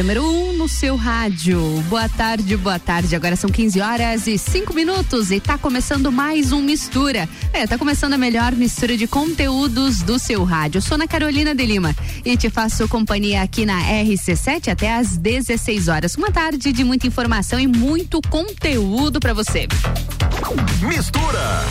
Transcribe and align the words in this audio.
número 0.00 0.24
1 0.24 0.26
um 0.26 0.52
no 0.54 0.66
seu 0.66 0.96
rádio. 0.96 1.60
Boa 1.90 2.08
tarde, 2.08 2.56
boa 2.56 2.78
tarde. 2.78 3.14
Agora 3.14 3.36
são 3.36 3.50
15 3.50 3.80
horas 3.82 4.26
e 4.26 4.38
5 4.38 4.72
minutos 4.72 5.30
e 5.30 5.38
tá 5.38 5.58
começando 5.58 6.10
mais 6.10 6.52
um 6.52 6.62
Mistura. 6.62 7.28
É, 7.52 7.66
tá 7.66 7.76
começando 7.76 8.14
a 8.14 8.18
melhor 8.18 8.52
mistura 8.52 8.96
de 8.96 9.06
conteúdos 9.06 10.00
do 10.00 10.18
seu 10.18 10.42
rádio. 10.42 10.78
Eu 10.78 10.82
sou 10.82 10.94
Ana 10.94 11.06
Carolina 11.06 11.54
de 11.54 11.66
Lima 11.66 11.94
e 12.24 12.34
te 12.34 12.48
faço 12.48 12.88
companhia 12.88 13.42
aqui 13.42 13.66
na 13.66 13.78
RC7 13.78 14.68
até 14.72 14.94
às 14.94 15.18
16 15.18 15.88
horas. 15.88 16.14
Uma 16.14 16.30
tarde 16.30 16.72
de 16.72 16.82
muita 16.82 17.06
informação 17.06 17.60
e 17.60 17.66
muito 17.66 18.22
conteúdo 18.22 19.20
para 19.20 19.34
você. 19.34 19.68
Mistura 20.80 21.62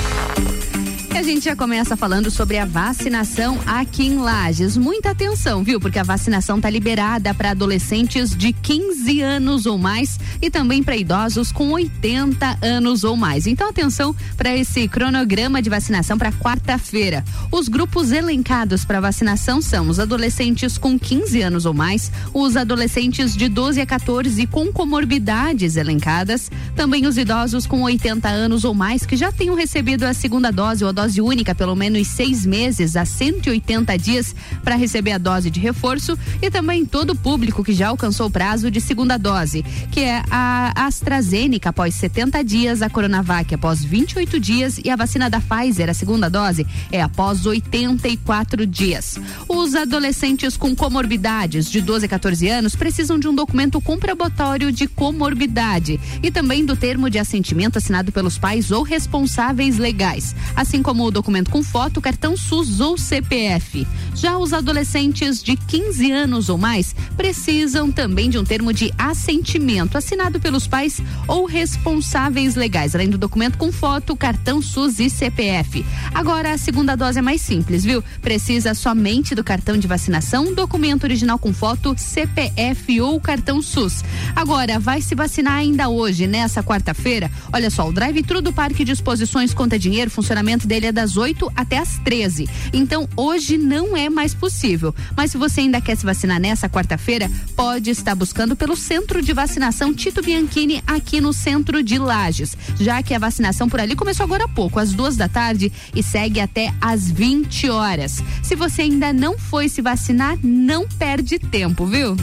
a 1.20 1.24
gente 1.24 1.44
já 1.44 1.54
começa 1.54 1.98
falando 1.98 2.32
sobre 2.32 2.58
a 2.58 2.64
vacinação 2.64 3.60
aqui 3.66 4.06
em 4.06 4.16
Lages. 4.20 4.78
Muita 4.78 5.10
atenção, 5.10 5.66
viu? 5.66 5.78
Porque 5.78 6.00
a 6.00 6.04
vacinação 6.04 6.62
tá 6.62 6.70
liberada 6.70 7.34
para 7.34 7.52
adolescentes 7.52 8.34
de 8.34 8.54
15 8.54 9.20
anos 9.20 9.66
ou 9.66 9.78
mais 9.78 10.18
e 10.42 10.50
também 10.50 10.82
para 10.82 10.96
idosos 10.96 11.52
com 11.52 11.72
80 11.72 12.60
anos 12.62 13.04
ou 13.04 13.18
mais. 13.18 13.48
Então, 13.48 13.68
atenção 13.68 14.16
para 14.38 14.56
esse 14.56 14.88
cronograma 14.88 15.62
de 15.62 15.70
vacinação 15.70 16.18
para 16.18 16.32
quarta-feira. 16.32 17.26
Os 17.52 17.68
grupos 17.68 18.14
elencados 18.14 18.86
para 18.86 19.02
vacinação 19.02 19.62
são 19.62 19.90
os 19.90 20.00
adolescentes 20.00 20.78
com 20.78 20.98
15 20.98 21.42
anos 21.42 21.66
ou 21.66 21.74
mais, 21.74 22.10
os 22.34 22.56
adolescentes 22.56 23.36
de 23.36 23.50
12 23.50 23.82
a 23.82 23.86
14 23.86 24.48
com 24.48 24.72
comorbidades 24.72 25.76
elencadas, 25.76 26.50
também 26.78 27.06
os 27.06 27.18
idosos 27.18 27.68
com 27.68 27.82
80 27.82 28.30
anos 28.30 28.64
ou 28.64 28.74
mais 28.74 29.06
que 29.06 29.18
já 29.18 29.34
tenham 29.34 29.56
recebido 29.56 30.06
a 30.06 30.14
segunda 30.14 30.50
dose 30.50 30.86
ou 30.86 30.90
a 30.90 30.94
dose 30.94 31.09
dose 31.10 31.22
única 31.22 31.56
pelo 31.56 31.76
menos 31.76 32.08
seis 32.08 32.46
meses 32.46 32.96
a 32.96 33.04
180 33.04 33.98
dias 33.98 34.36
para 34.64 34.76
receber 34.76 35.14
a 35.14 35.18
dose 35.18 35.50
de 35.50 35.60
reforço 35.60 36.18
e 36.42 36.52
também 36.52 36.86
todo 36.86 37.12
o 37.12 37.16
público 37.16 37.64
que 37.64 37.74
já 37.74 37.88
alcançou 37.88 38.28
o 38.28 38.30
prazo 38.30 38.70
de 38.70 38.80
segunda 38.80 39.18
dose, 39.18 39.64
que 39.92 40.02
é 40.02 40.22
a 40.30 40.86
AstraZeneca 40.86 41.70
após 41.70 41.96
70 41.96 42.44
dias, 42.44 42.82
a 42.82 42.90
Coronavac 42.90 43.54
após 43.54 43.84
28 43.84 44.40
dias 44.40 44.80
e 44.84 44.90
a 44.90 44.96
vacina 44.96 45.30
da 45.30 45.42
Pfizer, 45.42 45.90
a 45.90 45.94
segunda 45.94 46.30
dose, 46.30 46.66
é 46.92 47.02
após 47.02 47.46
84 47.46 48.68
dias. 48.68 49.18
Os 49.48 49.74
adolescentes 49.74 50.56
com 50.56 50.76
comorbidades 50.76 51.72
de 51.72 51.82
12 51.82 52.06
a 52.06 52.10
14 52.10 52.48
anos 52.48 52.76
precisam 52.76 53.18
de 53.18 53.28
um 53.28 53.34
documento 53.34 53.82
comprobatório 53.82 54.72
de 54.72 54.88
comorbidade 54.88 56.00
e 56.22 56.30
também 56.30 56.64
do 56.64 56.76
termo 56.76 57.10
de 57.10 57.18
assentimento 57.18 57.78
assinado 57.78 58.12
pelos 58.12 58.38
pais 58.38 58.70
ou 58.70 58.84
responsáveis 58.84 59.78
legais, 59.78 60.36
assim 60.56 60.84
como 60.84 60.89
como 60.90 61.06
o 61.06 61.12
documento 61.12 61.52
com 61.52 61.62
foto, 61.62 62.02
cartão 62.02 62.36
SUS 62.36 62.80
ou 62.80 62.98
CPF. 62.98 63.88
Já 64.16 64.40
os 64.40 64.54
adolescentes 64.54 65.44
de 65.44 65.56
15 65.56 66.12
anos 66.12 66.50
ou 66.50 66.58
mais 66.58 66.96
precisam 67.16 67.92
também 67.92 68.28
de 68.28 68.40
um 68.40 68.44
termo 68.44 68.74
de 68.74 68.92
assentimento 68.98 70.00
assinado 70.00 70.40
pelos 70.40 70.66
pais 70.66 71.00
ou 71.28 71.46
responsáveis 71.46 72.56
legais, 72.56 72.96
além 72.96 73.08
do 73.08 73.20
documento 73.20 73.56
com 73.60 73.72
foto, 73.72 74.16
cartão 74.16 74.64
SUS 74.64 75.00
e 75.00 75.12
CPF. 75.12 75.86
Agora, 76.12 76.54
a 76.54 76.58
segunda 76.58 76.96
dose 76.96 77.20
é 77.20 77.22
mais 77.22 77.42
simples, 77.42 77.84
viu? 77.84 78.04
Precisa 78.20 78.74
somente 78.74 79.36
do 79.36 79.44
cartão 79.44 79.78
de 79.78 79.88
vacinação, 79.88 80.56
documento 80.56 81.04
original 81.04 81.38
com 81.38 81.54
foto, 81.54 81.94
CPF 81.96 83.00
ou 83.00 83.22
cartão 83.22 83.62
SUS. 83.62 84.04
Agora, 84.36 84.80
vai 84.80 85.04
se 85.04 85.14
vacinar 85.14 85.54
ainda 85.54 85.88
hoje, 85.88 86.26
nessa 86.26 86.64
quarta-feira? 86.64 87.30
Olha 87.54 87.70
só, 87.70 87.88
o 87.88 87.94
drive-thru 87.94 88.42
do 88.42 88.52
Parque 88.52 88.84
de 88.84 88.92
Exposições 88.92 89.54
Conta 89.54 89.78
Dinheiro, 89.78 90.10
funcionamento 90.10 90.66
dele 90.66 90.79
é 90.88 90.92
das 90.92 91.18
8 91.18 91.52
até 91.56 91.78
as 91.78 91.98
13. 92.00 92.48
Então, 92.74 93.08
hoje 93.16 93.58
não 93.58 93.96
é 93.96 94.10
mais 94.10 94.34
possível. 94.34 94.94
Mas 95.16 95.32
se 95.32 95.38
você 95.38 95.62
ainda 95.62 95.82
quer 95.82 95.96
se 95.96 96.06
vacinar 96.06 96.40
nessa 96.40 96.70
quarta-feira, 96.70 97.30
pode 97.56 97.90
estar 97.90 98.16
buscando 98.16 98.56
pelo 98.56 98.76
Centro 98.76 99.22
de 99.22 99.34
Vacinação 99.34 99.94
Tito 99.94 100.22
Bianchini 100.22 100.84
aqui 100.86 101.22
no 101.22 101.34
centro 101.34 101.84
de 101.84 101.98
Lages, 101.98 102.56
já 102.80 103.02
que 103.04 103.14
a 103.14 103.20
vacinação 103.20 103.68
por 103.70 103.80
ali 103.80 103.96
começou 103.96 104.24
agora 104.24 104.46
há 104.46 104.48
pouco, 104.48 104.80
às 104.80 104.94
duas 104.94 105.16
da 105.16 105.28
tarde 105.28 105.72
e 105.96 106.02
segue 106.04 106.40
até 106.40 106.74
às 106.82 107.10
20 107.10 107.70
horas. 107.70 108.24
Se 108.44 108.56
você 108.56 108.84
ainda 108.84 109.14
não 109.14 109.38
foi 109.38 109.70
se 109.70 109.82
vacinar, 109.82 110.38
não 110.44 110.88
perde 110.88 111.40
tempo, 111.40 111.86
viu? 111.86 112.16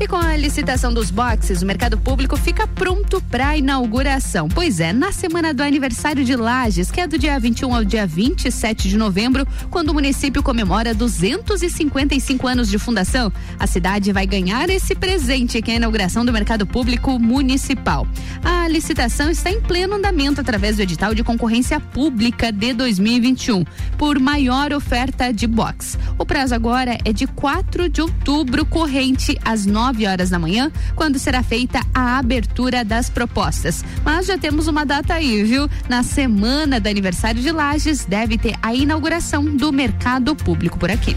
E 0.00 0.06
com 0.06 0.14
a 0.14 0.36
licitação 0.36 0.94
dos 0.94 1.10
boxes, 1.10 1.60
o 1.60 1.66
mercado 1.66 1.98
público 1.98 2.36
fica 2.36 2.68
pronto 2.68 3.20
para 3.20 3.48
a 3.48 3.56
inauguração. 3.56 4.48
Pois 4.48 4.78
é, 4.78 4.92
na 4.92 5.10
semana 5.10 5.52
do 5.52 5.60
aniversário 5.60 6.24
de 6.24 6.36
Lages, 6.36 6.88
que 6.88 7.00
é 7.00 7.06
do 7.08 7.18
dia 7.18 7.36
21 7.40 7.74
ao 7.74 7.84
dia 7.84 8.06
27 8.06 8.88
de 8.88 8.96
novembro, 8.96 9.44
quando 9.70 9.88
o 9.88 9.94
município 9.94 10.40
comemora 10.40 10.94
255 10.94 12.46
anos 12.46 12.70
de 12.70 12.78
fundação, 12.78 13.32
a 13.58 13.66
cidade 13.66 14.12
vai 14.12 14.24
ganhar 14.24 14.70
esse 14.70 14.94
presente, 14.94 15.60
que 15.60 15.72
é 15.72 15.74
a 15.74 15.78
inauguração 15.78 16.24
do 16.24 16.32
mercado 16.32 16.64
público 16.64 17.18
municipal. 17.18 18.06
A 18.44 18.68
licitação 18.68 19.28
está 19.28 19.50
em 19.50 19.60
pleno 19.60 19.96
andamento 19.96 20.40
através 20.40 20.76
do 20.76 20.82
edital 20.82 21.12
de 21.12 21.24
concorrência 21.24 21.80
pública 21.80 22.52
de 22.52 22.72
2021, 22.72 23.64
por 23.96 24.20
maior 24.20 24.72
oferta 24.72 25.32
de 25.32 25.48
box. 25.48 25.98
O 26.16 26.24
prazo 26.24 26.54
agora 26.54 26.96
é 27.04 27.12
de 27.12 27.26
4 27.26 27.88
de 27.88 28.00
outubro, 28.00 28.64
corrente 28.64 29.36
às 29.44 29.66
9 29.66 29.87
9 29.88 30.06
horas 30.06 30.28
da 30.28 30.38
manhã, 30.38 30.70
quando 30.94 31.18
será 31.18 31.42
feita 31.42 31.80
a 31.94 32.18
abertura 32.18 32.84
das 32.84 33.08
propostas. 33.08 33.82
Mas 34.04 34.26
já 34.26 34.36
temos 34.36 34.68
uma 34.68 34.84
data 34.84 35.14
aí, 35.14 35.42
viu? 35.44 35.68
Na 35.88 36.02
semana 36.02 36.78
do 36.78 36.88
aniversário 36.88 37.40
de 37.40 37.50
Lages, 37.50 38.04
deve 38.04 38.36
ter 38.36 38.54
a 38.60 38.74
inauguração 38.74 39.44
do 39.44 39.72
mercado 39.72 40.36
público 40.36 40.78
por 40.78 40.90
aqui. 40.90 41.16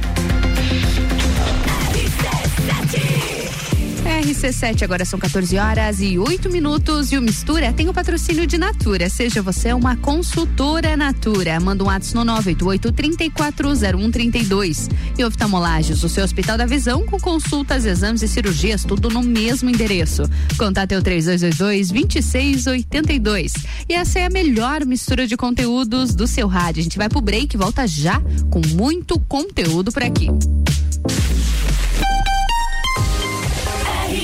RC7, 4.20 4.84
agora 4.84 5.06
são 5.06 5.18
14 5.18 5.58
horas 5.58 6.02
e 6.02 6.20
8 6.20 6.50
minutos 6.50 7.12
e 7.12 7.18
o 7.18 7.22
Mistura 7.22 7.72
tem 7.72 7.88
o 7.88 7.94
patrocínio 7.94 8.46
de 8.46 8.58
Natura. 8.58 9.10
Seja 9.10 9.42
você 9.42 9.72
uma 9.74 9.96
consultora 9.96 10.98
Natura. 10.98 11.60
Manda 11.60 11.84
um 11.84 11.90
ato 11.90 12.14
no 12.14 12.26
988 12.26 12.92
340132. 12.92 14.90
E 15.18 15.24
oftalmolagens, 15.24 16.04
o 16.04 16.10
seu 16.10 16.24
Hospital 16.24 16.58
da 16.58 16.66
Visão 16.66 17.06
com 17.06 17.20
consultas, 17.20 17.86
exames 17.86 18.22
e 18.22 18.28
cirurgias, 18.28 18.84
tudo 18.84 19.10
no 19.10 19.24
mesmo 19.24 19.70
endereço. 19.70 20.24
Contate 20.58 20.96
o 20.96 21.02
3222 21.02 21.92
2682. 21.92 23.54
E 23.88 23.94
essa 23.94 24.20
é 24.20 24.26
a 24.26 24.30
melhor 24.30 24.86
mistura 24.86 25.26
de 25.26 25.38
conteúdos 25.38 26.14
do 26.14 26.28
seu 26.28 26.48
rádio. 26.48 26.82
A 26.82 26.84
gente 26.84 26.98
vai 26.98 27.08
pro 27.08 27.22
break 27.22 27.56
volta 27.56 27.88
já 27.88 28.22
com 28.50 28.62
muito 28.76 29.20
conteúdo 29.22 29.92
por 29.92 30.04
aqui. 30.04 30.28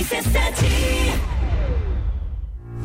RC7 0.10 1.07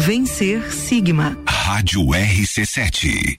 Vencer 0.00 0.62
Sigma. 0.72 1.36
Rádio 1.46 2.00
RC7. 2.00 3.38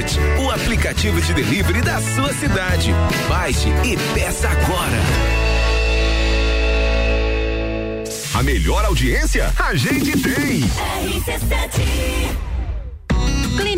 Munch, 0.00 0.18
o 0.42 0.50
aplicativo 0.50 1.20
de 1.20 1.34
delivery 1.34 1.82
da 1.82 2.00
sua 2.00 2.32
cidade. 2.32 2.90
Baixe 3.28 3.68
e 3.84 3.96
peça 4.14 4.48
agora. 4.48 4.96
A 8.34 8.42
melhor 8.42 8.84
audiência 8.86 9.52
a 9.58 9.74
gente 9.74 10.12
tem. 10.12 10.60
RC7 10.62 12.50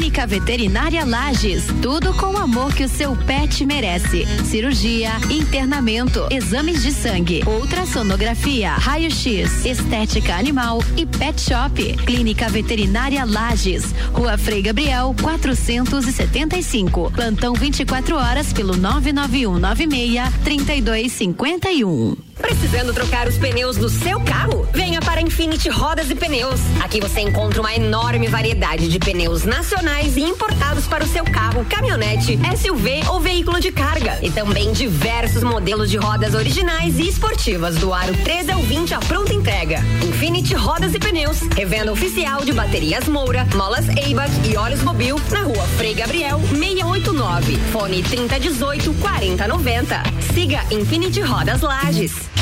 Clínica 0.03 0.27
Veterinária 0.27 1.05
Lages, 1.05 1.65
tudo 1.81 2.13
com 2.15 2.35
o 2.35 2.37
amor 2.37 2.75
que 2.75 2.83
o 2.83 2.89
seu 2.89 3.15
pet 3.15 3.65
merece. 3.65 4.27
Cirurgia, 4.45 5.13
internamento, 5.31 6.27
exames 6.29 6.83
de 6.83 6.91
sangue, 6.91 7.45
ultrassonografia, 7.47 8.73
raio-x, 8.73 9.65
estética 9.65 10.35
animal 10.35 10.83
e 10.97 11.07
pet 11.07 11.41
shop. 11.41 11.97
Clínica 12.05 12.49
Veterinária 12.49 13.25
Lages, 13.25 13.95
Rua 14.13 14.37
Frei 14.37 14.61
Gabriel, 14.61 15.15
475. 15.23 17.13
Plantão 17.13 17.55
24 17.55 18.17
horas 18.17 18.53
pelo 18.53 18.77
991 18.77 19.57
96 19.57 20.35
3251. 20.43 22.17
Precisando 22.43 22.93
trocar 22.93 23.29
os 23.29 23.39
pneus 23.39 23.77
do 23.77 23.89
seu 23.89 24.21
carro? 24.23 24.67
Venha 24.73 25.01
para 25.01 25.21
Infinity 25.21 25.69
Rodas 25.69 26.11
e 26.11 26.15
Pneus. 26.15 26.61
Aqui 26.83 27.01
você 27.01 27.21
encontra 27.21 27.61
uma 27.61 27.73
enorme 27.73 28.27
variedade 28.27 28.89
de 28.89 28.99
pneus 28.99 29.45
nacionais 29.45 29.92
e 30.01 30.23
importados 30.23 30.87
para 30.87 31.05
o 31.05 31.07
seu 31.07 31.23
carro, 31.25 31.65
caminhonete, 31.67 32.39
SUV 32.57 33.03
ou 33.09 33.21
veículo 33.21 33.61
de 33.61 33.71
carga. 33.71 34.19
E 34.23 34.31
também 34.31 34.73
diversos 34.73 35.43
modelos 35.43 35.91
de 35.91 35.99
rodas 35.99 36.35
originais 36.35 36.99
e 36.99 37.09
esportivas 37.09 37.77
do 37.77 37.93
aro 37.93 38.15
13 38.25 38.53
ao 38.53 38.63
20 38.63 38.95
à 38.95 38.99
pronta 39.01 39.35
entrega. 39.35 39.81
Infinity 40.03 40.55
Rodas 40.55 40.95
e 40.95 40.99
Pneus, 40.99 41.41
revenda 41.55 41.93
oficial 41.93 42.45
de 42.45 42.53
baterias 42.53 43.07
Moura, 43.07 43.47
molas 43.55 43.87
Eibach 43.91 44.33
e 44.51 44.57
óleos 44.57 44.83
Mobil 44.83 45.21
na 45.31 45.43
rua 45.43 45.65
Frei 45.77 45.95
Gabriel 45.95 46.41
689. 46.51 47.57
Fone 47.71 48.03
3018 48.03 48.95
4090. 48.95 50.03
Siga 50.33 50.65
Infinity 50.71 51.21
Rodas 51.21 51.61
Lages. 51.61 52.42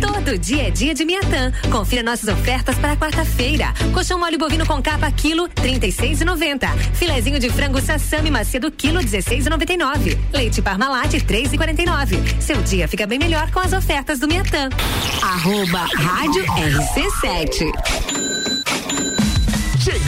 Todo 0.00 0.36
dia 0.36 0.66
é 0.66 0.70
dia 0.70 0.92
de 0.92 1.04
Miatã. 1.04 1.52
Confira 1.70 2.02
nossas 2.02 2.28
ofertas 2.28 2.76
para 2.76 2.96
quarta-feira. 2.96 3.72
Colchão 3.94 4.18
mole 4.18 4.36
bovino 4.36 4.66
com 4.66 4.82
capa 4.82 5.08
quilo 5.12 5.48
36,90. 5.48 6.68
Filezinho 6.94 7.38
de 7.38 7.48
frango 7.50 7.80
sassami 7.80 8.32
macedo 8.32 8.68
quilo 8.68 8.98
16,99. 8.98 10.18
Leite 10.32 10.60
Parmalat 10.60 11.12
3,49. 11.14 12.40
Seu 12.40 12.60
dia 12.62 12.88
fica 12.88 13.06
bem 13.06 13.18
melhor 13.18 13.48
com 13.52 13.60
as 13.60 13.72
ofertas 13.72 14.18
do 14.18 14.26
Miatã. 14.26 14.68
Arroba 15.22 15.86
Rádio 15.94 16.44
RC7. 16.44 18.29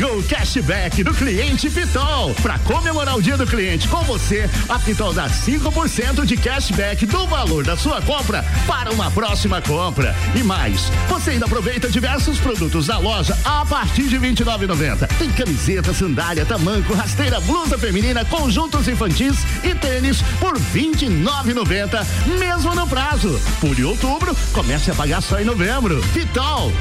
O 0.03 0.23
cashback 0.25 1.05
do 1.05 1.15
cliente 1.15 1.71
Pitol. 1.71 2.35
Para 2.43 2.59
comemorar 2.59 3.17
o 3.17 3.23
dia 3.23 3.37
do 3.37 3.47
cliente 3.47 3.87
com 3.87 4.03
você, 4.03 4.51
a 4.69 4.79
Pitol 4.79 5.15
dá 5.15 5.29
5% 5.29 6.27
de 6.27 6.37
cashback 6.37 7.07
do 7.07 7.27
valor 7.29 7.65
da 7.65 7.77
sua 7.77 8.03
compra 8.03 8.45
para 8.67 8.91
uma 8.91 9.11
próxima 9.13 9.63
compra. 9.63 10.15
E 10.35 10.43
mais, 10.43 10.91
você 11.09 11.31
ainda 11.31 11.47
aproveita 11.47 11.89
diversos 11.89 12.39
produtos 12.41 12.89
da 12.89 12.99
loja 12.99 13.39
a 13.45 13.65
partir 13.65 14.09
de 14.09 14.19
R$ 14.19 14.29
29,90. 14.33 15.07
Tem 15.19 15.31
camiseta, 15.31 15.95
sandália, 15.95 16.45
tamanco, 16.45 16.95
rasteira, 16.95 17.41
blusa 17.41 17.79
feminina, 17.79 18.25
conjuntos 18.25 18.89
infantis 18.89 19.39
e 19.63 19.75
tênis 19.75 20.21
por 20.41 20.57
R$ 20.57 20.63
29,90, 20.75 22.05
mesmo 22.39 22.75
no 22.75 22.87
prazo. 22.89 23.41
Por 23.61 23.81
outubro, 23.85 24.37
comece 24.53 24.91
a 24.91 24.95
pagar 24.95 25.23
só 25.23 25.41
em 25.41 25.45
novembro. 25.45 26.03
Pitol. 26.13 26.73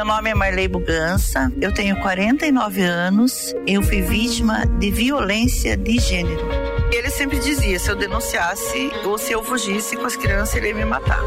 Meu 0.00 0.06
nome 0.06 0.30
é 0.30 0.34
Marley 0.34 0.66
Bugança, 0.66 1.52
eu 1.60 1.74
tenho 1.74 1.94
49 2.00 2.80
anos, 2.80 3.54
eu 3.66 3.82
fui 3.82 4.00
vítima 4.00 4.64
de 4.78 4.90
violência 4.90 5.76
de 5.76 5.98
gênero. 5.98 6.40
Ele 6.90 7.10
sempre 7.10 7.38
dizia: 7.38 7.78
se 7.78 7.90
eu 7.90 7.94
denunciasse 7.94 8.90
ou 9.04 9.18
se 9.18 9.32
eu 9.32 9.44
fugisse 9.44 9.98
com 9.98 10.06
as 10.06 10.16
crianças, 10.16 10.54
ele 10.54 10.68
ia 10.68 10.74
me 10.74 10.86
matar. 10.86 11.20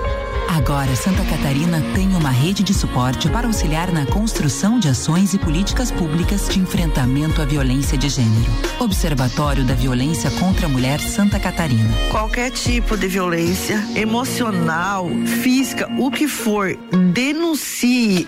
Agora, 0.55 0.95
Santa 0.95 1.25
Catarina 1.25 1.81
tem 1.95 2.15
uma 2.15 2.29
rede 2.29 2.61
de 2.61 2.75
suporte 2.75 3.27
para 3.27 3.47
auxiliar 3.47 3.91
na 3.91 4.05
construção 4.05 4.77
de 4.77 4.88
ações 4.88 5.33
e 5.33 5.39
políticas 5.39 5.91
públicas 5.91 6.47
de 6.47 6.59
enfrentamento 6.59 7.41
à 7.41 7.45
violência 7.45 7.97
de 7.97 8.07
gênero. 8.07 8.51
Observatório 8.79 9.65
da 9.65 9.73
Violência 9.73 10.29
contra 10.39 10.67
a 10.67 10.69
Mulher 10.69 11.00
Santa 11.00 11.39
Catarina. 11.39 11.89
Qualquer 12.11 12.51
tipo 12.51 12.95
de 12.95 13.07
violência, 13.07 13.83
emocional, 13.95 15.09
física, 15.41 15.89
o 15.97 16.11
que 16.11 16.27
for, 16.27 16.77
denuncie. 17.13 18.27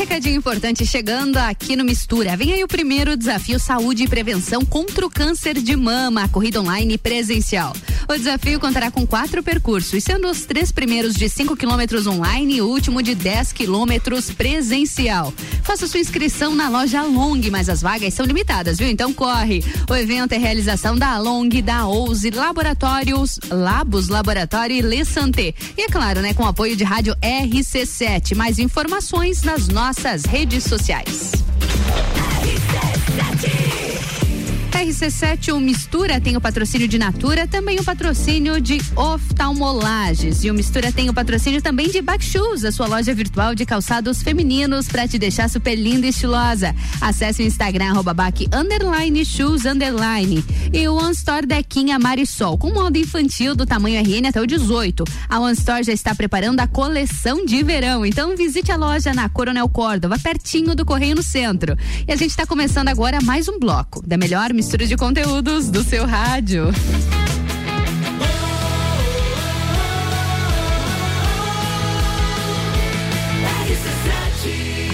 Recadinho 0.00 0.36
importante 0.36 0.86
chegando 0.86 1.36
aqui 1.36 1.76
no 1.76 1.84
Mistura. 1.84 2.34
Vem 2.34 2.54
aí 2.54 2.64
o 2.64 2.68
primeiro 2.68 3.18
desafio 3.18 3.60
Saúde 3.60 4.04
e 4.04 4.08
Prevenção 4.08 4.64
contra 4.64 5.04
o 5.04 5.10
Câncer 5.10 5.60
de 5.60 5.76
Mama, 5.76 6.26
corrida 6.26 6.58
online 6.58 6.96
presencial. 6.96 7.74
O 8.08 8.14
desafio 8.14 8.58
contará 8.58 8.90
com 8.90 9.06
quatro 9.06 9.42
percursos, 9.42 10.02
sendo 10.02 10.30
os 10.30 10.46
três 10.46 10.72
primeiros 10.72 11.14
de 11.14 11.28
5 11.28 11.54
quilômetros 11.54 12.06
online 12.06 12.56
e 12.56 12.62
o 12.62 12.66
último 12.66 13.02
de 13.02 13.14
10 13.14 13.52
quilômetros 13.52 14.30
presencial. 14.30 15.34
Faça 15.62 15.86
sua 15.86 16.00
inscrição 16.00 16.54
na 16.54 16.70
loja 16.70 17.02
Long, 17.02 17.38
mas 17.50 17.68
as 17.68 17.82
vagas 17.82 18.14
são 18.14 18.24
limitadas, 18.24 18.78
viu? 18.78 18.88
Então 18.88 19.12
corre. 19.12 19.62
O 19.88 19.94
evento 19.94 20.32
é 20.32 20.38
realização 20.38 20.96
da 20.96 21.18
Long, 21.18 21.50
da 21.62 21.86
Ouse, 21.86 22.30
Laboratórios, 22.30 23.38
Labos 23.50 24.08
Laboratório 24.08 24.74
e 24.74 24.80
Le 24.80 25.04
Santé. 25.04 25.54
E 25.76 25.82
é 25.82 25.88
claro, 25.88 26.22
né, 26.22 26.32
com 26.32 26.46
apoio 26.46 26.74
de 26.74 26.84
rádio 26.84 27.14
RC7. 27.22 28.34
Mais 28.34 28.58
informações 28.58 29.42
nas 29.42 29.68
nossas 29.68 29.89
redes 30.26 30.62
sociais. 30.62 31.32
RC7. 34.80 35.20
RC7 35.20 35.54
o 35.54 35.60
Mistura 35.60 36.20
tem 36.20 36.36
o 36.36 36.40
patrocínio 36.40 36.88
de 36.88 36.98
Natura, 36.98 37.46
também 37.46 37.78
o 37.78 37.84
patrocínio 37.84 38.60
de 38.60 38.80
oftalmolages. 38.96 40.42
E 40.44 40.50
o 40.50 40.54
Mistura 40.54 40.90
tem 40.90 41.10
o 41.10 41.14
patrocínio 41.14 41.60
também 41.60 41.88
de 41.88 42.00
Backshoes, 42.00 42.64
a 42.64 42.72
sua 42.72 42.86
loja 42.86 43.12
virtual 43.12 43.54
de 43.54 43.66
calçados 43.66 44.22
femininos 44.22 44.88
para 44.88 45.06
te 45.06 45.18
deixar 45.18 45.48
super 45.50 45.74
linda 45.74 46.06
e 46.06 46.10
estilosa. 46.10 46.74
Acesse 47.00 47.42
o 47.42 47.46
Instagram 47.46 47.90
arroba 47.90 48.14
back, 48.14 48.48
underline 48.52 49.24
shoes 49.24 49.66
underline. 49.66 50.44
E 50.72 50.88
o 50.88 50.94
One 50.94 51.12
Store 51.12 51.46
Dequinha 51.46 51.98
Marisol, 51.98 52.56
com 52.56 52.72
moda 52.72 52.98
infantil 52.98 53.54
do 53.54 53.66
tamanho 53.66 54.00
RN 54.00 54.28
até 54.28 54.40
o 54.40 54.46
18. 54.46 55.04
A 55.28 55.40
One 55.40 55.54
Store 55.54 55.82
já 55.82 55.92
está 55.92 56.14
preparando 56.14 56.60
a 56.60 56.66
coleção 56.66 57.44
de 57.44 57.62
verão, 57.62 58.06
então 58.06 58.36
visite 58.36 58.72
a 58.72 58.76
loja 58.76 59.12
na 59.12 59.28
Coronel 59.28 59.68
Córdova, 59.68 60.18
pertinho 60.18 60.74
do 60.74 60.84
Correio 60.84 61.16
no 61.16 61.22
Centro. 61.22 61.76
E 62.08 62.12
a 62.12 62.16
gente 62.16 62.30
está 62.30 62.46
começando 62.46 62.88
agora 62.88 63.20
mais 63.22 63.48
um 63.48 63.58
bloco 63.58 64.02
da 64.06 64.16
melhor 64.16 64.52
mistura 64.52 64.69
de 64.76 64.96
conteúdos 64.96 65.68
do 65.68 65.82
seu 65.82 66.06
rádio. 66.06 66.68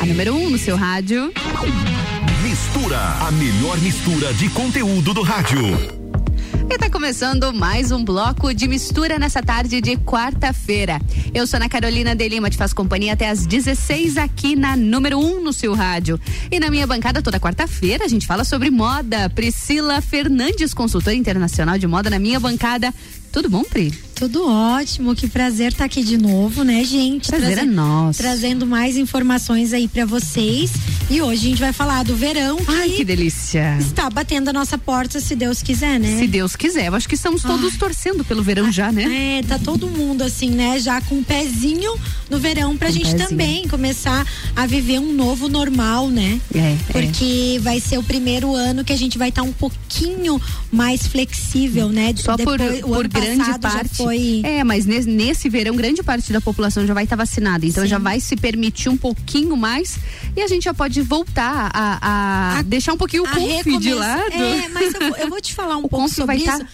A 0.00 0.06
número 0.06 0.34
1 0.34 0.46
um 0.46 0.50
no 0.50 0.58
seu 0.58 0.76
rádio. 0.76 1.32
Mistura, 2.42 2.98
a 2.98 3.30
melhor 3.32 3.78
mistura 3.78 4.32
de 4.34 4.48
conteúdo 4.48 5.12
do 5.12 5.22
rádio. 5.22 6.05
E 6.68 6.78
tá 6.78 6.90
começando 6.90 7.52
mais 7.52 7.92
um 7.92 8.04
bloco 8.04 8.52
de 8.52 8.66
mistura 8.66 9.18
nessa 9.18 9.42
tarde 9.42 9.80
de 9.80 9.96
quarta-feira. 9.96 11.00
Eu 11.32 11.46
sou 11.46 11.56
Ana 11.58 11.68
Carolina 11.68 12.14
de 12.14 12.28
Lima, 12.28 12.50
te 12.50 12.56
faço 12.56 12.74
companhia 12.74 13.12
até 13.12 13.28
às 13.28 13.46
16 13.46 14.16
aqui 14.16 14.56
na 14.56 14.76
número 14.76 15.18
1 15.18 15.22
um 15.22 15.42
no 15.42 15.52
seu 15.52 15.74
rádio. 15.74 16.20
E 16.50 16.58
na 16.58 16.70
minha 16.70 16.86
bancada 16.86 17.22
toda 17.22 17.40
quarta-feira 17.40 18.04
a 18.04 18.08
gente 18.08 18.26
fala 18.26 18.44
sobre 18.44 18.70
moda. 18.70 19.30
Priscila 19.30 20.00
Fernandes, 20.00 20.74
consultora 20.74 21.14
internacional 21.14 21.78
de 21.78 21.86
moda 21.86 22.10
na 22.10 22.18
minha 22.18 22.40
bancada. 22.40 22.92
Tudo 23.36 23.50
bom, 23.50 23.62
Pri? 23.64 23.92
Tudo 24.14 24.48
ótimo, 24.48 25.14
que 25.14 25.28
prazer 25.28 25.72
estar 25.72 25.80
tá 25.80 25.84
aqui 25.84 26.02
de 26.02 26.16
novo, 26.16 26.64
né, 26.64 26.82
gente? 26.82 27.28
Prazer 27.28 27.52
Traze... 27.52 27.68
é 27.68 27.70
nosso. 27.70 28.18
Trazendo 28.18 28.66
mais 28.66 28.96
informações 28.96 29.74
aí 29.74 29.86
para 29.86 30.06
vocês. 30.06 30.72
E 31.10 31.20
hoje 31.20 31.46
a 31.46 31.50
gente 31.50 31.60
vai 31.60 31.72
falar 31.72 32.02
do 32.02 32.16
verão. 32.16 32.56
Que 32.56 32.64
Ai, 32.66 32.88
que 32.88 33.04
delícia. 33.04 33.76
Está 33.78 34.08
batendo 34.08 34.48
a 34.48 34.54
nossa 34.54 34.78
porta, 34.78 35.20
se 35.20 35.36
Deus 35.36 35.62
quiser, 35.62 36.00
né? 36.00 36.18
Se 36.18 36.26
Deus 36.26 36.56
quiser. 36.56 36.86
Eu 36.86 36.94
acho 36.94 37.06
que 37.06 37.14
estamos 37.14 37.42
todos 37.42 37.74
Ai. 37.74 37.78
torcendo 37.78 38.24
pelo 38.24 38.42
verão 38.42 38.72
já, 38.72 38.90
né? 38.90 39.38
É, 39.38 39.42
tá 39.42 39.58
todo 39.58 39.86
mundo 39.86 40.22
assim, 40.22 40.48
né? 40.48 40.78
Já 40.78 41.02
com 41.02 41.16
um 41.16 41.22
pezinho 41.22 41.94
no 42.30 42.38
verão 42.38 42.74
pra 42.74 42.88
um 42.88 42.92
gente 42.92 43.10
pezinho. 43.10 43.28
também 43.28 43.68
começar 43.68 44.26
a 44.56 44.64
viver 44.64 44.98
um 44.98 45.12
novo 45.12 45.46
normal, 45.46 46.08
né? 46.08 46.40
É. 46.54 46.58
é. 46.58 46.76
Porque 46.90 47.56
é. 47.56 47.58
vai 47.60 47.80
ser 47.80 47.98
o 47.98 48.02
primeiro 48.02 48.54
ano 48.54 48.82
que 48.82 48.94
a 48.94 48.98
gente 48.98 49.18
vai 49.18 49.28
estar 49.28 49.42
tá 49.42 49.48
um 49.48 49.52
pouquinho 49.52 50.40
mais 50.72 51.06
flexível, 51.06 51.90
né? 51.90 52.14
Só 52.16 52.34
Depois, 52.34 52.80
por, 52.80 52.88
por 52.88 53.08
grande 53.34 53.58
parte 53.58 53.96
foi. 53.96 54.40
É, 54.44 54.64
mas 54.64 54.86
nesse, 54.86 55.08
nesse 55.08 55.48
verão, 55.48 55.74
grande 55.76 56.02
parte 56.02 56.32
da 56.32 56.40
população 56.40 56.86
já 56.86 56.94
vai 56.94 57.04
estar 57.04 57.16
tá 57.16 57.22
vacinada. 57.22 57.66
Então 57.66 57.82
Sim. 57.84 57.90
já 57.90 57.98
vai 57.98 58.20
se 58.20 58.36
permitir 58.36 58.88
um 58.88 58.96
pouquinho 58.96 59.56
mais 59.56 59.98
e 60.36 60.42
a 60.42 60.46
gente 60.46 60.64
já 60.64 60.74
pode 60.74 61.00
voltar 61.02 61.70
a, 61.72 61.98
a, 62.00 62.58
a 62.58 62.62
deixar 62.62 62.92
um 62.92 62.96
pouquinho 62.96 63.24
o 63.24 63.28
conf 63.28 63.80
de 63.80 63.94
lado. 63.94 64.32
É, 64.32 64.68
mas 64.68 64.94
eu, 64.94 65.16
eu, 65.16 65.28
vou 65.28 65.40
te 65.40 65.54
falar 65.54 65.76
um 65.78 65.88
pouco 65.88 66.08
sobre 66.08 66.36
isso. 66.36 66.46
Tá 66.46 66.66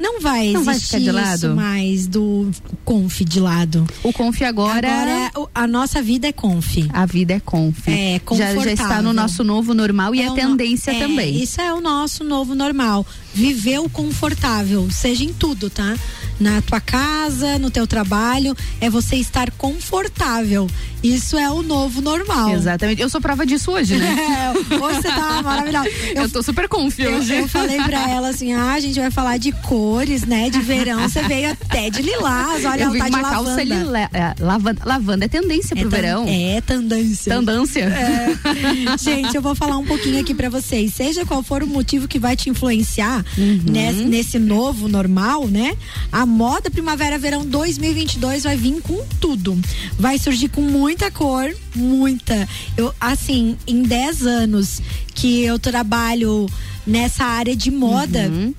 não 0.00 0.18
vai 0.20 0.50
não 0.50 0.62
existir 0.62 0.92
vai 0.92 1.00
de 1.00 1.12
lado. 1.12 1.54
mais 1.54 2.06
do 2.06 2.50
conf 2.84 3.20
de 3.20 3.38
lado. 3.38 3.86
O 4.02 4.12
conf 4.12 4.40
agora. 4.42 4.88
Agora 4.88 5.48
a 5.54 5.66
nossa 5.66 6.00
vida 6.00 6.26
é 6.26 6.32
conf. 6.32 6.78
A 6.90 7.04
vida 7.04 7.34
é 7.34 7.40
conf. 7.40 7.86
É, 7.86 8.20
já, 8.32 8.54
já 8.54 8.72
está 8.72 9.02
no 9.02 9.12
nosso 9.12 9.44
novo 9.44 9.74
normal 9.74 10.14
e 10.14 10.22
é, 10.22 10.26
é 10.26 10.32
tendência 10.32 10.90
é, 10.90 10.98
também. 10.98 11.42
Isso 11.42 11.60
é 11.60 11.72
o 11.74 11.80
nosso 11.80 12.24
novo 12.24 12.54
normal. 12.54 13.06
Viver 13.34 13.78
o 13.78 13.88
confortável, 13.90 14.88
seja 14.90 15.22
em 15.22 15.32
tudo, 15.34 15.68
tá? 15.68 15.94
Na 16.40 16.62
tua 16.62 16.80
casa, 16.80 17.58
no 17.58 17.70
teu 17.70 17.86
trabalho, 17.86 18.56
é 18.80 18.88
você 18.88 19.16
estar 19.16 19.50
confortável. 19.50 20.66
Isso 21.02 21.38
é 21.38 21.50
o 21.50 21.62
novo 21.62 22.00
normal. 22.00 22.50
Exatamente. 22.50 23.00
Eu 23.00 23.08
sou 23.08 23.20
prova 23.20 23.46
disso 23.46 23.70
hoje, 23.70 23.96
né? 23.96 24.16
É, 24.30 24.76
hoje 24.76 25.02
você 25.02 25.08
tá 25.08 25.42
maravilhosa. 25.42 25.88
Eu, 26.14 26.22
eu 26.22 26.30
tô 26.30 26.42
super 26.42 26.68
confiante 26.68 27.16
hoje. 27.16 27.34
Eu, 27.34 27.48
falei 27.48 27.82
pra 27.82 28.10
ela 28.10 28.28
assim: 28.28 28.52
ah, 28.54 28.72
a 28.72 28.80
gente 28.80 28.98
vai 28.98 29.10
falar 29.10 29.38
de 29.38 29.50
cores, 29.52 30.24
né? 30.24 30.48
De 30.48 30.60
verão. 30.60 31.00
Você 31.02 31.22
veio 31.22 31.50
até 31.50 31.90
de 31.90 32.00
lilás. 32.00 32.64
Olha, 32.64 32.84
eu 32.84 32.90
vi 32.90 32.98
tá 32.98 33.08
de 33.08 33.20
calça 33.20 33.64
lavanda. 33.64 34.10
é, 34.12 34.34
lavanda. 34.38 34.82
Lavanda 34.84 35.24
é 35.24 35.28
tendência 35.28 35.74
pro 35.76 35.86
é 35.86 35.90
verão. 35.90 36.26
É 36.28 36.60
tendência. 36.60 37.34
Tendência. 37.34 37.80
É. 37.84 38.98
gente, 38.98 39.34
eu 39.34 39.42
vou 39.42 39.54
falar 39.54 39.76
um 39.78 39.84
pouquinho 39.84 40.20
aqui 40.20 40.34
pra 40.34 40.48
vocês. 40.48 40.94
Seja 40.94 41.26
qual 41.26 41.42
for 41.42 41.62
o 41.62 41.66
motivo 41.66 42.06
que 42.06 42.18
vai 42.18 42.36
te 42.36 42.48
influenciar 42.48 43.24
uhum. 43.36 43.62
nesse, 43.64 44.04
nesse 44.04 44.38
novo 44.38 44.88
normal, 44.88 45.46
né? 45.46 45.76
A 46.12 46.24
moda 46.30 46.70
Primavera-Verão 46.70 47.44
2022 47.44 48.44
vai 48.44 48.56
vir 48.56 48.80
com 48.80 49.04
tudo. 49.20 49.58
Vai 49.98 50.18
surgir 50.18 50.48
com 50.48 50.62
muita 50.62 51.10
cor, 51.10 51.54
muita. 51.74 52.48
Eu, 52.76 52.94
assim, 53.00 53.56
em 53.66 53.82
10 53.82 54.26
anos 54.26 54.80
que 55.14 55.42
eu 55.42 55.58
trabalho 55.58 56.46
nessa 56.86 57.24
área 57.24 57.54
de 57.54 57.70
moda, 57.70 58.28
uhum. 58.28 58.54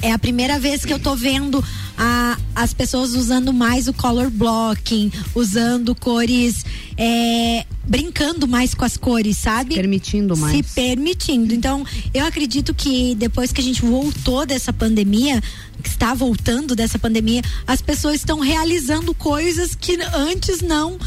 é 0.00 0.12
a 0.12 0.18
primeira 0.18 0.58
vez 0.58 0.84
que 0.84 0.92
eu 0.92 0.98
tô 0.98 1.14
vendo 1.14 1.62
a, 1.98 2.38
as 2.54 2.72
pessoas 2.72 3.14
usando 3.14 3.52
mais 3.52 3.88
o 3.88 3.92
color 3.92 4.30
blocking, 4.30 5.12
usando 5.34 5.94
cores. 5.94 6.64
É, 6.96 7.66
brincando 7.88 8.46
mais 8.46 8.74
com 8.74 8.84
as 8.84 8.96
cores, 8.96 9.38
sabe? 9.38 9.74
Se 9.74 9.80
permitindo 9.80 10.36
mais. 10.36 10.56
Se 10.56 10.74
permitindo. 10.74 11.54
Então, 11.54 11.84
eu 12.12 12.24
acredito 12.26 12.74
que 12.74 13.14
depois 13.14 13.50
que 13.50 13.60
a 13.60 13.64
gente 13.64 13.80
voltou 13.82 14.44
dessa 14.44 14.72
pandemia, 14.72 15.42
que 15.82 15.88
está 15.88 16.14
voltando 16.14 16.74
dessa 16.74 16.98
pandemia, 16.98 17.42
as 17.66 17.80
pessoas 17.80 18.16
estão 18.16 18.40
realizando 18.40 19.14
coisas 19.14 19.74
que 19.74 19.98
antes 20.14 20.60
não 20.60 20.98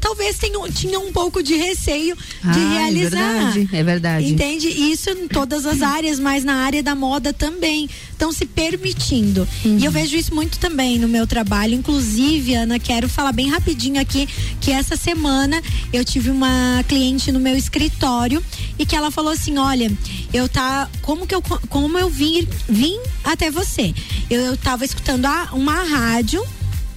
talvez 0.00 0.38
tenham, 0.38 0.70
tinham 0.70 1.06
um 1.06 1.12
pouco 1.12 1.42
de 1.42 1.54
receio 1.54 2.16
de 2.16 2.58
ah, 2.58 2.74
é 2.74 2.78
realizar. 2.78 3.18
É 3.18 3.32
verdade, 3.32 3.68
é 3.72 3.82
verdade. 3.82 4.32
Entende? 4.32 4.68
Isso 4.68 5.10
em 5.10 5.28
todas 5.28 5.64
as 5.64 5.82
áreas, 5.82 6.18
mas 6.18 6.44
na 6.44 6.56
área 6.56 6.82
da 6.82 6.94
moda 6.94 7.32
também. 7.32 7.88
Estão 8.10 8.30
se 8.30 8.46
permitindo. 8.46 9.48
Uhum. 9.64 9.78
E 9.78 9.84
eu 9.84 9.90
vejo 9.90 10.16
isso 10.16 10.32
muito 10.32 10.56
também 10.58 10.96
no 10.96 11.08
meu 11.08 11.26
trabalho. 11.26 11.74
Inclusive, 11.74 12.54
Ana, 12.54 12.78
quero 12.78 13.08
falar 13.08 13.32
bem 13.32 13.50
rapidinho 13.50 14.00
aqui 14.00 14.28
que 14.60 14.70
essa 14.70 14.96
semana 14.96 15.60
eu 15.92 16.04
tive 16.04 16.30
uma 16.30 16.84
cliente 16.86 17.32
no 17.32 17.40
meu 17.40 17.56
escritório 17.56 18.42
e 18.78 18.86
que 18.86 18.94
ela 18.94 19.10
falou 19.10 19.32
assim: 19.32 19.58
olha, 19.58 19.90
eu 20.32 20.48
tá. 20.48 20.88
Como 21.00 21.26
que 21.26 21.34
eu 21.34 21.42
como 21.68 21.98
eu 21.98 22.08
vim, 22.08 22.46
vim 22.68 22.96
até 23.24 23.50
você? 23.50 23.91
Eu, 24.30 24.40
eu 24.40 24.56
tava 24.56 24.84
escutando 24.84 25.26
a, 25.26 25.50
uma 25.52 25.82
rádio 25.82 26.44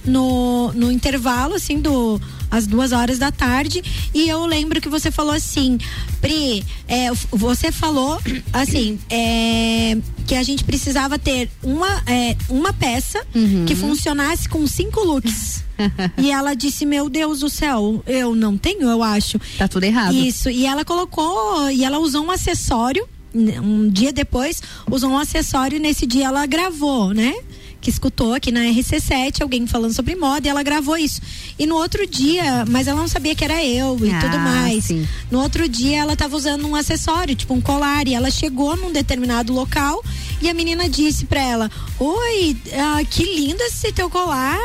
no, 0.04 0.72
no 0.72 0.90
intervalo, 0.90 1.54
assim, 1.54 1.80
do 1.80 2.20
às 2.50 2.66
duas 2.66 2.92
horas 2.92 3.18
da 3.18 3.30
tarde. 3.30 3.82
E 4.14 4.28
eu 4.28 4.46
lembro 4.46 4.80
que 4.80 4.88
você 4.88 5.10
falou 5.10 5.34
assim, 5.34 5.78
Pri, 6.20 6.64
é, 6.88 7.10
você 7.30 7.72
falou 7.72 8.20
assim, 8.52 8.98
é, 9.10 9.98
que 10.26 10.34
a 10.34 10.42
gente 10.42 10.64
precisava 10.64 11.18
ter 11.18 11.50
uma, 11.62 12.02
é, 12.06 12.36
uma 12.48 12.72
peça 12.72 13.20
uhum. 13.34 13.64
que 13.66 13.74
funcionasse 13.74 14.48
com 14.48 14.66
cinco 14.66 15.00
looks. 15.00 15.64
e 16.16 16.30
ela 16.30 16.54
disse: 16.54 16.86
Meu 16.86 17.10
Deus 17.10 17.40
do 17.40 17.50
céu, 17.50 18.02
eu 18.06 18.34
não 18.34 18.56
tenho, 18.56 18.88
eu 18.88 19.02
acho. 19.02 19.38
Tá 19.58 19.68
tudo 19.68 19.84
errado. 19.84 20.14
Isso. 20.14 20.48
E 20.48 20.64
ela 20.64 20.86
colocou, 20.86 21.70
e 21.70 21.84
ela 21.84 21.98
usou 21.98 22.24
um 22.24 22.30
acessório. 22.30 23.06
Um 23.34 23.88
dia 23.88 24.12
depois, 24.12 24.62
usou 24.90 25.10
um 25.10 25.18
acessório 25.18 25.76
e 25.76 25.78
nesse 25.78 26.06
dia 26.06 26.26
ela 26.26 26.46
gravou, 26.46 27.12
né? 27.12 27.34
que 27.86 27.90
escutou 27.90 28.34
aqui 28.34 28.50
na 28.50 28.62
RC7 28.62 29.42
alguém 29.42 29.64
falando 29.64 29.92
sobre 29.92 30.16
moda 30.16 30.48
e 30.48 30.50
ela 30.50 30.62
gravou 30.64 30.96
isso. 30.96 31.20
E 31.56 31.66
no 31.66 31.76
outro 31.76 32.04
dia, 32.04 32.64
mas 32.68 32.88
ela 32.88 32.98
não 32.98 33.06
sabia 33.06 33.32
que 33.32 33.44
era 33.44 33.64
eu 33.64 33.96
e 34.04 34.10
ah, 34.10 34.18
tudo 34.18 34.38
mais. 34.40 34.86
Sim. 34.86 35.06
No 35.30 35.40
outro 35.40 35.68
dia 35.68 35.98
ela 35.98 36.14
estava 36.14 36.34
usando 36.34 36.66
um 36.66 36.74
acessório, 36.74 37.36
tipo 37.36 37.54
um 37.54 37.60
colar, 37.60 38.08
e 38.08 38.14
ela 38.14 38.28
chegou 38.28 38.76
num 38.76 38.90
determinado 38.90 39.52
local 39.52 40.02
e 40.40 40.48
a 40.48 40.54
menina 40.54 40.88
disse 40.88 41.24
para 41.24 41.40
ela: 41.40 41.70
Oi, 41.98 42.56
ah, 42.74 43.02
que 43.08 43.24
lindo 43.24 43.62
esse 43.62 43.90
teu 43.92 44.10
colar. 44.10 44.58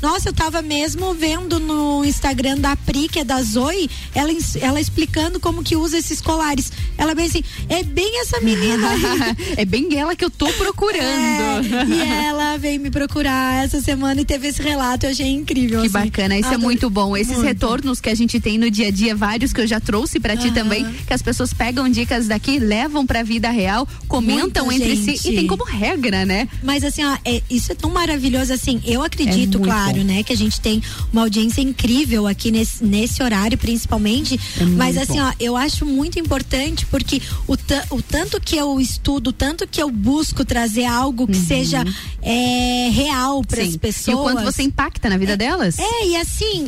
Nossa, 0.00 0.28
eu 0.28 0.32
tava 0.32 0.62
mesmo 0.62 1.14
vendo 1.14 1.58
no 1.58 2.04
Instagram 2.04 2.58
da 2.58 2.76
Pri, 2.76 3.08
que 3.08 3.20
é 3.20 3.24
da 3.24 3.42
Zoe, 3.42 3.90
ela, 4.14 4.30
ela 4.60 4.80
explicando 4.80 5.40
como 5.40 5.62
que 5.62 5.76
usa 5.76 5.98
esses 5.98 6.20
colares. 6.20 6.70
Ela 6.96 7.14
bem 7.14 7.26
assim, 7.26 7.42
é 7.68 7.82
bem 7.82 8.20
essa 8.20 8.40
menina. 8.40 8.88
é 9.56 9.64
bem 9.64 9.96
ela 9.96 10.14
que 10.14 10.24
eu 10.24 10.30
tô 10.30 10.46
procurando. 10.52 11.02
É, 11.02 11.86
e 11.88 12.24
ela 12.24 12.56
veio 12.56 12.80
me 12.80 12.90
procurar 12.90 13.64
essa 13.64 13.80
semana 13.80 14.20
e 14.20 14.24
teve 14.24 14.48
esse 14.48 14.62
relato, 14.62 15.06
eu 15.06 15.10
achei 15.10 15.28
incrível. 15.28 15.80
Que 15.80 15.86
assim. 15.86 15.92
bacana, 15.92 16.38
isso 16.38 16.52
é 16.52 16.56
muito 16.56 16.88
bom. 16.88 17.16
Esses 17.16 17.34
muito. 17.34 17.46
retornos 17.46 18.00
que 18.00 18.08
a 18.08 18.14
gente 18.14 18.38
tem 18.38 18.58
no 18.58 18.70
dia 18.70 18.88
a 18.88 18.90
dia, 18.90 19.14
vários 19.14 19.52
que 19.52 19.60
eu 19.60 19.66
já 19.66 19.80
trouxe 19.80 20.20
para 20.20 20.36
ti 20.36 20.52
também, 20.52 20.84
que 21.06 21.12
as 21.12 21.22
pessoas 21.22 21.52
pegam 21.52 21.88
dicas 21.88 22.28
daqui, 22.28 22.58
levam 22.58 23.04
pra 23.04 23.22
vida 23.22 23.50
real, 23.50 23.88
comentam 24.06 24.66
Muita 24.66 24.82
entre 24.82 24.96
gente. 24.96 25.15
si 25.15 25.15
e 25.24 25.34
tem 25.34 25.46
como 25.46 25.64
regra, 25.64 26.24
né? 26.24 26.48
Mas 26.62 26.84
assim, 26.84 27.04
ó, 27.04 27.16
é, 27.24 27.42
isso 27.50 27.72
é 27.72 27.74
tão 27.74 27.90
maravilhoso 27.90 28.52
assim. 28.52 28.80
Eu 28.84 29.02
acredito, 29.02 29.58
É 29.58 29.64
claro, 29.64 29.98
bom. 29.98 30.04
né, 30.04 30.22
que 30.22 30.32
a 30.32 30.36
gente 30.36 30.60
tem 30.60 30.82
uma 31.12 31.22
audiência 31.22 31.60
incrível 31.60 32.26
aqui 32.26 32.50
nesse, 32.50 32.84
nesse 32.84 33.22
horário, 33.22 33.56
principalmente. 33.58 34.38
É 34.60 34.64
mas 34.64 34.96
assim, 34.96 35.18
bom. 35.18 35.26
ó, 35.28 35.32
eu 35.40 35.56
acho 35.56 35.84
muito 35.86 36.18
importante 36.18 36.84
porque 36.86 37.20
o, 37.46 37.54
o 37.94 38.02
tanto 38.02 38.40
que 38.40 38.56
eu 38.56 38.80
estudo, 38.80 39.28
o 39.28 39.32
tanto 39.32 39.66
que 39.66 39.82
eu 39.82 39.90
busco 39.90 40.44
trazer 40.44 40.84
algo 40.84 41.26
que 41.26 41.36
seja 41.36 41.84
é, 42.22 42.90
real 42.92 43.42
para 43.44 43.62
as 43.62 43.72
Uhum. 43.72 43.78
Pessoas. 43.78 44.16
E 44.16 44.20
o 44.20 44.22
quanto 44.22 44.44
você 44.44 44.62
impacta 44.62 45.08
na 45.08 45.16
vida 45.16 45.36
delas? 45.36 45.78
É, 45.78 46.06
e 46.08 46.16
assim, 46.16 46.66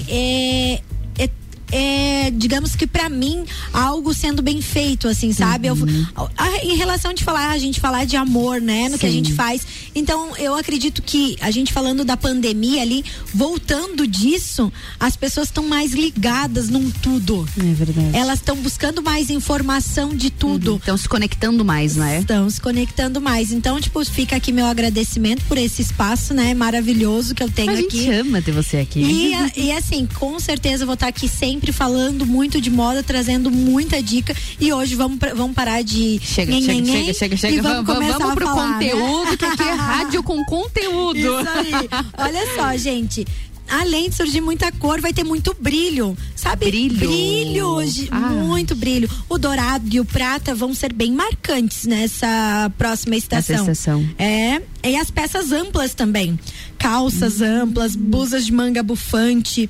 é. 1.72 2.30
digamos 2.30 2.74
que 2.76 2.86
pra 2.86 3.08
mim 3.08 3.44
algo 3.72 4.12
sendo 4.14 4.42
bem 4.42 4.60
feito 4.60 5.08
assim 5.08 5.32
sabe 5.32 5.68
Eu- 5.68 5.74
Uhum. 5.74 6.06
a- 6.36 6.58
em 6.64 6.76
relação 6.76 7.12
de 7.14 7.24
falar 7.24 7.50
a 7.50 7.58
gente 7.58 7.80
falar 7.80 8.04
de 8.04 8.16
amor 8.16 8.60
né 8.60 8.88
no 8.88 8.98
que 8.98 9.06
a 9.06 9.08
Sim. 9.08 9.16
gente 9.16 9.32
faz 9.34 9.66
então 9.94 10.36
eu 10.36 10.54
acredito 10.54 11.02
que 11.02 11.36
a 11.40 11.50
gente 11.50 11.72
falando 11.72 12.04
da 12.04 12.16
pandemia 12.16 12.82
ali 12.82 13.04
voltando 13.34 14.06
disso 14.06 14.72
as 14.98 15.16
pessoas 15.16 15.48
estão 15.48 15.66
mais 15.66 15.92
ligadas 15.92 16.68
num 16.68 16.90
tudo 16.90 17.46
é 17.58 17.62
verdade 17.74 18.10
elas 18.16 18.38
estão 18.38 18.56
buscando 18.56 19.02
mais 19.02 19.30
informação 19.30 20.14
de 20.14 20.30
tudo 20.30 20.76
Estão 20.76 20.96
se 20.96 21.08
conectando 21.08 21.64
mais, 21.64 21.96
né? 21.96 22.20
Estão 22.20 22.48
se 22.48 22.60
conectando 22.60 23.20
mais. 23.20 23.50
Então, 23.52 23.80
tipo, 23.80 24.02
fica 24.04 24.36
aqui 24.36 24.52
meu 24.52 24.66
agradecimento 24.66 25.42
por 25.46 25.58
esse 25.58 25.82
espaço, 25.82 26.32
né? 26.32 26.54
Maravilhoso 26.54 27.34
que 27.34 27.42
eu 27.42 27.50
tenho 27.50 27.70
A 27.72 27.76
gente 27.76 27.86
aqui. 27.98 28.10
ama 28.12 28.40
ter 28.40 28.52
você 28.52 28.76
aqui. 28.78 29.00
E, 29.00 29.60
e 29.66 29.72
assim, 29.72 30.06
com 30.18 30.38
certeza 30.38 30.82
eu 30.82 30.86
vou 30.86 30.94
estar 30.94 31.08
aqui 31.08 31.28
sempre 31.28 31.57
falando 31.72 32.24
muito 32.26 32.60
de 32.60 32.70
moda, 32.70 33.02
trazendo 33.02 33.50
muita 33.50 34.02
dica. 34.02 34.34
E 34.60 34.72
hoje 34.72 34.94
vamos, 34.94 35.18
pra- 35.18 35.34
vamos 35.34 35.54
parar 35.54 35.82
de. 35.82 36.18
Chega, 36.22 36.52
nhen, 36.52 36.62
chega, 36.62 36.72
nhen, 36.80 36.86
chega, 36.86 37.02
nhen, 37.04 37.14
chega, 37.14 37.34
e 37.34 37.38
chega. 37.38 37.62
Vamos, 37.62 37.86
Vamos, 37.86 37.94
começar 37.94 38.18
vamos 38.18 38.34
pro 38.34 38.46
falar, 38.46 38.78
né? 38.78 38.88
conteúdo, 38.90 39.36
que 39.36 39.44
aqui 39.44 39.62
é 39.62 39.72
rádio 39.74 40.22
com 40.22 40.44
conteúdo. 40.44 41.18
Isso 41.18 41.48
aí. 41.48 41.72
Olha 42.18 42.54
só, 42.54 42.76
gente. 42.76 43.26
Além 43.70 44.08
de 44.08 44.16
surgir 44.16 44.40
muita 44.40 44.72
cor, 44.72 44.98
vai 44.98 45.12
ter 45.12 45.24
muito 45.24 45.54
brilho, 45.60 46.16
sabe? 46.34 46.64
Brilho. 46.64 46.96
Brilho, 46.96 47.84
gi- 47.86 48.08
Ah. 48.10 48.18
muito 48.30 48.74
brilho. 48.74 49.10
O 49.28 49.36
dourado 49.36 49.84
e 49.94 50.00
o 50.00 50.06
prata 50.06 50.54
vão 50.54 50.72
ser 50.72 50.90
bem 50.90 51.12
marcantes 51.12 51.84
nessa 51.84 52.72
próxima 52.78 53.14
estação. 53.14 53.58
Nessa 53.66 53.72
estação. 53.72 54.08
É, 54.18 54.62
e 54.82 54.96
as 54.96 55.10
peças 55.10 55.52
amplas 55.52 55.92
também. 55.92 56.40
Calças 56.78 57.42
Hum. 57.42 57.44
amplas, 57.64 57.94
blusas 57.94 58.46
de 58.46 58.52
manga 58.54 58.82
bufante, 58.82 59.68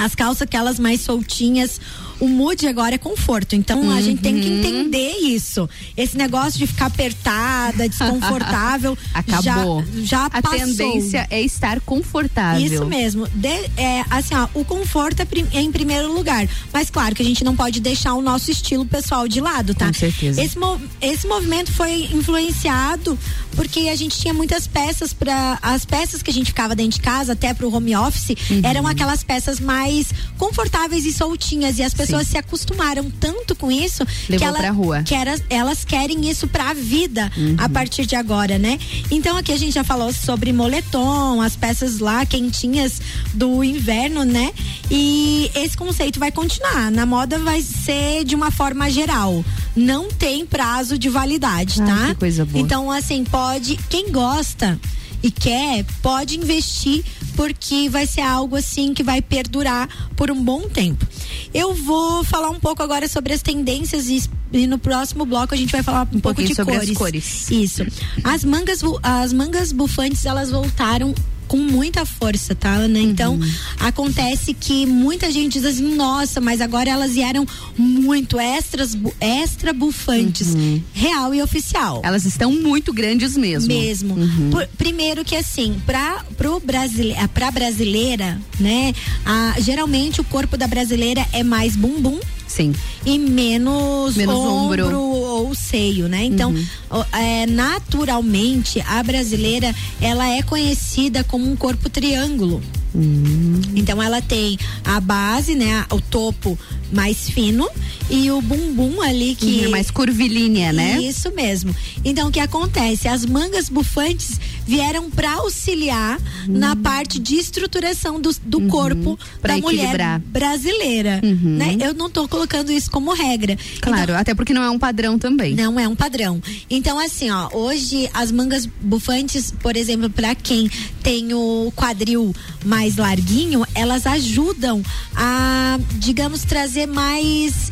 as 0.00 0.14
calças 0.14 0.42
aquelas 0.42 0.78
mais 0.78 1.02
soltinhas. 1.02 1.80
O 2.20 2.28
mood 2.28 2.66
agora 2.66 2.94
é 2.94 2.98
conforto. 2.98 3.54
Então 3.56 3.90
a 3.90 4.00
gente 4.00 4.20
tem 4.20 4.38
que 4.38 4.46
Uhum. 4.48 4.58
entender 4.58 5.10
isso. 5.22 5.68
Esse 5.96 6.16
negócio 6.16 6.58
de 6.58 6.66
ficar 6.66 6.86
apertada, 6.86 7.88
desconfortável, 7.88 8.96
Acabou. 9.14 9.82
já, 9.94 10.02
já 10.04 10.26
A 10.26 10.42
passou. 10.42 10.58
tendência 10.58 11.26
é 11.30 11.40
estar 11.40 11.80
confortável. 11.80 12.64
Isso 12.64 12.84
mesmo. 12.84 13.26
De- 13.34 13.48
é, 13.76 14.04
assim, 14.10 14.34
ó, 14.34 14.46
o 14.54 14.64
conforto 14.64 15.20
é, 15.20 15.24
prim- 15.24 15.46
é 15.52 15.60
em 15.60 15.72
primeiro 15.72 16.12
lugar. 16.12 16.46
Mas 16.72 16.90
claro 16.90 17.14
que 17.14 17.22
a 17.22 17.24
gente 17.24 17.42
não 17.42 17.56
pode 17.56 17.80
deixar 17.80 18.14
o 18.14 18.20
nosso 18.22 18.50
estilo 18.50 18.84
pessoal 18.84 19.26
de 19.26 19.40
lado, 19.40 19.74
tá? 19.74 19.86
Com 19.86 19.94
certeza. 19.94 20.42
Esse, 20.42 20.56
esse 21.00 21.26
movimento 21.26 21.72
foi 21.72 22.08
influenciado 22.12 23.18
porque 23.56 23.88
a 23.88 23.96
gente 23.96 24.18
tinha 24.18 24.32
muitas 24.32 24.66
peças 24.66 25.12
para 25.12 25.58
as 25.62 25.84
peças 25.84 26.22
que 26.22 26.30
a 26.30 26.34
gente 26.34 26.46
ficava 26.46 26.74
dentro 26.74 26.92
de 26.98 27.00
casa, 27.00 27.32
até 27.32 27.52
pro 27.52 27.72
home 27.74 27.94
office, 27.96 28.30
Uhum. 28.50 28.60
eram 28.62 28.86
aquelas 28.86 29.22
peças 29.24 29.58
mais 29.60 30.08
confortáveis 30.38 31.04
e 31.04 31.12
soltinhas. 31.12 31.78
E 31.78 31.82
as 31.82 31.92
pessoas 31.94 32.09
se 32.24 32.36
acostumaram 32.36 33.10
tanto 33.20 33.54
com 33.54 33.70
isso 33.70 34.04
que, 34.06 34.32
Levou 34.32 34.48
ela, 34.48 34.58
pra 34.58 34.70
rua. 34.70 35.02
que 35.02 35.14
elas, 35.14 35.42
elas 35.48 35.84
querem 35.84 36.28
isso 36.28 36.46
pra 36.48 36.72
vida 36.74 37.30
Uhum. 37.36 37.54
a 37.58 37.68
partir 37.68 38.06
de 38.06 38.16
agora, 38.16 38.58
né? 38.58 38.78
Então 39.10 39.36
aqui 39.36 39.52
a 39.52 39.56
gente 39.56 39.72
já 39.72 39.84
falou 39.84 40.12
sobre 40.12 40.52
moletom, 40.52 41.40
as 41.40 41.56
peças 41.56 41.98
lá 42.00 42.24
quentinhas 42.26 43.00
do 43.32 43.62
inverno, 43.64 44.24
né? 44.24 44.50
E 44.90 45.50
esse 45.54 45.76
conceito 45.76 46.18
vai 46.18 46.30
continuar. 46.32 46.90
Na 46.90 47.06
moda 47.06 47.38
vai 47.38 47.62
ser 47.62 48.24
de 48.24 48.34
uma 48.34 48.50
forma 48.50 48.90
geral. 48.90 49.44
Não 49.76 50.08
tem 50.08 50.44
prazo 50.44 50.98
de 50.98 51.08
validade, 51.08 51.80
Ah, 51.82 51.86
tá? 51.86 52.06
que 52.08 52.14
coisa 52.16 52.44
boa. 52.44 52.60
Então, 52.62 52.90
assim, 52.90 53.24
pode. 53.24 53.78
Quem 53.88 54.10
gosta 54.10 54.78
e 55.22 55.30
quer, 55.30 55.84
pode 56.02 56.36
investir, 56.36 57.04
porque 57.36 57.88
vai 57.88 58.06
ser 58.06 58.22
algo 58.22 58.56
assim 58.56 58.94
que 58.94 59.02
vai 59.02 59.20
perdurar 59.20 59.88
por 60.16 60.30
um 60.30 60.42
bom 60.42 60.62
tempo. 60.68 61.06
Eu 61.52 61.74
vou 61.74 62.24
falar 62.24 62.50
um 62.50 62.60
pouco 62.60 62.82
agora 62.82 63.08
sobre 63.08 63.32
as 63.32 63.42
tendências 63.42 64.08
e, 64.08 64.22
e 64.52 64.66
no 64.66 64.78
próximo 64.78 65.24
bloco 65.24 65.54
a 65.54 65.56
gente 65.56 65.72
vai 65.72 65.82
falar 65.82 66.02
um, 66.02 66.20
pouco 66.20 66.42
pouquinho 66.42 66.48
de 66.48 66.64
cores. 66.64 66.98
cores. 66.98 67.50
Isso. 67.50 67.86
As 68.24 68.44
mangas, 68.44 68.80
as 69.02 69.32
mangas 69.32 69.72
bufantes, 69.72 70.24
elas 70.24 70.50
voltaram 70.50 71.14
com 71.50 71.56
muita 71.56 72.06
força, 72.06 72.54
tá, 72.54 72.72
Ana? 72.74 73.00
Então, 73.00 73.34
Uhum. 73.34 73.52
acontece 73.80 74.54
que 74.54 74.86
muita 74.86 75.32
gente 75.32 75.54
diz 75.54 75.64
assim, 75.64 75.96
nossa, 75.96 76.40
mas 76.40 76.60
agora 76.60 76.88
elas 76.88 77.14
vieram 77.14 77.44
muito 77.76 78.38
extras, 78.38 78.96
extra 79.20 79.72
bufantes. 79.72 80.46
Uhum. 80.54 80.80
Real 80.94 81.34
e 81.34 81.42
oficial. 81.42 82.02
Elas 82.04 82.24
estão 82.24 82.52
muito 82.52 82.92
grandes 82.92 83.36
mesmo. 83.36 83.66
Mesmo. 83.74 84.14
Uhum. 84.14 84.50
Por- 84.50 84.68
primeiro 84.78 85.24
que 85.24 85.34
assim, 85.34 85.82
pra, 85.84 86.24
pro 86.36 86.60
brasile, 86.60 87.16
pra 87.34 87.50
brasileira, 87.50 88.40
né? 88.60 88.94
A, 89.26 89.56
geralmente 89.60 90.20
o 90.20 90.24
corpo 90.24 90.56
da 90.56 90.68
brasileira 90.68 91.26
é 91.32 91.42
mais 91.42 91.74
bumbum 91.74 92.20
Sim. 92.50 92.74
e 93.06 93.16
menos, 93.18 94.16
Menos 94.16 94.34
ombro. 94.34 94.84
ombro 94.86 95.00
ou 95.00 95.54
seio, 95.54 96.08
né? 96.08 96.24
Então, 96.24 96.50
Uhum. 96.50 97.04
é, 97.12 97.46
naturalmente, 97.46 98.80
a 98.86 99.02
brasileira, 99.02 99.74
ela 100.00 100.28
é 100.28 100.42
conhecida 100.42 101.22
como 101.24 101.50
um 101.50 101.54
corpo 101.56 101.88
triângulo. 101.88 102.60
Hum. 102.92 103.60
Então 103.76 104.02
ela 104.02 104.20
tem 104.20 104.58
a 104.84 104.98
base, 105.00 105.54
né, 105.54 105.86
o 105.92 106.00
topo 106.00 106.58
mais 106.92 107.30
fino 107.30 107.68
e 108.10 108.28
o 108.32 108.42
bumbum 108.42 109.00
ali 109.00 109.36
que 109.36 109.66
Uhum, 109.66 109.70
mais 109.70 109.92
curvilínea, 109.92 110.72
né? 110.72 110.98
Isso 111.00 111.30
mesmo. 111.32 111.72
Então 112.04 112.28
o 112.28 112.32
que 112.32 112.40
acontece? 112.40 113.06
As 113.06 113.24
mangas 113.24 113.68
bufantes 113.68 114.40
vieram 114.66 115.08
para 115.08 115.34
auxiliar 115.34 116.18
na 116.48 116.74
parte 116.74 117.20
de 117.20 117.36
estruturação 117.36 118.20
do, 118.20 118.32
do 118.44 118.62
corpo 118.62 119.10
Uhum. 119.10 119.18
Pra 119.40 119.54
da 119.54 119.60
mulher 119.60 119.82
equilibrar. 119.84 120.18
brasileira, 120.26 121.20
Uhum. 121.22 121.38
né? 121.58 121.76
Eu 121.80 121.94
não 121.94 122.10
tô 122.10 122.26
colocando 122.40 122.72
isso 122.72 122.90
como 122.90 123.12
regra. 123.12 123.56
Claro, 123.80 124.14
até 124.16 124.34
porque 124.34 124.54
não 124.54 124.62
é 124.62 124.70
um 124.70 124.78
padrão 124.78 125.18
também. 125.18 125.54
Não 125.54 125.78
é 125.78 125.86
um 125.86 125.94
padrão. 125.94 126.40
Então, 126.70 126.98
assim, 126.98 127.30
ó, 127.30 127.50
hoje 127.52 128.08
as 128.14 128.32
mangas 128.32 128.64
bufantes, 128.64 129.50
por 129.50 129.76
exemplo, 129.76 130.08
para 130.08 130.34
quem 130.34 130.70
tem 131.02 131.34
o 131.34 131.70
quadril 131.76 132.34
mais 132.64 132.96
larguinho, 132.96 133.66
elas 133.74 134.06
ajudam 134.06 134.82
a, 135.14 135.78
digamos, 135.98 136.42
trazer 136.42 136.86
mais. 136.86 137.70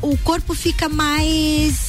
O 0.00 0.16
corpo 0.18 0.54
fica 0.54 0.88
mais. 0.88 1.87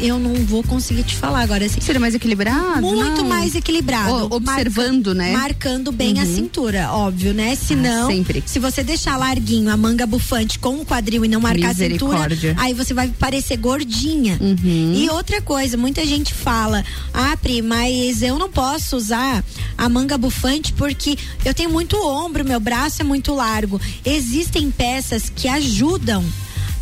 Eu 0.00 0.18
não 0.18 0.34
vou 0.46 0.62
conseguir 0.62 1.02
te 1.04 1.14
falar 1.14 1.42
agora. 1.42 1.64
Assim, 1.66 1.80
Seria 1.80 2.00
mais 2.00 2.14
equilibrado? 2.14 2.80
muito 2.80 3.20
Não. 3.22 3.28
mais 3.28 3.54
equilibrado. 3.54 4.28
O- 4.28 4.36
observando, 4.36 5.14
né? 5.14 5.32
Marcando 5.32 5.92
bem 5.92 6.18
a 6.18 6.22
Uhum. 6.24 6.34
cintura, 6.34 6.90
óbvio, 6.92 7.34
né? 7.34 7.54
Se 7.54 7.74
não, 7.76 8.08
sempre. 8.10 8.42
se 8.46 8.58
você 8.58 8.82
deixar 8.82 9.16
larguinho 9.16 9.70
a 9.70 9.76
manga 9.76 10.06
bufante 10.06 10.58
com 10.58 10.76
o 10.80 10.86
quadril 10.86 11.24
e 11.24 11.28
não 11.28 11.40
marcar 11.40 11.70
a 11.70 11.74
cintura, 11.74 12.28
aí 12.56 12.72
você 12.72 12.94
vai 12.94 13.08
parecer 13.08 13.56
gordinha. 13.58 14.38
Uhum. 14.40 14.94
E 14.96 15.08
outra 15.10 15.42
coisa, 15.42 15.76
muita 15.76 16.04
gente 16.06 16.32
fala, 16.32 16.82
ah, 17.12 17.36
Pri, 17.36 17.60
mas 17.62 18.22
eu 18.22 18.38
não 18.38 18.50
posso 18.50 18.96
usar 18.96 19.44
a 19.76 19.88
manga 19.88 20.16
bufante 20.16 20.72
porque 20.72 21.16
eu 21.44 21.52
tenho 21.52 21.70
muito 21.70 21.96
ombro, 22.06 22.44
meu 22.44 22.58
braço 22.60 23.02
é 23.02 23.04
muito 23.04 23.34
largo. 23.34 23.80
Existem 24.04 24.70
peças 24.70 25.30
que 25.34 25.46
ajudam 25.46 26.24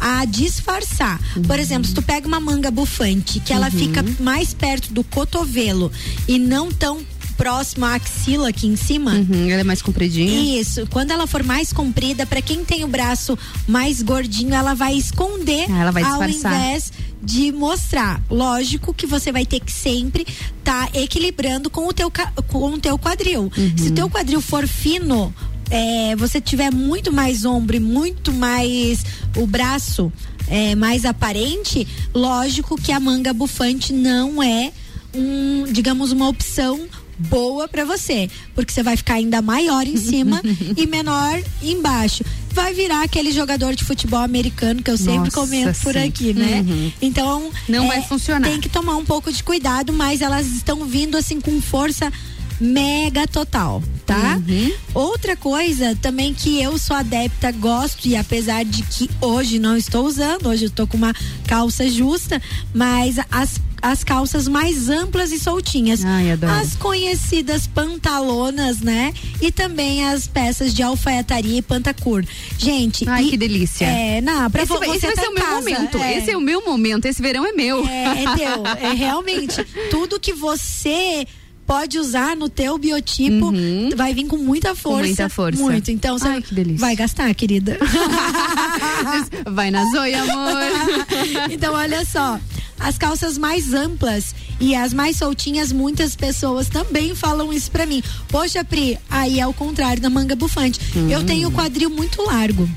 a 0.01 0.25
disfarçar. 0.25 1.21
Por 1.47 1.59
exemplo, 1.59 1.87
se 1.89 1.95
tu 1.95 2.03
pega 2.03 2.27
uma 2.27 2.41
manga 2.41 2.71
bufante, 2.71 3.41
que 3.41 3.53
ela 3.53 3.67
Uhum. 3.67 3.73
fica 3.79 4.05
mais 4.21 4.53
perto 4.55 4.93
do 4.93 5.03
cotovelo 5.05 5.91
e 6.27 6.39
não 6.39 6.71
tão 6.73 7.01
próximo 7.37 7.85
à 7.85 7.95
axila 7.95 8.49
aqui 8.49 8.67
em 8.67 8.75
cima, 8.75 9.13
Uhum, 9.13 9.49
ela 9.49 9.61
é 9.61 9.65
mais 9.65 9.81
compridinha. 9.81 10.61
isso, 10.61 10.87
quando 10.91 11.13
ela 11.13 11.25
for 11.27 11.45
mais 11.45 11.73
comprida, 11.73 12.27
pra 12.27 12.43
quem 12.43 12.65
tem 12.65 12.83
o 12.83 12.89
braço 12.89 13.39
mais 13.67 14.03
gordinho, 14.03 14.53
ela 14.55 14.75
vai 14.75 14.95
esconder 14.97 15.67
Ah, 15.71 15.79
ela 15.83 15.91
vai 15.93 16.03
ao 16.03 16.25
invés 16.29 16.93
de 17.23 17.53
mostrar. 17.53 18.21
Lógico 18.29 18.93
que 18.93 19.07
você 19.07 19.31
vai 19.31 19.47
ter 19.47 19.61
que 19.61 19.71
sempre 19.71 20.27
estar 20.59 20.89
equilibrando 20.97 21.71
com 21.71 21.87
o 21.87 21.93
teu 21.93 22.11
com 22.49 22.73
o 22.73 22.79
teu 22.81 22.99
quadril. 22.99 23.53
Uhum. 23.57 23.73
Se 23.77 23.89
o 23.89 23.93
teu 23.93 24.11
quadril 24.11 24.41
for 24.41 24.67
fino, 24.67 25.33
é, 25.71 26.17
você 26.17 26.41
tiver 26.41 26.73
muito 26.73 27.13
mais 27.13 27.45
ombro 27.45 27.77
e 27.77 27.81
muito 27.81 28.33
mais 28.33 29.05
o 29.37 29.47
braço 29.47 30.13
é, 30.49 30.75
mais 30.75 31.05
aparente, 31.05 31.87
lógico 32.15 32.77
que 32.77 32.93
a 32.93 33.01
manga 33.01 33.33
bufante 33.33 33.93
não 33.93 34.43
é 34.43 34.73
um, 35.15 35.65
digamos, 35.71 36.13
uma 36.13 36.29
opção 36.29 36.89
boa 37.19 37.67
pra 37.67 37.85
você, 37.85 38.31
porque 38.55 38.73
você 38.73 38.83
vai 38.83 38.97
ficar 38.97 39.15
ainda 39.15 39.43
maior 39.43 39.87
em 39.87 39.97
cima 39.97 40.41
e 40.77 40.87
menor 40.87 41.43
embaixo. 41.63 42.25
vai 42.53 42.73
virar 42.73 43.03
aquele 43.03 43.33
jogador 43.33 43.75
de 43.75 43.85
futebol 43.85 44.21
americano 44.21 44.83
que 44.83 44.91
eu 44.91 44.97
sempre 44.97 45.19
Nossa, 45.19 45.31
comento 45.33 45.81
por 45.81 45.95
sim. 45.95 46.07
aqui, 46.07 46.33
né? 46.33 46.65
Uhum. 46.67 46.93
Então. 47.03 47.51
Não 47.69 47.89
vai 47.89 48.03
funcionar. 48.03 48.49
Tem 48.49 48.61
que 48.61 48.69
tomar 48.69 48.97
um 48.97 49.05
pouco 49.05 49.33
de 49.33 49.43
cuidado, 49.43 49.93
mas 49.93 50.21
elas 50.21 50.47
estão 50.47 50.85
vindo 50.85 51.17
assim 51.17 51.41
com 51.41 51.61
força 51.61 52.13
mega 52.61 53.27
total, 53.27 53.83
tá? 54.07 54.41
Uhum. 54.49 54.73
Outra 54.95 55.37
coisa 55.37 55.97
também 56.03 56.35
que 56.35 56.61
eu 56.61 56.77
sou 56.79 56.97
adepta, 56.97 57.53
gosto 57.53 58.07
e 58.09 58.17
apesar 58.17 58.65
de 58.65 58.83
que 58.83 59.09
hoje 59.21 59.59
não 59.59 59.77
estou 59.77 60.05
usando, 60.07 60.49
hoje 60.49 60.65
eu 60.67 60.71
tô 60.71 60.87
com 60.87 60.97
uma 60.97 61.15
calça 61.47 61.89
justa, 61.89 62.41
mas 62.75 63.17
as 63.31 63.61
as 63.81 64.03
calças 64.03 64.49
mais 64.49 64.89
amplas 64.89 65.31
e 65.31 65.39
soltinhas. 65.39 66.05
Ai. 66.05 66.37
As 66.61 66.75
conhecidas 66.75 67.69
pantalonas, 67.69 68.81
né? 68.81 69.15
E 69.41 69.53
também 69.53 70.05
as 70.05 70.27
peças 70.27 70.75
de 70.75 70.83
alfaiataria 70.83 71.59
e 71.59 71.63
pantacur. 71.63 72.25
Gente, 72.59 73.09
Ai, 73.09 73.27
e- 73.27 73.31
que 73.31 73.37
delícia. 73.37 73.85
É, 73.87 74.21
não, 74.21 74.51
pra 74.51 74.65
esse 74.65 74.73
vo- 74.73 74.83
esse 74.83 75.07
vai 75.07 75.15
tá 75.15 75.23
ser 75.23 75.29
o 75.29 75.33
meu 75.35 75.45
casa, 75.45 75.55
momento. 75.71 75.99
é. 75.99 76.19
Esse 76.19 76.31
é 76.33 76.37
o 76.37 76.41
meu 76.41 76.65
momento. 76.67 77.05
Esse 77.07 77.23
verão 77.23 77.47
é 77.47 77.53
meu. 77.53 77.87
É, 77.87 78.25
é 78.25 78.35
teu. 78.37 78.67
É 78.91 78.93
realmente. 78.95 79.63
Tudo 79.93 80.19
que 80.19 80.33
você 80.33 81.25
pode 81.69 81.99
usar 81.99 82.35
no 82.35 82.49
teu 82.49 82.79
biotipo 82.79 83.53
vai 83.95 84.15
vir 84.15 84.27
com 84.27 84.39
muita 84.39 84.75
força. 84.75 85.01
Uhum. 85.01 85.07
muita 85.07 85.29
força. 85.29 85.63
Muito. 85.63 85.91
Então 85.91 86.19
você 86.19 86.27
Ai, 86.27 86.41
que 86.41 86.55
delícia. 86.55 86.79
vai 86.79 86.97
gastar, 86.97 87.33
querida. 87.35 87.77
Vai 89.47 89.71
na 89.71 89.85
zoia, 89.91 90.23
amor. 90.23 90.63
então, 91.51 91.75
olha 91.75 92.05
só. 92.05 92.41
As 92.79 92.97
calças 92.97 93.37
mais 93.37 93.75
amplas 93.75 94.35
e 94.61 94.75
as 94.75 94.93
mais 94.93 95.17
soltinhas, 95.17 95.73
muitas 95.73 96.15
pessoas 96.17 96.69
também 96.69 97.15
falam 97.15 97.53
isso 97.53 97.71
pra 97.71 97.85
mim. 97.85 98.03
Poxa, 98.29 98.65
Pri, 98.65 98.99
aí 99.11 99.41
é 99.41 99.47
o 99.47 99.53
contrário 99.53 100.01
da 100.01 100.09
manga 100.09 100.37
bufante. 100.37 100.81
Hum. 100.97 101.09
Eu 101.09 101.25
tenho 101.25 101.49
o 101.49 101.53
quadril 101.53 101.91
muito 101.91 102.23
largo. 102.23 102.69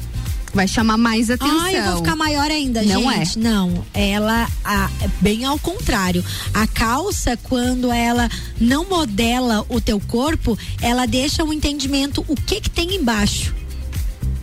Vai 0.53 0.67
chamar 0.67 0.97
mais 0.97 1.29
atenção. 1.29 1.61
Ah, 1.63 1.71
eu 1.71 1.83
vou 1.85 1.95
ficar 1.97 2.15
maior 2.15 2.51
ainda, 2.51 2.81
Não 2.83 3.01
gente. 3.11 3.39
Não, 3.39 3.85
ela 3.93 4.49
a- 4.65 4.89
é 5.01 5.07
bem 5.21 5.45
ao 5.45 5.57
contrário. 5.57 6.23
A 6.53 6.67
calça, 6.67 7.37
quando 7.43 7.91
ela 7.91 8.29
não 8.59 8.83
modela 8.89 9.65
o 9.69 9.79
teu 9.79 9.99
corpo, 9.99 10.57
ela 10.81 11.05
deixa 11.05 11.43
um 11.43 11.53
entendimento 11.53 12.23
o 12.27 12.35
que 12.35 12.59
que 12.59 12.69
tem 12.69 12.95
embaixo. 12.95 13.53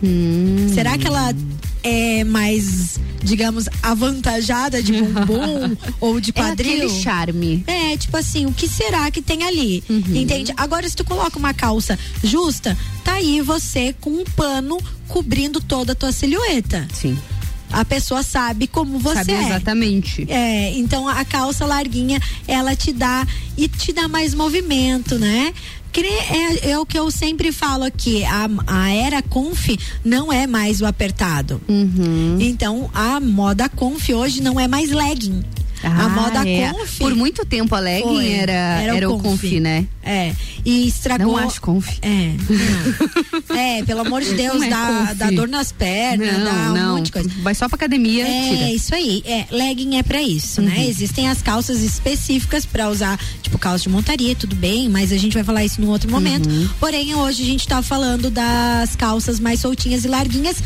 Hum. 0.03 0.71
Será 0.73 0.97
que 0.97 1.05
ela 1.05 1.33
é 1.83 2.23
mais, 2.23 2.99
digamos, 3.23 3.67
avantajada 3.81 4.81
de 4.81 4.93
bumbum 4.93 5.75
ou 5.99 6.19
de 6.19 6.31
É 6.31 6.33
quadril? 6.33 6.73
aquele 6.73 6.89
charme. 7.01 7.63
É, 7.67 7.95
tipo 7.97 8.15
assim, 8.17 8.45
o 8.45 8.51
que 8.53 8.67
será 8.67 9.09
que 9.11 9.21
tem 9.21 9.43
ali? 9.43 9.83
Uhum. 9.89 10.15
Entende? 10.15 10.53
Agora, 10.57 10.87
se 10.87 10.95
tu 10.95 11.03
coloca 11.05 11.37
uma 11.37 11.53
calça 11.53 11.97
justa, 12.23 12.77
tá 13.03 13.13
aí 13.13 13.41
você 13.41 13.95
com 13.99 14.09
um 14.11 14.23
pano 14.23 14.77
cobrindo 15.07 15.59
toda 15.61 15.93
a 15.93 15.95
tua 15.95 16.11
silhueta. 16.11 16.87
Sim. 16.93 17.17
A 17.71 17.85
pessoa 17.85 18.23
sabe 18.23 18.65
como 18.65 18.97
você 18.97 19.17
Sabe 19.17 19.33
é. 19.33 19.41
exatamente. 19.45 20.25
É, 20.27 20.71
então 20.75 21.07
a 21.07 21.23
calça 21.23 21.67
larguinha, 21.67 22.19
ela 22.47 22.75
te 22.75 22.91
dá 22.91 23.27
e 23.55 23.67
te 23.67 23.93
dá 23.93 24.07
mais 24.07 24.33
movimento, 24.33 25.19
né? 25.19 25.53
É, 25.97 26.71
é 26.71 26.79
o 26.79 26.85
que 26.85 26.97
eu 26.97 27.09
sempre 27.09 27.51
falo 27.51 27.83
aqui, 27.83 28.23
a, 28.23 28.49
a 28.67 28.91
era 28.91 29.21
conf 29.21 29.69
não 30.03 30.31
é 30.31 30.45
mais 30.45 30.81
o 30.81 30.85
apertado. 30.85 31.61
Uhum. 31.67 32.37
Então 32.39 32.89
a 32.93 33.19
moda 33.19 33.67
conf 33.67 34.09
hoje 34.09 34.41
não 34.41 34.59
é 34.59 34.67
mais 34.67 34.91
legging. 34.91 35.43
A 35.83 36.05
Ah, 36.05 36.09
moda 36.09 36.47
é. 36.47 36.71
conf 36.71 36.97
Por 36.97 37.15
muito 37.15 37.45
tempo 37.45 37.73
a 37.75 37.79
legging 37.79 38.03
Foi, 38.07 38.31
era, 38.31 38.51
era, 38.51 39.09
o 39.09 39.17
conf, 39.19 39.43
né? 39.59 39.85
É. 40.03 40.33
E 40.65 40.87
estragou. 40.87 41.27
Não 41.27 41.37
acho 41.37 41.61
conf. 41.61 41.87
É. 42.01 42.33
não. 43.49 43.55
é, 43.55 43.83
pelo 43.83 44.01
amor 44.01 44.21
de 44.21 44.33
Deus, 44.33 44.61
é 44.61 44.69
dá, 44.69 45.13
dá 45.13 45.31
dor 45.31 45.47
nas 45.47 45.71
pernas, 45.71 46.37
Não, 46.37 46.43
dá 46.45 46.51
um 46.51 46.73
não. 46.73 46.95
monte 46.97 47.05
de 47.07 47.11
coisa. 47.11 47.29
Vai 47.41 47.55
só 47.55 47.67
pra 47.67 47.75
academia, 47.75 48.27
É, 48.27 48.49
tira. 48.49 48.71
isso 48.71 48.93
aí. 48.95 49.23
É, 49.25 49.45
legging 49.51 49.97
é 49.97 50.03
pra 50.03 50.21
isso, 50.21 50.61
né? 50.61 50.75
Uhum. 50.77 50.89
Existem 50.89 51.27
as 51.29 51.41
calças 51.41 51.81
específicas 51.81 52.65
pra 52.65 52.89
usar, 52.89 53.19
tipo 53.41 53.57
calça 53.57 53.83
de 53.83 53.89
montaria, 53.89 54.35
tudo 54.35 54.55
bem, 54.55 54.89
mas 54.89 55.11
a 55.11 55.17
gente 55.17 55.33
vai 55.33 55.43
falar 55.43 55.63
isso 55.63 55.79
num 55.81 55.89
outro 55.89 56.09
momento. 56.09 56.49
Uhum. 56.49 56.69
Porém, 56.79 57.15
hoje 57.15 57.43
a 57.43 57.45
gente 57.45 57.67
tá 57.67 57.81
falando 57.81 58.29
das 58.29 58.95
calças 58.95 59.39
mais 59.39 59.59
soltinhas 59.61 60.03
e 60.05 60.07
larguinhas. 60.07 60.57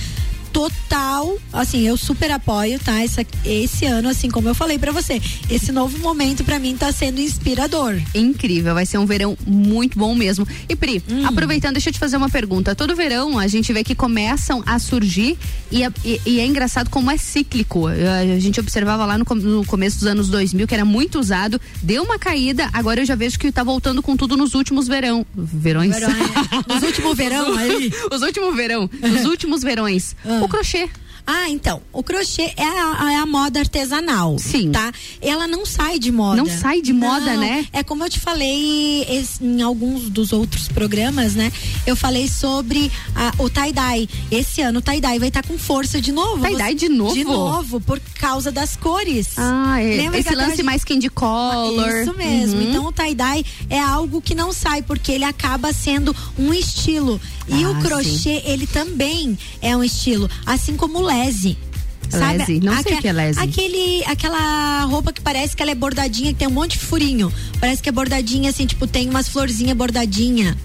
Total, 0.53 1.35
assim, 1.51 1.81
eu 1.87 1.97
super 1.97 2.29
apoio, 2.31 2.79
tá? 2.79 3.01
Essa, 3.03 3.25
esse 3.43 3.85
ano, 3.87 4.07
assim 4.07 4.29
como 4.29 4.47
eu 4.47 4.53
falei 4.53 4.77
pra 4.77 4.91
você, 4.91 5.19
esse 5.49 5.71
novo 5.71 5.97
momento 5.97 6.43
pra 6.43 6.59
mim 6.59 6.77
tá 6.77 6.91
sendo 6.91 7.19
inspirador. 7.19 7.99
Incrível, 8.13 8.75
vai 8.75 8.85
ser 8.85 8.99
um 8.99 9.05
verão 9.05 9.35
muito 9.47 9.97
bom 9.97 10.13
mesmo. 10.13 10.47
E 10.69 10.75
Pri, 10.75 11.03
Hum. 11.09 11.25
aproveitando, 11.25 11.73
deixa 11.73 11.89
eu 11.89 11.93
te 11.93 11.99
fazer 11.99 12.17
uma 12.17 12.29
pergunta. 12.29 12.75
Todo 12.75 12.95
verão 12.95 13.39
a 13.39 13.47
gente 13.47 13.73
vê 13.73 13.83
que 13.83 13.95
começam 13.95 14.61
a 14.65 14.77
surgir 14.77 15.37
e, 15.71 15.83
é- 15.83 15.91
e- 16.05 16.21
e 16.25 16.39
é 16.39 16.45
engraçado 16.45 16.87
como 16.89 17.09
é 17.09 17.17
cíclico. 17.17 17.87
A, 17.87 18.39
gente 18.39 18.59
observava 18.59 19.05
lá 19.07 19.17
no, 19.17 19.25
no 19.35 19.65
começo 19.65 19.97
dos 19.97 20.07
anos 20.07 20.29
2000 20.29 20.67
que 20.67 20.73
era 20.75 20.85
muito 20.85 21.19
usado, 21.19 21.59
deu 21.81 22.03
uma 22.03 22.19
caída, 22.19 22.69
agora 22.71 23.01
eu 23.01 23.05
já 23.05 23.15
vejo 23.15 23.39
que 23.39 23.51
tá 23.51 23.63
voltando 23.63 24.03
com 24.03 24.15
tudo 24.15 24.37
nos 24.37 24.53
últimos 24.53 24.87
verão. 24.87 25.25
Verões? 25.35 25.95
Verão, 25.95 26.09
é. 26.11 26.73
Nos 26.73 26.83
últimos 26.83 27.17
verão 27.17 27.53
aí. 27.57 27.91
Os 28.13 28.21
últimos 28.21 28.55
verão, 28.55 28.89
os 29.01 29.25
últimos 29.25 29.63
verões. 29.63 30.15
O 30.43 30.47
crochê. 30.49 30.89
Ah, 31.25 31.49
então, 31.49 31.81
o 31.93 32.03
crochê 32.03 32.53
é 32.57 32.63
a, 32.65 33.11
é 33.13 33.15
a 33.17 33.25
moda 33.25 33.59
artesanal. 33.61 34.37
Sim. 34.37 34.71
Tá? 34.71 34.91
Ela 35.21 35.47
não 35.47 35.65
sai 35.65 35.97
de 35.97 36.11
moda. 36.11 36.35
Não 36.35 36.45
sai 36.47 36.81
de 36.81 36.91
moda, 36.91 37.33
Não, 37.33 37.39
né? 37.41 37.65
É 37.71 37.81
como 37.81 38.03
eu 38.03 38.09
te 38.09 38.19
falei 38.19 39.05
em 39.41 39.61
alguns 39.61 40.09
dos 40.09 40.33
outros 40.33 40.67
programas, 40.67 41.33
né? 41.33 41.51
Eu 41.87 41.95
falei 41.95 42.27
sobre 42.27 42.91
a- 43.15 43.33
o 43.37 43.49
tie-dye. 43.49 44.09
Esse 44.31 44.61
ano 44.61 44.79
o 44.79 44.81
tie-dye 44.81 45.19
vai 45.19 45.29
estar 45.29 45.45
com 45.45 45.57
força 45.57 46.01
de 46.01 46.11
novo. 46.11 46.45
Tie-dye 46.45 46.73
de 46.75 46.89
novo? 46.89 47.13
De 47.13 47.23
novo, 47.23 47.79
por 47.79 47.99
causa 48.19 48.51
das 48.51 48.75
cores. 48.75 49.29
Ah, 49.37 49.81
é. 49.81 49.95
Lembra 49.97 50.19
esse 50.19 50.35
lance 50.35 50.57
de- 50.57 50.63
mais 50.63 50.83
candy 50.83 51.09
color. 51.09 52.01
Isso 52.01 52.13
mesmo. 52.17 52.59
Uhum. 52.61 52.69
Então 52.69 52.85
o 52.87 52.91
tie-dye 52.91 53.45
é 53.69 53.79
algo 53.79 54.21
que 54.21 54.35
não 54.35 54.51
sai, 54.51 54.81
porque 54.81 55.11
ele 55.11 55.23
acaba 55.23 55.71
sendo 55.73 56.15
um 56.37 56.53
estilo. 56.53 57.19
E 57.47 57.63
Ah, 57.63 57.69
o 57.71 57.81
crochê, 57.81 58.41
ele 58.45 58.65
também 58.65 59.37
é 59.61 59.75
um 59.75 59.83
estilo, 59.83 60.29
assim 60.45 60.77
como 60.77 60.99
o 60.99 61.01
lese. 61.13 61.57
Sabe? 62.09 62.37
Lese? 62.37 62.59
Não 62.59 62.73
sei 62.73 62.81
Aque- 62.81 62.93
o 62.93 63.01
que 63.01 63.07
é 63.07 63.13
lese. 63.13 63.39
Aquele, 63.39 64.03
aquela 64.05 64.83
roupa 64.83 65.11
que 65.11 65.21
parece 65.21 65.55
que 65.55 65.61
ela 65.63 65.71
é 65.71 65.75
bordadinha, 65.75 66.31
que 66.33 66.39
tem 66.39 66.47
um 66.47 66.51
monte 66.51 66.73
de 66.77 66.85
furinho. 66.85 67.31
Parece 67.59 67.81
que 67.81 67.89
é 67.89 67.91
bordadinha, 67.91 68.49
assim, 68.49 68.65
tipo, 68.65 68.85
tem 68.85 69.09
umas 69.09 69.27
florzinhas 69.27 69.75
bordadinha. 69.75 70.55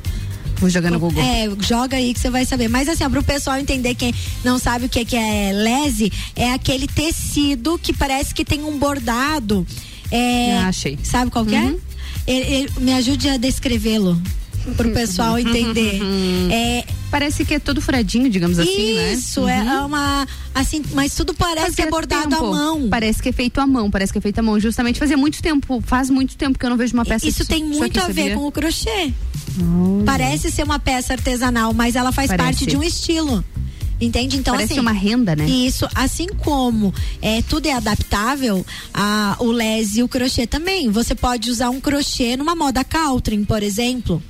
Vou 0.57 0.69
jogar 0.69 0.91
no 0.91 0.99
Google. 0.99 1.23
É, 1.23 1.47
joga 1.61 1.97
aí 1.97 2.13
que 2.13 2.19
você 2.21 2.29
vai 2.29 2.45
saber. 2.45 2.69
Mas 2.69 2.89
assim, 2.89 3.05
ó, 3.05 3.09
pro 3.09 3.23
pessoal 3.23 3.57
entender 3.59 3.95
quem 3.95 4.13
não 4.45 4.59
sabe 4.59 4.87
o 4.87 4.89
que, 4.89 5.05
que 5.05 5.17
é 5.17 5.53
lese, 5.53 6.13
é 6.35 6.53
aquele 6.53 6.87
tecido 6.89 7.79
que 7.79 7.93
parece 7.93 8.35
que 8.35 8.45
tem 8.45 8.65
um 8.65 8.77
bordado. 8.79 9.65
É, 10.11 10.57
Ah, 10.59 10.69
achei. 10.69 10.99
Sabe 11.03 11.31
qual 11.31 11.47
que 11.47 11.55
é? 11.55 11.61
Uhum. 11.63 11.79
Ele- 12.27 12.55
ele- 12.55 12.71
me 12.81 12.93
ajude 12.93 13.29
a 13.29 13.37
descrevê-lo 13.37 14.21
pro 14.74 14.90
pessoal 14.90 15.38
entender. 15.40 16.00
É, 16.50 16.85
Parece 17.11 17.42
que 17.42 17.54
é 17.54 17.59
todo 17.59 17.81
furadinho, 17.81 18.28
digamos 18.28 18.59
assim, 18.59 18.94
né? 18.94 19.14
isso, 19.14 19.48
é 19.48 19.62
Uhum. 19.62 19.87
uma. 19.87 20.28
Assim, 20.54 20.83
mas 20.92 21.14
tudo 21.14 21.33
parece 21.33 21.74
que 21.74 21.81
é 21.81 21.88
bordado 21.88 22.28
tempo. 22.28 22.44
à 22.44 22.50
mão. 22.50 22.87
Parece 22.90 23.22
que 23.22 23.31
é 23.31 23.33
feito 23.33 23.59
à 23.62 23.66
mão, 23.66 23.90
parece 23.90 24.12
que 24.12 24.18
é 24.18 24.20
feito 24.20 24.38
à 24.38 24.42
mão. 24.42 24.61
Justamente 24.61 24.98
fazia 24.98 25.16
muito 25.16 25.40
tempo, 25.40 25.83
faz 25.87 26.11
muito 26.11 26.37
tempo 26.37 26.59
que 26.59 26.66
eu 26.66 26.68
não 26.68 26.76
vejo 26.76 26.92
uma 26.92 27.07
peça 27.07 27.26
Isso 27.26 27.38
disso- 27.38 27.48
tem 27.48 27.64
muito 27.64 27.83
aqui, 27.85 27.98
a 27.98 28.09
ver 28.12 28.14
sabia? 28.24 28.35
com 28.37 28.46
o 28.46 28.52
crochê. 28.52 29.11
Parece 30.04 30.50
ser 30.50 30.64
uma 30.64 30.78
peça 30.78 31.14
artesanal, 31.14 31.72
mas 31.72 31.96
ela 31.96 32.12
faz 32.12 32.28
Parece. 32.28 32.44
parte 32.44 32.66
de 32.66 32.76
um 32.76 32.83
estilo. 32.83 33.42
Entende? 34.00 34.37
Então, 34.37 34.54
Parece 34.54 34.74
assim. 34.74 34.81
uma 34.81 34.92
renda, 34.92 35.35
né? 35.35 35.48
Isso, 35.48 35.88
assim 35.94 36.28
como 36.28 36.94
é, 37.20 37.42
tudo 37.42 37.66
é 37.66 37.72
adaptável, 37.72 38.64
a, 38.94 39.35
o 39.40 39.50
lese 39.50 40.00
e 40.00 40.02
o 40.04 40.09
crochê 40.09 40.46
também. 40.46 40.88
Você 40.90 41.14
pode 41.16 41.50
usar 41.50 41.70
um 41.70 41.81
crochê 41.81 42.37
numa 42.37 42.54
moda 42.54 42.85
Caltrin, 42.85 43.44
por 43.44 43.61
exemplo. 43.62 44.22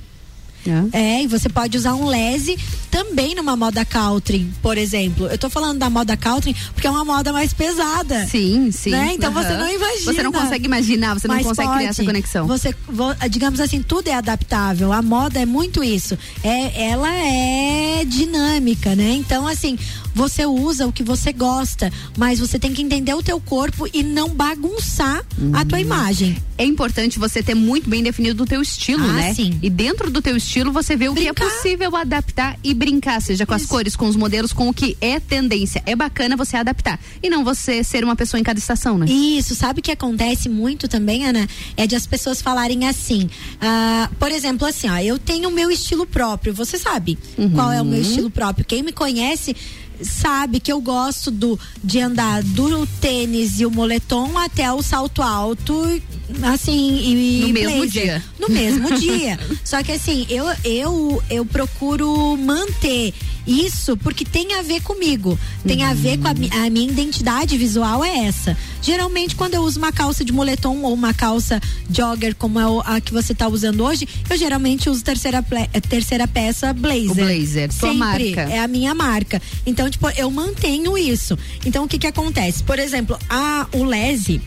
É, 0.91 1.23
e 1.23 1.27
você 1.27 1.47
pode 1.49 1.77
usar 1.77 1.93
um 1.95 2.05
lese 2.07 2.57
também 2.91 3.35
numa 3.35 3.55
moda 3.55 3.83
Caltrin, 3.85 4.51
por 4.61 4.77
exemplo. 4.77 5.27
Eu 5.27 5.37
tô 5.37 5.49
falando 5.49 5.77
da 5.79 5.89
moda 5.89 6.15
Caltrin 6.17 6.55
porque 6.73 6.87
é 6.87 6.91
uma 6.91 7.05
moda 7.05 7.31
mais 7.31 7.53
pesada. 7.53 8.25
Sim, 8.27 8.71
sim. 8.71 8.89
Né? 8.91 9.13
Então 9.15 9.31
Aham. 9.31 9.43
você 9.43 9.57
não 9.57 9.71
imagina. 9.73 10.13
Você 10.13 10.23
não 10.23 10.31
consegue 10.31 10.65
imaginar, 10.65 11.13
você 11.19 11.27
não 11.27 11.35
Mas 11.35 11.45
consegue 11.45 11.67
pode. 11.67 11.77
criar 11.79 11.89
essa 11.91 12.03
conexão. 12.03 12.47
Você, 12.47 12.75
vo- 12.87 13.15
digamos 13.29 13.59
assim, 13.59 13.81
tudo 13.81 14.07
é 14.09 14.13
adaptável. 14.15 14.91
A 14.91 15.01
moda 15.01 15.39
é 15.39 15.45
muito 15.45 15.83
isso. 15.83 16.17
É, 16.43 16.89
ela 16.89 17.09
é 17.13 18.03
dinâmica, 18.05 18.95
né? 18.95 19.11
Então, 19.13 19.47
assim, 19.47 19.77
você 20.13 20.45
usa 20.45 20.85
o 20.87 20.91
que 20.91 21.03
você 21.03 21.31
gosta, 21.31 21.91
mas 22.17 22.39
você 22.39 22.57
tem 22.59 22.73
que 22.73 22.81
entender 22.81 23.13
o 23.13 23.23
teu 23.23 23.39
corpo 23.39 23.87
e 23.93 24.03
não 24.03 24.29
bagunçar 24.29 25.23
a 25.53 25.59
Uhum. 25.59 25.65
tua 25.65 25.79
imagem. 25.79 26.37
É 26.57 26.65
importante 26.65 27.17
você 27.17 27.41
ter 27.41 27.55
muito 27.55 27.89
bem 27.89 28.03
definido 28.03 28.43
o 28.43 28.45
teu 28.45 28.61
estilo, 28.61 29.03
Ah, 29.05 29.13
né? 29.13 29.33
sim. 29.33 29.57
E 29.61 29.69
dentro 29.69 30.09
do 30.11 30.21
teu 30.21 30.35
estilo 30.35 30.48
estilo, 30.49 30.71
você 30.71 30.95
vê 30.95 31.07
o 31.07 31.13
brincar. 31.13 31.33
que 31.33 31.43
é 31.43 31.45
possível 31.45 31.95
adaptar 31.95 32.57
e 32.63 32.73
brincar, 32.73 33.21
seja 33.21 33.45
com 33.45 33.55
Isso. 33.55 33.65
as 33.65 33.69
cores, 33.69 33.95
com 33.95 34.07
os 34.07 34.15
modelos, 34.15 34.51
com 34.51 34.67
o 34.67 34.73
que 34.73 34.97
é 34.99 35.19
tendência. 35.19 35.81
É 35.85 35.95
bacana 35.95 36.35
você 36.35 36.57
adaptar. 36.57 36.99
E 37.21 37.29
não 37.29 37.43
você 37.43 37.83
ser 37.83 38.03
uma 38.03 38.15
pessoa 38.15 38.39
em 38.39 38.43
cada 38.43 38.57
estação, 38.57 38.97
né? 38.97 39.05
Isso, 39.07 39.53
sabe 39.53 39.79
o 39.79 39.83
que 39.83 39.91
acontece 39.91 40.49
muito 40.49 40.87
também, 40.87 41.25
Ana? 41.25 41.47
É 41.77 41.85
de 41.85 41.95
as 41.95 42.07
pessoas 42.07 42.41
falarem 42.41 42.87
assim. 42.87 43.25
Uh, 43.25 44.15
por 44.15 44.31
exemplo, 44.31 44.67
assim, 44.67 44.89
ó, 44.89 44.97
eu 44.97 45.19
tenho 45.19 45.49
o 45.49 45.51
meu 45.51 45.69
estilo 45.69 46.05
próprio. 46.05 46.53
Você 46.53 46.77
sabe 46.77 47.17
uhum. 47.37 47.51
qual 47.51 47.71
é 47.71 47.81
o 47.81 47.85
meu 47.85 48.01
estilo 48.01 48.29
próprio. 48.29 48.65
Quem 48.65 48.81
me 48.81 48.91
conhece 48.91 49.55
sabe 50.01 50.59
que 50.59 50.71
eu 50.71 50.81
gosto 50.81 51.31
do 51.31 51.59
de 51.83 51.99
andar 51.99 52.43
do 52.43 52.85
tênis 53.01 53.59
e 53.59 53.65
o 53.65 53.71
moletom 53.71 54.37
até 54.37 54.71
o 54.71 54.81
salto 54.81 55.21
alto 55.21 56.01
assim 56.43 56.99
e 57.01 57.41
no 57.47 57.53
mesmo 57.53 57.87
dia. 57.87 58.23
No 58.39 58.49
mesmo 58.49 58.93
dia. 58.99 59.39
Só 59.63 59.81
que 59.83 59.91
assim 59.91 60.25
eu 60.29 60.45
eu 60.63 61.23
eu 61.29 61.45
procuro 61.45 62.37
manter 62.37 63.13
isso 63.47 63.97
porque 63.97 64.23
tem 64.23 64.53
a 64.53 64.61
ver 64.61 64.81
comigo. 64.81 65.37
Tem 65.65 65.83
uhum. 65.83 65.89
a 65.89 65.93
ver 65.93 66.17
com 66.19 66.27
a, 66.27 66.31
a, 66.65 66.69
minha 66.69 66.89
identidade 66.89 67.57
visual 67.57 68.03
é 68.03 68.25
essa. 68.25 68.55
Geralmente 68.81 69.35
quando 69.35 69.55
eu 69.55 69.61
uso 69.61 69.79
uma 69.79 69.91
calça 69.91 70.23
de 70.23 70.31
moletom 70.31 70.81
ou 70.83 70.93
uma 70.93 71.13
calça 71.13 71.59
jogger 71.91 72.35
como 72.35 72.59
é 72.59 72.63
a 72.85 73.01
que 73.01 73.11
você 73.11 73.33
está 73.33 73.47
usando 73.47 73.83
hoje 73.83 74.07
eu 74.29 74.37
geralmente 74.37 74.89
uso 74.89 75.03
terceira 75.03 75.43
terceira 75.89 76.27
peça 76.27 76.71
blazer. 76.73 77.11
O 77.11 77.15
blazer. 77.15 77.73
Sua 77.73 77.91
Sempre. 77.91 77.97
marca. 77.97 78.41
É 78.53 78.59
a 78.59 78.67
minha 78.67 78.93
marca. 78.93 79.41
Então 79.65 79.88
tipo 79.89 80.09
eu 80.17 80.29
mantenho 80.29 80.97
isso 80.97 81.37
então 81.65 81.85
o 81.85 81.87
que 81.87 81.97
que 81.97 82.07
acontece 82.07 82.63
por 82.63 82.79
exemplo 82.79 83.17
a 83.29 83.67
o 83.73 83.83
lese 83.83 84.41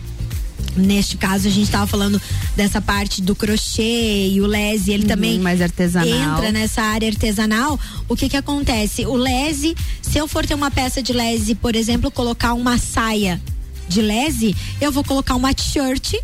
Neste 0.74 1.18
caso, 1.18 1.48
a 1.48 1.50
gente 1.50 1.64
estava 1.64 1.87
falando 1.87 2.20
dessa 2.57 2.81
parte 2.81 3.20
do 3.20 3.35
crochê 3.35 4.28
e 4.28 4.40
o 4.40 4.46
lese, 4.46 4.90
ele 4.90 5.02
uhum, 5.02 5.09
também 5.09 5.38
mais 5.38 5.61
artesanal. 5.61 6.09
entra 6.09 6.50
nessa 6.50 6.81
área 6.81 7.09
artesanal. 7.09 7.78
O 8.09 8.16
que 8.16 8.28
que 8.28 8.37
acontece? 8.37 9.05
O 9.05 9.14
lese, 9.14 9.76
se 10.00 10.16
eu 10.16 10.26
for 10.26 10.46
ter 10.46 10.55
uma 10.55 10.70
peça 10.70 11.02
de 11.02 11.12
lese, 11.12 11.55
por 11.55 11.76
exemplo, 11.76 12.11
colocar 12.11 12.55
uma 12.55 12.78
saia 12.78 13.40
de 13.87 14.00
lese, 14.00 14.57
eu 14.81 14.90
vou 14.90 15.05
colocar 15.05 15.35
uma 15.35 15.52
t-shirt 15.52 16.14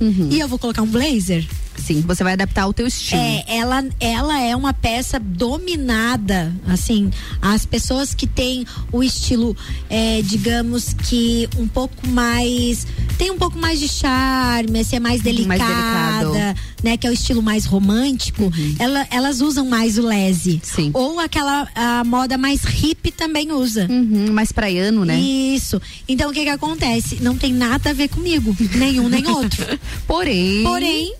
uhum. 0.00 0.28
e 0.30 0.40
eu 0.40 0.48
vou 0.48 0.58
colocar 0.58 0.82
um 0.82 0.86
blazer. 0.86 1.46
Sim, 1.82 2.00
você 2.02 2.22
vai 2.22 2.34
adaptar 2.34 2.66
o 2.66 2.72
teu 2.72 2.86
estilo. 2.86 3.20
É, 3.20 3.44
ela, 3.48 3.84
ela 3.98 4.40
é 4.40 4.54
uma 4.54 4.72
peça 4.72 5.18
dominada, 5.18 6.54
assim, 6.66 7.10
as 7.40 7.66
pessoas 7.66 8.14
que 8.14 8.26
têm 8.26 8.64
o 8.92 9.02
estilo, 9.02 9.56
é, 9.90 10.22
digamos 10.22 10.94
que 10.94 11.48
um 11.58 11.66
pouco 11.66 12.06
mais, 12.08 12.86
tem 13.18 13.30
um 13.30 13.38
pouco 13.38 13.58
mais 13.58 13.80
de 13.80 13.88
charme, 13.88 14.80
assim, 14.80 14.96
é 14.96 15.00
mais 15.00 15.22
delicada, 15.22 16.30
mais 16.30 16.56
né, 16.82 16.96
que 16.96 17.06
é 17.06 17.10
o 17.10 17.12
estilo 17.12 17.42
mais 17.42 17.64
romântico, 17.64 18.44
uhum. 18.44 18.76
ela, 18.78 19.06
elas 19.10 19.40
usam 19.40 19.66
mais 19.66 19.98
o 19.98 20.02
lese. 20.02 20.60
Sim. 20.62 20.90
Ou 20.92 21.20
aquela 21.20 21.68
a 21.74 22.04
moda 22.04 22.36
mais 22.36 22.62
hip 22.64 23.10
também 23.12 23.52
usa. 23.52 23.86
Uhum, 23.88 24.32
mais 24.32 24.52
praiano, 24.52 25.04
né? 25.04 25.18
Isso. 25.18 25.80
Então 26.08 26.30
o 26.30 26.32
que 26.32 26.42
que 26.42 26.50
acontece? 26.50 27.18
Não 27.20 27.36
tem 27.36 27.52
nada 27.52 27.90
a 27.90 27.92
ver 27.92 28.08
comigo, 28.08 28.54
nenhum 28.74 29.08
nem 29.08 29.26
outro. 29.28 29.64
Porém, 30.06 30.62
Porém, 30.62 31.14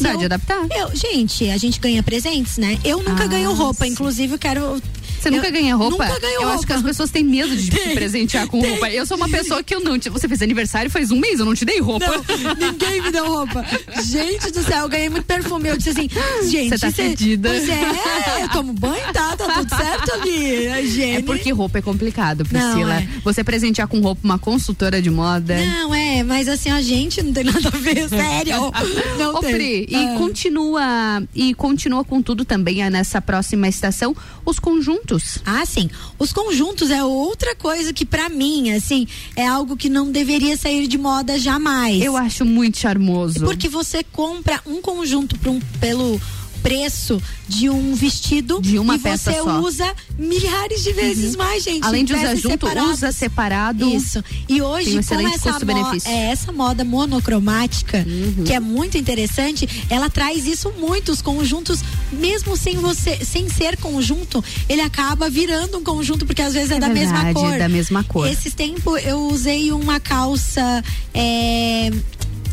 Dá 0.00 0.14
de 0.14 0.24
adaptar. 0.24 0.66
Eu, 0.70 0.94
gente, 0.94 1.48
a 1.50 1.56
gente 1.56 1.80
ganha 1.80 2.02
presentes, 2.02 2.58
né? 2.58 2.78
Eu 2.84 2.98
nunca 2.98 3.24
ah, 3.24 3.26
ganho 3.26 3.52
roupa, 3.52 3.84
sim. 3.84 3.92
inclusive 3.92 4.34
eu 4.34 4.38
quero 4.38 4.80
você 5.22 5.30
nunca 5.30 5.50
ganha 5.50 5.76
roupa? 5.76 6.04
Nunca 6.04 6.20
ganho 6.20 6.34
eu 6.34 6.40
roupa. 6.40 6.54
acho 6.54 6.66
que 6.66 6.72
as 6.72 6.82
pessoas 6.82 7.10
têm 7.10 7.24
medo 7.24 7.56
de 7.56 7.70
se 7.70 7.94
presentear 7.94 8.46
com 8.48 8.60
roupa. 8.60 8.90
Eu 8.90 9.06
sou 9.06 9.16
uma 9.16 9.28
pessoa 9.28 9.62
que 9.62 9.74
eu 9.74 9.80
não. 9.80 9.96
Você 9.98 10.28
fez 10.28 10.42
aniversário 10.42 10.90
faz 10.90 11.10
um 11.10 11.18
mês, 11.18 11.38
eu 11.38 11.46
não 11.46 11.54
te 11.54 11.64
dei 11.64 11.80
roupa. 11.80 12.06
Não, 12.06 12.54
ninguém 12.54 13.02
me 13.02 13.10
deu 13.10 13.26
roupa. 13.26 13.64
Gente 14.04 14.50
do 14.50 14.62
céu, 14.62 14.82
eu 14.82 14.88
ganhei 14.88 15.08
muito 15.08 15.24
perfume. 15.24 15.68
Eu 15.68 15.76
disse 15.76 15.90
assim, 15.90 16.08
gente. 16.50 16.70
Você 16.70 16.78
tá 16.78 16.90
fedida. 16.90 17.48
Pois 17.48 17.68
é, 17.68 18.42
eu 18.42 18.48
tomo 18.48 18.72
banho, 18.72 19.12
tá? 19.12 19.36
Tá 19.36 19.54
tudo 19.54 19.76
certo 19.76 20.12
ali. 20.12 20.82
Higiene. 20.82 21.16
É 21.16 21.22
porque 21.22 21.52
roupa 21.52 21.78
é 21.78 21.82
complicado, 21.82 22.44
Priscila. 22.44 22.74
Não, 22.74 22.92
é. 22.92 23.08
Você 23.22 23.44
presentear 23.44 23.86
com 23.86 24.00
roupa 24.00 24.20
uma 24.24 24.38
consultora 24.38 25.00
de 25.00 25.10
moda. 25.10 25.56
Não, 25.56 25.94
é, 25.94 26.22
mas 26.22 26.48
assim, 26.48 26.70
a 26.70 26.80
gente 26.80 27.22
não 27.22 27.32
tem 27.32 27.44
nada 27.44 27.68
a 27.68 27.78
ver, 27.78 28.08
sério. 28.08 28.52
Não 29.18 29.34
Ô, 29.34 29.40
tem. 29.40 29.52
Pri, 29.52 29.86
e 29.88 29.94
ah. 29.94 30.14
continua 30.16 31.22
e 31.34 31.54
continua 31.54 32.04
com 32.04 32.22
tudo 32.22 32.44
também 32.44 32.88
nessa 32.90 33.20
próxima 33.20 33.68
estação, 33.68 34.16
os 34.44 34.58
conjuntos. 34.58 35.11
Ah, 35.44 35.64
sim. 35.66 35.90
Os 36.18 36.32
conjuntos 36.32 36.90
é 36.90 37.02
outra 37.04 37.54
coisa 37.54 37.92
que 37.92 38.04
para 38.04 38.28
mim, 38.28 38.72
assim, 38.72 39.06
é 39.36 39.46
algo 39.46 39.76
que 39.76 39.88
não 39.88 40.10
deveria 40.10 40.56
sair 40.56 40.86
de 40.86 40.98
moda 40.98 41.38
jamais. 41.38 42.02
Eu 42.02 42.16
acho 42.16 42.44
muito 42.44 42.78
charmoso. 42.78 43.40
Porque 43.40 43.68
você 43.68 44.02
compra 44.04 44.60
um 44.66 44.80
conjunto 44.80 45.36
um, 45.48 45.60
pelo 45.80 46.20
preço 46.62 47.20
de 47.48 47.68
um 47.68 47.94
vestido 47.94 48.60
de 48.60 48.78
uma 48.78 48.96
e 48.96 48.98
peça 48.98 49.32
você 49.32 49.42
só. 49.42 49.60
usa 49.60 49.94
milhares 50.18 50.82
de 50.82 50.92
vezes 50.92 51.32
uhum. 51.32 51.38
mais, 51.38 51.62
gente. 51.62 51.84
Além 51.84 52.04
de 52.04 52.14
usar 52.14 52.34
junto, 52.36 52.50
separadas. 52.50 52.90
usa 52.90 53.12
separado. 53.12 53.88
Isso. 53.88 54.24
E 54.48 54.62
hoje, 54.62 54.98
um 54.98 55.02
como 55.02 55.28
essa, 55.28 55.52
mo 55.64 56.00
é, 56.06 56.30
essa 56.30 56.52
moda 56.52 56.84
monocromática, 56.84 58.04
uhum. 58.06 58.44
que 58.44 58.52
é 58.52 58.60
muito 58.60 58.96
interessante, 58.96 59.68
ela 59.90 60.08
traz 60.08 60.46
isso 60.46 60.72
muito. 60.78 61.12
Os 61.12 61.20
conjuntos, 61.20 61.80
mesmo 62.12 62.56
sem 62.56 62.76
você, 62.76 63.24
sem 63.24 63.48
ser 63.48 63.76
conjunto, 63.76 64.42
ele 64.68 64.80
acaba 64.80 65.28
virando 65.28 65.78
um 65.78 65.84
conjunto, 65.84 66.24
porque 66.24 66.42
às 66.42 66.54
vezes 66.54 66.70
é, 66.70 66.76
é 66.76 66.80
da 66.80 66.88
verdade, 66.88 67.24
mesma 67.24 67.34
cor. 67.34 67.58
da 67.58 67.68
mesma 67.68 68.04
cor. 68.04 68.26
Esses 68.28 68.54
tempos 68.54 69.04
eu 69.04 69.28
usei 69.28 69.72
uma 69.72 69.98
calça. 69.98 70.82
É, 71.12 71.90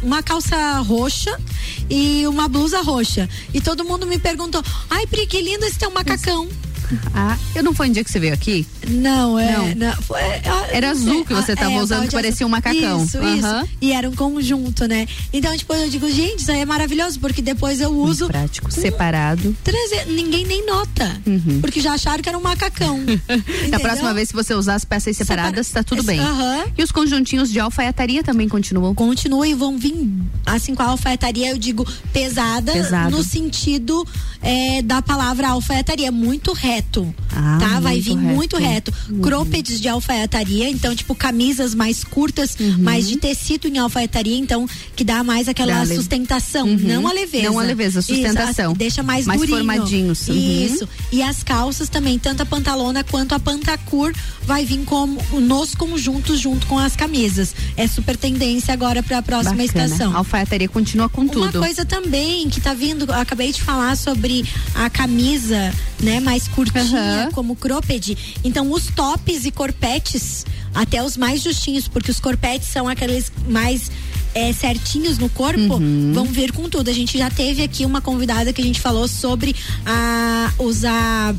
uma 0.04 0.24
calça 0.24 0.80
roxa 0.80 1.40
e 1.90 2.28
uma 2.28 2.48
blusa 2.48 2.82
roxa. 2.82 3.30
E 3.54 3.62
todo 3.62 3.86
mundo 3.86 4.06
me 4.06 4.20
perguntou: 4.20 4.64
ai, 4.90 5.06
Pri, 5.08 5.26
que 5.28 5.42
lindo 5.42 5.66
esse 5.66 5.80
teu 5.80 5.92
macacão. 5.92 6.48
Ah, 7.14 7.38
eu 7.56 7.64
não 7.64 7.74
foi 7.74 7.90
um 7.90 7.92
dia 7.92 8.04
que 8.04 8.12
você 8.12 8.20
veio 8.20 8.34
aqui? 8.34 8.66
Não, 8.88 9.38
é. 9.38 9.52
Não. 9.52 9.76
não 9.76 10.02
foi, 10.02 10.20
era 10.72 10.90
azul 10.90 11.26
que 11.26 11.34
você 11.34 11.54
estava 11.54 11.72
é, 11.72 11.82
usando, 11.82 12.08
que 12.08 12.16
parecia 12.16 12.46
um 12.46 12.50
macacão. 12.50 13.04
Isso, 13.04 13.18
uhum. 13.18 13.36
isso. 13.36 13.70
E 13.82 13.92
era 13.92 14.10
um 14.10 14.16
conjunto, 14.16 14.88
né? 14.88 15.08
Então, 15.32 15.56
tipo, 15.56 15.74
eu 15.74 15.90
digo, 15.90 16.10
gente, 16.10 16.40
isso 16.40 16.52
aí 16.52 16.60
é 16.60 16.66
maravilhoso, 16.66 17.20
porque 17.20 17.42
depois 17.42 17.80
eu 17.82 17.92
uso. 17.92 18.26
Muito 18.26 18.28
prático, 18.28 18.68
um, 18.68 18.72
separado. 18.72 19.56
Trazer, 19.64 20.08
ninguém 20.08 20.46
nem 20.46 20.66
nota. 20.66 21.22
Uhum. 21.26 21.60
Porque 21.62 21.80
já 21.80 21.94
acharam 21.94 22.22
que 22.22 22.30
era 22.30 22.38
um 22.38 22.42
macacão. 22.42 23.00
Na 23.70 23.80
próxima 23.80 24.14
vez, 24.14 24.30
se 24.30 24.34
você 24.34 24.54
usar 24.54 24.76
as 24.76 24.86
peças 24.86 25.16
separadas, 25.16 25.68
Separa... 25.68 25.84
tá 25.84 25.88
tudo 25.88 26.04
bem. 26.04 26.20
Uhum. 26.20 26.64
E 26.78 26.84
os 26.84 26.92
conjuntinhos 26.92 27.52
de 27.52 27.60
alfaiataria 27.60 28.24
também 28.24 28.48
continuam? 28.48 28.94
Continuam 28.96 29.46
e 29.46 29.54
vão 29.54 29.78
vir, 29.78 29.96
assim, 30.46 30.74
com 30.74 30.84
a 30.84 30.88
alfaiataria, 30.88 31.52
eu 31.52 31.58
digo, 31.58 31.88
pesada, 32.12 32.72
Pesado. 32.72 33.16
no 33.16 33.24
sentido 33.24 34.06
é, 34.42 34.82
da 34.82 35.02
palavra 35.02 35.50
alfaiataria, 35.50 36.12
muito 36.12 36.54
reto. 36.80 37.14
Ah, 37.32 37.58
tá? 37.60 37.80
Vai 37.80 38.00
vir 38.00 38.16
reto. 38.16 38.36
muito 38.36 38.58
reto. 38.58 38.94
Uhum. 39.10 39.22
Croppeds 39.22 39.80
de 39.80 39.88
alfaiataria, 39.88 40.70
então, 40.70 40.96
tipo, 40.96 41.14
camisas 41.14 41.76
mais 41.76 42.04
curtas, 42.04 42.56
uhum. 42.60 42.78
mais 42.80 43.08
de 43.08 43.18
tecido 43.18 43.68
em 43.68 43.78
alfaiataria, 43.78 44.38
então, 44.38 44.68
que 44.96 45.04
dá 45.04 45.24
mais 45.24 45.48
aquela 45.48 45.86
dá 45.86 45.96
sustentação, 45.96 46.68
uhum. 46.68 46.78
não 46.78 47.08
a 47.08 47.14
leveza. 47.14 47.50
Não 47.50 47.60
a 47.60 47.64
leveza, 47.64 48.02
sustentação. 48.02 48.72
Isso, 48.72 48.80
deixa 48.80 49.04
mais, 49.04 49.26
mais 49.26 49.40
durinho. 49.40 49.58
formadinhos. 49.58 50.28
Uhum. 50.28 50.36
Isso. 50.36 50.90
E 51.12 51.22
as 51.22 51.44
calças 51.44 51.90
também, 51.90 52.18
tanto 52.18 52.42
a 52.44 52.46
pantalona 52.46 53.04
quanto 53.04 53.36
a 53.36 53.40
pantacur 53.40 54.14
vai 54.46 54.66
vir 54.66 54.80
como 54.86 55.22
nos 55.34 55.76
conjuntos 55.76 56.40
junto 56.40 56.66
com 56.68 56.80
as 56.80 56.96
camisas. 56.96 57.54
É 57.76 57.88
super 57.88 58.16
tendência 58.16 58.74
agora 58.74 59.04
para 59.04 59.20
a 59.20 59.22
próxima 59.22 59.58
Bacana. 59.64 59.86
estação. 59.86 60.14
A 60.14 60.20
alfaiataria 60.20 60.70
continua 60.70 61.10
com 61.10 61.28
tudo. 61.28 61.58
Uma 61.58 61.66
coisa 61.66 61.86
também 61.86 62.50
que 62.50 62.62
tá 62.62 62.74
vindo, 62.74 63.12
acabei 63.12 63.52
de 63.52 63.62
falar 63.62 63.96
sobre 63.96 64.46
a 64.76 64.90
camisa, 64.90 65.74
né, 66.02 66.20
mais 66.20 66.48
curtinha, 66.72 67.26
uhum. 67.26 67.32
como 67.32 67.56
cropped. 67.56 68.18
Então, 68.44 68.72
os 68.72 68.88
tops 68.88 69.46
e 69.46 69.52
corpetes, 69.52 70.46
até 70.74 71.04
os 71.04 71.18
mais 71.18 71.42
justinhos, 71.42 71.88
porque 71.88 72.12
os 72.12 72.20
corpetes 72.20 72.68
são 72.68 72.88
aqueles 72.88 73.32
mais 73.48 73.92
é, 74.34 74.54
certinhos 74.54 75.18
no 75.18 75.30
corpo, 75.30 75.76
uhum. 75.76 76.12
vão 76.14 76.26
vir 76.26 76.52
com 76.52 76.70
tudo. 76.70 76.90
A 76.90 76.94
gente 76.94 77.18
já 77.18 77.30
teve 77.30 77.64
aqui 77.64 77.86
uma 77.86 78.02
convidada 78.02 78.54
que 78.54 78.62
a 78.62 78.66
gente 78.66 78.80
falou 78.80 79.08
sobre 79.08 79.56
a 79.86 80.52
usar 80.60 81.36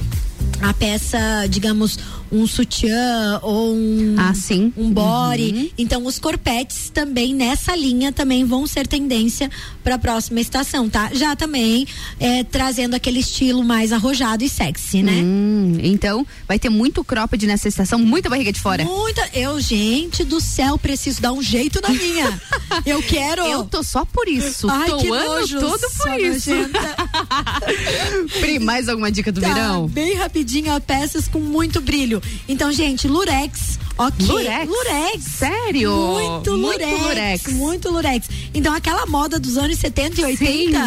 a 0.62 0.74
peça, 0.74 1.18
digamos, 1.48 1.98
um 2.30 2.46
sutiã 2.46 3.40
ou 3.42 3.74
um, 3.74 4.16
ah, 4.18 4.34
sim. 4.34 4.72
um 4.76 4.90
body. 4.90 5.52
Uhum. 5.52 5.70
Então 5.78 6.06
os 6.06 6.18
corpetes 6.18 6.90
também 6.90 7.34
nessa 7.34 7.74
linha 7.74 8.12
também 8.12 8.44
vão 8.44 8.66
ser 8.66 8.86
tendência 8.86 9.50
para 9.82 9.96
a 9.96 9.98
próxima 9.98 10.40
estação, 10.40 10.88
tá? 10.88 11.10
Já 11.12 11.34
também 11.34 11.86
é, 12.18 12.44
trazendo 12.44 12.94
aquele 12.94 13.20
estilo 13.20 13.64
mais 13.64 13.92
arrojado 13.92 14.44
e 14.44 14.48
sexy, 14.48 15.02
né? 15.02 15.22
Hum, 15.22 15.78
então 15.82 16.26
vai 16.46 16.58
ter 16.58 16.68
muito 16.68 17.02
cropped 17.02 17.46
nessa 17.46 17.68
estação, 17.68 17.98
muita 17.98 18.28
barriga 18.28 18.52
de 18.52 18.60
fora. 18.60 18.84
Muita. 18.84 19.28
Eu, 19.32 19.60
gente 19.60 20.24
do 20.24 20.40
céu, 20.40 20.78
preciso 20.78 21.20
dar 21.20 21.32
um 21.32 21.42
jeito 21.42 21.80
na 21.80 21.90
minha. 21.90 22.40
Eu 22.86 23.02
quero. 23.02 23.44
Eu 23.44 23.64
tô 23.64 23.82
só 23.82 24.04
por 24.04 24.28
isso. 24.28 24.68
Ai, 24.70 24.88
tô 24.88 24.98
que 24.98 25.08
ano 25.08 25.34
nojo, 25.34 25.60
todo 25.60 25.86
por 25.98 26.20
isso. 26.20 26.50
Pri, 28.40 28.58
mais 28.58 28.88
alguma 28.88 29.10
dica 29.10 29.32
do 29.32 29.40
tá, 29.40 29.48
verão? 29.48 29.86
Bem 29.88 30.14
rapidinho, 30.14 30.72
ó, 30.74 30.80
peças 30.80 31.28
com 31.28 31.40
muito 31.40 31.80
brilho. 31.80 32.19
Então, 32.48 32.72
gente, 32.72 33.08
lurex 33.08 33.78
Ok. 34.00 34.26
Lurex? 34.26 34.66
Lurex. 34.66 35.22
Sério? 35.24 35.94
Muito, 35.94 36.50
Muito 36.56 36.56
lurex, 36.56 37.02
lurex. 37.02 37.52
Muito 37.52 37.90
lurex. 37.90 38.28
Então 38.54 38.72
aquela 38.72 39.04
moda 39.06 39.38
dos 39.38 39.58
anos 39.58 39.76
70 39.78 40.20
e 40.22 40.24
80. 40.24 40.78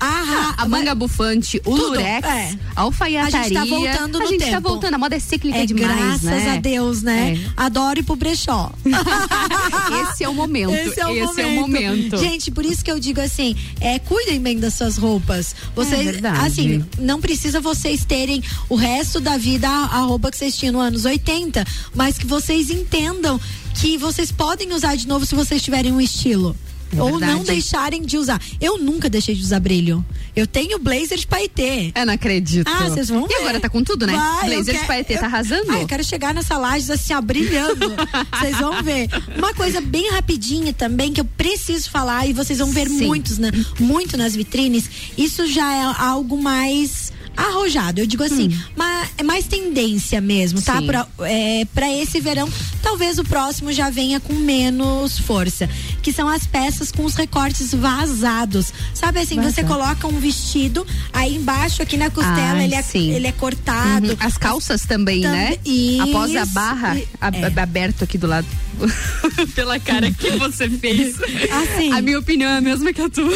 Ah, 0.00 0.54
a 0.56 0.68
manga 0.68 0.94
bufante, 0.94 1.58
o 1.64 1.70
Tudo, 1.76 1.88
lurex, 1.88 2.24
é. 2.28 2.56
a 2.76 2.82
alfaiataria. 2.82 3.38
A 3.40 3.42
gente 3.42 3.54
tá 3.54 3.64
voltando 3.64 4.18
no 4.20 4.24
A 4.24 4.28
gente 4.28 4.40
tá 4.44 4.46
tempo. 4.52 4.68
voltando, 4.68 4.94
a 4.94 4.98
moda 4.98 5.16
é 5.16 5.18
cíclica 5.18 5.58
É, 5.58 5.66
demais, 5.66 5.96
graças 6.22 6.22
né? 6.44 6.56
a 6.56 6.60
Deus, 6.60 7.02
né? 7.02 7.38
Adoro 7.56 7.98
ir 7.98 8.02
pro 8.04 8.14
brechó. 8.14 8.70
Esse 10.12 10.22
é 10.24 10.28
o 10.28 10.34
momento. 10.34 10.72
Esse 10.74 11.00
é 11.00 11.06
o, 11.06 11.10
Esse 11.10 11.20
momento. 11.26 11.40
é 11.40 11.46
o 11.46 11.54
momento. 11.54 12.16
Gente, 12.18 12.50
por 12.52 12.64
isso 12.64 12.84
que 12.84 12.90
eu 12.90 13.00
digo 13.00 13.20
assim, 13.20 13.56
é, 13.80 13.98
cuidem 13.98 14.40
bem 14.40 14.58
das 14.60 14.74
suas 14.74 14.96
roupas. 14.96 15.54
Vocês, 15.74 16.22
É 16.22 16.28
assim, 16.46 16.84
não 16.98 17.20
precisa 17.20 17.60
vocês 17.60 18.04
terem 18.04 18.42
o 18.68 18.76
resto 18.76 19.18
da 19.20 19.36
vida 19.36 19.68
a, 19.68 19.84
a 19.96 20.00
roupa 20.02 20.30
que 20.30 20.36
vocês 20.36 20.56
tinham 20.56 20.72
nos 20.74 20.82
anos 20.82 21.04
80, 21.04 21.64
mas 21.94 22.16
que 22.16 22.27
vocês 22.28 22.70
entendam 22.70 23.40
que 23.80 23.96
vocês 23.98 24.30
podem 24.30 24.72
usar 24.72 24.94
de 24.96 25.08
novo 25.08 25.26
se 25.26 25.34
vocês 25.34 25.60
tiverem 25.62 25.92
um 25.92 26.00
estilo. 26.00 26.54
É 26.90 27.02
Ou 27.02 27.20
não 27.20 27.44
deixarem 27.44 28.00
de 28.00 28.16
usar. 28.16 28.40
Eu 28.58 28.78
nunca 28.78 29.10
deixei 29.10 29.34
de 29.34 29.42
usar 29.42 29.60
brilho. 29.60 30.02
Eu 30.34 30.46
tenho 30.46 30.78
blazer 30.78 31.18
de 31.18 31.26
paetê. 31.26 31.92
Eu 31.94 32.06
não 32.06 32.14
acredito. 32.14 32.66
Ah, 32.66 32.88
vocês 32.88 33.10
vão 33.10 33.26
E 33.26 33.28
ver. 33.28 33.34
agora 33.40 33.60
tá 33.60 33.68
com 33.68 33.84
tudo, 33.84 34.06
né? 34.06 34.14
Vai, 34.14 34.46
Blazer 34.46 34.64
de 34.64 34.72
quero- 34.72 34.86
paetê, 34.86 35.14
tá 35.16 35.20
eu- 35.20 35.24
arrasando? 35.26 35.70
Ah, 35.70 35.80
eu 35.80 35.86
quero 35.86 36.02
chegar 36.02 36.32
nessa 36.32 36.56
laje 36.56 36.90
assim, 36.90 37.12
ó, 37.12 37.20
brilhando. 37.20 37.92
Vocês 38.40 38.56
vão 38.56 38.82
ver. 38.82 39.06
Uma 39.36 39.52
coisa 39.52 39.82
bem 39.82 40.10
rapidinha 40.12 40.72
também 40.72 41.12
que 41.12 41.20
eu 41.20 41.26
preciso 41.26 41.90
falar 41.90 42.26
e 42.26 42.32
vocês 42.32 42.58
vão 42.58 42.70
ver 42.70 42.88
Sim. 42.88 43.04
muitos, 43.06 43.36
né? 43.36 43.50
Muito 43.78 44.16
nas 44.16 44.34
vitrines. 44.34 44.88
Isso 45.18 45.46
já 45.46 45.70
é 45.74 45.82
algo 46.02 46.40
mais 46.42 47.12
arrojado. 47.38 48.00
Eu 48.00 48.06
digo 48.06 48.22
assim, 48.22 48.48
ma- 48.76 49.06
é 49.16 49.22
mais 49.22 49.46
tendência 49.46 50.20
mesmo, 50.20 50.60
tá? 50.60 50.78
Hum. 50.80 50.86
Pra, 50.86 51.06
é, 51.20 51.64
pra 51.74 51.90
esse 51.92 52.20
verão, 52.20 52.48
talvez 52.82 53.18
o 53.18 53.24
próximo 53.24 53.72
já 53.72 53.88
venha 53.90 54.18
com 54.20 54.32
menos 54.34 55.18
força. 55.18 55.68
Que 56.02 56.12
são 56.12 56.28
as 56.28 56.46
peças 56.46 56.90
com 56.92 57.04
os 57.04 57.14
recortes 57.14 57.72
vazados. 57.72 58.72
Sabe 58.94 59.20
assim, 59.20 59.36
você 59.36 59.62
Vazado. 59.62 59.68
coloca 59.68 60.06
um 60.08 60.18
vestido, 60.18 60.86
aí 61.12 61.36
embaixo 61.36 61.82
aqui 61.82 61.96
na 61.96 62.10
costela 62.10 62.58
Ai, 62.58 62.64
ele, 62.64 62.74
é, 62.74 62.84
ele 62.94 63.26
é 63.26 63.32
cortado. 63.32 64.10
Uhum. 64.10 64.16
As 64.20 64.36
calças 64.36 64.82
também, 64.82 65.20
né? 65.20 65.56
Também- 65.56 66.00
Após 66.00 66.34
a 66.36 66.42
Isso. 66.42 66.52
barra 66.52 66.96
E- 66.98 67.08
a- 67.20 67.28
é. 67.28 67.60
aberto 67.60 68.04
aqui 68.04 68.16
do 68.18 68.26
lado. 68.26 68.46
Pela 69.54 69.78
cara 69.80 70.10
que 70.10 70.30
você 70.32 70.68
fez. 70.68 71.16
Assim. 71.50 71.92
A 71.92 72.00
minha 72.02 72.18
opinião 72.18 72.50
é 72.50 72.58
a 72.58 72.60
mesma 72.60 72.92
que 72.92 73.00
a 73.00 73.08
tua. 73.08 73.32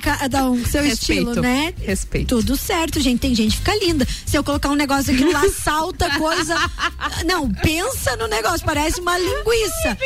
Ca- 0.00 0.16
Cada 0.18 0.50
um 0.50 0.60
com 0.62 0.68
seu 0.68 0.82
Respeito. 0.82 1.22
estilo, 1.30 1.42
né? 1.42 1.72
Respeito. 1.80 2.36
Tudo 2.36 2.56
certo, 2.56 3.00
gente. 3.00 3.20
Tem 3.20 3.34
gente 3.34 3.52
que 3.52 3.58
fica 3.58 3.74
linda. 3.76 4.06
Se 4.26 4.36
eu 4.36 4.44
colocar 4.44 4.68
um 4.70 4.74
negócio 4.74 5.12
aqui 5.14 5.24
lá, 5.32 5.42
salta 5.50 6.10
coisa. 6.18 6.56
Não, 7.26 7.50
pensa 7.50 8.16
no 8.16 8.26
negócio, 8.26 8.64
parece 8.64 9.00
uma 9.00 9.16
linguiça. 9.18 9.96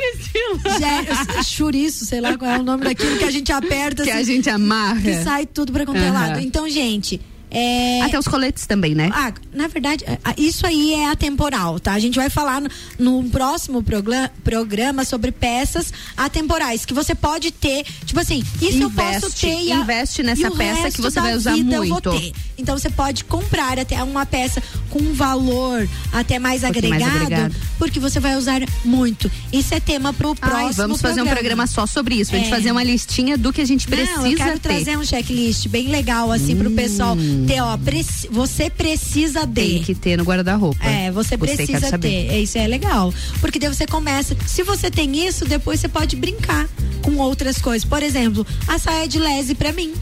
Gé- 0.79 1.43
Chouriço, 1.45 2.05
sei 2.07 2.21
lá 2.21 2.37
qual 2.37 2.51
é 2.51 2.59
o 2.59 2.63
nome 2.63 2.85
daquilo 2.85 3.17
que 3.19 3.25
a 3.25 3.31
gente 3.31 3.53
aperta. 3.53 4.03
Que 4.03 4.11
assim, 4.11 4.21
a 4.21 4.25
gente 4.25 4.51
amarra. 4.51 5.01
Que 5.01 5.23
sai 5.23 5.47
tudo 5.47 5.73
pra 5.73 5.85
quanto 5.85 5.99
é 6.01 6.11
lado. 6.11 6.41
Então, 6.41 6.69
gente. 6.69 7.21
É... 7.51 8.01
Até 8.03 8.19
os 8.19 8.27
coletes 8.29 8.67
também, 8.67 8.95
né? 8.95 9.11
Ah, 9.13 9.33
na 9.53 9.67
verdade, 9.67 10.05
ah, 10.25 10.35
isso 10.37 10.67
aí 10.67 10.95
é 10.95 11.11
atemporal, 11.11 11.81
tá? 11.81 11.93
A 11.93 11.99
gente 11.99 12.15
vai 12.17 12.31
falar 12.31 12.61
no, 12.61 12.71
no 12.99 13.29
próximo 13.31 13.83
programa, 13.83 14.31
programa 14.45 15.05
sobre 15.05 15.33
peças 15.33 15.93
atemporais, 16.17 16.85
que 16.85 16.95
você 16.95 17.15
pode 17.15 17.51
ter, 17.51 17.85
tipo 18.05 18.21
assim, 18.21 18.43
isso 18.61 18.83
eu 18.83 18.91
posso 18.91 19.17
Investe, 19.27 19.41
ter 19.41 19.63
e 19.65 19.73
a- 19.73 19.77
investe 19.77 20.23
nessa 20.23 20.51
peça 20.51 20.91
que 20.91 21.01
você 21.01 21.21
vai 21.21 21.35
usar 21.35 21.55
vida 21.55 21.75
eu 21.77 21.81
vou 21.85 21.91
muito. 21.93 22.11
ter. 22.13 22.33
Então 22.57 22.79
você 22.79 22.91
pode 22.91 23.25
comprar 23.25 23.79
até 23.79 24.03
uma 24.03 24.25
peça 24.27 24.63
com 24.91 24.99
um 25.01 25.13
valor 25.15 25.89
até 26.13 26.39
mais, 26.39 26.61
pouquinho 26.61 26.91
mais 26.91 27.03
agregado, 27.03 27.25
agregado. 27.25 27.57
porque 27.79 27.99
você 27.99 28.21
vai 28.21 28.37
usar 28.37 28.61
muito. 28.85 29.31
Isso 29.53 29.75
é 29.75 29.81
tema 29.81 30.13
pro 30.13 30.37
Ai, 30.41 30.51
próximo 30.51 30.75
vamos 30.75 31.01
fazer 31.01 31.23
um 31.23 31.27
programa 31.27 31.67
só 31.67 31.87
sobre 31.87 32.17
isso. 32.17 32.35
A 32.35 32.39
gente 32.39 32.49
É. 32.49 32.51
fazer 32.51 32.71
uma 32.71 32.85
listinha 32.85 33.37
do 33.39 33.53
que 33.53 33.61
a 33.61 33.65
gente 33.67 33.87
precisa 33.89 34.19
não, 34.19 34.27
eu 34.27 34.37
quero 34.37 34.59
ter. 34.61 34.69
trazer 34.69 34.99
um 34.99 35.05
checklist 35.05 35.67
bem 35.69 35.89
legal 35.89 36.31
assim 36.31 36.55
pro 36.55 36.71
pessoal 36.71 37.17
ter, 37.47 37.61
ó, 37.61 37.77
preci- 37.77 38.29
você 38.31 38.69
precisa 38.71 39.47
de. 39.47 39.53
Tem 39.55 39.83
que 39.83 39.95
ter 39.95 40.17
no 40.17 40.25
guarda-roupa. 40.25 40.85
É, 40.85 41.11
você 41.11 41.37
Gostei, 41.37 41.67
precisa 41.67 41.99
ter. 41.99 42.27
É, 42.31 42.41
Isso 42.41 42.59
é 42.59 42.67
legal. 42.67 43.13
Porque 43.41 43.59
daí 43.59 43.69
você 43.73 43.87
começa. 43.87 44.37
Se 44.47 44.63
você 44.63 44.91
tem 44.91 45.27
isso, 45.27 45.45
depois 45.45 45.81
você 45.81 45.89
pode 45.89 46.17
brincar 46.17 46.69
com 47.03 47.17
outras 47.17 47.59
coisas. 47.59 47.87
Por 47.89 48.03
exemplo, 48.03 48.47
a 48.67 48.79
saia 48.79 49.07
de 49.09 49.19
lese 49.19 49.55
pra 49.55 49.73
mim. 49.73 49.93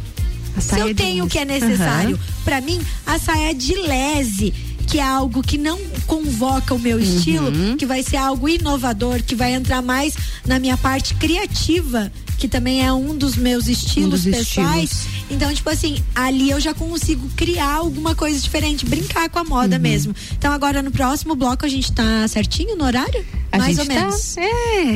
Se 0.60 0.78
eu 0.78 0.94
tenho 0.94 1.24
o 1.24 1.28
que 1.28 1.38
é 1.38 1.44
necessário, 1.44 2.16
Aham. 2.16 2.42
pra 2.44 2.60
mim, 2.60 2.80
a 3.06 3.18
saia 3.18 3.54
de 3.54 3.74
lese. 3.74 4.52
Que 4.88 4.98
é 4.98 5.02
algo 5.02 5.42
que 5.42 5.58
não 5.58 5.78
convoca 6.06 6.74
o 6.74 6.78
meu 6.78 6.96
Uhum. 6.96 7.02
estilo, 7.02 7.52
que 7.76 7.84
vai 7.84 8.02
ser 8.02 8.16
algo 8.16 8.48
inovador, 8.48 9.22
que 9.22 9.34
vai 9.34 9.52
entrar 9.52 9.82
mais 9.82 10.14
na 10.46 10.58
minha 10.58 10.78
parte 10.78 11.14
criativa, 11.16 12.10
que 12.38 12.48
também 12.48 12.84
é 12.86 12.92
um 12.92 13.16
dos 13.16 13.36
meus 13.36 13.66
estilos 13.66 14.22
dos 14.22 14.34
pessoais. 14.36 14.90
estilos. 14.92 15.18
Então, 15.30 15.52
tipo 15.52 15.68
assim, 15.68 16.02
ali 16.14 16.50
eu 16.50 16.60
já 16.60 16.72
consigo 16.72 17.28
criar 17.36 17.74
alguma 17.74 18.14
coisa 18.14 18.38
diferente, 18.40 18.86
brincar 18.86 19.28
com 19.28 19.38
a 19.40 19.44
moda 19.44 19.76
Uhum. 19.76 19.82
mesmo. 19.82 20.14
Então, 20.38 20.52
agora 20.52 20.80
no 20.80 20.90
próximo 20.90 21.34
bloco 21.34 21.66
a 21.66 21.68
gente 21.68 21.92
tá 21.92 22.26
certinho 22.28 22.76
no 22.76 22.84
horário? 22.84 23.24
A 23.50 23.58
Mais 23.58 23.78
ou 23.78 23.84
tá- 23.86 23.92
menos. 23.94 24.36
é, 24.36 24.50
a 24.82 24.86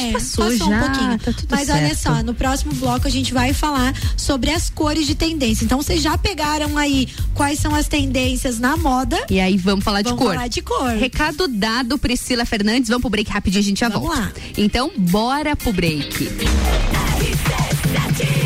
gente 0.00 0.12
passou 0.12 0.56
já, 0.56 0.64
um 0.64 0.78
pouquinho. 0.80 1.18
tá 1.18 1.32
Mas 1.50 1.68
olha 1.70 1.88
certo. 1.94 2.02
só, 2.02 2.22
no 2.22 2.34
próximo 2.34 2.72
bloco 2.74 3.06
a 3.06 3.10
gente 3.10 3.32
vai 3.34 3.52
falar 3.52 3.94
sobre 4.16 4.50
as 4.50 4.70
cores 4.70 5.06
de 5.06 5.14
tendência. 5.14 5.64
Então, 5.64 5.82
vocês 5.82 6.00
já 6.02 6.16
pegaram 6.16 6.78
aí 6.78 7.08
quais 7.34 7.58
são 7.58 7.74
as 7.74 7.88
tendências 7.88 8.58
na 8.58 8.76
moda? 8.76 9.26
E 9.30 9.40
aí 9.40 9.56
vamos 9.56 9.84
falar 9.84 10.02
Vamos 10.02 10.18
de 10.18 10.24
cor. 10.24 10.34
falar 10.34 10.48
de 10.48 10.62
cor. 10.62 10.90
Recado 10.98 11.48
dado, 11.48 11.98
Priscila 11.98 12.44
Fernandes. 12.44 12.88
Vamos 12.88 13.00
pro 13.02 13.10
break 13.10 13.30
rapidinho, 13.30 13.60
a 13.60 13.64
gente 13.64 13.80
já 13.80 13.88
Vamos 13.88 14.06
volta. 14.08 14.22
lá. 14.22 14.32
Então, 14.56 14.90
bora 14.96 15.56
pro 15.56 15.72
break. 15.72 16.91
He 16.92 17.32
says 17.32 17.80
that 17.92 18.12
he 18.20 18.41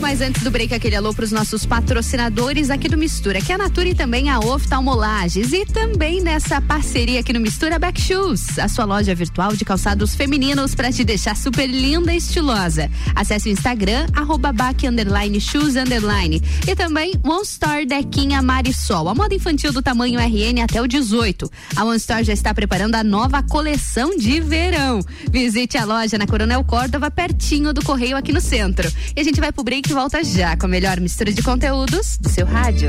Mas 0.00 0.20
antes 0.20 0.42
do 0.42 0.50
break, 0.50 0.72
aquele 0.72 0.94
alô 0.94 1.12
pros 1.12 1.32
nossos 1.32 1.66
patrocinadores 1.66 2.70
aqui 2.70 2.88
do 2.88 2.96
Mistura, 2.96 3.40
que 3.40 3.50
é 3.50 3.56
a 3.56 3.58
Natura 3.58 3.88
e 3.88 3.94
também 3.94 4.30
a 4.30 4.38
Oftalmolages. 4.38 5.52
E 5.52 5.66
também 5.66 6.20
nessa 6.20 6.60
parceria 6.60 7.18
aqui 7.18 7.32
no 7.32 7.40
Mistura 7.40 7.78
Back 7.78 8.00
Shoes, 8.00 8.58
a 8.60 8.68
sua 8.68 8.84
loja 8.84 9.12
virtual 9.14 9.56
de 9.56 9.64
calçados 9.64 10.14
femininos 10.14 10.74
para 10.74 10.92
te 10.92 11.04
deixar 11.04 11.36
super 11.36 11.66
linda 11.66 12.14
e 12.14 12.16
estilosa. 12.16 12.88
Acesse 13.14 13.48
o 13.48 13.52
Instagram, 13.52 14.06
arroba 14.14 14.52
back 14.52 14.86
underline 14.86 15.40
shoes 15.40 15.74
underline. 15.74 16.40
E 16.66 16.76
também 16.76 17.14
One 17.24 17.42
Store 17.42 17.84
Dequinha 17.84 18.40
Marisol, 18.40 19.08
a 19.08 19.14
moda 19.14 19.34
infantil 19.34 19.72
do 19.72 19.82
tamanho 19.82 20.20
RN 20.20 20.62
até 20.62 20.80
o 20.80 20.86
18. 20.86 21.50
A 21.74 21.84
One 21.84 21.96
Store 21.96 22.22
já 22.22 22.32
está 22.32 22.54
preparando 22.54 22.94
a 22.94 23.02
nova 23.02 23.42
coleção 23.42 24.16
de 24.16 24.40
verão. 24.40 25.00
Visite 25.30 25.76
a 25.76 25.84
loja 25.84 26.16
na 26.16 26.26
Coronel 26.26 26.62
Córdova, 26.62 27.10
pertinho 27.10 27.74
do 27.74 27.82
Correio 27.82 28.16
aqui 28.16 28.32
no 28.32 28.40
centro. 28.40 28.90
E 29.16 29.20
a 29.20 29.24
gente 29.24 29.40
vai 29.40 29.50
pro 29.50 29.64
break 29.64 29.87
volta 29.94 30.22
já 30.22 30.56
com 30.56 30.66
a 30.66 30.68
melhor 30.68 31.00
mistura 31.00 31.32
de 31.32 31.42
conteúdos 31.42 32.18
do 32.18 32.28
seu 32.28 32.46
rádio. 32.46 32.88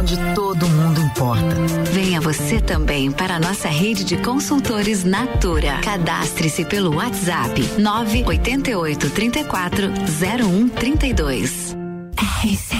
Onde 0.00 0.16
todo 0.34 0.66
mundo 0.66 0.98
importa. 0.98 1.54
Venha 1.92 2.22
você 2.22 2.58
também 2.58 3.12
para 3.12 3.34
a 3.34 3.38
nossa 3.38 3.68
rede 3.68 4.02
de 4.02 4.16
consultores 4.16 5.04
Natura. 5.04 5.78
Cadastre-se 5.82 6.64
pelo 6.64 6.96
WhatsApp 6.96 7.60
988 7.78 9.10
34 9.10 9.88
0132. 10.18 11.76
RC7 12.16 12.79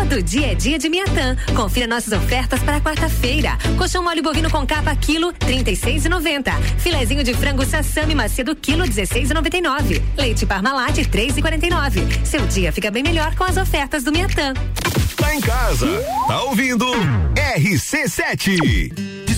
Todo 0.00 0.22
dia 0.22 0.52
é 0.52 0.54
dia 0.54 0.78
de 0.78 0.88
Miatã. 0.88 1.36
Confira 1.54 1.86
nossas 1.86 2.14
ofertas 2.14 2.62
para 2.62 2.80
quarta-feira. 2.80 3.58
Colchão 3.76 4.02
mole 4.02 4.22
bovino 4.22 4.48
com 4.50 4.66
capa 4.66 4.96
quilo 4.96 5.30
36,90. 5.34 6.50
Filezinho 6.78 7.22
de 7.22 7.34
frango 7.34 7.66
sassami 7.66 8.14
macio 8.14 8.56
quilo 8.56 8.84
16,99. 8.84 10.02
Leite 10.16 10.46
Parmalat 10.46 10.96
3,49. 10.96 12.24
Seu 12.24 12.46
dia 12.46 12.72
fica 12.72 12.90
bem 12.90 13.02
melhor 13.02 13.34
com 13.34 13.44
as 13.44 13.58
ofertas 13.58 14.02
do 14.02 14.10
Miatã. 14.10 14.54
Tá 15.16 15.34
em 15.34 15.40
casa, 15.42 15.86
tá 16.26 16.44
ouvindo 16.44 16.86
RC7 17.56 19.29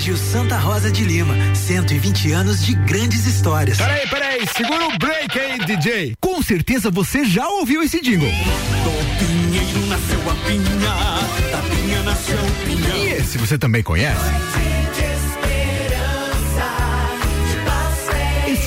Colégio 0.00 0.16
Santa 0.16 0.56
Rosa 0.56 0.90
de 0.90 1.04
Lima, 1.04 1.34
120 1.54 2.32
anos 2.32 2.64
de 2.64 2.72
grandes 2.72 3.26
histórias. 3.26 3.76
Peraí, 3.76 4.08
peraí, 4.08 4.46
segura 4.56 4.88
o 4.88 4.96
break 4.96 5.38
aí, 5.38 5.58
DJ. 5.58 6.14
Com 6.18 6.42
certeza 6.42 6.90
você 6.90 7.22
já 7.22 7.46
ouviu 7.46 7.82
esse 7.82 8.00
jingle. 8.00 8.30
Do 8.30 9.18
pinheiro 9.18 9.86
nasceu 9.88 10.20
a 10.30 10.34
pinha, 10.46 11.50
da 11.50 11.62
pinha 11.68 12.02
nasceu 12.02 12.38
o 12.38 12.66
pinhão. 12.66 12.96
E 12.96 13.10
esse 13.10 13.36
você 13.36 13.58
também 13.58 13.82
conhece? 13.82 14.24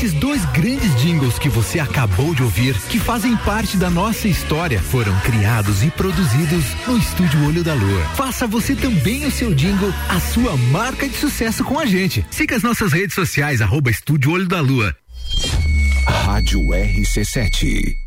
Esses 0.03 0.19
dois 0.19 0.43
grandes 0.47 0.93
jingles 0.99 1.39
que 1.39 1.47
você 1.47 1.79
acabou 1.79 2.35
de 2.35 2.43
ouvir, 2.43 2.75
que 2.89 2.99
fazem 2.99 3.37
parte 3.37 3.77
da 3.77 3.89
nossa 3.89 4.27
história, 4.27 4.81
foram 4.81 5.17
criados 5.21 5.81
e 5.81 5.89
produzidos 5.89 6.65
no 6.85 6.97
Estúdio 6.97 7.41
Olho 7.45 7.63
da 7.63 7.73
Lua. 7.73 8.03
Faça 8.13 8.45
você 8.45 8.75
também 8.75 9.25
o 9.25 9.31
seu 9.31 9.53
jingle, 9.53 9.93
a 10.09 10.19
sua 10.19 10.57
marca 10.57 11.07
de 11.07 11.15
sucesso 11.15 11.63
com 11.63 11.79
a 11.79 11.85
gente. 11.85 12.25
Siga 12.29 12.57
as 12.57 12.63
nossas 12.63 12.91
redes 12.91 13.15
sociais, 13.15 13.61
arroba 13.61 13.89
Estúdio 13.89 14.33
Olho 14.33 14.45
da 14.45 14.59
Lua. 14.59 14.93
Rádio 16.05 16.59
RC7. 16.59 18.02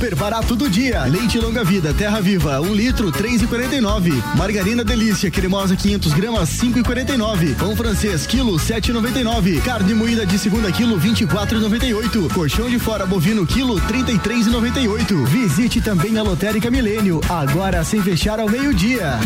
Super 0.00 0.14
barato 0.14 0.56
do 0.56 0.66
dia. 0.66 1.04
Leite 1.04 1.38
longa 1.38 1.62
vida, 1.62 1.92
terra 1.92 2.22
viva, 2.22 2.58
um 2.58 2.72
litro, 2.72 3.12
três 3.12 3.42
e 3.42 3.46
quarenta 3.46 3.74
e 3.74 3.82
nove. 3.82 4.10
Margarina 4.34 4.82
delícia, 4.82 5.30
cremosa 5.30 5.76
500 5.76 6.14
gramas, 6.14 6.48
cinco 6.48 6.78
e 6.78 6.82
quarenta 6.82 7.12
e 7.12 7.18
nove. 7.18 7.54
Pão 7.56 7.76
francês, 7.76 8.26
quilo, 8.26 8.58
sete 8.58 8.88
e 8.88 8.94
noventa 8.94 9.20
e 9.20 9.24
nove. 9.24 9.60
Carne 9.60 9.92
moída 9.92 10.24
de 10.24 10.38
segunda 10.38 10.72
quilo, 10.72 10.98
vinte 10.98 11.20
e 11.20 11.26
quatro 11.26 11.58
e 11.58 11.60
noventa 11.60 11.84
e 11.84 11.92
oito. 11.92 12.30
Colchão 12.32 12.70
de 12.70 12.78
fora 12.78 13.04
bovino, 13.04 13.46
quilo, 13.46 13.78
trinta 13.78 14.10
e 14.10 14.18
três 14.18 14.46
e 14.46 14.50
noventa 14.50 14.80
e 14.80 14.88
oito. 14.88 15.22
Visite 15.26 15.82
também 15.82 16.16
a 16.16 16.22
Lotérica 16.22 16.70
Milênio, 16.70 17.20
agora 17.28 17.84
sem 17.84 18.02
fechar 18.02 18.40
ao 18.40 18.48
meio-dia. 18.48 19.18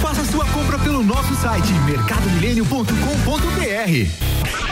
Faça 0.00 0.24
sua 0.24 0.46
compra 0.46 0.78
pelo 0.78 1.04
nosso 1.04 1.34
site 1.34 1.70
mercadomilênio.com.br. 1.84 4.71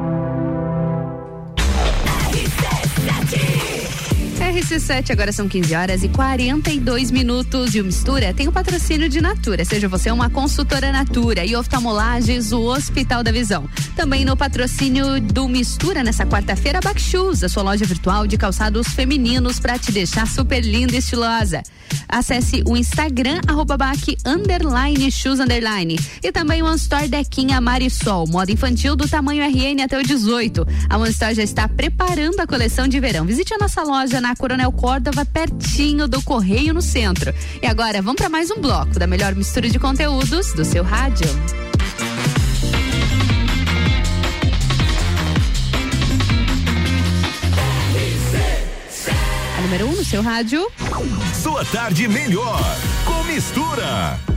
RC7, 4.51 5.11
agora 5.11 5.31
são 5.31 5.47
15 5.47 5.73
horas 5.73 6.03
e 6.03 6.09
42 6.09 7.09
minutos. 7.09 7.73
E 7.73 7.79
o 7.79 7.85
Mistura 7.85 8.33
tem 8.33 8.49
o 8.49 8.51
patrocínio 8.51 9.07
de 9.07 9.21
Natura. 9.21 9.63
Seja 9.63 9.87
você 9.87 10.11
uma 10.11 10.29
consultora 10.29 10.91
Natura 10.91 11.45
e 11.45 11.55
oftalmolages, 11.55 12.51
o 12.51 12.61
Hospital 12.61 13.23
da 13.23 13.31
Visão. 13.31 13.69
Também 13.95 14.25
no 14.25 14.35
patrocínio 14.35 15.21
do 15.21 15.47
Mistura, 15.47 16.03
nessa 16.03 16.25
quarta-feira, 16.25 16.81
Backshoes, 16.83 17.43
a 17.45 17.49
sua 17.49 17.63
loja 17.63 17.85
virtual 17.85 18.27
de 18.27 18.37
calçados 18.37 18.89
femininos 18.89 19.57
para 19.57 19.79
te 19.79 19.89
deixar 19.89 20.27
super 20.27 20.59
linda 20.59 20.95
e 20.95 20.97
estilosa. 20.99 21.63
Acesse 22.09 22.61
o 22.67 22.75
Instagram, 22.75 23.39
arroba 23.47 23.77
baque, 23.77 24.17
underline, 24.25 25.09
shoes, 25.09 25.39
underline. 25.39 25.97
E 26.21 26.29
também 26.29 26.61
o 26.61 26.65
One 26.65 26.75
Store 26.75 27.07
Dequinha 27.07 27.61
Marisol, 27.61 28.27
moda 28.27 28.51
infantil 28.51 28.97
do 28.97 29.07
tamanho 29.07 29.43
RN 29.45 29.81
até 29.81 29.97
o 29.97 30.03
18. 30.03 30.67
A 30.89 30.97
One 30.97 31.11
já 31.11 31.43
está 31.43 31.69
preparando 31.69 32.39
a 32.41 32.47
coleção 32.47 32.85
de 32.85 32.99
verão. 32.99 33.25
Visite 33.25 33.53
a 33.53 33.57
nossa 33.57 33.81
loja 33.83 34.19
na 34.19 34.35
Coronel 34.41 34.71
Córdova, 34.71 35.23
pertinho 35.23 36.07
do 36.07 36.19
Correio 36.23 36.73
no 36.73 36.81
centro. 36.81 37.31
E 37.61 37.67
agora, 37.67 38.01
vamos 38.01 38.15
para 38.15 38.27
mais 38.27 38.49
um 38.49 38.59
bloco 38.59 38.97
da 38.97 39.05
melhor 39.05 39.35
mistura 39.35 39.69
de 39.69 39.77
conteúdos 39.77 40.51
do 40.53 40.65
seu 40.65 40.83
rádio. 40.83 41.27
A 49.55 49.61
número 49.61 49.85
1 49.85 49.89
um 49.89 49.95
no 49.95 50.03
seu 50.03 50.23
rádio. 50.23 50.67
Sua 51.39 51.63
tarde 51.65 52.07
melhor 52.07 52.59
com 53.05 53.23
mistura. 53.25 54.30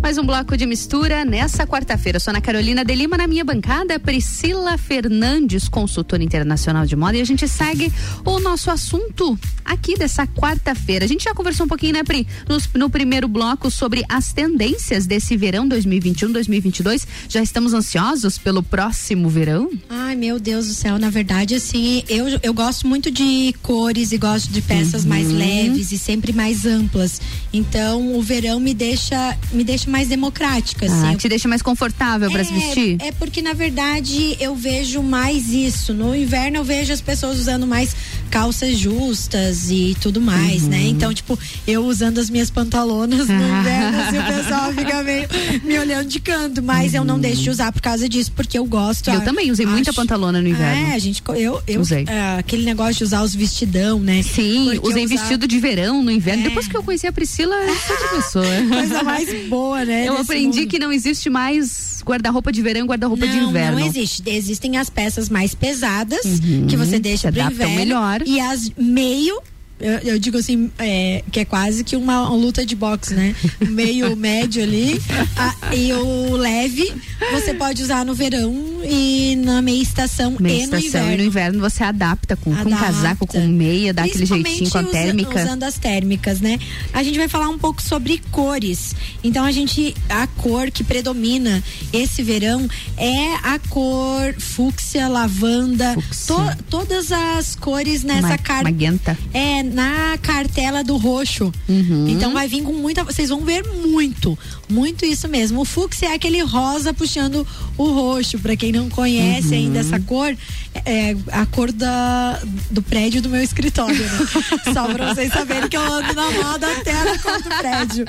Mais 0.00 0.18
um 0.18 0.24
bloco 0.24 0.56
de 0.56 0.66
mistura 0.66 1.24
nessa 1.24 1.66
quarta-feira. 1.66 2.20
Sou 2.20 2.30
Ana 2.30 2.40
Carolina 2.40 2.84
de 2.84 2.94
Lima 2.94 3.16
na 3.16 3.26
minha 3.26 3.44
bancada, 3.44 3.98
Priscila 3.98 4.78
Fernandes, 4.78 5.68
consultora 5.68 6.22
internacional 6.22 6.86
de 6.86 6.94
moda, 6.94 7.16
e 7.16 7.20
a 7.20 7.24
gente 7.24 7.48
segue 7.48 7.92
o 8.24 8.38
nosso 8.38 8.70
assunto 8.70 9.36
aqui 9.64 9.96
dessa 9.98 10.24
quarta-feira. 10.24 11.04
A 11.04 11.08
gente 11.08 11.24
já 11.24 11.34
conversou 11.34 11.66
um 11.66 11.68
pouquinho, 11.68 11.94
né, 11.94 12.04
Pri, 12.04 12.24
no, 12.48 12.56
no 12.78 12.88
primeiro 12.90 13.26
bloco 13.26 13.68
sobre 13.68 14.04
as 14.08 14.32
tendências 14.32 15.06
desse 15.06 15.36
verão 15.36 15.68
2021-2022. 15.68 17.04
Já 17.28 17.42
estamos 17.42 17.74
ansiosos 17.74 18.38
pelo 18.38 18.62
próximo 18.62 19.28
verão? 19.28 19.70
Ai, 19.88 20.14
meu 20.14 20.38
Deus 20.38 20.68
do 20.68 20.74
céu, 20.74 21.00
na 21.00 21.10
verdade, 21.10 21.56
assim, 21.56 22.04
eu, 22.08 22.26
eu 22.44 22.54
gosto 22.54 22.86
muito 22.86 23.10
de 23.10 23.52
cores 23.60 24.12
e 24.12 24.18
gosto 24.18 24.52
de 24.52 24.62
peças 24.62 25.02
Uhum. 25.02 25.08
mais 25.08 25.28
leves 25.32 25.90
e 25.90 25.98
sempre 25.98 26.32
mais 26.32 26.64
amplas. 26.64 27.20
Então, 27.52 28.14
o 28.16 28.22
verão 28.22 28.60
me 28.60 28.72
deixa, 28.72 29.36
me 29.52 29.64
deixa 29.64 29.85
mais 29.90 30.08
democrática, 30.08 30.86
assim. 30.86 31.12
Ah, 31.12 31.16
te 31.16 31.28
deixa 31.28 31.48
mais 31.48 31.62
confortável 31.62 32.30
para 32.30 32.44
se 32.44 32.52
vestir? 32.52 32.96
É 33.00 33.12
porque, 33.12 33.40
na 33.42 33.52
verdade, 33.52 34.36
eu 34.40 34.54
vejo 34.54 35.02
mais 35.02 35.48
isso. 35.50 35.92
No 35.94 36.14
inverno, 36.14 36.58
eu 36.58 36.64
vejo 36.64 36.92
as 36.92 37.00
pessoas 37.00 37.38
usando 37.38 37.66
mais 37.66 37.94
calças 38.30 38.76
justas 38.76 39.70
e 39.70 39.96
tudo 40.00 40.20
mais, 40.20 40.62
Uhum. 40.64 40.68
né? 40.70 40.82
Então, 40.88 41.12
tipo, 41.14 41.38
eu 41.66 41.84
usando 41.84 42.18
as 42.18 42.28
minhas 42.28 42.50
pantalonas 42.50 43.28
no 43.28 43.34
inverno, 43.60 44.00
assim, 44.00 44.18
o 44.18 44.24
pessoal 44.24 44.72
fica 44.72 45.02
meio 45.02 45.28
me 45.64 45.78
olhando 45.78 46.08
de 46.08 46.18
canto, 46.20 46.62
mas 46.62 46.94
eu 46.94 47.04
não 47.04 47.18
deixo 47.18 47.42
de 47.42 47.50
usar 47.50 47.72
por 47.72 47.80
causa 47.80 48.08
disso, 48.08 48.32
porque 48.34 48.58
eu 48.58 48.64
gosto. 48.64 49.08
Eu 49.10 49.18
ah, 49.18 49.20
também 49.20 49.50
usei 49.50 49.66
muita 49.66 49.90
acho- 49.90 49.96
pantalona 50.00 50.40
no 50.42 50.48
inverno. 50.48 50.90
É, 50.90 50.94
a 50.94 50.98
gente, 50.98 51.22
eu, 51.36 51.62
eu 51.66 51.80
Usei. 51.80 52.04
ah, 52.08 52.36
aquele 52.38 52.64
negócio 52.64 52.94
de 52.96 53.04
usar 53.04 53.22
os 53.22 53.34
vestidão, 53.34 54.00
né? 54.00 54.22
Sim, 54.22 54.70
Porque 54.74 54.88
usei 54.88 55.06
vestido 55.06 55.46
de 55.46 55.58
verão 55.58 56.02
no 56.02 56.10
inverno. 56.10 56.42
Depois 56.44 56.66
que 56.66 56.76
eu 56.76 56.82
conheci 56.82 57.06
a 57.06 57.12
Priscila, 57.12 57.54
eu 57.54 57.74
sou 57.76 57.96
outra 57.96 58.08
pessoa. 58.16 58.46
Coisa 58.68 59.02
mais 59.02 59.48
boa, 59.48 59.75
né? 59.84 60.06
Eu 60.08 60.12
desse 60.12 60.22
aprendi 60.22 60.60
mundo. 60.60 60.68
que 60.70 60.78
não 60.78 60.92
existe 60.92 61.28
mais 61.30 62.02
guarda-roupa 62.04 62.52
de 62.52 62.62
verão 62.62 62.82
e 62.82 62.84
guarda-roupa 62.88 63.26
de 63.26 63.36
inverno. 63.36 63.78
Não 63.80 63.86
existe. 63.86 64.22
Existem 64.26 64.76
as 64.78 64.88
peças 64.88 65.28
mais 65.28 65.54
pesadas 65.54 66.24
Uhum, 66.24 66.66
que 66.68 66.76
você 66.76 66.98
deixa 66.98 67.28
adaptam 67.28 67.52
inverno 67.54 67.74
melhor. 67.76 68.22
e 68.26 68.38
as 68.40 68.70
meio 68.76 69.40
eu, 69.78 69.98
eu 70.14 70.18
digo 70.18 70.38
assim, 70.38 70.70
é, 70.78 71.22
que 71.30 71.40
é 71.40 71.44
quase 71.44 71.84
que 71.84 71.96
uma, 71.96 72.28
luta 72.30 72.64
de 72.64 72.74
boxe, 72.74 73.14
né? 73.14 73.34
Meio 73.68 74.14
médio 74.16 74.62
ali. 74.62 75.00
a- 75.36 75.74
e 75.74 75.92
o 75.92 76.36
leve 76.36 76.92
você 77.32 77.52
pode 77.54 77.82
usar 77.82 78.04
no 78.04 78.14
verão 78.14 78.54
e 78.88 79.36
na 79.44 79.60
meia 79.60 79.82
estação 79.82 80.36
Meia 80.38 80.64
e 80.64 80.66
no 80.66 80.76
estação 80.78 81.00
inverno. 81.00 81.14
e 81.14 81.16
no 81.18 81.24
inverno 81.24 81.60
você 81.60 81.82
adapta 81.84 82.36
com, 82.36 82.54
com 82.54 82.60
Adapta. 82.60 82.76
casaco, 82.84 83.26
com 83.26 83.46
meia, 83.48 83.92
dá 83.92 84.04
aquele 84.04 84.24
jeitinho 84.26 84.70
com 84.70 84.78
a 84.78 84.82
usa- 84.82 84.90
térmica. 84.90 85.42
usando 85.44 85.62
as 85.64 85.78
térmicas, 85.78 86.40
né? 86.40 86.58
A 86.92 87.02
gente 87.02 87.18
vai 87.18 87.28
falar 87.28 87.48
um 87.48 87.58
pouco 87.58 87.82
sobre 87.82 88.22
cores. 88.30 88.94
Então 89.24 89.44
a 89.44 89.52
gente 89.52 89.94
a 90.08 90.26
cor 90.26 90.70
que 90.70 90.84
predomina 90.84 91.62
esse 91.92 92.22
verão 92.22 92.68
é 92.96 93.34
a 93.42 93.58
cor 93.68 94.34
fúcsia, 94.38 95.08
lavanda, 95.08 95.94
to- 96.26 96.64
todas 96.70 97.10
as 97.12 97.54
cores 97.56 98.02
nessa 98.02 98.28
Ma- 98.28 98.38
carta 98.38 98.70
Magenta. 98.70 99.18
é 99.34 99.65
na 99.72 100.18
cartela 100.18 100.82
do 100.82 100.96
roxo. 100.96 101.52
Uhum. 101.68 102.08
Então 102.08 102.32
vai 102.32 102.48
vir 102.48 102.62
com 102.62 102.72
muita. 102.72 103.04
Vocês 103.04 103.28
vão 103.28 103.40
ver 103.40 103.64
muito, 103.64 104.38
muito 104.68 105.04
isso 105.04 105.28
mesmo. 105.28 105.60
O 105.60 105.64
fúcsia 105.64 106.06
é 106.06 106.14
aquele 106.14 106.40
rosa 106.42 106.92
puxando 106.94 107.46
o 107.78 107.84
roxo. 107.92 108.38
Pra 108.38 108.56
quem 108.56 108.72
não 108.72 108.88
conhece 108.88 109.48
Uhum. 109.48 109.54
ainda 109.54 109.78
essa 109.80 109.98
cor, 110.00 110.36
é 110.84 111.16
a 111.32 111.46
cor 111.46 111.72
da, 111.72 112.40
do 112.70 112.82
prédio 112.82 113.20
do 113.22 113.28
meu 113.28 113.42
escritório. 113.42 113.96
Né? 113.98 114.18
Só 114.74 114.86
pra 114.92 115.14
vocês 115.14 115.32
saberem 115.32 115.68
que 115.68 115.76
eu 115.76 115.82
ando 115.92 116.12
na 116.14 116.30
moda 116.30 116.66
até 116.72 116.92
na 117.04 117.18
cor 117.18 117.42
do 117.42 117.48
prédio. 117.48 118.04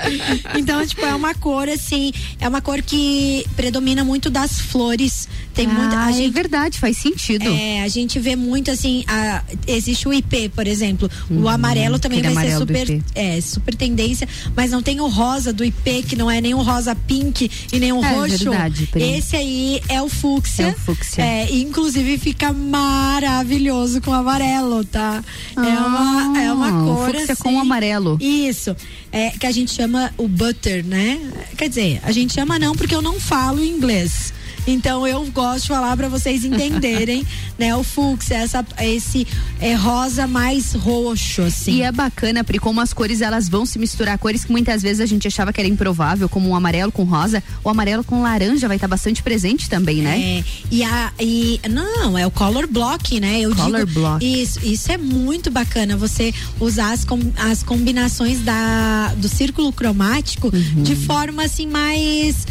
Então, 0.58 0.86
tipo, 0.86 1.06
é 1.06 1.14
uma 1.16 1.34
cor 1.34 1.70
assim, 1.70 2.12
é 2.40 2.48
uma 2.48 2.62
cor 2.62 2.82
que 2.82 3.46
predomina 3.56 4.04
muito 4.04 4.30
das 4.30 4.60
flores. 4.60 5.28
Tem 5.54 5.66
muita. 5.68 5.96
Ah, 5.98 6.06
A 6.06 6.10
é 6.12 6.14
gente, 6.14 6.34
verdade, 6.34 6.78
faz 6.80 6.98
sentido. 6.98 7.48
é, 7.50 7.82
a 7.82 7.88
gente 7.88 8.20
vê 8.20 8.36
muito 8.36 8.70
assim, 8.70 9.04
a- 9.08 9.42
existe 9.68 10.08
o 10.08 10.14
IP, 10.14 10.50
por 10.50 10.68
exemplo. 10.68 11.10
o 11.30 11.48
amarelo 11.50 11.98
também 12.00 12.22
vai 12.22 12.34
ser 12.48 12.54
Uhum. 12.54 12.60
super, 12.60 13.02
é, 13.16 13.42
super 13.42 13.76
tendência, 13.76 14.28
mas 14.56 14.72
não 14.72 14.82
tem 14.84 15.00
o 15.02 15.08
rosa 15.08 15.52
do 15.52 15.64
IP, 15.64 16.04
que 16.04 16.16
não 16.16 16.30
é 16.30 16.40
nem 16.48 16.54
o 16.54 16.62
rosa 16.62 16.96
pink 16.96 17.52
e 17.74 17.80
o 17.92 18.02
É 18.02 18.14
roxo. 18.14 18.38
verdade. 18.50 18.90
Esse 18.96 19.36
aí 19.36 19.82
é 19.90 20.02
o 20.02 20.08
fúcsia. 20.08 20.64
É 20.64 20.70
o 20.70 20.74
fúcsia. 20.80 21.22
É, 21.22 21.54
inclusive 21.54 22.18
fica 22.18 22.54
maravilhoso 22.54 24.00
com 24.02 24.14
amarelo, 24.14 24.86
tá? 24.86 25.22
é 25.58 25.60
uma, 25.60 26.40
é 26.42 26.54
uma 26.54 26.70
Ah, 26.70 26.84
o 26.84 26.96
cor 26.96 27.12
fúcsia 27.12 27.34
assim, 27.34 27.44
com 27.44 27.60
amarelo. 27.60 28.18
Isso. 28.22 28.74
É, 29.12 29.32
que 29.32 29.46
a 29.46 29.52
gente 29.52 29.72
chama 29.72 30.14
o 30.18 30.28
butter, 30.28 30.86
né? 30.86 31.20
Quer 31.58 31.68
dizer, 31.68 32.00
a 32.04 32.12
gente 32.14 32.34
chama 32.34 32.58
não 32.58 32.74
porque 32.76 32.96
eu 32.96 33.02
não 33.02 33.20
falo 33.20 33.64
inglês. 33.64 34.34
Então 34.68 35.08
eu 35.08 35.26
gosto 35.32 35.62
de 35.64 35.68
falar 35.70 35.96
para 35.98 36.10
vocês 36.10 36.44
entenderem, 36.44 37.26
né? 37.58 37.76
O 37.76 37.84
fúcsia, 37.84 38.36
essa, 38.36 38.66
esse 38.82 39.26
é, 39.60 39.74
rosa 39.74 40.28
mais 40.28 40.74
roxo, 40.74 41.42
assim. 41.44 41.76
E 41.78 41.82
é 41.82 41.92
bacana, 41.92 42.44
Pri, 42.44 42.60
como 42.60 42.82
as 42.82 42.94
cores 42.94 43.22
elas 43.22 43.48
vão 43.50 43.66
se 43.66 43.80
misturar. 43.80 44.18
Cores 44.18 44.44
que 44.44 44.52
muitas 44.52 44.82
vezes 44.82 45.00
a 45.00 45.06
gente 45.06 45.28
achava 45.28 45.52
que 45.54 45.60
era 45.62 45.68
improvável, 45.70 46.28
como 46.28 46.50
o 46.50 46.56
amarelo 46.56 46.92
com 46.92 47.04
rosa. 47.04 47.42
O 47.64 47.70
amarelo 47.70 48.04
com 48.04 48.22
laranja 48.22 48.68
vai 48.68 48.78
estar 48.78 48.88
bastante 48.88 49.24
presente 49.24 49.70
também, 49.70 50.02
né? 50.02 50.20
É, 50.40 50.44
e 50.70 50.84
a 50.84 51.12
e 51.20 51.60
não, 51.70 52.18
é 52.18 52.28
o 52.28 52.32
color 52.32 52.68
block, 52.68 53.20
né? 53.20 53.40
Eu 53.40 53.56
Color 53.56 53.86
digo, 53.86 54.00
block. 54.00 54.42
Isso, 54.42 54.60
isso 54.66 54.92
é 54.92 54.98
muito 54.98 55.50
bacana 55.50 55.96
você 55.96 56.34
usar 56.60 56.92
as, 56.92 57.06
com- 57.06 57.32
as 57.38 57.64
combinações 57.64 58.42
da 58.42 59.14
do 59.18 59.30
círculo 59.30 59.72
cromático 59.72 60.48
Uhum. 60.54 60.84
de 60.84 60.96
forma 60.96 61.44
assim 61.44 61.68
mais 61.68 62.46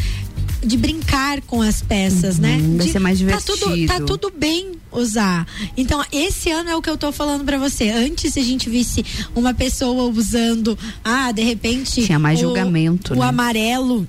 de 0.62 0.76
brincar 0.76 1.40
com 1.42 1.60
as 1.62 1.82
peças, 1.82 2.38
né? 2.38 2.56
Uhum, 2.56 2.76
vai 2.76 2.86
De- 2.86 2.92
ser 2.92 2.98
mais 2.98 3.20
Tá 3.20 3.40
tudo, 3.40 3.60
tá 3.66 3.74
divertido. 3.74 4.06
tudo 4.06 4.32
bem 4.36 4.72
usar. 4.92 5.46
Então, 5.76 6.02
esse 6.10 6.50
ano 6.50 6.70
é 6.70 6.76
o 6.76 6.82
que 6.82 6.88
eu 6.90 6.96
tô 6.96 7.12
falando 7.12 7.44
pra 7.44 7.58
você. 7.58 7.90
Antes, 7.90 8.34
se 8.34 8.40
a 8.40 8.42
gente 8.42 8.68
visse 8.70 9.04
uma 9.34 9.52
pessoa 9.52 10.04
usando, 10.10 10.78
ah, 11.04 11.30
de 11.32 11.42
repente. 11.42 12.02
Tinha 12.04 12.18
mais 12.18 12.38
o- 12.38 12.42
julgamento, 12.42 13.12
O 13.14 13.18
né? 13.18 13.26
amarelo 13.26 14.06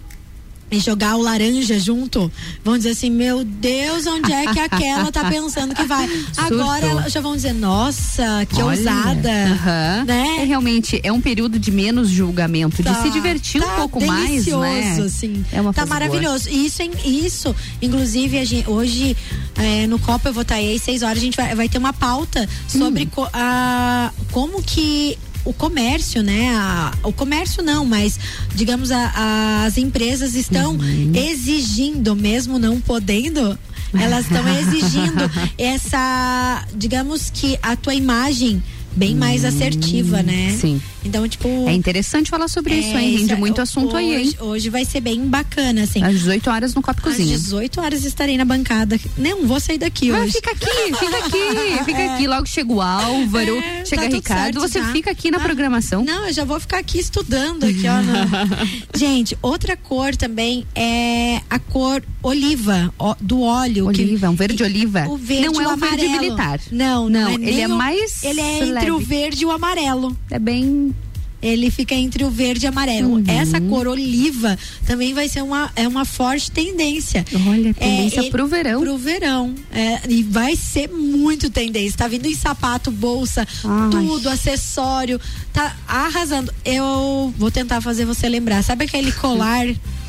e 0.70 0.80
jogar 0.80 1.15
o 1.15 1.22
laranja 1.22 1.80
junto, 1.80 2.30
vão 2.63 2.78
dizer 2.78 2.89
assim, 2.89 3.09
meu 3.09 3.43
Deus, 3.45 4.05
onde 4.05 4.32
é 4.34 4.51
que 4.51 4.59
aquela 4.59 5.09
tá 5.11 5.24
pensando 5.30 5.74
que 5.74 5.84
vai? 5.86 6.07
Agora 6.36 6.89
Surtou. 6.91 7.09
já 7.09 7.22
vão 7.22 7.36
dizer, 7.36 7.53
nossa, 7.53 8.45
que 8.49 8.61
Olha, 8.61 8.78
ousada. 8.80 9.30
aham. 9.30 10.03
né? 10.05 10.28
É 10.39 10.43
realmente 10.43 10.99
é 11.03 11.11
um 11.11 11.22
período 11.22 11.57
de 11.57 11.72
menos 11.72 12.09
julgamento, 12.09 12.84
Tá- 12.84 12.91
de 12.91 13.01
se 13.03 13.09
divertir 13.11 13.61
um 13.61 13.65
tá 13.65 13.76
pouco 13.76 14.05
mais, 14.05 14.30
delicioso, 14.30 14.61
né? 14.61 15.01
assim. 15.05 15.45
É 15.51 15.61
uma 15.61 15.74
Tá 15.74 15.86
boa. 15.86 15.93
maravilhoso. 15.99 16.49
Isso, 16.49 16.82
isso, 17.05 17.55
inclusive, 17.82 18.43
gente, 18.45 18.70
hoje 18.70 19.15
é, 19.55 19.88
no 19.88 19.97
Copa 19.99 20.30
eu 20.30 20.34
vou 20.34 20.41
estar 20.41 20.55
aí 20.55 20.76
às 20.76 20.82
seis 20.82 21.01
horas, 21.01 21.18
a 21.18 21.22
gente 21.22 21.38
vai, 21.38 21.55
vai 21.55 21.70
ter 21.70 21.78
uma 21.78 21.93
pauta 21.93 22.47
sobre 22.68 23.03
Hum. 23.03 23.09
co- 23.13 23.30
a, 23.34 24.11
como 24.32 24.61
que 24.61 25.18
o 25.49 25.53
comércio, 25.53 26.21
né? 26.21 26.49
a- 26.55 26.93
o 27.03 27.13
comércio 27.13 27.63
não, 27.63 27.85
mas 27.85 28.19
digamos 28.55 28.91
a- 28.91 29.63
as 29.65 29.77
empresas 29.77 30.35
estão 30.35 30.71
Uhum. 30.75 31.11
exigindo, 31.15 32.15
mesmo 32.15 32.59
não 32.59 32.79
podendo, 32.81 33.57
elas 33.93 34.25
estão 34.25 34.43
exigindo 34.59 35.29
essa, 35.57 36.65
digamos 36.75 37.29
que 37.33 37.57
a 37.61 37.75
tua 37.75 37.95
imagem 37.95 38.61
bem 38.97 39.15
mais 39.15 39.45
assertiva, 39.45 40.21
né? 40.23 40.55
Sim. 40.59 40.81
Então, 41.05 41.27
tipo. 41.27 41.47
É 41.67 41.73
interessante 41.73 42.29
falar 42.29 42.47
sobre 42.49 42.75
isso, 42.75 42.97
hein? 42.97 43.09
isso 43.11 43.19
Rende 43.19 43.33
é- 43.33 43.35
muito 43.37 43.61
assunto 43.61 43.95
hoje, 43.95 44.15
aí, 44.15 44.23
hein? 44.27 44.33
Hoje 44.39 44.69
vai 44.69 44.83
ser 44.83 44.99
bem 44.99 45.21
bacana, 45.27 45.83
assim. 45.83 46.03
Às 46.03 46.13
18 46.15 46.49
horas 46.49 46.73
no 46.73 46.81
Copo 46.81 46.99
Às 46.99 47.03
Cozinha. 47.15 47.37
18 47.37 47.79
horas 47.79 48.03
estarei 48.03 48.37
na 48.37 48.43
bancada. 48.43 48.99
Não, 49.17 49.45
vou 49.45 49.59
sair 49.59 49.77
daqui 49.77 50.11
Ah, 50.11 50.19
hoje. 50.19 50.33
fica 50.33 50.51
aqui, 50.51 50.65
fica 50.99 51.17
aqui, 51.17 51.83
fica 51.85 52.13
aqui. 52.13 52.27
Logo 52.27 52.45
chega 52.47 52.73
o 52.73 52.81
Álvaro, 52.81 53.55
É, 53.57 53.85
chega 53.85 54.01
tá 54.09 54.15
Ricardo, 54.15 54.59
certo 54.59 54.73
você 54.73 54.83
fica 54.91 55.11
aqui 55.11 55.31
na 55.31 55.39
programação. 55.39 56.03
Não, 56.03 56.27
eu 56.27 56.33
já 56.33 56.43
vou 56.43 56.59
ficar 56.59 56.79
aqui 56.79 56.99
estudando 56.99 57.63
aqui, 57.63 57.83
ó. 57.87 58.01
no- 58.01 58.17
Gente, 58.97 59.37
outra 59.41 59.77
cor 59.77 60.15
também 60.15 60.65
é 60.75 61.41
a 61.49 61.59
cor 61.59 62.03
oliva, 62.21 62.93
ó, 62.99 63.15
do 63.21 63.41
óleo. 63.41 63.85
Oliva, 63.87 64.29
um 64.29 64.35
verde 64.35 64.63
oliva. 64.63 65.07
O 65.07 65.15
verde 65.15 65.45
Não 65.45 65.61
é 65.61 65.67
o 65.67 65.71
um 65.71 65.77
verde 65.77 66.05
amarelo. 66.05 66.21
militar. 66.23 66.59
Não, 66.71 67.09
Não, 67.09 67.29
é 67.29 67.33
ele 67.35 67.61
é 67.61 67.67
mais 67.67 68.23
Ele 68.23 68.41
é 68.41 68.59
entre 68.88 69.03
o 69.03 69.07
verde 69.07 69.43
e 69.43 69.45
o 69.45 69.51
amarelo. 69.51 70.17
É 70.29 70.39
bem. 70.39 70.93
Ele 71.39 71.69
fica 71.69 71.93
entre 71.93 72.23
o 72.23 72.31
verde 72.31 72.65
e 72.65 72.67
amarelo. 72.67 73.09
Uhum. 73.13 73.23
Essa 73.27 73.61
cor 73.61 73.88
oliva 73.88 74.57
também 74.88 75.13
vai 75.13 75.29
ser 75.29 75.43
uma, 75.43 75.71
é 75.75 75.88
uma 75.88 76.03
forte 76.03 76.49
tendência. 76.49 77.23
Olha, 77.47 77.75
tendência 77.75 78.21
ele- 78.21 78.31
pro 78.31 78.47
verão. 78.47 78.81
Pro 78.81 78.97
verão. 78.97 79.53
É, 79.71 80.01
e 80.09 80.23
vai 80.23 80.55
ser 80.55 80.89
muito 80.89 81.47
tendência. 81.51 81.95
Tá 81.95 82.07
vindo 82.07 82.25
em 82.25 82.33
sapato, 82.33 82.89
bolsa, 82.89 83.47
Ai. 83.63 83.89
tudo, 83.91 84.29
acessório. 84.29 85.21
Tá 85.53 85.75
arrasando. 85.88 86.51
Eu 86.65 87.31
vou 87.38 87.51
tentar 87.51 87.81
fazer 87.81 88.03
você 88.05 88.27
lembrar. 88.27 88.63
Sabe 88.63 88.85
aquele 88.85 89.11
colar, 89.11 89.67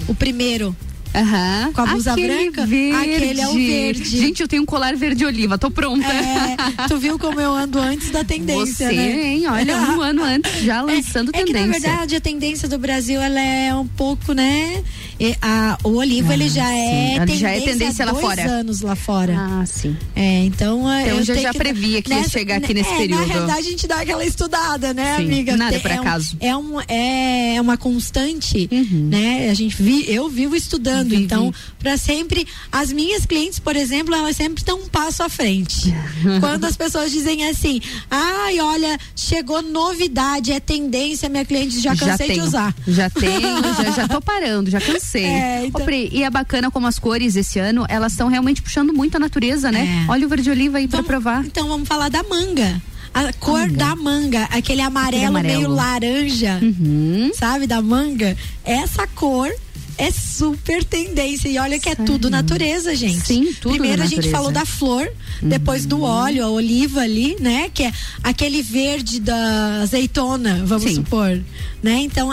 o 0.09 0.15
primeiro? 0.15 0.75
Aham. 1.15 1.73
Com 1.73 1.81
a 1.81 1.87
blusa 1.87 2.13
Aquele 2.13 2.29
branca? 2.51 2.67
Verde. 2.67 2.97
Aquele 3.15 3.41
é 3.41 3.49
o 3.49 3.53
verde. 3.55 4.05
Gente, 4.19 4.41
eu 4.43 4.49
tenho 4.49 4.63
um 4.63 4.67
colar 4.67 4.95
verde 4.97 5.25
oliva, 5.25 5.59
tô 5.59 5.71
pronta. 5.71 6.07
É, 6.07 6.57
tu 6.89 6.99
viu 6.99 7.19
como 7.19 7.41
eu 7.41 7.53
ando 7.55 7.79
antes 7.79 8.11
da 8.11 8.23
tendência, 8.25 8.89
Você, 8.89 8.95
né? 8.97 9.27
hein? 9.35 9.47
Olha, 9.49 9.77
um 9.77 10.01
ano 10.03 10.23
antes, 10.25 10.61
já 10.63 10.83
lançando 10.83 11.31
é, 11.35 11.41
é 11.41 11.45
que 11.45 11.53
na 11.53 11.61
tendência. 11.61 11.81
verdade 11.89 12.17
a 12.17 12.21
tendência 12.21 12.69
do 12.69 12.79
Brasil 12.79 13.21
ela 13.21 13.41
é 13.41 13.75
um 13.75 13.87
pouco, 13.87 14.33
né? 14.33 14.83
E 15.21 15.35
a, 15.43 15.77
o 15.83 15.97
oliva 15.97 16.33
ele 16.35 16.49
já 16.49 16.71
é 16.73 17.11
Ele 17.17 17.19
tendência, 17.21 17.39
já 17.41 17.51
é 17.51 17.61
tendência 17.61 18.05
lá 18.07 18.15
fora. 18.15 18.43
anos 18.51 18.81
lá 18.83 18.95
fora. 18.95 19.35
Ah, 19.37 19.65
sim. 19.67 19.97
É, 20.15 20.45
então. 20.45 20.91
é, 20.91 21.03
Então 21.07 21.17
eu 21.19 21.25
já- 21.25 21.35
já 21.35 21.53
que- 21.53 21.59
previa 21.59 22.03
que 22.03 22.13
ia 22.13 22.29
chegar 22.29 22.57
aqui 22.57 22.73
nesse 22.75 22.91
é, 22.93 22.97
período. 22.97 23.21
Na 23.21 23.27
realidade, 23.27 23.59
a 23.67 23.71
gente 23.71 23.87
dá 23.89 24.01
aquela 24.01 24.25
estudada, 24.25 24.95
né, 24.95 25.17
Sim, 25.17 25.25
amiga? 25.25 25.57
nada 25.57 25.73
Tem- 25.73 25.81
por 25.81 25.91
é 25.91 25.95
um- 25.97 26.01
acaso. 26.01 26.37
É, 26.41 26.57
um, 26.57 26.81
é 26.87 27.57
uma 27.61 27.77
constante, 27.77 28.69
Uhum. 28.71 29.09
né? 29.11 29.49
A 29.51 29.55
gente 29.55 29.81
vi, 29.83 30.05
eu 30.09 30.29
vivo 30.29 30.55
estudando, 30.55 30.98
Vive. 31.05 31.25
então, 31.25 31.53
para 31.79 31.97
sempre. 31.97 32.47
As 32.73 32.93
minhas 32.93 33.25
clientes, 33.27 33.59
por 33.59 33.77
exemplo, 33.77 34.15
elas 34.15 34.37
sempre 34.37 34.61
estão 34.63 34.79
um 34.81 34.89
passo 34.89 35.23
à 35.23 35.29
frente. 35.29 35.93
Quando 36.41 36.65
as 36.65 36.77
pessoas 36.77 37.11
dizem 37.11 37.47
assim, 37.49 37.81
ai, 38.11 38.61
olha, 38.61 38.99
chegou 39.17 39.63
novidade, 39.63 40.53
é 40.53 40.61
tendência, 40.61 41.29
minha 41.29 41.45
cliente 41.45 41.81
já 41.81 41.95
cansei 41.97 42.27
de 42.29 42.33
tenho, 42.35 42.45
usar. 42.45 42.75
Já 42.87 43.11
tenho, 43.11 43.63
já, 43.83 43.91
já 43.93 44.09
tô 44.09 44.21
parando, 44.21 44.71
já 44.71 44.81
cansei. 44.81 45.25
É, 45.25 45.67
então- 45.67 45.81
Ô, 45.83 45.85
Pri, 45.85 46.09
e 46.13 46.23
é 46.25 46.31
bacana 46.31 46.71
como 46.71 46.87
as 46.87 46.99
cores 46.99 47.37
esse 47.37 47.59
ano, 47.59 47.85
elas 47.89 48.13
estão 48.13 48.29
realmente 48.29 48.61
puxando 48.63 48.93
muito 48.93 49.17
a 49.17 49.21
natureza, 49.21 49.71
né? 49.73 50.05
É. 50.07 50.11
Olha 50.11 50.27
o 50.27 50.29
verde 50.29 50.51
oliva 50.51 50.79
aí 50.79 50.89
pra 50.89 51.03
provar. 51.03 51.45
Então 51.45 51.69
vamos 51.69 51.87
falar 51.89 52.09
da 52.09 52.23
manga. 52.23 52.81
a 53.15 53.33
cor 53.33 53.69
da 53.71 53.97
manga, 53.97 54.45
aquele 54.51 54.81
amarelo, 54.83 55.27
amarelo. 55.29 55.57
meio 55.61 55.71
laranja, 55.71 56.59
Uhum. 56.63 57.31
sabe, 57.35 57.67
da 57.67 57.81
manga. 57.83 58.37
Essa 58.65 59.07
cor 59.09 59.51
é 59.99 60.11
super 60.13 60.85
tendência. 60.85 61.49
E 61.49 61.59
olha 61.59 61.79
que 61.79 61.89
é 61.89 61.95
tudo 61.95 62.31
natureza, 62.31 62.95
gente. 62.95 63.27
Sim, 63.27 63.53
tudo 63.61 63.73
Primeiro 63.73 64.03
a 64.03 64.07
gente 64.07 64.31
falou 64.31 64.53
da 64.53 64.65
flor, 64.65 65.11
depois 65.43 65.85
do 65.85 66.03
óleo, 66.03 66.45
a 66.45 66.51
oliva 66.51 67.01
ali, 67.01 67.37
né? 67.41 67.69
Que 67.75 67.83
é 67.85 67.93
aquele 68.23 68.63
verde 68.63 69.19
da 69.21 69.83
azeitona, 69.83 70.63
vamos 70.65 70.85
Sim. 70.85 70.95
supor. 70.95 71.43
Né? 71.83 72.01
Então, 72.01 72.33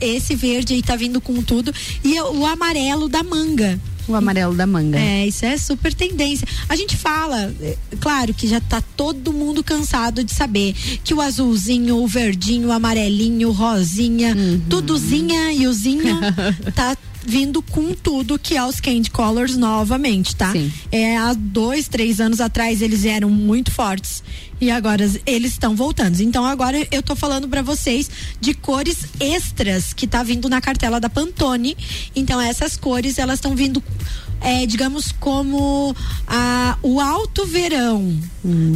esse 0.00 0.34
verde 0.34 0.74
aí 0.74 0.82
tá 0.82 0.96
vindo 0.96 1.20
com 1.20 1.42
tudo. 1.42 1.72
E 2.02 2.18
o 2.20 2.46
amarelo 2.46 3.08
da 3.08 3.22
manga. 3.22 3.78
O 4.08 4.14
amarelo 4.14 4.54
da 4.54 4.66
manga. 4.66 4.98
É, 4.98 5.26
isso 5.26 5.44
é 5.44 5.56
super 5.56 5.94
tendência. 5.94 6.46
A 6.68 6.74
gente 6.76 6.96
fala, 6.96 7.54
é, 7.60 7.76
claro 8.00 8.34
que 8.34 8.46
já 8.48 8.60
tá 8.60 8.82
todo 8.96 9.32
mundo 9.32 9.62
cansado 9.62 10.24
de 10.24 10.32
saber 10.32 10.74
que 11.04 11.14
o 11.14 11.20
azulzinho, 11.20 11.96
o 12.02 12.06
verdinho, 12.06 12.68
o 12.68 12.72
amarelinho, 12.72 13.48
o 13.48 13.52
rosinha, 13.52 14.34
Uhum. 14.36 14.60
tudozinha 14.68 15.52
e 15.52 15.66
ozinho 15.68 16.18
tá 16.74 16.96
vindo 17.24 17.62
com 17.62 17.94
tudo 17.94 18.36
que 18.38 18.56
é 18.56 18.64
os 18.64 18.80
Candy 18.80 19.08
Colors 19.10 19.56
novamente, 19.56 20.34
tá? 20.34 20.50
Sim. 20.50 20.72
É, 20.90 21.16
há 21.16 21.32
dois, 21.32 21.86
três 21.86 22.20
anos 22.20 22.40
atrás 22.40 22.82
eles 22.82 23.04
eram 23.04 23.30
muito 23.30 23.70
fortes 23.70 24.22
e 24.62 24.70
agora 24.70 25.04
eles 25.26 25.50
estão 25.50 25.74
voltando. 25.74 26.20
Então 26.20 26.46
agora 26.46 26.86
eu 26.92 27.02
tô 27.02 27.16
falando 27.16 27.48
pra 27.48 27.62
vocês 27.62 28.08
de 28.40 28.54
cores 28.54 29.06
extras 29.18 29.92
que 29.92 30.06
tá 30.06 30.22
vindo 30.22 30.48
na 30.48 30.60
cartela 30.60 31.00
da 31.00 31.10
Pantone. 31.10 31.76
Então 32.14 32.40
essas 32.40 32.76
cores 32.76 33.18
elas 33.18 33.38
estão 33.40 33.56
vindo 33.56 33.82
é, 34.42 34.66
digamos 34.66 35.12
como 35.12 35.94
a, 36.26 36.76
o 36.82 37.00
alto 37.00 37.46
verão, 37.46 38.16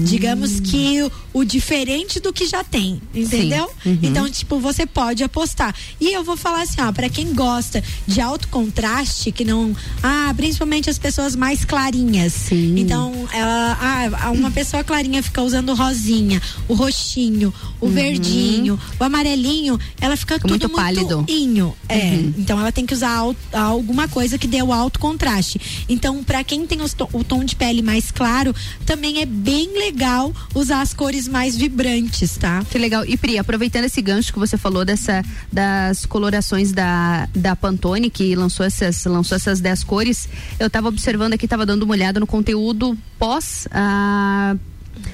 digamos 0.04 0.60
que 0.60 1.02
o, 1.02 1.40
o 1.40 1.44
diferente 1.44 2.20
do 2.20 2.32
que 2.32 2.46
já 2.46 2.62
tem, 2.62 3.00
entendeu? 3.14 3.68
Uhum. 3.84 3.98
Então 4.02 4.28
tipo 4.30 4.58
você 4.60 4.86
pode 4.86 5.24
apostar. 5.24 5.74
E 6.00 6.12
eu 6.12 6.22
vou 6.22 6.36
falar 6.36 6.62
assim, 6.62 6.80
ó, 6.80 6.92
para 6.92 7.08
quem 7.08 7.34
gosta 7.34 7.82
de 8.06 8.20
alto 8.20 8.48
contraste, 8.48 9.32
que 9.32 9.44
não, 9.44 9.74
ah, 10.02 10.32
principalmente 10.36 10.88
as 10.88 10.98
pessoas 10.98 11.34
mais 11.34 11.64
clarinhas. 11.64 12.32
Sim. 12.32 12.74
Então 12.78 13.12
ela, 13.32 13.78
ah, 14.20 14.30
uma 14.30 14.50
pessoa 14.50 14.84
clarinha 14.84 15.22
fica 15.22 15.42
usando 15.42 15.74
rosinha, 15.74 16.40
o 16.68 16.74
roxinho, 16.74 17.52
o 17.80 17.88
verdinho, 17.88 18.78
o 19.00 19.04
amarelinho, 19.04 19.78
ela 20.00 20.16
fica 20.16 20.38
tudo 20.38 20.50
muito 20.50 20.68
pálido. 20.70 21.24
inho. 21.28 21.74
É, 21.88 21.96
Uhum. 22.16 22.34
então 22.38 22.58
ela 22.60 22.70
tem 22.72 22.86
que 22.86 22.94
usar 22.94 23.10
al- 23.16 23.36
alguma 23.52 24.06
coisa 24.08 24.38
que 24.38 24.46
dê 24.46 24.62
o 24.62 24.72
alto 24.72 24.98
contraste. 25.00 25.55
Então, 25.88 26.22
pra 26.22 26.42
quem 26.44 26.66
tem 26.66 26.78
o 26.82 27.24
tom 27.24 27.44
de 27.44 27.56
pele 27.56 27.82
mais 27.82 28.10
claro, 28.10 28.54
também 28.84 29.20
é 29.20 29.26
bem 29.26 29.78
legal 29.78 30.32
usar 30.54 30.80
as 30.80 30.92
cores 30.94 31.28
mais 31.28 31.56
vibrantes, 31.56 32.36
tá? 32.36 32.64
Que 32.70 32.78
legal. 32.78 33.04
E 33.04 33.16
Pri, 33.16 33.38
aproveitando 33.38 33.84
esse 33.84 34.00
gancho 34.02 34.32
que 34.32 34.38
você 34.38 34.56
falou 34.56 34.84
dessa 34.84 35.22
das 35.52 36.06
colorações 36.06 36.72
da, 36.72 37.28
da 37.34 37.56
Pantone, 37.56 38.10
que 38.10 38.34
lançou 38.34 38.64
essas 38.66 39.04
lançou 39.04 39.36
essas 39.36 39.60
10 39.60 39.84
cores, 39.84 40.28
eu 40.58 40.68
tava 40.68 40.88
observando 40.88 41.34
aqui, 41.34 41.46
tava 41.48 41.66
dando 41.66 41.82
uma 41.82 41.92
olhada 41.92 42.20
no 42.20 42.26
conteúdo 42.26 42.96
pós 43.18 43.66
a 43.70 44.56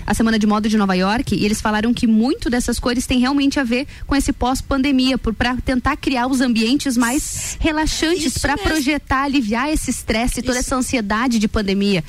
a 0.06 0.14
Semana 0.14 0.38
de 0.38 0.46
Moda 0.46 0.68
de 0.68 0.76
Nova 0.76 0.94
York 0.94 1.34
e 1.34 1.44
eles 1.44 1.60
falaram 1.60 1.92
que 1.92 2.06
muito 2.06 2.50
dessas 2.50 2.78
cores 2.78 3.06
tem 3.06 3.18
realmente 3.18 3.58
a 3.60 3.64
ver 3.64 3.86
com 4.06 4.14
esse 4.14 4.32
pós-pandemia, 4.32 5.18
para 5.18 5.56
tentar 5.56 5.96
criar 5.96 6.26
os 6.26 6.40
ambientes 6.40 6.96
mais 6.96 7.56
relaxantes 7.60 8.26
Isso 8.26 8.40
para 8.40 8.56
projetar, 8.56 9.24
aliviar 9.24 9.68
esse 9.70 9.90
estresse, 9.90 10.42
toda 10.42 10.58
essa 10.58 10.76
ansiedade 10.76 11.38
de 11.38 11.48
pandemia. 11.48 12.02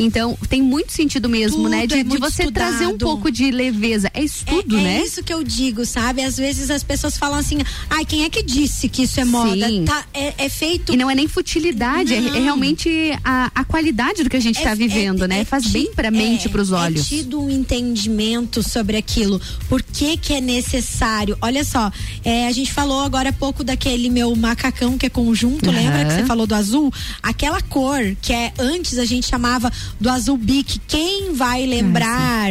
Então, 0.00 0.38
tem 0.48 0.62
muito 0.62 0.92
sentido 0.92 1.28
mesmo, 1.28 1.56
Tudo 1.58 1.68
né? 1.68 1.86
De, 1.86 1.94
é 1.96 2.02
de 2.04 2.18
você 2.18 2.50
trazer 2.50 2.86
um 2.86 2.90
estudado. 2.92 2.98
pouco 2.98 3.30
de 3.30 3.50
leveza. 3.50 4.10
É 4.14 4.22
estudo, 4.22 4.78
é, 4.78 4.82
né? 4.82 4.98
É 4.98 5.04
isso 5.04 5.22
que 5.22 5.32
eu 5.34 5.42
digo, 5.42 5.84
sabe? 5.84 6.22
Às 6.22 6.36
vezes 6.36 6.70
as 6.70 6.82
pessoas 6.82 7.16
falam 7.18 7.38
assim, 7.38 7.58
ai, 7.90 8.04
quem 8.04 8.24
é 8.24 8.30
que 8.30 8.42
disse 8.42 8.88
que 8.88 9.02
isso 9.02 9.18
é 9.20 9.24
moda? 9.24 9.66
Tá, 9.84 10.04
é, 10.14 10.34
é 10.44 10.48
feito. 10.48 10.92
E 10.92 10.96
não 10.96 11.10
é 11.10 11.14
nem 11.14 11.26
futilidade, 11.26 12.14
é, 12.14 12.18
é 12.18 12.40
realmente 12.40 12.88
a, 13.24 13.50
a 13.54 13.64
qualidade 13.64 14.22
do 14.22 14.30
que 14.30 14.36
a 14.36 14.40
gente 14.40 14.56
está 14.58 14.70
É- 14.70 14.74
vivendo, 14.74 15.24
é- 15.24 15.28
né? 15.28 15.40
é 15.40 15.44
Faz 15.44 15.66
bem 15.66 15.90
pra 15.92 16.10
mente, 16.10 16.46
é, 16.46 16.50
pros 16.50 16.70
olhos. 16.72 17.00
É 17.12 17.16
tido 17.16 17.40
um 17.40 17.50
entendimento 17.50 18.62
sobre 18.62 18.96
aquilo. 18.96 19.40
Por 19.68 19.82
que 19.82 20.16
que 20.16 20.34
é 20.34 20.40
necessário? 20.40 21.36
Olha 21.40 21.64
só, 21.64 21.90
é, 22.24 22.46
a 22.46 22.52
gente 22.52 22.72
falou 22.72 23.00
agora 23.00 23.30
há 23.30 23.32
pouco 23.32 23.64
daquele 23.64 24.10
meu 24.10 24.34
macacão 24.36 24.96
que 24.98 25.06
é 25.06 25.08
conjunto, 25.10 25.68
Aham. 25.70 25.76
lembra 25.78 26.04
que 26.04 26.12
você 26.12 26.24
falou 26.24 26.46
do 26.46 26.54
azul? 26.54 26.92
Aquela 27.22 27.60
cor 27.62 28.00
que 28.20 28.32
é 28.32 28.52
antes 28.58 28.98
a 28.98 29.04
gente 29.04 29.26
chamava 29.26 29.72
do 30.00 30.08
azul 30.08 30.36
bique. 30.36 30.80
Quem 30.86 31.32
vai 31.34 31.66
lembrar? 31.66 32.50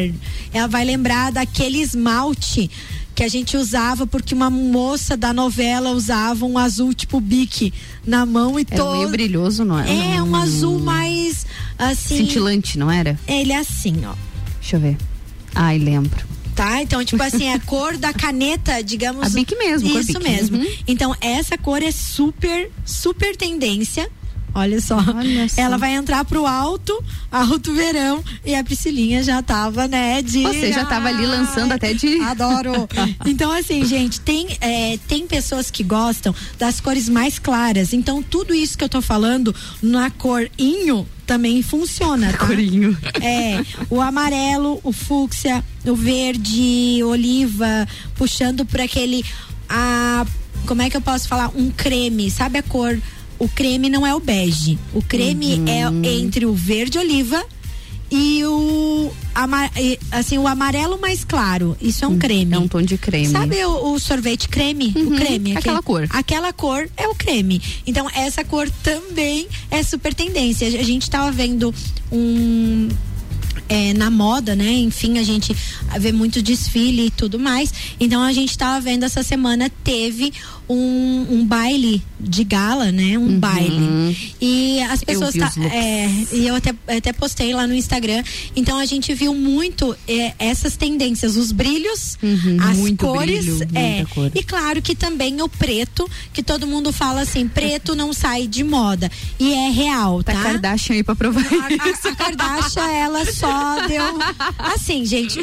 Ela 0.53 0.67
vai 0.67 0.85
lembrar 0.85 1.31
daquele 1.31 1.81
esmalte 1.81 2.69
que 3.17 3.23
a 3.23 3.27
gente 3.27 3.57
usava 3.57 4.05
porque 4.05 4.35
uma 4.35 4.49
moça 4.49 5.17
da 5.17 5.33
novela 5.33 5.89
usava 5.89 6.45
um 6.45 6.55
azul 6.55 6.93
tipo 6.93 7.19
bique 7.19 7.73
na 8.05 8.27
mão 8.27 8.59
e 8.59 8.63
todo 8.63 8.95
meio 8.97 9.09
brilhoso, 9.09 9.65
não 9.65 9.79
é? 9.79 10.15
é 10.17 10.21
um 10.21 10.35
azul 10.35 10.77
mais 10.79 11.45
assim. 11.79 12.17
Cintilante, 12.17 12.77
não 12.77 12.91
era? 12.91 13.19
Ele 13.27 13.51
é 13.51 13.57
assim, 13.57 14.05
ó. 14.05 14.13
Deixa 14.59 14.75
eu 14.75 14.79
ver. 14.79 14.97
Ai, 15.55 15.79
lembro. 15.79 16.23
Tá? 16.53 16.81
Então, 16.81 17.03
tipo 17.03 17.21
assim, 17.23 17.45
é 17.45 17.53
a 17.53 17.59
cor 17.65 17.97
da 17.97 18.13
caneta, 18.13 18.83
digamos. 18.83 19.25
A 19.25 19.29
Bic 19.29 19.55
mesmo, 19.55 19.99
Isso 19.99 20.19
mesmo. 20.19 20.57
Uhum. 20.57 20.67
Então, 20.87 21.15
essa 21.19 21.57
cor 21.57 21.81
é 21.81 21.91
super, 21.91 22.69
super 22.85 23.35
tendência. 23.35 24.09
Olha 24.57 24.81
só. 24.81 24.97
Olha 24.97 25.47
só. 25.47 25.61
Ela 25.61 25.77
vai 25.77 25.93
entrar 25.93 26.25
pro 26.25 26.47
alto, 26.47 27.03
alto 27.31 27.73
verão. 27.75 28.23
E 28.43 28.55
a 28.55 28.63
Priscilinha 28.63 29.21
já 29.21 29.41
tava, 29.43 29.87
né? 29.87 30.19
De. 30.23 30.41
Você 30.41 30.73
já 30.73 30.83
tava 30.83 31.09
ali 31.09 31.27
lançando 31.27 31.73
até 31.73 31.93
de. 31.93 32.19
Adoro. 32.25 32.89
Então, 33.23 33.51
assim, 33.51 33.85
gente, 33.85 34.19
tem, 34.19 34.57
é, 34.59 34.97
tem 35.07 35.27
pessoas 35.27 35.69
que 35.69 35.83
gostam 35.83 36.33
das 36.57 36.79
cores 36.79 37.07
mais 37.07 37.37
claras. 37.37 37.93
Então, 37.93 38.23
tudo 38.23 38.51
isso 38.51 38.75
que 38.75 38.83
eu 38.83 38.89
tô 38.89 38.99
falando 38.99 39.55
na 39.81 40.09
cor 40.09 40.49
inho 40.57 41.07
também 41.27 41.61
funciona, 41.61 42.31
tá? 42.31 42.47
Corinho. 42.47 42.97
É, 43.21 43.63
o 43.91 44.01
amarelo, 44.01 44.79
o 44.83 44.91
fúcsia, 44.91 45.63
o 45.85 45.95
verde, 45.95 47.03
oliva, 47.03 47.87
puxando 48.15 48.65
por 48.65 48.81
aquele. 48.81 49.23
A, 49.69 50.25
como 50.65 50.81
é 50.81 50.89
que 50.89 50.97
eu 50.97 51.01
posso 51.01 51.27
falar? 51.27 51.51
Um 51.55 51.69
creme, 51.69 52.31
sabe 52.31 52.57
a 52.57 52.63
cor? 52.63 52.99
O 53.39 53.47
creme 53.47 53.89
não 53.89 54.05
é 54.05 54.13
o 54.15 54.19
bege. 54.19 54.77
O 54.93 55.01
creme 55.01 55.61
é 55.67 56.09
entre 56.09 56.45
o 56.45 56.53
verde 56.53 56.97
oliva 56.97 57.43
e 58.09 58.43
o 58.45 59.11
assim 60.11 60.37
o 60.37 60.47
amarelo 60.47 60.99
mais 60.99 61.23
claro. 61.23 61.77
Isso 61.81 62.03
é 62.03 62.07
um 62.07 62.17
creme. 62.17 62.55
É 62.55 62.59
um 62.59 62.67
tom 62.67 62.81
de 62.81 62.97
creme. 62.97 63.27
Sabe 63.27 63.63
o, 63.65 63.93
o 63.93 63.99
sorvete 63.99 64.49
creme? 64.49 64.93
Uhum, 64.95 65.07
o 65.07 65.15
creme. 65.15 65.57
aquela 65.57 65.81
cor. 65.83 66.07
Aquela 66.09 66.53
cor 66.53 66.89
é 66.97 67.07
o 67.07 67.15
creme. 67.15 67.61
Então, 67.85 68.09
essa 68.15 68.43
cor 68.43 68.69
também 68.81 69.47
é 69.69 69.83
super 69.83 70.13
tendência. 70.13 70.67
A 70.67 70.83
gente 70.83 71.09
tava 71.09 71.31
vendo 71.31 71.73
um. 72.11 72.87
é, 73.69 73.93
na 73.93 74.09
moda, 74.09 74.55
né? 74.55 74.71
Enfim, 74.71 75.17
a 75.19 75.23
gente 75.23 75.55
vê 75.99 76.11
muito 76.11 76.41
desfile 76.41 77.07
e 77.07 77.11
tudo 77.11 77.37
mais. 77.37 77.73
Então 77.99 78.21
a 78.21 78.31
gente 78.31 78.57
tava 78.57 78.79
vendo 78.79 79.03
essa 79.03 79.23
semana 79.23 79.69
teve 79.83 80.33
um, 80.69 81.25
um 81.29 81.45
baile 81.45 82.03
de 82.19 82.43
gala, 82.43 82.91
né? 82.91 83.17
Um 83.17 83.39
baile. 83.39 84.35
E 84.41 84.81
as 84.83 85.03
pessoas 85.03 85.33
vi 85.33 85.39
tá, 85.39 85.51
é, 85.71 86.09
e 86.33 86.47
eu 86.47 86.55
até, 86.55 86.73
até 86.87 87.13
postei 87.13 87.53
lá 87.53 87.65
no 87.65 87.73
Instagram. 87.73 88.23
Então 88.55 88.77
a 88.77 88.85
gente 88.85 89.13
viu 89.13 89.33
muito 89.33 89.95
é, 90.07 90.33
essas 90.39 90.75
tendências, 90.75 91.35
os 91.37 91.51
brilhos, 91.51 92.17
Uhum, 92.21 92.57
as 92.61 92.77
muito 92.77 93.05
cores, 93.05 93.45
brilho, 93.45 93.69
é, 93.75 94.05
cor. 94.13 94.31
e 94.33 94.43
claro 94.43 94.81
que 94.81 94.95
também 94.95 95.41
o 95.41 95.47
preto, 95.47 96.09
que 96.33 96.41
todo 96.43 96.65
mundo 96.67 96.91
fala 96.91 97.21
assim, 97.21 97.47
preto 97.47 97.95
não 97.95 98.11
sai 98.11 98.47
de 98.47 98.63
moda. 98.63 99.09
E 99.39 99.53
é 99.53 99.69
real, 99.69 100.23
tá? 100.23 100.33
Tá 100.33 100.43
Kardashian 100.43 100.95
aí 100.95 101.03
pra 101.03 101.15
provar. 101.15 101.41
A, 101.43 102.09
a 102.09 102.15
Kardashian, 102.15 102.91
ela 102.91 103.25
só 103.31 103.87
deu. 103.87 104.03
Assim, 104.57 105.05
gente, 105.05 105.39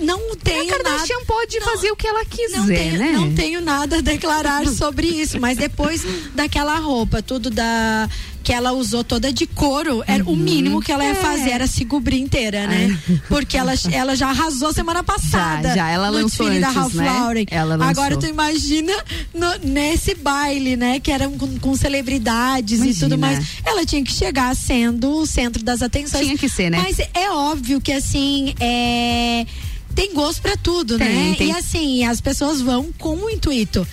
não 0.00 0.36
tenho 0.36 0.74
a 0.74 0.76
Kardashian 0.76 1.16
nada. 1.16 1.26
pode 1.26 1.60
fazer 1.60 1.90
o 1.90 1.96
que 1.96 2.06
ela 2.06 2.24
quiser, 2.24 2.58
Não 2.58 2.66
tenho, 2.66 2.98
né? 2.98 3.12
não 3.12 3.32
tenho 3.34 3.60
nada 3.60 3.98
a 3.98 4.00
declarar 4.00 4.65
sobre 4.74 5.06
isso, 5.06 5.40
mas 5.40 5.56
depois 5.58 6.02
daquela 6.34 6.78
roupa, 6.78 7.22
tudo 7.22 7.50
da 7.50 8.08
que 8.42 8.52
ela 8.52 8.70
usou 8.70 9.02
toda 9.02 9.32
de 9.32 9.44
couro, 9.44 10.04
era 10.06 10.22
o 10.22 10.36
mínimo 10.36 10.80
que 10.80 10.92
ela 10.92 11.02
ia 11.04 11.10
É. 11.10 11.14
fazer 11.16 11.50
era 11.50 11.66
se 11.66 11.84
cobrir 11.84 12.20
inteira, 12.20 12.64
né? 12.68 12.96
Porque 13.28 13.56
ela, 13.56 13.72
ela 13.90 14.14
já 14.14 14.28
arrasou 14.28 14.72
semana 14.72 15.02
passada. 15.02 15.70
Já, 15.70 15.74
já, 15.74 15.90
ela 15.90 16.08
lançou 16.10 16.46
desfile 16.46 16.60
da 16.60 16.68
antes, 16.68 16.76
Ralph 16.80 16.94
né? 16.94 17.10
Lauren. 17.10 17.44
Ela 17.50 17.74
lançou. 17.74 17.90
Agora 17.90 18.16
tu 18.16 18.26
imagina 18.26 18.92
no- 19.34 19.58
nesse 19.68 20.14
baile, 20.14 20.76
né? 20.76 21.00
Que 21.00 21.10
era 21.10 21.28
com, 21.28 21.58
com 21.58 21.74
celebridades 21.76 22.80
e 22.84 22.94
tudo 23.00 23.16
Imagina. 23.16 23.40
mais. 23.40 23.48
Ela 23.64 23.84
tinha 23.84 24.04
que 24.04 24.12
chegar 24.12 24.54
sendo 24.54 25.10
o 25.10 25.26
centro 25.26 25.64
das 25.64 25.82
atenções. 25.82 26.24
Tinha 26.24 26.38
que 26.38 26.48
ser, 26.48 26.70
né? 26.70 26.78
Mas 26.80 27.00
é 27.14 27.28
óbvio 27.32 27.80
que 27.80 27.90
assim, 27.90 28.54
é 28.60 29.44
tem 29.92 30.12
gosto 30.14 30.42
pra 30.42 30.56
tudo, 30.58 30.98
Tem, 30.98 31.08
né? 31.30 31.34
tem. 31.38 31.48
E 31.48 31.52
assim, 31.52 32.04
as 32.04 32.20
pessoas 32.20 32.60
vão 32.60 32.90
com 32.98 33.16
o 33.16 33.30
intuito. 33.30 33.84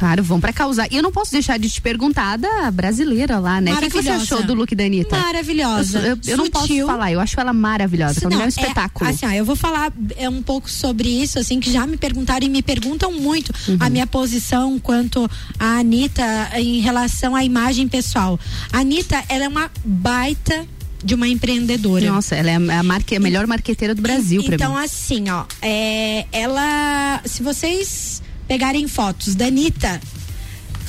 Claro, 0.00 0.24
vão 0.24 0.40
pra 0.40 0.50
causar. 0.50 0.88
E 0.90 0.96
eu 0.96 1.02
não 1.02 1.12
posso 1.12 1.30
deixar 1.30 1.58
de 1.58 1.68
te 1.68 1.78
perguntar 1.78 2.38
da 2.38 2.70
brasileira 2.70 3.38
lá, 3.38 3.60
né? 3.60 3.74
O 3.74 3.76
que, 3.76 3.90
você 3.90 4.08
achou 4.08 4.42
do 4.42 4.54
look 4.54 4.74
da 4.74 4.84
Anitta? 4.84 5.14
Maravilhosa. 5.14 5.98
Eu, 5.98 6.04
eu, 6.06 6.18
eu 6.26 6.36
não 6.38 6.48
posso 6.48 6.86
falar, 6.86 7.12
eu 7.12 7.20
acho 7.20 7.38
ela 7.38 7.52
maravilhosa. 7.52 8.18
Pra 8.18 8.30
mim 8.30 8.40
é 8.40 8.46
um 8.46 8.48
espetáculo. 8.48 9.10
É, 9.10 9.12
assim, 9.12 9.26
ó, 9.26 9.30
eu 9.30 9.44
vou 9.44 9.54
falar 9.54 9.92
é 10.16 10.26
um 10.26 10.42
pouco 10.42 10.70
sobre 10.70 11.06
isso, 11.06 11.38
assim, 11.38 11.60
que 11.60 11.70
já 11.70 11.86
me 11.86 11.98
perguntaram 11.98 12.46
e 12.46 12.48
me 12.48 12.62
perguntam 12.62 13.12
muito 13.12 13.52
uhum. 13.68 13.76
a 13.78 13.90
minha 13.90 14.06
posição 14.06 14.78
quanto 14.78 15.30
a 15.58 15.80
Anitta 15.80 16.24
em 16.54 16.80
relação 16.80 17.36
à 17.36 17.44
imagem 17.44 17.86
pessoal. 17.86 18.40
A 18.72 18.78
Anitta, 18.78 19.22
ela 19.28 19.44
é 19.44 19.48
uma 19.48 19.70
baita 19.84 20.66
de 21.04 21.14
uma 21.14 21.28
empreendedora. 21.28 22.10
Nossa, 22.10 22.36
ela 22.36 22.50
é 22.50 22.54
a, 22.54 22.82
marque, 22.82 23.16
a 23.16 23.20
melhor 23.20 23.46
marqueteira 23.46 23.94
do 23.94 24.00
Brasil, 24.00 24.42
Então, 24.46 24.76
mim. 24.76 24.82
assim, 24.82 25.28
ó, 25.28 25.44
é, 25.60 26.24
ela. 26.32 27.20
Se 27.26 27.42
vocês 27.42 28.22
pegarem 28.50 28.88
fotos 28.88 29.36
da 29.36 29.46
Anitta, 29.46 30.00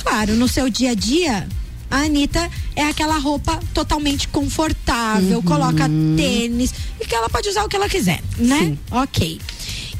claro, 0.02 0.34
no 0.34 0.48
seu 0.48 0.68
dia 0.68 0.90
a 0.90 0.94
dia, 0.94 1.48
a 1.88 1.98
Anitta 1.98 2.50
é 2.74 2.82
aquela 2.82 3.16
roupa 3.18 3.56
totalmente 3.72 4.26
confortável, 4.26 5.36
uhum. 5.36 5.44
coloca 5.44 5.88
tênis 6.16 6.74
e 7.00 7.06
que 7.06 7.14
ela 7.14 7.30
pode 7.30 7.48
usar 7.48 7.62
o 7.62 7.68
que 7.68 7.76
ela 7.76 7.88
quiser, 7.88 8.20
né? 8.36 8.58
Sim. 8.58 8.78
Ok. 8.90 9.40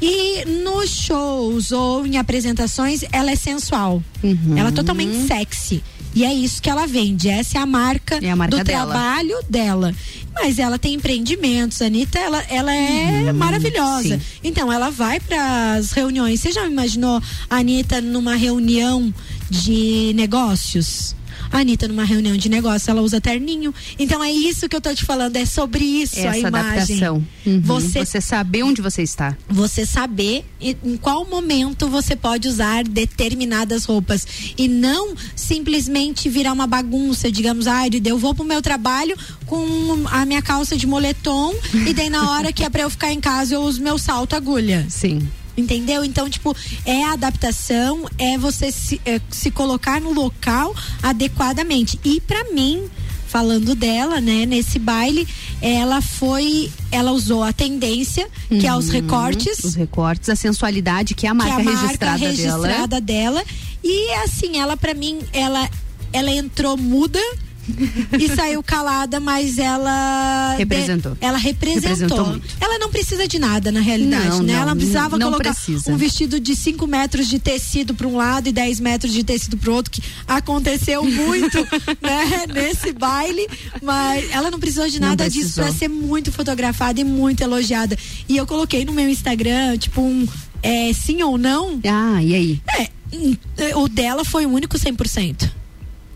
E 0.01 0.43
nos 0.43 0.89
shows 0.89 1.71
ou 1.71 2.05
em 2.05 2.17
apresentações, 2.17 3.05
ela 3.13 3.31
é 3.31 3.35
sensual. 3.37 4.03
Uhum. 4.21 4.57
Ela 4.57 4.67
é 4.67 4.71
totalmente 4.73 5.25
sexy. 5.25 5.81
E 6.15 6.23
é 6.23 6.33
isso 6.33 6.61
que 6.61 6.69
ela 6.69 6.85
vende. 6.85 7.29
Essa 7.29 7.57
é 7.57 7.61
a 7.61 7.65
marca, 7.65 8.19
é 8.21 8.29
a 8.29 8.35
marca 8.35 8.57
do 8.57 8.63
dela. 8.63 8.91
trabalho 8.91 9.37
dela. 9.49 9.95
Mas 10.33 10.57
ela 10.59 10.79
tem 10.79 10.95
empreendimentos, 10.95 11.81
a 11.81 11.85
Anitta, 11.85 12.19
ela, 12.19 12.43
ela 12.49 12.73
é 12.73 13.31
hum, 13.31 13.33
maravilhosa. 13.33 14.17
Sim. 14.17 14.21
Então, 14.43 14.71
ela 14.71 14.89
vai 14.89 15.19
para 15.19 15.73
as 15.73 15.91
reuniões. 15.91 16.39
Você 16.39 16.51
já 16.51 16.65
imaginou 16.65 17.21
a 17.49 17.57
Anitta 17.57 18.01
numa 18.01 18.35
reunião 18.35 19.13
de 19.49 20.11
negócios? 20.15 21.15
A 21.53 21.59
Anitta, 21.59 21.87
numa 21.87 22.03
reunião 22.03 22.35
de 22.35 22.49
negócio, 22.49 22.89
ela 22.89 23.03
usa 23.03 23.21
terninho. 23.21 23.71
Então 23.99 24.23
é 24.23 24.31
isso 24.31 24.67
que 24.67 24.75
eu 24.75 24.81
tô 24.81 24.91
te 24.91 25.05
falando, 25.05 25.35
é 25.35 25.45
sobre 25.45 25.85
isso 25.85 26.17
Essa 26.17 26.31
a 26.31 26.39
imagem. 26.39 26.71
adaptação. 26.71 27.23
Uhum. 27.45 27.61
Você, 27.61 28.03
você 28.03 28.19
saber 28.19 28.63
onde 28.63 28.81
você 28.81 29.03
está. 29.03 29.37
Você 29.47 29.85
saber 29.85 30.43
em 30.59 30.97
qual 30.97 31.23
momento 31.25 31.87
você 31.87 32.15
pode 32.15 32.47
usar 32.47 32.83
determinadas 32.83 33.85
roupas. 33.85 34.25
E 34.57 34.67
não 34.67 35.13
simplesmente 35.35 36.27
virar 36.27 36.53
uma 36.53 36.65
bagunça, 36.65 37.31
digamos, 37.31 37.67
ah, 37.67 37.83
eu 38.03 38.17
vou 38.17 38.33
pro 38.33 38.43
meu 38.43 38.61
trabalho 38.61 39.15
com 39.45 40.05
a 40.09 40.25
minha 40.25 40.41
calça 40.41 40.75
de 40.75 40.87
moletom 40.87 41.53
e 41.87 41.93
daí 41.93 42.09
na 42.09 42.31
hora 42.31 42.51
que 42.51 42.63
é 42.63 42.69
pra 42.69 42.81
eu 42.81 42.89
ficar 42.89 43.13
em 43.13 43.19
casa 43.19 43.53
eu 43.53 43.61
uso 43.61 43.79
meu 43.79 43.99
salto 43.99 44.35
agulha. 44.35 44.87
Sim. 44.89 45.27
Entendeu? 45.55 46.03
Então, 46.03 46.29
tipo, 46.29 46.55
é 46.85 47.03
adaptação, 47.05 48.09
é 48.17 48.37
você 48.37 48.71
se, 48.71 48.99
é, 49.05 49.21
se 49.29 49.51
colocar 49.51 50.01
no 50.01 50.11
local 50.11 50.75
adequadamente. 51.01 51.99
E 52.03 52.19
para 52.21 52.51
mim, 52.51 52.89
falando 53.27 53.75
dela, 53.75 54.19
né, 54.19 54.45
nesse 54.45 54.77
baile, 54.79 55.27
ela 55.61 56.01
foi, 56.01 56.71
ela 56.91 57.11
usou 57.11 57.43
a 57.43 57.53
tendência, 57.53 58.27
uhum, 58.49 58.59
que 58.59 58.67
é 58.67 58.75
os 58.75 58.87
uhum. 58.87 58.93
recortes. 58.93 59.63
Os 59.63 59.75
recortes, 59.75 60.29
a 60.29 60.35
sensualidade, 60.35 61.15
que 61.15 61.25
é 61.25 61.29
a 61.29 61.33
marca, 61.33 61.53
é 61.53 61.61
a 61.61 61.63
marca 61.63 61.81
registrada, 61.81 62.17
registrada 62.17 63.01
dela. 63.01 63.41
dela. 63.41 63.43
E 63.83 64.11
assim, 64.23 64.59
ela 64.59 64.77
para 64.77 64.93
mim, 64.93 65.19
ela 65.31 65.69
ela 66.13 66.29
entrou 66.29 66.77
muda 66.77 67.19
e 68.19 68.35
saiu 68.35 68.61
calada, 68.61 69.19
mas 69.19 69.57
ela 69.57 70.55
representou. 70.57 71.13
De, 71.13 71.17
ela 71.21 71.37
representou. 71.37 72.25
representou 72.25 72.41
ela 72.59 72.79
não 72.79 72.89
precisa 72.89 73.27
de 73.27 73.39
nada 73.39 73.71
na 73.71 73.79
realidade, 73.79 74.27
não, 74.27 74.43
né? 74.43 74.53
Não, 74.53 74.61
ela 74.61 74.75
precisava 74.75 75.17
não 75.17 75.31
colocar 75.31 75.53
precisa. 75.53 75.91
um 75.91 75.97
vestido 75.97 76.39
de 76.39 76.55
5 76.55 76.85
metros 76.87 77.27
de 77.27 77.39
tecido 77.39 77.93
para 77.93 78.07
um 78.07 78.15
lado 78.15 78.47
e 78.47 78.51
10 78.51 78.79
metros 78.79 79.13
de 79.13 79.23
tecido 79.23 79.57
para 79.57 79.71
outro, 79.71 79.91
que 79.91 80.01
aconteceu 80.27 81.03
muito, 81.03 81.57
né, 82.01 82.45
nesse 82.53 82.91
baile, 82.91 83.47
mas 83.81 84.29
ela 84.31 84.49
não 84.51 84.59
precisou 84.59 84.87
de 84.89 84.99
nada 84.99 85.29
disso 85.29 85.55
para 85.55 85.71
ser 85.71 85.87
muito 85.87 86.31
fotografada 86.31 86.99
e 86.99 87.03
muito 87.03 87.41
elogiada. 87.41 87.97
E 88.27 88.37
eu 88.37 88.45
coloquei 88.45 88.85
no 88.85 88.93
meu 88.93 89.09
Instagram, 89.09 89.77
tipo 89.77 90.01
um 90.01 90.27
é, 90.61 90.93
sim 90.93 91.21
ou 91.21 91.37
não? 91.37 91.79
Ah, 91.85 92.23
e 92.23 92.33
aí? 92.33 92.61
É, 92.79 93.75
o 93.75 93.87
dela 93.87 94.23
foi 94.23 94.45
o 94.45 94.49
único 94.49 94.77
100%. 94.77 95.51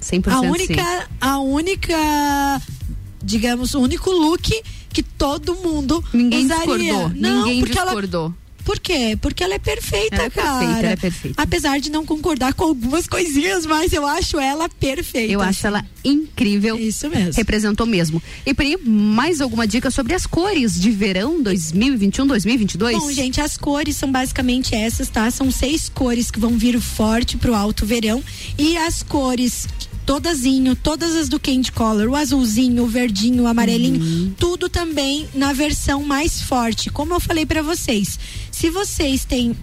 100% 0.01 0.31
a 0.31 0.41
única, 0.41 0.83
sim. 0.83 1.07
a 1.19 1.39
única, 1.39 2.61
digamos, 3.23 3.73
o 3.73 3.79
único 3.79 4.11
look 4.11 4.61
que 4.89 5.03
todo 5.03 5.55
mundo 5.55 6.03
Ninguém 6.13 6.45
usaria. 6.45 6.65
discordou. 6.65 7.09
Não, 7.15 7.45
Ninguém 7.45 7.59
porque 7.59 7.73
discordou. 7.75 8.25
Ela, 8.25 8.47
por 8.67 8.81
quê? 8.81 9.17
Porque 9.21 9.41
ela 9.41 9.53
é 9.53 9.59
perfeita, 9.59 10.15
ela 10.17 10.25
é 10.25 10.29
cara. 10.29 10.59
Perfeita, 10.59 10.79
ela 10.79 10.91
é 10.91 10.95
perfeita. 10.97 11.41
Apesar 11.41 11.79
de 11.79 11.89
não 11.89 12.05
concordar 12.05 12.53
com 12.53 12.65
algumas 12.65 13.07
coisinhas, 13.07 13.65
mas 13.65 13.93
eu 13.93 14.05
acho 14.05 14.37
ela 14.37 14.67
perfeita. 14.67 15.31
Eu 15.31 15.39
acho 15.39 15.65
ela 15.65 15.85
incrível. 16.03 16.77
Isso 16.77 17.09
mesmo. 17.09 17.31
Representou 17.33 17.85
mesmo. 17.85 18.21
E 18.45 18.53
Pri, 18.53 18.75
mais 18.75 19.39
alguma 19.39 19.65
dica 19.65 19.89
sobre 19.89 20.13
as 20.13 20.25
cores 20.25 20.77
de 20.77 20.91
verão 20.91 21.41
2021, 21.41 22.27
2022? 22.27 22.97
Bom, 22.99 23.09
gente, 23.13 23.39
as 23.39 23.55
cores 23.55 23.95
são 23.95 24.11
basicamente 24.11 24.75
essas, 24.75 25.07
tá? 25.07 25.31
São 25.31 25.49
seis 25.49 25.87
cores 25.87 26.29
que 26.29 26.37
vão 26.37 26.57
vir 26.57 26.77
forte 26.81 27.37
pro 27.37 27.55
alto 27.55 27.85
verão 27.85 28.21
e 28.57 28.75
as 28.75 29.01
cores 29.01 29.65
todazinho, 30.07 30.73
todas 30.73 31.17
as 31.17 31.27
do 31.27 31.37
Candy 31.37 31.69
Color, 31.69 32.07
o 32.07 32.15
azulzinho, 32.15 32.85
o 32.85 32.87
verdinho, 32.87 33.43
o 33.43 33.47
amarelinho, 33.47 34.01
uhum. 34.01 34.33
tudo 34.39 34.69
também 34.69 35.27
na 35.35 35.51
versão 35.51 36.01
mais 36.01 36.41
forte. 36.41 36.89
Como 36.89 37.13
eu 37.13 37.19
falei 37.19 37.45
para 37.45 37.61
vocês, 37.61 38.17
se 38.49 38.69
vocês 38.69 39.25
têm 39.25 39.53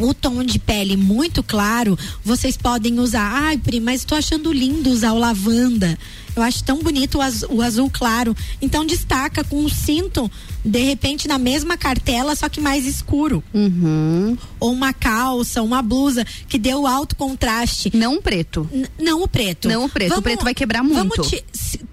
o 0.00 0.12
tom 0.12 0.42
de 0.42 0.58
pele 0.58 0.96
muito 0.96 1.40
claro, 1.40 1.96
vocês 2.24 2.56
podem 2.56 2.98
usar. 2.98 3.30
Ai, 3.32 3.58
Pri, 3.58 3.78
mas 3.78 4.00
estou 4.00 4.18
achando 4.18 4.52
lindo 4.52 4.90
usar 4.90 5.12
o 5.12 5.18
lavanda. 5.20 5.96
Eu 6.34 6.42
acho 6.42 6.64
tão 6.64 6.82
bonito 6.82 7.18
o 7.18 7.22
azul, 7.22 7.48
o 7.52 7.62
azul 7.62 7.88
claro. 7.88 8.36
Então 8.60 8.84
destaca 8.84 9.44
com 9.44 9.64
um 9.64 9.68
cinto, 9.68 10.28
de 10.66 10.80
repente, 10.80 11.28
na 11.28 11.38
mesma 11.38 11.76
cartela, 11.76 12.34
só 12.34 12.48
que 12.48 12.60
mais 12.60 12.84
escuro. 12.84 13.42
Uhum. 13.54 14.36
Ou 14.58 14.72
uma 14.72 14.92
calça, 14.92 15.62
uma 15.62 15.80
blusa 15.80 16.24
que 16.48 16.58
deu 16.58 16.86
alto 16.86 17.14
contraste. 17.14 17.90
Não 17.94 18.16
o 18.16 18.22
preto. 18.22 18.68
N 18.72 18.86
não 18.98 19.22
o 19.22 19.28
preto. 19.28 19.68
Não 19.68 19.84
o 19.84 19.88
preto. 19.88 20.08
Vamos, 20.08 20.20
o 20.20 20.22
preto 20.22 20.44
vai 20.44 20.54
quebrar 20.54 20.82
muito. 20.82 21.22
Te, 21.22 21.44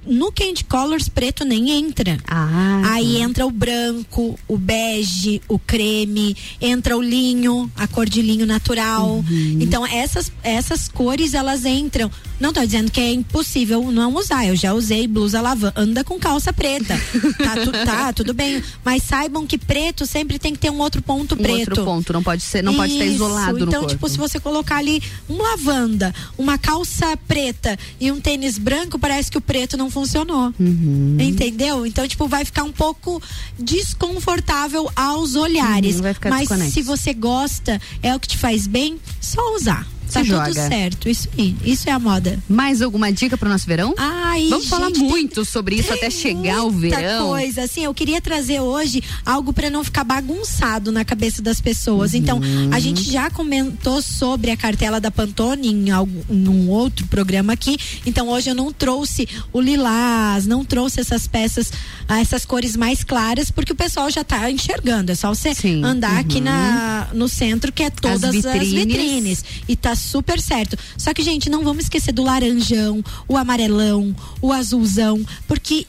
no 0.05 0.31
Candy 0.31 0.63
Colors, 0.63 1.09
preto 1.09 1.45
nem 1.45 1.71
entra. 1.71 2.17
Ah. 2.27 2.81
Aí 2.85 3.21
entra 3.21 3.45
o 3.45 3.51
branco, 3.51 4.37
o 4.47 4.57
bege, 4.57 5.41
o 5.47 5.57
creme, 5.57 6.35
entra 6.61 6.97
o 6.97 7.01
linho, 7.01 7.71
a 7.75 7.87
cor 7.87 8.07
de 8.07 8.21
linho 8.21 8.45
natural. 8.45 9.23
Uhum. 9.27 9.57
Então, 9.59 9.85
essas, 9.85 10.31
essas 10.43 10.87
cores, 10.87 11.33
elas 11.33 11.65
entram. 11.65 12.11
Não 12.39 12.49
estou 12.49 12.65
dizendo 12.65 12.91
que 12.91 12.99
é 12.99 13.11
impossível 13.11 13.91
não 13.91 14.15
usar. 14.15 14.45
Eu 14.45 14.55
já 14.55 14.73
usei 14.73 15.07
blusa 15.07 15.39
lavanda 15.39 16.03
com 16.03 16.19
calça 16.19 16.51
preta. 16.51 16.99
tá, 17.37 17.55
tu, 17.63 17.71
tá, 17.85 18.13
tudo 18.13 18.33
bem. 18.33 18.61
Mas 18.83 19.03
saibam 19.03 19.47
que 19.47 19.57
preto 19.57 20.05
sempre 20.05 20.37
tem 20.37 20.53
que 20.53 20.59
ter 20.59 20.69
um 20.69 20.79
outro 20.79 21.01
ponto 21.01 21.35
um 21.35 21.37
preto. 21.37 21.69
Outro 21.69 21.85
ponto, 21.85 22.13
não 22.13 22.23
pode 22.23 22.43
ser, 22.43 22.61
não 22.63 22.73
Isso. 22.73 22.81
pode 22.81 22.93
estar 22.93 23.05
isolado 23.05 23.63
então, 23.63 23.81
no 23.83 23.87
tipo, 23.87 24.07
se 24.09 24.17
você 24.17 24.39
colocar 24.39 24.77
ali 24.77 25.01
um 25.29 25.37
lavanda, 25.41 26.13
uma 26.37 26.57
calça 26.57 27.15
preta 27.27 27.77
e 27.99 28.11
um 28.11 28.19
tênis 28.19 28.57
branco, 28.57 28.99
parece 28.99 29.31
que 29.31 29.37
o 29.37 29.41
preto 29.41 29.77
não 29.77 29.89
funcionou. 29.93 30.53
Uhum. 30.59 31.17
Entendeu? 31.19 31.85
Então, 31.85 32.07
tipo, 32.07 32.27
vai 32.27 32.43
ficar 32.43 32.63
um 32.63 32.71
pouco 32.71 33.21
desconfortável 33.57 34.89
aos 34.95 35.35
olhares. 35.35 35.97
Uhum, 35.97 36.01
Mas 36.29 36.49
se 36.73 36.81
você 36.81 37.13
gosta, 37.13 37.79
é 38.01 38.15
o 38.15 38.19
que 38.19 38.27
te 38.27 38.37
faz 38.37 38.67
bem, 38.67 38.99
só 39.21 39.55
usar 39.55 39.87
tá 40.13 40.19
tudo 40.21 40.29
joga. 40.29 40.67
certo. 40.67 41.09
Isso 41.09 41.29
aí. 41.37 41.55
Isso 41.63 41.89
é 41.89 41.91
a 41.91 41.99
moda. 41.99 42.39
Mais 42.47 42.81
alguma 42.81 43.11
dica 43.11 43.37
pro 43.37 43.49
nosso 43.49 43.65
verão? 43.65 43.93
Ai, 43.97 44.47
Vamos 44.49 44.65
gente, 44.65 44.69
falar 44.69 44.89
muito 44.91 45.45
sobre 45.45 45.75
isso 45.75 45.93
até 45.93 46.09
chegar 46.09 46.63
o 46.63 46.71
verão. 46.71 47.27
coisa. 47.29 47.63
Assim, 47.63 47.83
eu 47.83 47.93
queria 47.93 48.21
trazer 48.21 48.59
hoje 48.59 49.01
algo 49.25 49.53
para 49.53 49.69
não 49.69 49.83
ficar 49.83 50.03
bagunçado 50.03 50.91
na 50.91 51.03
cabeça 51.05 51.41
das 51.41 51.59
pessoas. 51.61 52.13
Uhum. 52.13 52.19
Então, 52.19 52.41
a 52.71 52.79
gente 52.79 53.03
já 53.03 53.29
comentou 53.29 54.01
sobre 54.01 54.51
a 54.51 54.57
cartela 54.57 54.99
da 54.99 55.11
Pantone 55.11 55.67
em 55.67 55.91
algum, 55.91 56.21
num 56.29 56.69
outro 56.69 57.05
programa 57.07 57.53
aqui. 57.53 57.77
Então, 58.05 58.29
hoje 58.29 58.49
eu 58.49 58.55
não 58.55 58.71
trouxe 58.71 59.27
o 59.51 59.59
lilás, 59.61 60.45
não 60.45 60.63
trouxe 60.65 60.99
essas 60.99 61.27
peças, 61.27 61.71
ah, 62.07 62.19
essas 62.19 62.45
cores 62.45 62.75
mais 62.75 63.03
claras, 63.03 63.49
porque 63.51 63.71
o 63.71 63.75
pessoal 63.75 64.09
já 64.09 64.23
tá 64.23 64.49
enxergando. 64.49 65.11
É 65.11 65.15
só 65.15 65.29
você 65.29 65.53
Sim. 65.53 65.83
andar 65.83 66.13
uhum. 66.13 66.19
aqui 66.19 66.41
na, 66.41 67.07
no 67.13 67.27
centro, 67.27 67.71
que 67.71 67.83
é 67.83 67.89
todas 67.89 68.23
as 68.23 68.35
vitrines. 68.35 68.63
as 68.63 68.73
vitrines. 68.73 69.45
E 69.67 69.75
tá 69.75 69.95
super 70.03 70.39
certo. 70.39 70.77
Só 70.97 71.13
que, 71.13 71.23
gente, 71.23 71.49
não 71.49 71.63
vamos 71.63 71.85
esquecer 71.85 72.11
do 72.11 72.23
laranjão, 72.23 73.03
o 73.27 73.37
amarelão, 73.37 74.15
o 74.41 74.51
azulzão, 74.51 75.25
porque 75.47 75.87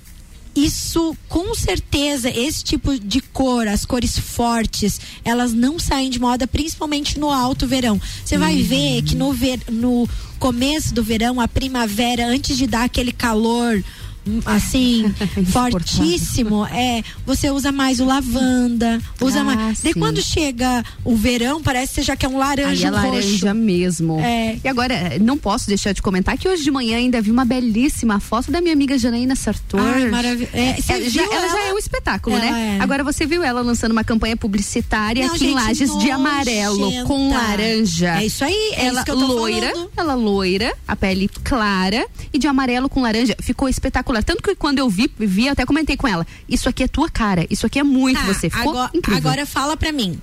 isso 0.54 1.16
com 1.28 1.54
certeza 1.54 2.30
esse 2.30 2.62
tipo 2.62 2.96
de 2.96 3.20
cor 3.20 3.66
as 3.66 3.84
cores 3.84 4.16
fortes 4.16 5.00
elas 5.24 5.52
não 5.52 5.80
saem 5.80 6.08
de 6.08 6.20
moda 6.20 6.46
principalmente 6.46 7.18
no 7.18 7.28
alto 7.28 7.66
verão 7.66 8.00
você 8.24 8.38
vai 8.38 8.54
uhum. 8.54 8.64
ver 8.64 9.02
que 9.02 9.16
no 9.16 9.32
ver, 9.32 9.58
no 9.68 10.08
começo 10.38 10.94
do 10.94 11.02
verão 11.02 11.40
a 11.40 11.48
primavera 11.48 12.28
antes 12.28 12.56
de 12.56 12.68
dar 12.68 12.84
aquele 12.84 13.10
calor 13.10 13.82
assim, 14.46 15.12
fortíssimo, 15.52 16.64
é, 16.66 17.02
você 17.26 17.50
usa 17.50 17.70
mais 17.72 18.00
o 18.00 18.04
lavanda, 18.04 19.00
usa 19.20 19.40
Ah, 19.40 19.44
mais. 19.44 19.78
De 19.82 19.92
sim. 19.92 19.98
quando 19.98 20.22
chega 20.22 20.82
o 21.04 21.16
verão, 21.16 21.62
parece 21.62 21.88
que 21.88 21.94
você 21.96 22.02
já 22.02 22.16
quer 22.16 22.28
um 22.28 22.38
laranja, 22.38 22.70
Aí 22.70 22.84
é 22.84 22.90
laranja 22.90 23.48
roxo. 23.48 23.54
mesmo. 23.54 24.20
É. 24.20 24.58
E 24.62 24.68
agora, 24.68 25.18
não 25.20 25.36
posso 25.36 25.66
deixar 25.68 25.92
de 25.92 26.00
comentar 26.02 26.36
que 26.38 26.48
hoje 26.48 26.62
de 26.62 26.70
manhã 26.70 26.96
ainda 26.96 27.20
vi 27.20 27.30
uma 27.30 27.44
belíssima 27.44 28.20
foto 28.20 28.50
da 28.50 28.60
minha 28.60 28.72
amiga 28.72 28.96
Janaína 28.98 29.34
Sartor. 29.36 29.80
Ai, 29.80 30.06
maravilha. 30.10 30.48
É, 30.52 30.76
você 30.80 30.92
Ela 30.92 31.10
já, 31.10 31.22
ela 31.22 31.48
já 31.48 31.64
é 31.68 31.72
um 31.74 31.78
espetáculo, 31.78 32.36
né? 32.38 32.76
é. 32.78 32.82
Agora 32.82 33.02
você 33.04 33.26
viu 33.26 33.42
ela 33.42 33.60
lançando 33.60 33.92
uma 33.92 34.04
campanha 34.04 34.36
publicitária 34.36 35.26
Não, 35.26 35.34
aqui 35.34 35.44
em 35.44 35.48
gente, 35.48 35.54
Lages 35.64 35.98
de 35.98 36.10
amarelo 36.10 36.78
nojenta. 36.78 37.04
com 37.06 37.30
laranja. 37.32 38.20
É 38.20 38.26
isso 38.26 38.44
aí, 38.44 38.72
é 38.76 38.86
ela 38.86 38.96
isso 38.96 39.04
que 39.04 39.10
eu 39.10 39.18
tô 39.18 39.26
loira, 39.26 39.70
falando. 39.70 39.90
ela 39.96 40.14
loira, 40.14 40.74
a 40.86 40.96
pele 40.96 41.28
clara 41.42 42.06
e 42.32 42.38
de 42.38 42.46
amarelo 42.46 42.88
com 42.88 43.02
laranja. 43.02 43.34
Ficou 43.40 43.68
espetacular. 43.68 44.13
Tanto 44.22 44.42
que 44.42 44.54
quando 44.54 44.78
eu 44.78 44.88
vi, 44.88 45.10
vi, 45.18 45.48
até 45.48 45.64
comentei 45.64 45.96
com 45.96 46.06
ela. 46.06 46.26
Isso 46.48 46.68
aqui 46.68 46.82
é 46.82 46.88
tua 46.88 47.08
cara, 47.08 47.46
isso 47.50 47.66
aqui 47.66 47.78
é 47.78 47.82
muito 47.82 48.20
Tá, 48.20 48.26
você. 48.26 48.50
Ficou 48.50 48.70
agora, 48.70 48.90
incrível. 48.94 49.18
agora 49.18 49.46
fala 49.46 49.76
pra 49.76 49.92
mim. 49.92 50.20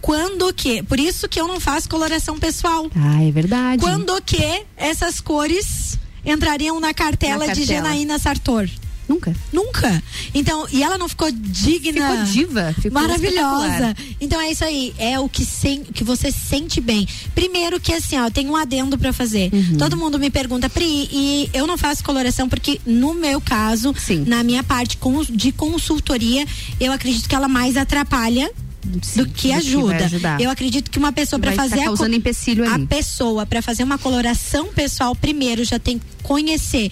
Quando 0.00 0.52
que? 0.52 0.82
Por 0.82 1.00
isso 1.00 1.28
que 1.28 1.40
eu 1.40 1.48
não 1.48 1.58
faço 1.58 1.88
coloração 1.88 2.38
pessoal. 2.38 2.90
Ah, 2.94 3.22
é 3.22 3.30
verdade. 3.30 3.80
Quando 3.82 4.20
que 4.22 4.64
essas 4.76 5.20
cores 5.20 5.98
entrariam 6.24 6.78
na 6.80 6.92
cartela, 6.92 7.46
Na 7.46 7.52
de 7.52 7.60
cartela. 7.60 7.84
Janaína 7.88 8.18
Sartor? 8.18 8.68
Nunca. 9.08 9.34
Nunca. 9.52 10.02
Então, 10.34 10.66
e 10.72 10.82
ela 10.82 10.96
não 10.96 11.08
ficou 11.08 11.30
digna. 11.30 12.10
Ficou 12.10 12.24
diva, 12.24 12.74
ficou 12.74 12.92
maravilhosa. 12.92 13.94
Então 14.20 14.40
é 14.40 14.50
isso 14.50 14.64
aí, 14.64 14.94
é 14.98 15.18
o 15.18 15.28
que, 15.28 15.44
sen, 15.44 15.84
que 15.84 16.02
você 16.02 16.30
sente 16.32 16.80
bem. 16.80 17.06
Primeiro 17.34 17.78
que 17.78 17.92
assim, 17.92 18.18
ó, 18.18 18.30
tem 18.30 18.48
um 18.48 18.56
adendo 18.56 18.96
pra 18.96 19.12
fazer. 19.12 19.50
Uhum. 19.52 19.76
Todo 19.76 19.96
mundo 19.96 20.18
me 20.18 20.30
pergunta, 20.30 20.70
Pri, 20.70 21.08
e 21.12 21.50
eu 21.52 21.66
não 21.66 21.76
faço 21.76 22.02
coloração 22.02 22.48
porque 22.48 22.80
no 22.86 23.14
meu 23.14 23.40
caso, 23.40 23.94
na 24.26 24.42
minha 24.42 24.62
parte 24.62 24.98
de 25.30 25.52
consultoria, 25.52 26.46
eu 26.80 26.92
acredito 26.92 27.28
que 27.28 27.34
ela 27.34 27.48
mais 27.48 27.76
atrapalha 27.76 28.50
do 28.84 29.00
que 29.00 29.18
do 29.18 29.26
que 29.26 29.52
ajuda. 29.52 30.04
ajudar. 30.04 30.40
Eu 30.40 30.50
acredito 30.50 30.90
que 30.90 30.98
uma 30.98 31.12
pessoa 31.12 31.40
para 31.40 31.52
fazer 31.52 31.80
a 31.80 32.74
a 32.74 32.78
pessoa 32.86 33.46
para 33.46 33.62
fazer 33.62 33.82
uma 33.82 33.98
coloração 33.98 34.66
pessoal 34.72 35.14
primeiro 35.14 35.64
já 35.64 35.78
tem 35.78 35.98
que 35.98 36.04
conhecer 36.22 36.90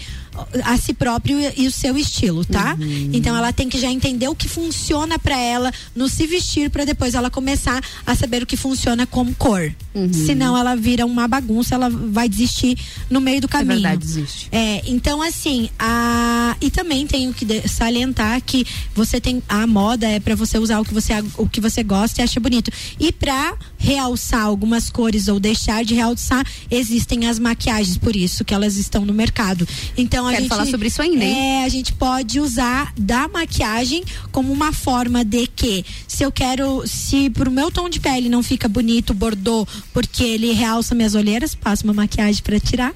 a 0.64 0.76
si 0.76 0.92
próprio 0.94 1.38
e, 1.38 1.62
e 1.62 1.66
o 1.66 1.70
seu 1.70 1.96
estilo, 1.96 2.44
tá? 2.44 2.76
Uhum. 2.80 3.10
Então 3.12 3.36
ela 3.36 3.52
tem 3.52 3.68
que 3.68 3.78
já 3.78 3.90
entender 3.90 4.28
o 4.28 4.34
que 4.34 4.48
funciona 4.48 5.18
para 5.18 5.38
ela 5.38 5.72
no 5.94 6.08
se 6.08 6.26
vestir 6.26 6.70
para 6.70 6.84
depois 6.84 7.14
ela 7.14 7.30
começar 7.30 7.82
a 8.06 8.14
saber 8.14 8.42
o 8.42 8.46
que 8.46 8.56
funciona 8.56 9.06
como 9.06 9.34
cor. 9.34 9.72
Uhum. 9.94 10.12
Senão 10.12 10.56
ela 10.56 10.74
vira 10.74 11.04
uma 11.04 11.28
bagunça, 11.28 11.74
ela 11.74 11.90
vai 11.90 12.28
desistir 12.28 12.78
no 13.10 13.20
meio 13.20 13.40
do 13.40 13.48
caminho. 13.48 13.80
verdade, 13.80 14.06
desiste. 14.06 14.48
É, 14.50 14.82
então 14.86 15.20
assim, 15.20 15.68
a 15.78 16.56
e 16.60 16.70
também 16.70 17.06
tenho 17.06 17.32
que 17.32 17.68
salientar 17.68 18.40
que 18.42 18.66
você 18.94 19.20
tem 19.20 19.42
a 19.48 19.66
moda 19.66 20.06
é 20.06 20.20
para 20.20 20.34
você 20.34 20.58
usar 20.58 20.80
o 20.80 20.84
que 20.84 20.94
você 20.94 21.12
o 21.36 21.48
que 21.48 21.60
você 21.60 21.82
gosta 21.82 22.20
e 22.20 22.24
acha 22.24 22.40
bonito. 22.40 22.70
E 22.98 23.12
para 23.12 23.54
realçar 23.82 24.44
algumas 24.44 24.88
cores 24.88 25.26
ou 25.26 25.40
deixar 25.40 25.84
de 25.84 25.92
realçar, 25.92 26.46
existem 26.70 27.26
as 27.26 27.38
maquiagens, 27.38 27.98
por 27.98 28.14
isso 28.14 28.44
que 28.44 28.54
elas 28.54 28.76
estão 28.76 29.04
no 29.04 29.12
mercado. 29.12 29.66
Então 29.98 30.26
a 30.26 30.30
Quero 30.30 30.42
gente 30.42 30.48
falar 30.48 30.66
sobre 30.66 30.86
isso 30.86 31.02
ainda, 31.02 31.24
hein? 31.24 31.62
É, 31.62 31.64
a 31.64 31.68
gente 31.68 31.92
pode 31.92 32.38
usar 32.38 32.92
da 32.96 33.26
maquiagem 33.26 34.04
como 34.30 34.52
uma 34.52 34.72
forma 34.72 35.24
de 35.24 35.48
que 35.48 35.84
se 36.06 36.22
eu 36.22 36.30
quero, 36.30 36.86
se 36.86 37.28
pro 37.30 37.50
meu 37.50 37.72
tom 37.72 37.88
de 37.88 37.98
pele 37.98 38.28
não 38.28 38.42
fica 38.42 38.68
bonito, 38.68 39.12
bordô, 39.12 39.66
porque 39.92 40.22
ele 40.22 40.52
realça 40.52 40.94
minhas 40.94 41.16
olheiras, 41.16 41.54
passo 41.54 41.82
uma 41.82 41.92
maquiagem 41.92 42.42
para 42.42 42.60
tirar. 42.60 42.94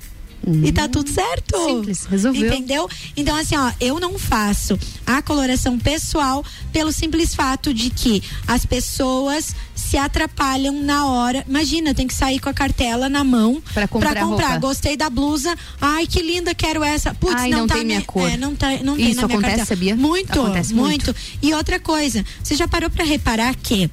E 0.65 0.71
tá 0.71 0.89
tudo 0.89 1.11
certo. 1.11 1.57
Simples, 1.65 2.05
resolveu. 2.05 2.47
Entendeu? 2.47 2.89
Então, 3.17 3.35
assim, 3.37 3.57
ó, 3.57 3.73
eu 3.81 3.99
não 3.99 4.17
faço 4.19 4.79
a 5.05 5.21
coloração 5.21 5.77
pessoal 5.79 6.45
pelo 6.73 6.93
simples 6.93 7.35
fato 7.35 7.75
de 7.75 7.91
que 7.91 8.23
as 8.47 8.65
pessoas 8.65 9.55
se 9.75 9.97
atrapalham 9.97 10.81
na 10.83 11.07
hora. 11.07 11.45
Imagina, 11.49 11.95
tem 11.95 12.07
que 12.07 12.15
sair 12.15 12.39
com 12.39 12.49
a 12.49 12.55
cartela 12.55 13.09
na 13.09 13.25
mão 13.25 13.61
Pra 13.75 13.89
comprar 13.89 14.23
roupa. 14.23 14.59
Gostei 14.59 14.97
da 14.97 15.11
blusa. 15.11 15.57
Ai, 15.81 16.07
que 16.07 16.23
linda, 16.23 16.55
quero 16.55 16.83
essa. 16.85 17.13
Putz, 17.15 17.35
Ai, 17.41 17.51
não, 17.51 17.61
não 17.61 17.67
tá 17.67 17.75
tem 17.75 17.85
minha 17.85 17.99
ne- 18.01 18.05
cor. 18.05 18.29
É, 18.31 18.37
não 18.37 18.55
tá, 18.55 18.71
não 18.85 18.95
tem 18.97 19.11
Isso 19.11 19.21
na 19.21 19.27
minha 19.27 19.39
acontece, 19.39 19.57
cartela. 19.59 19.67
sabia? 19.67 19.97
Muito, 19.97 20.33
Acontece 20.41 20.75
muito. 20.75 21.07
muito. 21.07 21.17
E 21.43 21.55
outra 21.55 21.81
coisa, 21.81 22.25
você 22.43 22.55
já 22.55 22.69
parou 22.69 22.89
pra 22.91 23.05
reparar 23.05 23.55
que 23.57 23.91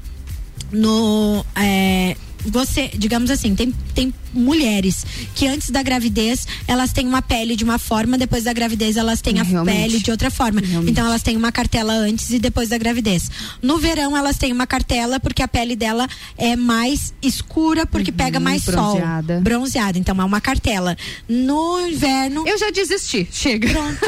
no 0.72 1.44
é, 1.56 2.16
você, 2.46 2.90
digamos 2.96 3.30
assim, 3.32 3.56
tem, 3.56 3.72
tem 3.94 4.14
mulheres 4.34 5.06
que 5.36 5.48
antes 5.48 5.70
da 5.70 5.82
gravidez 5.84 6.48
elas 6.68 6.92
têm 6.92 7.08
uma 7.08 7.22
pele 7.22 7.56
de 7.56 7.64
uma 7.64 7.78
forma, 7.80 8.18
depois 8.18 8.44
da 8.44 8.54
gravidez 8.54 8.98
elas 8.98 9.22
têm 9.22 9.40
a 9.40 9.44
Realmente. 9.44 9.76
pele 9.76 10.00
de 10.00 10.12
outra 10.12 10.30
forma. 10.32 10.60
Realmente. 10.62 10.92
Então 10.92 11.06
elas 11.06 11.22
têm 11.22 11.36
uma 11.38 11.52
cartela 11.52 11.94
antes 11.94 12.30
e 12.32 12.40
depois 12.40 12.70
da 12.70 12.78
gravidez. 12.78 13.30
No 13.62 13.78
verão 13.78 14.16
elas 14.18 14.38
têm 14.38 14.52
uma 14.52 14.66
cartela 14.68 15.20
porque 15.20 15.42
a 15.44 15.48
pele 15.48 15.76
dela 15.76 16.08
é 16.38 16.56
mais 16.56 17.14
escura 17.22 17.86
porque 17.86 18.12
pega 18.12 18.40
mais 18.40 18.66
Uhum, 18.68 18.74
bronzeada. 18.74 19.34
sol. 19.36 19.42
Bronzeada. 19.44 19.98
Então 20.00 20.20
é 20.20 20.24
uma 20.24 20.42
cartela. 20.42 20.98
No 21.28 21.80
inverno. 21.88 22.48
Eu 22.48 22.58
já 22.58 22.70
desisti. 22.72 23.28
Chega. 23.32 23.70
Pronto. 23.70 24.00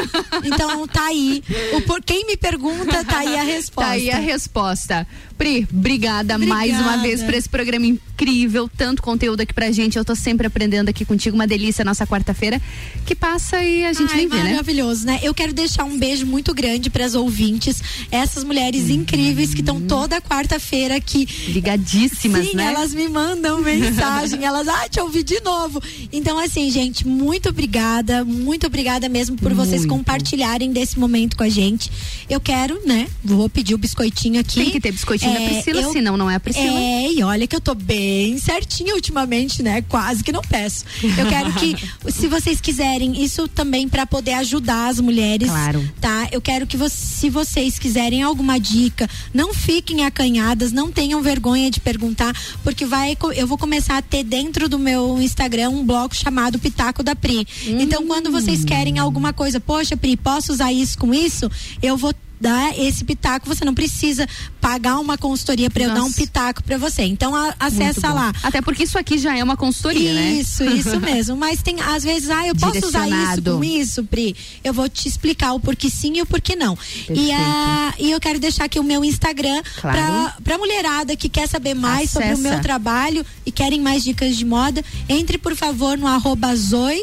Então 0.44 0.86
tá 0.88 1.06
aí. 1.06 1.42
O 1.74 1.80
por 1.82 2.02
quem 2.02 2.26
me 2.26 2.36
pergunta, 2.36 3.04
tá 3.04 3.18
aí 3.18 3.36
a 3.36 3.42
resposta. 3.42 3.76
Tá 3.86 3.90
aí 3.92 4.10
a 4.10 4.18
resposta. 4.18 5.06
Pri, 5.38 5.68
obrigada, 5.70 6.38
mais 6.38 6.70
uma 6.72 6.78
Obrigada. 6.80 7.02
vez 7.02 7.22
por 7.22 7.34
esse 7.34 7.48
programa 7.48 7.84
incrível, 7.86 8.68
tanto 8.74 9.02
conteúdo 9.02 9.42
aqui 9.42 9.52
pra 9.52 9.70
gente. 9.70 9.96
Eu 9.98 10.04
tô 10.04 10.15
sempre 10.16 10.46
aprendendo 10.46 10.88
aqui 10.88 11.04
contigo, 11.04 11.34
uma 11.36 11.46
delícia 11.46 11.84
nossa 11.84 12.06
quarta-feira 12.06 12.60
que 13.04 13.14
passa 13.14 13.62
e 13.62 13.84
a 13.84 13.92
gente 13.92 14.10
Ai, 14.12 14.18
nem 14.18 14.28
vê, 14.28 14.36
né? 14.36 14.50
maravilhoso, 14.50 15.06
né? 15.06 15.20
Eu 15.22 15.32
quero 15.32 15.52
deixar 15.52 15.84
um 15.84 15.98
beijo 15.98 16.26
muito 16.26 16.54
grande 16.54 16.90
para 16.90 17.04
as 17.04 17.14
ouvintes, 17.14 17.82
essas 18.10 18.44
mulheres 18.44 18.90
incríveis 18.90 19.54
que 19.54 19.60
estão 19.60 19.80
toda 19.80 20.20
quarta-feira 20.20 20.96
aqui. 20.96 21.26
Ligadíssimas, 21.48 22.46
Sim, 22.46 22.56
né? 22.56 22.64
elas 22.64 22.94
me 22.94 23.08
mandam 23.08 23.60
mensagem, 23.60 24.42
elas, 24.44 24.66
ah, 24.68 24.88
te 24.88 25.00
ouvi 25.00 25.22
de 25.22 25.40
novo. 25.40 25.82
Então, 26.12 26.38
assim, 26.38 26.70
gente, 26.70 27.06
muito 27.06 27.48
obrigada, 27.48 28.24
muito 28.24 28.66
obrigada 28.66 29.08
mesmo 29.08 29.36
por 29.36 29.52
vocês 29.52 29.84
Muito. 29.84 29.98
compartilharem 29.98 30.72
desse 30.72 30.98
momento 30.98 31.36
com 31.36 31.42
a 31.42 31.48
gente. 31.48 31.90
Eu 32.28 32.40
quero, 32.40 32.80
né? 32.86 33.08
Vou 33.24 33.48
pedir 33.48 33.74
o 33.74 33.78
biscoitinho 33.78 34.40
aqui. 34.40 34.60
Tem 34.60 34.70
que 34.70 34.80
ter 34.80 34.92
biscoitinho 34.92 35.32
da 35.32 35.40
Priscila, 35.40 35.92
senão 35.92 36.16
não 36.16 36.30
é 36.30 36.36
a 36.36 36.40
Priscila. 36.40 36.78
É, 36.78 37.12
e 37.12 37.22
olha 37.22 37.46
que 37.46 37.54
eu 37.54 37.60
tô 37.60 37.74
bem 37.74 38.38
certinha 38.38 38.94
ultimamente, 38.94 39.62
né? 39.62 39.82
Quase 39.82 40.05
que 40.22 40.32
não 40.32 40.42
peço. 40.42 40.84
Eu 41.02 41.26
quero 41.28 41.52
que, 41.54 41.76
se 42.10 42.26
vocês 42.26 42.60
quiserem, 42.60 43.22
isso 43.22 43.48
também 43.48 43.88
para 43.88 44.06
poder 44.06 44.34
ajudar 44.34 44.88
as 44.88 45.00
mulheres. 45.00 45.48
Claro. 45.48 45.88
Tá? 46.00 46.28
Eu 46.30 46.40
quero 46.40 46.66
que, 46.66 46.76
se 46.88 47.30
vocês 47.30 47.78
quiserem 47.78 48.22
alguma 48.22 48.58
dica, 48.58 49.08
não 49.32 49.54
fiquem 49.54 50.04
acanhadas, 50.04 50.72
não 50.72 50.90
tenham 50.90 51.22
vergonha 51.22 51.70
de 51.70 51.80
perguntar, 51.80 52.34
porque 52.62 52.84
vai, 52.84 53.16
eu 53.34 53.46
vou 53.46 53.58
começar 53.58 53.98
a 53.98 54.02
ter 54.02 54.24
dentro 54.24 54.68
do 54.68 54.78
meu 54.78 55.20
Instagram 55.20 55.70
um 55.70 55.84
bloco 55.84 56.14
chamado 56.14 56.58
Pitaco 56.58 57.02
da 57.02 57.14
Pri. 57.14 57.46
Então, 57.66 58.06
quando 58.06 58.30
vocês 58.30 58.64
querem 58.64 58.98
alguma 58.98 59.32
coisa, 59.32 59.60
poxa, 59.60 59.96
Pri, 59.96 60.16
posso 60.16 60.52
usar 60.52 60.72
isso 60.72 60.98
com 60.98 61.12
isso? 61.12 61.50
Eu 61.82 61.96
vou 61.96 62.14
dar 62.40 62.78
esse 62.78 63.04
pitaco, 63.04 63.46
você 63.46 63.64
não 63.64 63.74
precisa 63.74 64.26
pagar 64.60 64.98
uma 64.98 65.16
consultoria 65.16 65.70
para 65.70 65.84
eu 65.84 65.94
dar 65.94 66.02
um 66.02 66.12
pitaco 66.12 66.62
para 66.62 66.76
você. 66.78 67.02
Então 67.02 67.34
a- 67.34 67.54
acessa 67.58 68.12
lá. 68.12 68.32
Até 68.42 68.60
porque 68.60 68.84
isso 68.84 68.98
aqui 68.98 69.16
já 69.18 69.36
é 69.36 69.42
uma 69.42 69.56
consultoria, 69.56 70.12
né? 70.12 70.32
Isso, 70.32 70.64
isso 70.64 70.98
mesmo. 71.00 71.36
Mas 71.36 71.62
tem, 71.62 71.80
às 71.80 72.02
vezes, 72.04 72.28
ah, 72.30 72.46
eu 72.46 72.54
posso 72.54 72.86
usar 72.86 73.08
isso 73.08 73.42
com 73.42 73.64
isso, 73.64 74.04
Pri? 74.04 74.34
Eu 74.62 74.72
vou 74.74 74.88
te 74.88 75.08
explicar 75.08 75.52
o 75.52 75.60
porquê 75.60 75.88
sim 75.88 76.12
e 76.18 76.22
o 76.22 76.26
porquê 76.26 76.54
não. 76.56 76.76
E, 77.08 77.32
a, 77.32 77.94
e 77.98 78.10
eu 78.10 78.20
quero 78.20 78.38
deixar 78.38 78.64
aqui 78.64 78.78
o 78.78 78.84
meu 78.84 79.04
Instagram 79.04 79.62
Claro. 79.80 80.32
pra 80.44 80.58
mulherada 80.58 81.16
que 81.16 81.28
quer 81.28 81.48
saber 81.48 81.74
mais 81.74 82.10
sobre 82.10 82.28
o 82.28 82.32
Acessa. 82.32 82.48
meu 82.50 82.60
trabalho 82.60 83.24
e 83.44 83.50
querem 83.52 83.80
mais 83.80 84.02
dicas 84.02 84.36
de 84.36 84.44
moda. 84.44 84.84
Entre, 85.08 85.38
por 85.38 85.54
favor, 85.56 85.96
no 85.96 86.06
arroba 86.06 86.54
Zoe. 86.56 87.02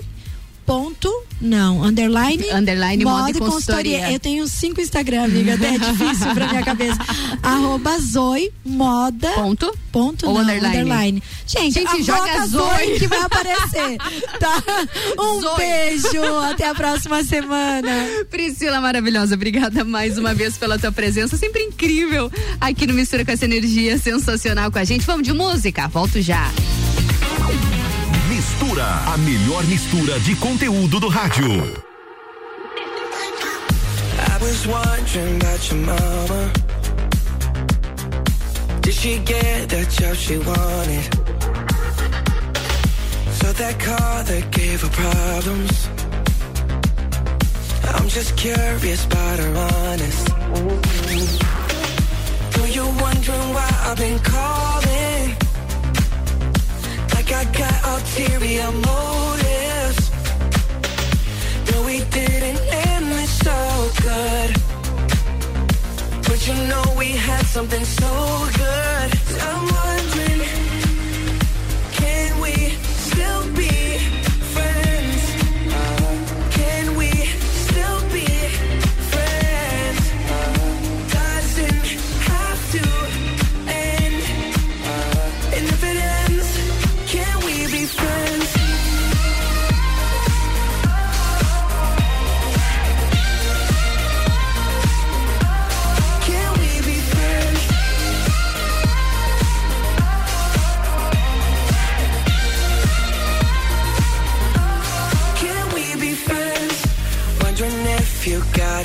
Ponto, 0.66 1.11
não, 1.41 1.84
underline, 1.84 2.41
Underline 2.51 3.03
moda 3.03 3.32
e 3.32 3.34
consultoria. 3.34 4.11
Eu 4.11 4.20
tenho 4.20 4.47
cinco 4.47 4.80
Instagram, 4.80 5.26
amiga, 5.26 5.55
até 5.55 5.76
é 5.76 5.78
difícil 5.78 6.34
pra 6.34 6.47
minha 6.47 6.64
cabeça. 6.64 6.97
Arroba 7.43 7.99
Zoe 7.99 8.49
Moda. 8.66 9.30
Ponto? 9.32 9.78
Ponto, 9.91 10.26
Ou 10.26 10.34
não, 10.36 10.41
underline? 10.41 11.22
Gente, 11.45 11.74
Gente, 11.74 11.88
a 11.88 12.01
joga 12.01 12.28
joga 12.28 12.47
Zoe. 12.47 12.86
Zoe 12.88 12.99
que 12.99 13.07
vai 13.07 13.20
aparecer. 13.20 13.97
Tá? 14.39 14.64
Um 15.20 15.41
Zoe. 15.41 15.57
beijo, 15.57 16.38
até 16.49 16.70
a 16.70 16.74
próxima 16.74 17.24
semana. 17.24 17.91
Priscila 18.32 18.80
maravilhosa, 18.80 19.36
obrigada 19.36 19.84
mais 19.84 20.18
uma 20.18 20.34
vez 20.34 20.57
pela 20.57 20.80
tua 20.80 20.93
presença, 20.93 21.36
sempre 21.36 21.61
incrível 21.64 22.32
aqui 22.61 22.88
no 22.88 22.93
Mistura 22.93 23.26
com 23.26 23.32
essa 23.32 23.43
energia 23.43 23.97
sensacional 23.97 24.72
com 24.72 24.80
a 24.80 24.84
gente. 24.86 25.05
Vamos 25.05 25.28
de 25.28 25.34
música, 25.34 25.89
volto 25.89 26.22
já. 26.22 26.49
Mistura, 28.44 29.14
a 29.14 29.18
melhor 29.20 29.64
mistura 29.68 30.20
de 30.20 30.36
conteúdo 30.36 31.00
do 31.00 31.08
rádio. 31.08 31.48
I 34.20 34.38
was 34.41 34.68
wondering 34.68 35.38
about 35.38 35.72
your 35.72 35.80
mama. 35.80 36.52
Did 38.82 38.94
she 38.94 39.20
get 39.20 39.70
the 39.70 39.86
job 39.86 40.16
she 40.18 40.38
wanted? 40.39 41.06
So 43.32 43.54
that 43.54 43.80
car 43.80 44.24
that 44.24 44.52
gave 44.52 44.82
her 44.82 44.89
problems. 44.89 45.89
I'm 47.96 48.10
just 48.10 48.36
curious, 48.36 49.06
but 49.06 49.39
I'm 49.39 49.56
honest. 49.56 50.28
Though 52.52 52.66
you're 52.66 52.94
wondering 53.02 53.54
why 53.54 53.70
I've 53.86 53.98
been 53.98 54.20
calling, 54.20 55.43
like 57.24 57.47
I 57.47 57.51
got 57.51 57.84
ulterior 57.86 58.71
motives. 58.71 60.11
No, 61.71 61.84
we 61.86 61.99
didn't 62.09 62.59
end 62.88 63.05
this 63.11 63.39
so 63.39 63.91
good, 64.01 64.51
but 66.28 66.47
you 66.47 66.53
know 66.67 66.84
we 66.97 67.09
had 67.11 67.45
something 67.45 67.86
so 67.86 68.47
good. 68.57 69.09
I'm 69.41 70.03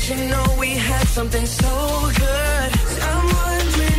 But 0.00 0.16
you 0.16 0.28
know 0.28 0.56
we 0.58 0.68
had 0.68 1.06
something 1.08 1.44
so 1.44 1.68
good. 2.16 2.70
I'm 3.02 3.24
wondering, 3.36 3.89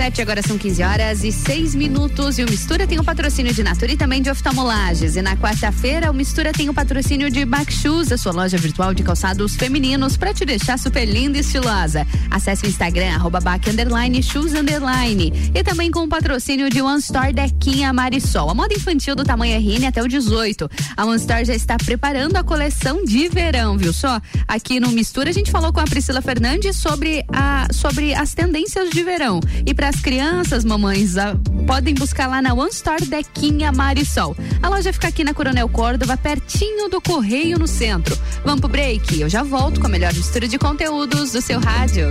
RC7, 0.00 0.20
agora 0.20 0.40
são 0.42 0.56
15 0.56 0.82
horas 0.82 1.24
e 1.24 1.30
6 1.30 1.74
minutos. 1.74 2.38
E 2.38 2.44
o 2.44 2.48
Mistura 2.48 2.86
tem 2.86 2.98
o 2.98 3.04
patrocínio 3.04 3.52
de 3.52 3.62
Natura 3.62 3.92
e 3.92 3.96
também 3.98 4.22
de 4.22 4.30
oftalmolages. 4.30 5.14
E 5.16 5.20
na 5.20 5.36
quarta-feira, 5.36 6.10
o 6.10 6.14
Mistura 6.14 6.52
tem 6.52 6.70
o 6.70 6.74
patrocínio 6.74 7.30
de 7.30 7.44
Backshoes, 7.44 8.10
a 8.10 8.16
sua 8.16 8.32
loja 8.32 8.56
virtual 8.56 8.94
de 8.94 9.02
calçados 9.02 9.56
femininos, 9.56 10.16
para 10.16 10.32
te 10.32 10.46
deixar 10.46 10.78
super 10.78 11.04
linda 11.04 11.36
e 11.36 11.42
estilosa. 11.42 12.06
Acesse 12.30 12.64
o 12.64 12.68
Instagram, 12.68 13.14
arroba 13.14 13.40
back, 13.40 13.68
underline, 13.68 14.22
shoes, 14.22 14.54
underline. 14.54 15.50
E 15.54 15.62
também 15.62 15.90
com 15.90 16.04
o 16.04 16.08
patrocínio 16.08 16.70
de 16.70 16.80
One 16.80 17.00
Store 17.00 17.32
Dequinha 17.32 17.92
Marisol. 17.92 18.48
A 18.48 18.54
moda 18.54 18.72
infantil 18.72 19.14
do 19.14 19.24
tamanho 19.24 19.58
RN 19.58 19.86
até 19.86 20.02
o 20.02 20.08
18. 20.08 20.70
A 20.96 21.04
One 21.04 21.16
Store 21.16 21.44
já 21.44 21.54
está 21.54 21.76
preparando 21.76 22.36
a 22.36 22.42
coleção 22.42 23.04
de 23.04 23.28
verão, 23.28 23.76
viu 23.76 23.92
só? 23.92 24.18
Aqui 24.48 24.80
no 24.80 24.88
Mistura, 24.88 25.28
a 25.28 25.32
gente 25.32 25.50
falou 25.50 25.72
com 25.72 25.80
a 25.80 25.84
Priscila 25.84 26.22
Fernandes 26.22 26.76
sobre, 26.76 27.22
a, 27.28 27.66
sobre 27.70 28.14
as 28.14 28.32
tendências 28.32 28.88
de 28.88 29.02
verão. 29.02 29.40
E 29.66 29.74
para 29.74 29.90
as 30.00 30.02
crianças, 30.02 30.64
mamães, 30.64 31.18
a, 31.18 31.36
podem 31.66 31.94
buscar 31.94 32.26
lá 32.26 32.40
na 32.40 32.54
One 32.54 32.70
Store 32.70 33.04
Dequinha 33.04 33.70
Marisol. 33.70 34.34
A 34.62 34.68
loja 34.68 34.92
fica 34.94 35.08
aqui 35.08 35.22
na 35.22 35.34
Coronel 35.34 35.68
Córdova, 35.68 36.16
pertinho 36.16 36.88
do 36.88 37.02
Correio 37.02 37.58
no 37.58 37.66
centro. 37.66 38.18
Vamos 38.42 38.60
pro 38.60 38.70
break? 38.70 39.20
Eu 39.20 39.28
já 39.28 39.42
volto 39.42 39.78
com 39.78 39.86
a 39.86 39.90
melhor 39.90 40.14
mistura 40.14 40.48
de 40.48 40.58
conteúdos 40.58 41.32
do 41.32 41.42
seu 41.42 41.60
rádio. 41.60 42.10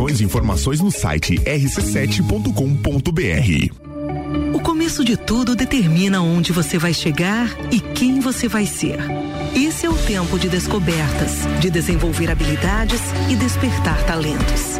e 0.09 0.23
informações 0.23 0.81
no 0.81 0.91
site 0.91 1.35
rc7.com.br. 1.35 3.81
O 4.53 4.59
começo 4.59 5.05
de 5.05 5.15
tudo 5.15 5.55
determina 5.55 6.21
onde 6.21 6.51
você 6.51 6.77
vai 6.77 6.93
chegar 6.93 7.49
e 7.71 7.79
quem 7.79 8.19
você 8.19 8.47
vai 8.47 8.65
ser. 8.65 8.97
Esse 9.55 9.85
é 9.85 9.89
o 9.89 9.95
tempo 9.95 10.39
de 10.39 10.49
descobertas, 10.49 11.45
de 11.59 11.69
desenvolver 11.69 12.31
habilidades 12.31 13.01
e 13.29 13.35
despertar 13.35 14.03
talentos. 14.05 14.79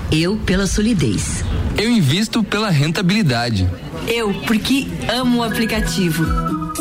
Eu 0.11 0.35
pela 0.35 0.67
solidez. 0.67 1.41
Eu 1.77 1.89
invisto 1.89 2.43
pela 2.43 2.69
rentabilidade. 2.69 3.65
Eu 4.07 4.33
porque 4.45 4.85
amo 5.09 5.39
o 5.39 5.43
aplicativo. 5.43 6.25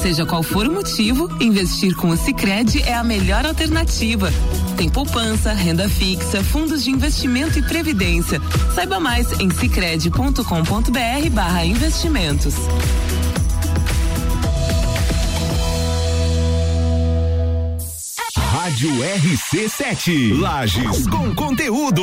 Seja 0.03 0.27
qual 0.27 0.43
for 0.43 0.67
o 0.67 0.73
motivo, 0.73 1.31
investir 1.41 1.95
com 1.95 2.09
o 2.09 2.17
Sicredi 2.17 2.83
é 2.83 2.95
a 2.95 3.05
melhor 3.05 3.47
alternativa. 3.47 4.33
Tem 4.77 4.89
poupança, 4.89 5.53
renda 5.53 5.89
fixa, 5.89 6.43
fundos 6.43 6.83
de 6.83 6.91
investimento 6.91 7.57
e 7.59 7.63
previdência. 7.63 8.41
Saiba 8.75 8.99
mais 8.99 9.31
em 9.39 9.49
sicredi.com.br/barra 9.49 11.65
investimentos. 11.65 12.55
Rádio 18.37 18.91
RC7. 18.91 20.41
Lages 20.41 21.07
com 21.07 21.33
conteúdo. 21.35 22.03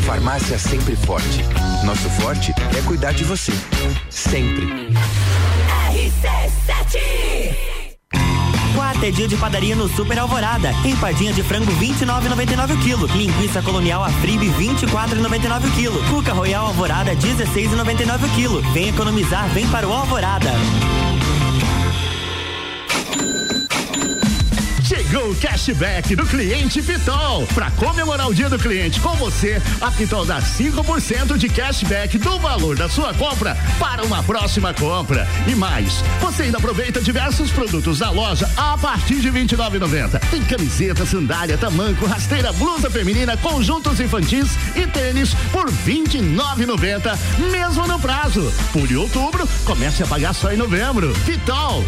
Farmácia 0.00 0.58
sempre 0.58 0.96
forte. 0.96 1.44
Nosso 1.84 2.08
forte 2.10 2.52
é 2.76 2.82
cuidar 2.82 3.12
de 3.12 3.24
você. 3.24 3.52
Sempre. 4.08 4.66
RC7 5.92 7.70
Quarta 8.74 9.06
é 9.06 9.10
dia 9.10 9.28
de 9.28 9.36
padaria 9.36 9.74
no 9.74 9.88
Super 9.88 10.18
Alvorada. 10.18 10.72
Empadinha 10.84 11.32
de 11.32 11.42
frango 11.42 11.72
29,99 11.72 12.76
kg. 12.82 13.16
Linguiça 13.16 13.62
colonial 13.62 14.04
Afribe 14.04 14.46
24,99 14.46 15.62
kg. 15.74 16.10
Cuca 16.10 16.32
Royal 16.32 16.66
Alvorada 16.66 17.14
16,99 17.16 18.18
kg. 18.34 18.72
Vem 18.72 18.88
economizar, 18.88 19.48
vem 19.48 19.66
para 19.68 19.86
o 19.86 19.92
Alvorada. 19.92 20.50
Chegou 25.10 25.32
o 25.32 25.34
cashback 25.34 26.14
do 26.14 26.24
cliente 26.24 26.80
Pitol. 26.80 27.44
Para 27.52 27.68
comemorar 27.72 28.28
o 28.28 28.34
dia 28.34 28.48
do 28.48 28.56
cliente 28.56 29.00
com 29.00 29.12
você, 29.16 29.60
a 29.80 29.90
Pitol 29.90 30.24
dá 30.24 30.40
5% 30.40 31.36
de 31.36 31.48
cashback 31.48 32.16
do 32.16 32.38
valor 32.38 32.76
da 32.76 32.88
sua 32.88 33.12
compra 33.12 33.56
para 33.80 34.04
uma 34.04 34.22
próxima 34.22 34.72
compra. 34.72 35.26
E 35.48 35.54
mais, 35.56 36.04
você 36.20 36.44
ainda 36.44 36.58
aproveita 36.58 37.00
diversos 37.00 37.50
produtos 37.50 37.98
da 37.98 38.08
loja 38.10 38.48
a 38.56 38.78
partir 38.78 39.16
de 39.16 39.30
R$ 39.30 39.40
29,90. 39.40 40.20
Tem 40.30 40.44
camiseta, 40.44 41.04
sandália, 41.04 41.58
tamanco, 41.58 42.06
rasteira, 42.06 42.52
blusa 42.52 42.88
feminina, 42.88 43.36
conjuntos 43.36 43.98
infantis 43.98 44.56
e 44.76 44.86
tênis 44.86 45.34
por 45.50 45.68
R$ 45.68 45.74
29,90, 45.86 47.18
mesmo 47.50 47.84
no 47.84 47.98
prazo. 47.98 48.52
Por 48.72 48.92
outubro, 48.92 49.48
comece 49.64 50.04
a 50.04 50.06
pagar 50.06 50.32
só 50.32 50.52
em 50.52 50.56
novembro. 50.56 51.12
Pitol. 51.26 51.84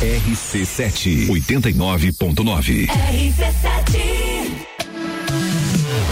RC7 0.00 1.28
89.9. 1.28 2.86
RC7 2.88 4.49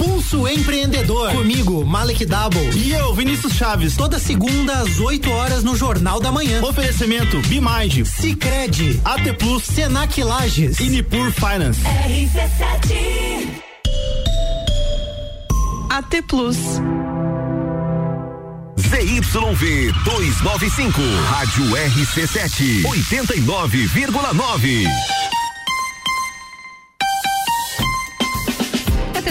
Pulso 0.00 0.48
Empreendedor. 0.48 1.30
Comigo, 1.32 1.84
Malek 1.84 2.24
Double. 2.24 2.70
E 2.74 2.92
eu, 2.92 3.14
Vinícius 3.14 3.52
Chaves. 3.52 3.96
Toda 3.96 4.18
segunda 4.18 4.78
às 4.78 4.98
8 4.98 5.30
horas 5.30 5.62
no 5.62 5.76
Jornal 5.76 6.18
da 6.18 6.32
Manhã. 6.32 6.62
Oferecimento 6.62 7.38
Bimage, 7.48 8.06
Cicred, 8.06 8.98
AT 9.04 9.34
Plus, 9.34 9.62
Senac 9.62 10.22
Lages 10.22 10.80
e 10.80 10.88
Nipur 10.88 11.30
Finance. 11.32 11.82
RC7 11.82 13.60
AT 15.90 16.22
Plus. 16.26 16.56
ZYV 18.78 19.92
295, 20.04 21.02
Rádio 21.28 21.76
RC7, 21.76 22.86
89,9. 22.86 24.88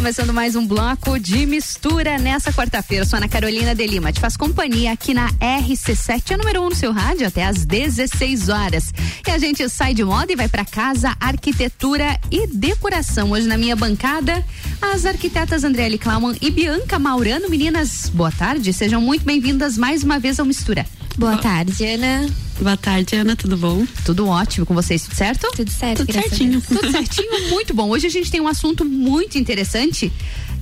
Começando 0.05 0.31
mais 0.31 0.55
um 0.55 0.67
bloco 0.67 1.17
de 1.17 1.47
mistura 1.47 2.19
nessa 2.19 2.53
quarta-feira. 2.53 3.05
Sou 3.05 3.17
Ana 3.17 3.27
Carolina 3.27 3.73
de 3.73 3.87
Lima. 3.87 4.13
Te 4.13 4.19
faz 4.19 4.37
companhia 4.37 4.91
aqui 4.91 5.15
na 5.15 5.31
RC7, 5.31 6.35
a 6.35 6.37
número 6.37 6.61
1 6.61 6.63
um 6.63 6.69
no 6.69 6.75
seu 6.75 6.91
rádio, 6.91 7.25
até 7.25 7.43
às 7.43 7.65
16 7.65 8.49
horas. 8.49 8.93
E 9.27 9.31
a 9.31 9.39
gente 9.39 9.67
sai 9.67 9.95
de 9.95 10.03
moda 10.03 10.31
e 10.31 10.35
vai 10.35 10.47
para 10.47 10.63
casa, 10.63 11.17
arquitetura 11.19 12.19
e 12.29 12.45
decoração. 12.45 13.31
Hoje 13.31 13.47
na 13.47 13.57
minha 13.57 13.75
bancada, 13.75 14.45
as 14.79 15.07
arquitetas 15.07 15.63
Andriele 15.63 15.97
Klauman 15.97 16.35
e 16.39 16.51
Bianca 16.51 16.99
Maurano. 16.99 17.49
Meninas, 17.49 18.07
boa 18.07 18.31
tarde. 18.31 18.71
Sejam 18.73 19.01
muito 19.01 19.25
bem-vindas 19.25 19.75
mais 19.75 20.03
uma 20.03 20.19
vez 20.19 20.39
ao 20.39 20.45
Mistura. 20.45 20.85
Boa 21.17 21.37
tarde, 21.37 21.85
Ana. 21.85 22.27
Boa 22.59 22.77
tarde, 22.77 23.15
Ana, 23.15 23.35
tudo 23.35 23.57
bom? 23.57 23.85
Tudo 24.05 24.27
ótimo 24.27 24.65
com 24.65 24.73
vocês, 24.73 25.03
tudo 25.03 25.15
certo? 25.15 25.47
Tudo 25.55 25.71
certo, 25.71 26.05
Tudo 26.05 26.13
certinho. 26.13 26.61
Tudo 26.61 26.91
certinho, 26.91 27.49
muito 27.49 27.73
bom. 27.73 27.89
Hoje 27.89 28.07
a 28.07 28.09
gente 28.09 28.29
tem 28.29 28.41
um 28.41 28.47
assunto 28.47 28.83
muito 28.85 29.37
interessante 29.37 30.11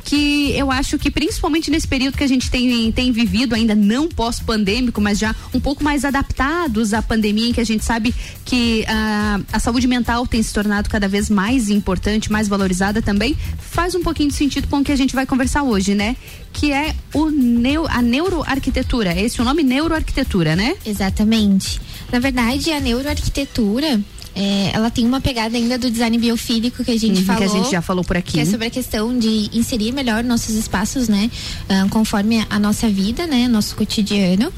que 0.04 0.52
eu 0.58 0.72
acho 0.72 0.98
que 1.00 1.10
principalmente 1.10 1.72
nesse 1.72 1.88
período 1.88 2.18
que 2.18 2.24
a 2.24 2.28
gente 2.28 2.50
tem, 2.52 2.92
tem 2.92 3.12
vivido 3.12 3.56
ainda 3.56 3.74
não 3.74 4.08
pós-pandêmico, 4.10 5.00
mas 5.00 5.18
já 5.18 5.36
um 5.54 5.60
pouco 5.60 5.84
mais 5.84 6.04
adaptados 6.04 6.94
à 6.94 7.02
pandemia, 7.02 7.50
em 7.50 7.54
que 7.54 7.62
a 7.62 7.66
gente 7.66 7.84
sabe 7.84 8.14
que 8.44 8.86
ah, 8.88 9.40
a 9.52 9.60
saúde 9.60 9.88
mental 9.88 10.28
tem 10.28 10.42
se 10.44 10.54
tornado 10.54 10.90
cada 10.90 11.08
vez 11.08 11.30
mais 11.30 11.70
importante, 11.70 12.32
mais 12.32 12.48
valorizada 12.48 13.02
também, 13.02 13.36
faz 13.58 13.96
um 13.96 14.02
pouquinho 14.02 14.30
de 14.30 14.36
sentido 14.36 14.68
com 14.68 14.80
o 14.80 14.84
que 14.84 14.92
a 14.92 14.96
gente 14.96 15.16
vai 15.16 15.26
conversar 15.26 15.64
hoje, 15.64 15.96
né? 15.96 16.16
Que 16.52 16.72
é 16.72 16.94
o 17.14 17.30
neo, 17.30 17.88
a 17.90 18.02
neuroarquitetura. 18.02 19.20
Esse 19.20 19.40
é 19.40 19.44
o 19.44 19.46
nome 19.46 19.64
neuroarquitetura, 19.64 20.56
né? 20.56 20.76
Exatamente. 20.86 21.82
Na 22.12 22.20
verdade, 22.20 22.72
a 22.72 22.80
neuroarquitetura 22.80 24.00
é, 24.36 24.72
ela 24.74 24.90
tem 24.90 25.06
uma 25.06 25.22
pegada 25.22 25.56
ainda 25.56 25.78
do 25.78 25.90
design 25.92 26.18
biofílico 26.18 26.84
que 26.84 26.92
a 26.92 26.98
gente 27.00 27.20
Uhum, 27.20 27.26
falou. 27.26 27.42
que 27.42 27.46
a 27.46 27.48
gente 27.62 27.72
já 27.72 27.82
falou 27.82 28.04
por 28.04 28.18
aqui. 28.18 28.34
Que 28.34 28.40
é 28.40 28.46
sobre 28.46 28.68
a 28.68 28.70
questão 28.70 29.18
de 29.18 29.50
inserir 29.54 29.92
melhor 29.92 30.24
nossos 30.24 30.56
espaços, 30.56 31.08
né? 31.08 31.30
ah, 31.70 31.86
conforme 31.90 32.46
a 32.50 32.60
nossa 32.60 32.90
vida, 32.90 33.28
né? 33.28 33.48
Nosso 33.48 33.76
cotidiano. 33.76 34.52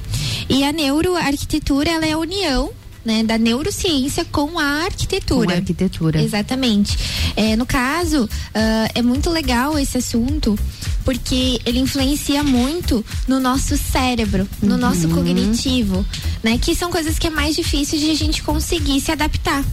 E 0.49 0.63
a 0.63 0.71
neuroarquitetura, 0.71 1.89
ela 1.91 2.05
é 2.05 2.11
a 2.13 2.17
união 2.17 2.69
né, 3.05 3.23
da 3.23 3.37
neurociência 3.37 4.25
com 4.25 4.59
a 4.59 4.83
arquitetura. 4.83 5.45
Com 5.45 5.53
a 5.53 5.55
arquitetura. 5.55 6.21
Exatamente. 6.21 6.97
É, 7.35 7.55
no 7.55 7.65
caso, 7.65 8.27
ah, 8.53 8.87
é 8.95 9.01
muito 9.01 9.29
legal 9.29 9.77
esse 9.77 9.97
assunto 9.97 10.57
porque 11.05 11.61
ele 11.65 11.79
influencia 11.79 12.43
muito 12.43 13.05
no 13.27 13.39
nosso 13.39 13.77
cérebro, 13.77 14.49
no 14.61 14.75
nosso 14.75 15.07
cognitivo, 15.09 16.03
né? 16.43 16.57
Que 16.57 16.73
são 16.73 16.89
coisas 16.89 17.19
que 17.19 17.27
é 17.27 17.29
mais 17.29 17.55
difícil 17.55 17.99
de 17.99 18.09
a 18.09 18.15
gente 18.15 18.41
conseguir 18.41 18.99
se 18.99 19.11
adaptar. 19.11 19.63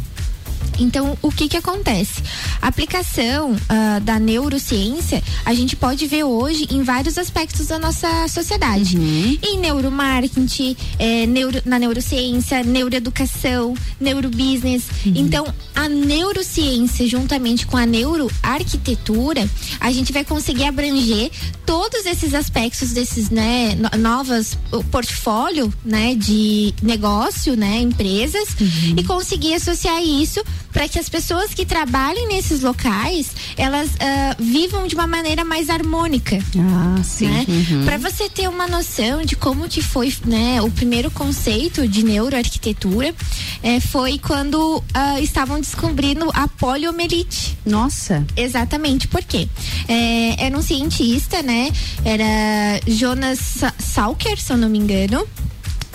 Então, 0.78 1.16
o 1.22 1.30
que 1.30 1.48
que 1.48 1.56
acontece? 1.56 2.22
A 2.60 2.68
aplicação 2.68 3.56
ah, 3.68 3.98
da 4.00 4.18
neurociência, 4.18 5.22
a 5.44 5.54
gente 5.54 5.76
pode 5.76 6.06
ver 6.06 6.24
hoje 6.24 6.66
em 6.70 6.82
vários 6.82 7.18
aspectos 7.18 7.66
da 7.66 7.78
nossa 7.78 8.26
sociedade. 8.28 8.96
Em 9.42 9.58
neuromarketing, 9.58 10.76
eh, 10.98 11.26
neuro, 11.26 11.60
na 11.64 11.78
neurociência, 11.78 12.62
neuroeducação, 12.64 13.74
neurobusiness. 14.00 14.84
Então, 15.06 15.46
a 15.74 15.88
neurociência, 15.88 17.06
juntamente 17.06 17.66
com 17.66 17.76
a 17.76 17.86
neuroarquitetura, 17.86 19.48
a 19.80 19.90
gente 19.90 20.12
vai 20.12 20.24
conseguir 20.24 20.64
abranger 20.64 21.30
todos 21.64 22.04
esses 22.06 22.34
aspectos 22.34 22.90
desses, 22.92 23.30
né, 23.30 23.74
no- 23.74 23.98
novas 23.98 24.58
portfólio, 24.90 25.72
né, 25.84 26.14
de 26.14 26.74
negócio, 26.82 27.56
né, 27.56 27.80
empresas 27.80 28.48
e 28.96 29.02
conseguir 29.04 29.54
associar 29.54 30.02
isso 30.02 30.42
para 30.72 30.88
que 30.88 30.98
as 30.98 31.08
pessoas 31.08 31.52
que 31.54 31.64
trabalhem 31.66 32.28
nesses 32.28 32.60
locais, 32.62 33.30
elas 33.56 33.90
ah, 34.00 34.36
vivam 34.38 34.86
de 34.86 34.94
uma 34.94 35.06
maneira 35.06 35.44
mais 35.44 35.68
harmônica. 35.68 36.38
Ah, 36.58 37.02
sim. 37.02 37.26
Né? 37.28 37.44
Uhum. 37.48 37.84
Para 37.84 37.98
você 37.98 38.28
ter 38.28 38.48
uma 38.48 38.66
noção 38.66 39.24
de 39.24 39.36
como 39.36 39.68
que 39.68 39.82
foi, 39.82 40.12
né, 40.24 40.60
o 40.62 40.70
primeiro 40.70 41.10
conceito 41.10 41.86
de 41.86 42.02
neuroarquitetura, 42.04 43.14
eh, 43.62 43.80
foi 43.80 44.18
quando 44.18 44.82
ah, 44.94 45.20
estavam 45.20 45.60
descobrindo 45.60 46.28
a 46.34 46.48
poliomielite. 46.48 47.56
Nossa. 47.64 48.24
Exatamente, 48.36 49.06
por 49.08 49.22
quê? 49.22 49.48
É, 49.88 50.46
era 50.46 50.56
um 50.56 50.62
cientista, 50.62 51.42
né? 51.42 51.70
Era 52.04 52.80
Jonas 52.86 53.38
Sa- 53.38 53.74
Salker, 53.78 54.40
se 54.40 54.52
eu 54.52 54.56
não 54.56 54.68
me 54.68 54.78
engano. 54.78 55.26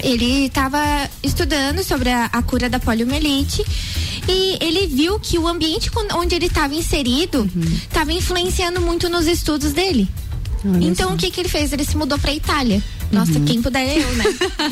Ele 0.03 0.45
estava 0.45 0.80
estudando 1.24 1.84
sobre 1.84 2.10
a, 2.10 2.26
a 2.26 2.41
cura 2.44 2.69
da 2.69 2.80
poliomielite 2.80 3.64
e 4.28 4.57
ele 4.61 4.88
viu 4.88 5.19
que 5.19 5.40
o 5.40 5.48
ambiente 5.48 5.90
onde 6.14 6.36
ele 6.36 6.48
estava 6.48 6.74
inserido 6.76 7.49
estava 7.84 8.11
influenciando 8.11 8.82
muito 8.82 9.10
nos 9.10 9.26
estudos 9.26 9.74
dele. 9.74 10.07
Então 10.82 11.14
o 11.14 11.18
que 11.18 11.32
que 11.32 11.40
ele 11.40 11.50
fez? 11.50 11.72
Ele 11.72 11.86
se 11.86 11.96
mudou 11.98 12.18
para 12.18 12.34
Itália. 12.34 12.82
Nossa, 13.12 13.40
quem 13.40 13.62
puder 13.62 13.98
eu, 13.98 14.12
né? 14.16 14.26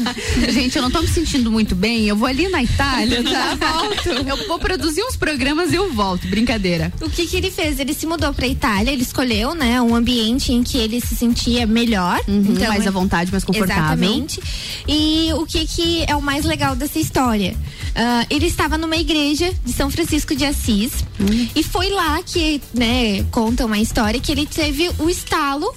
Gente, 0.52 0.76
eu 0.76 0.82
não 0.82 0.92
tô 0.92 1.02
me 1.02 1.08
sentindo 1.08 1.50
muito 1.52 1.74
bem. 1.74 2.08
Eu 2.08 2.16
vou 2.16 2.28
ali 2.28 2.50
na 2.50 2.62
Itália, 2.62 3.24
tá? 3.24 3.56
Volto. 3.80 4.10
Eu 4.10 4.48
vou 4.48 4.60
produzir 4.60 5.04
uns 5.04 5.16
programas 5.16 5.72
e 5.72 5.76
eu 5.76 5.94
volto. 5.94 6.28
Brincadeira. 6.28 6.92
O 7.02 7.10
que 7.10 7.26
que 7.26 7.38
ele 7.38 7.50
fez? 7.50 7.80
Ele 7.80 7.94
se 7.94 8.06
mudou 8.06 8.34
pra 8.34 8.48
Itália, 8.48 8.92
ele 8.92 9.04
escolheu, 9.04 9.56
né, 9.56 9.82
um 9.82 9.96
ambiente 9.96 10.52
em 10.52 10.64
que 10.64 10.78
ele 10.78 11.00
se 11.00 11.16
sentia 11.16 11.66
melhor. 11.66 12.20
então, 12.28 12.68
mais 12.68 12.86
à 12.86 12.92
vontade, 12.92 13.32
mais 13.32 13.44
confortável. 13.44 13.84
Exatamente. 13.84 14.42
E 14.88 15.30
o 15.34 15.46
que 15.46 15.66
que 15.66 16.04
é 16.08 16.16
o 16.16 16.22
mais 16.22 16.44
legal 16.46 16.76
dessa 16.76 17.00
história? 17.00 17.56
Ah, 17.96 18.26
ele 18.30 18.46
estava 18.46 18.78
numa 18.78 18.98
igreja 18.98 19.54
de 19.64 19.72
São 19.72 19.90
Francisco 19.90 20.36
de 20.36 20.46
Assis 20.46 20.92
e 21.56 21.64
foi 21.64 21.90
lá 21.90 22.22
que, 22.24 22.62
né, 22.74 23.24
conta 23.32 23.66
uma 23.66 23.80
história 23.80 24.20
que 24.20 24.32
ele 24.32 24.46
teve 24.46 24.90
o 25.00 25.10
estalo 25.10 25.74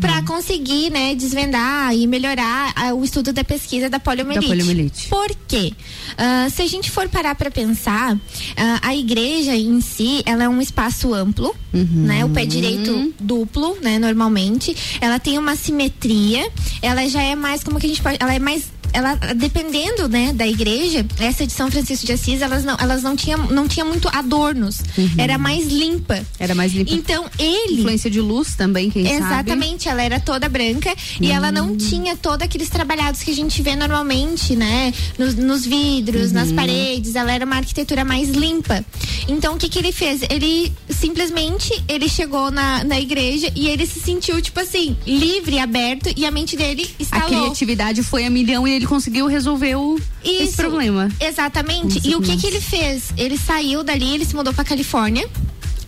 para 0.00 0.22
conseguir, 0.22 0.90
né, 0.90 1.14
desvendar 1.14 1.94
e 1.94 2.06
melhorar 2.06 2.72
ah, 2.74 2.94
o 2.94 3.04
estudo 3.04 3.32
da 3.32 3.44
pesquisa 3.44 3.90
da 3.90 4.00
poliomielite. 4.00 4.46
Da 4.46 4.54
poliomielite. 4.54 5.08
Por 5.08 5.28
quê? 5.46 5.72
Ah, 6.16 6.48
se 6.50 6.62
a 6.62 6.66
gente 6.66 6.90
for 6.90 7.08
parar 7.08 7.34
para 7.34 7.50
pensar, 7.50 8.18
ah, 8.56 8.80
a 8.82 8.96
igreja 8.96 9.54
em 9.54 9.80
si, 9.80 10.22
ela 10.24 10.44
é 10.44 10.48
um 10.48 10.60
espaço 10.60 11.12
amplo, 11.12 11.54
né? 11.72 12.24
O 12.24 12.30
pé 12.30 12.46
direito 12.46 13.12
duplo, 13.20 13.76
né? 13.82 13.98
Normalmente, 13.98 14.74
ela 15.00 15.18
tem 15.18 15.38
uma 15.38 15.56
simetria, 15.56 16.48
ela 16.80 17.06
já 17.08 17.22
é 17.22 17.34
mais 17.34 17.62
como 17.62 17.78
que 17.78 17.86
a 17.86 17.88
gente 17.88 18.00
pode, 18.00 18.16
ela 18.20 18.34
é 18.34 18.38
mais 18.38 18.73
ela 18.94 19.14
dependendo 19.36 20.08
né 20.08 20.32
da 20.32 20.46
igreja 20.46 21.04
essa 21.18 21.46
de 21.46 21.52
São 21.52 21.70
Francisco 21.70 22.06
de 22.06 22.12
Assis 22.12 22.40
elas 22.40 22.64
não 22.64 22.76
elas 22.80 23.02
não 23.02 23.14
tinham 23.16 23.46
não 23.50 23.68
tinha 23.68 23.84
muito 23.84 24.08
adornos 24.08 24.78
era 25.18 25.36
mais 25.36 25.66
limpa 25.66 26.24
Era 26.38 26.54
mais 26.54 26.72
limpa. 26.72 26.92
então 26.92 27.24
ele 27.38 27.74
Influência 27.80 28.10
de 28.10 28.20
luz 28.20 28.54
também, 28.54 28.88
quem 28.90 29.04
sabe. 29.04 29.16
Exatamente, 29.16 29.88
ela 29.88 30.02
era 30.02 30.20
toda 30.20 30.48
branca 30.48 30.94
e 31.20 31.30
ela 31.30 31.50
não 31.50 31.76
tinha 31.76 32.16
todos 32.16 32.42
aqueles 32.44 32.68
trabalhados 32.68 33.22
que 33.22 33.30
a 33.30 33.34
gente 33.34 33.60
vê 33.62 33.74
normalmente, 33.76 34.54
né? 34.56 34.92
Nos, 35.18 35.34
nos 35.34 35.66
vidros, 35.66 36.30
nas 36.32 36.52
paredes, 36.52 37.14
ela 37.16 37.32
era 37.32 37.44
uma 37.44 37.56
arquitetura 37.56 38.04
mais 38.04 38.30
limpa. 38.30 38.84
Então 39.28 39.54
o 39.54 39.58
que 39.58 39.68
que 39.68 39.78
ele 39.78 39.92
fez? 39.92 40.20
Ele 40.30 40.72
simplesmente 40.88 41.72
ele 41.88 42.08
chegou 42.08 42.50
na, 42.50 42.82
na 42.84 42.98
igreja 43.00 43.50
e 43.54 43.68
ele 43.68 43.86
se 43.86 44.00
sentiu 44.00 44.40
tipo 44.40 44.58
assim, 44.60 44.96
livre, 45.06 45.58
aberto 45.58 46.10
e 46.16 46.24
a 46.24 46.30
mente 46.30 46.56
dele 46.56 46.88
A 46.98 47.02
estalou. 47.02 47.26
criatividade 47.28 48.02
foi 48.02 48.24
a 48.24 48.30
milhão 48.30 48.66
e 48.66 48.72
ele 48.72 48.83
conseguiu 48.86 49.26
resolver 49.26 49.74
o, 49.76 50.00
esse 50.22 50.44
Isso. 50.44 50.56
problema. 50.56 51.08
Exatamente. 51.20 51.96
Nossa, 51.96 52.08
e 52.08 52.14
o 52.14 52.20
que 52.20 52.36
que 52.36 52.46
ele 52.46 52.60
fez? 52.60 53.12
Ele 53.16 53.36
saiu 53.38 53.82
dali, 53.82 54.14
ele 54.14 54.24
se 54.24 54.34
mudou 54.34 54.52
pra 54.52 54.64
Califórnia. 54.64 55.28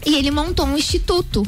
E 0.04 0.14
ele 0.14 0.30
montou 0.30 0.64
um 0.64 0.76
instituto. 0.78 1.44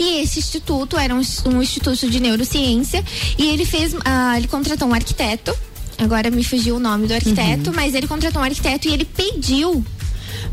E 0.00 0.20
esse 0.20 0.40
instituto 0.40 0.98
era 0.98 1.14
um, 1.14 1.22
um 1.46 1.62
instituto 1.62 2.10
de 2.10 2.18
neurociência. 2.18 3.04
E 3.38 3.46
ele 3.46 3.64
fez. 3.64 3.94
ah, 4.04 4.36
ele 4.36 4.48
contratou 4.48 4.88
um 4.88 4.94
arquiteto. 4.94 5.56
Agora 5.98 6.30
me 6.30 6.42
fugiu 6.42 6.76
o 6.76 6.78
nome 6.80 7.06
do 7.06 7.14
arquiteto, 7.14 7.72
mas 7.72 7.94
ele 7.94 8.06
contratou 8.06 8.42
um 8.42 8.44
arquiteto 8.44 8.88
e 8.88 8.92
ele 8.92 9.04
pediu 9.04 9.84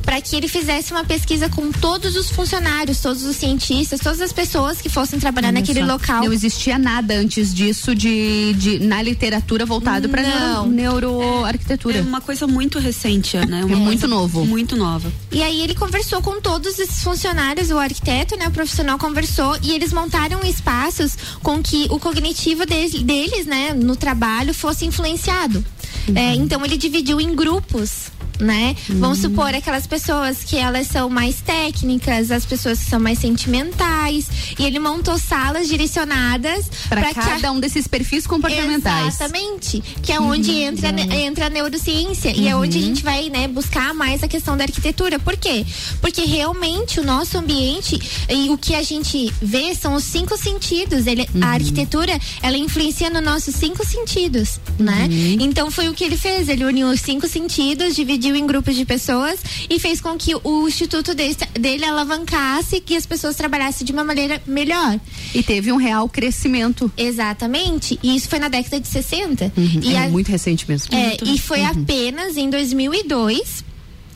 para 0.02 0.22
que 0.22 0.36
ele 0.36 0.48
fizesse 0.48 0.92
uma 0.92 1.04
pesquisa 1.04 1.50
com 1.50 1.72
todos 1.72 2.16
os 2.16 2.30
funcionários, 2.30 3.00
todos 3.00 3.24
os 3.24 3.36
cientistas, 3.36 4.00
todas 4.00 4.22
as 4.22 4.34
pessoas 4.34 4.82
que 4.82 4.90
fossem 4.90 5.20
trabalhar 5.20 5.50
Olha 5.50 5.60
naquele 5.60 5.82
só. 5.82 5.86
local. 5.86 6.24
Não 6.24 6.34
existia 6.34 6.78
nada 6.78 7.16
antes 7.16 7.54
disso 7.54 7.96
de, 7.96 8.54
de 8.54 8.80
na 8.80 9.02
literatura 9.02 9.66
voltado 9.66 10.10
para 10.10 10.64
neuroarquitetura. 10.66 11.98
É 12.00 12.02
uma 12.02 12.22
coisa 12.22 12.48
muito 12.48 12.80
recente, 12.80 13.38
né? 13.38 13.64
Uma 13.64 13.76
É 13.76 13.80
muito 13.80 14.08
novo. 14.08 14.46
Muito 14.46 14.76
nova. 14.76 15.12
E 15.32 15.42
aí 15.42 15.62
ele 15.62 15.76
conversou 15.76 16.22
com 16.22 16.40
todos 16.42 16.78
esses 16.80 17.04
funcionários, 17.04 17.72
o 17.72 17.78
arquiteto, 17.78 18.38
né, 18.38 18.48
o 18.48 18.52
profissional 18.52 18.98
conversou 18.98 19.58
e 19.64 19.72
eles 19.72 19.94
montaram 19.94 20.42
espaços 20.44 21.18
com 21.42 21.62
que 21.62 21.88
o 21.90 22.00
cognitivo 22.00 22.66
deles, 22.66 23.02
deles 23.02 23.46
né, 23.46 23.74
no 23.74 23.96
trabalho 23.96 24.54
fosse 24.54 24.86
influenciado. 24.86 25.64
É, 26.14 26.36
então 26.36 26.64
ele 26.66 26.78
dividiu 26.78 27.22
em 27.22 27.34
grupos 27.34 28.12
né? 28.40 28.76
Vamos 28.90 29.20
supor 29.20 29.54
aquelas 29.54 29.88
pessoas 29.88 30.44
que 30.44 30.58
elas 30.58 30.88
são 30.88 31.10
mais 31.10 31.42
técnicas, 31.42 32.32
as 32.32 32.46
pessoas 32.46 32.80
que 32.80 32.90
são 32.90 33.00
mais 33.00 33.20
sentimentais. 33.20 34.28
E 34.58 34.66
ele 34.66 34.80
montou 34.80 35.18
salas 35.18 35.68
direcionadas 35.68 36.70
para 36.90 37.14
cada 37.14 37.50
a... 37.50 37.52
um 37.52 37.60
desses 37.60 37.88
perfis 37.88 38.26
comportamentais. 38.26 39.16
Exatamente. 39.16 39.82
Que 40.02 40.12
é 40.12 40.20
onde 40.20 40.52
entra, 40.52 40.90
entra 41.16 41.48
a 41.48 41.50
neurociência 41.50 42.32
uhum. 42.32 42.42
e 42.42 42.48
é 42.48 42.56
onde 42.56 42.78
a 42.78 42.82
gente 42.82 43.04
vai, 43.04 43.30
né, 43.30 43.48
buscar 43.48 43.94
mais 43.94 44.24
a 44.24 44.28
questão 44.28 44.58
da 44.58 44.64
arquitetura. 44.64 45.20
Por 45.20 45.38
quê? 45.38 45.66
Porque 46.02 46.24
realmente 46.24 47.00
o 47.00 47.04
nosso 47.04 47.38
ambiente 47.38 48.00
e 48.30 48.50
o 48.50 48.58
que 48.58 48.76
a 48.76 48.84
gente 48.84 49.34
vê 49.42 49.76
são 49.76 49.94
os 49.96 50.04
cinco 50.04 50.38
sentidos. 50.38 51.08
Ele, 51.08 51.28
uhum. 51.34 51.44
A 51.44 51.48
arquitetura, 51.50 52.20
ela 52.42 52.58
influencia 52.58 53.10
nos 53.10 53.24
nossos 53.24 53.56
cinco 53.56 53.86
sentidos, 53.86 54.60
né? 54.80 55.08
Uhum. 55.10 55.38
Então 55.42 55.70
foi 55.70 55.90
o 55.90 55.94
que 55.94 56.04
ele 56.04 56.18
fez. 56.18 56.50
Ele 56.50 56.66
uniu 56.66 56.88
os 56.88 57.00
cinco 57.00 57.28
sentidos, 57.28 57.96
dividiu 57.96 58.23
em 58.30 58.46
grupos 58.46 58.76
de 58.76 58.86
pessoas 58.86 59.40
e 59.70 59.80
fez 59.80 60.00
com 60.00 60.18
que 60.18 60.36
o 60.44 60.68
instituto 60.68 61.14
dele, 61.14 61.36
dele 61.54 61.86
alavancasse 61.86 62.80
que 62.80 62.96
as 62.96 63.06
pessoas 63.06 63.36
trabalhassem 63.36 63.86
de 63.86 63.92
uma 63.92 64.04
maneira 64.04 64.42
melhor. 64.46 65.00
E 65.34 65.44
teve 65.44 65.72
um 65.72 65.78
real 65.78 66.08
crescimento. 66.08 66.92
Exatamente. 66.98 68.00
E 68.02 68.16
isso 68.16 68.30
foi 68.30 68.40
na 68.40 68.48
década 68.48 68.80
de 68.80 68.88
60. 68.88 69.52
Uhum. 69.56 69.80
E 69.82 69.96
é 69.96 70.06
a, 70.06 70.10
muito 70.10 70.30
recente 70.30 70.66
mesmo. 70.68 70.96
É, 70.96 71.08
muito. 71.08 71.26
e 71.26 71.38
foi 71.38 71.62
uhum. 71.62 71.68
apenas 71.68 72.38
em 72.38 72.50
2002 72.50 73.64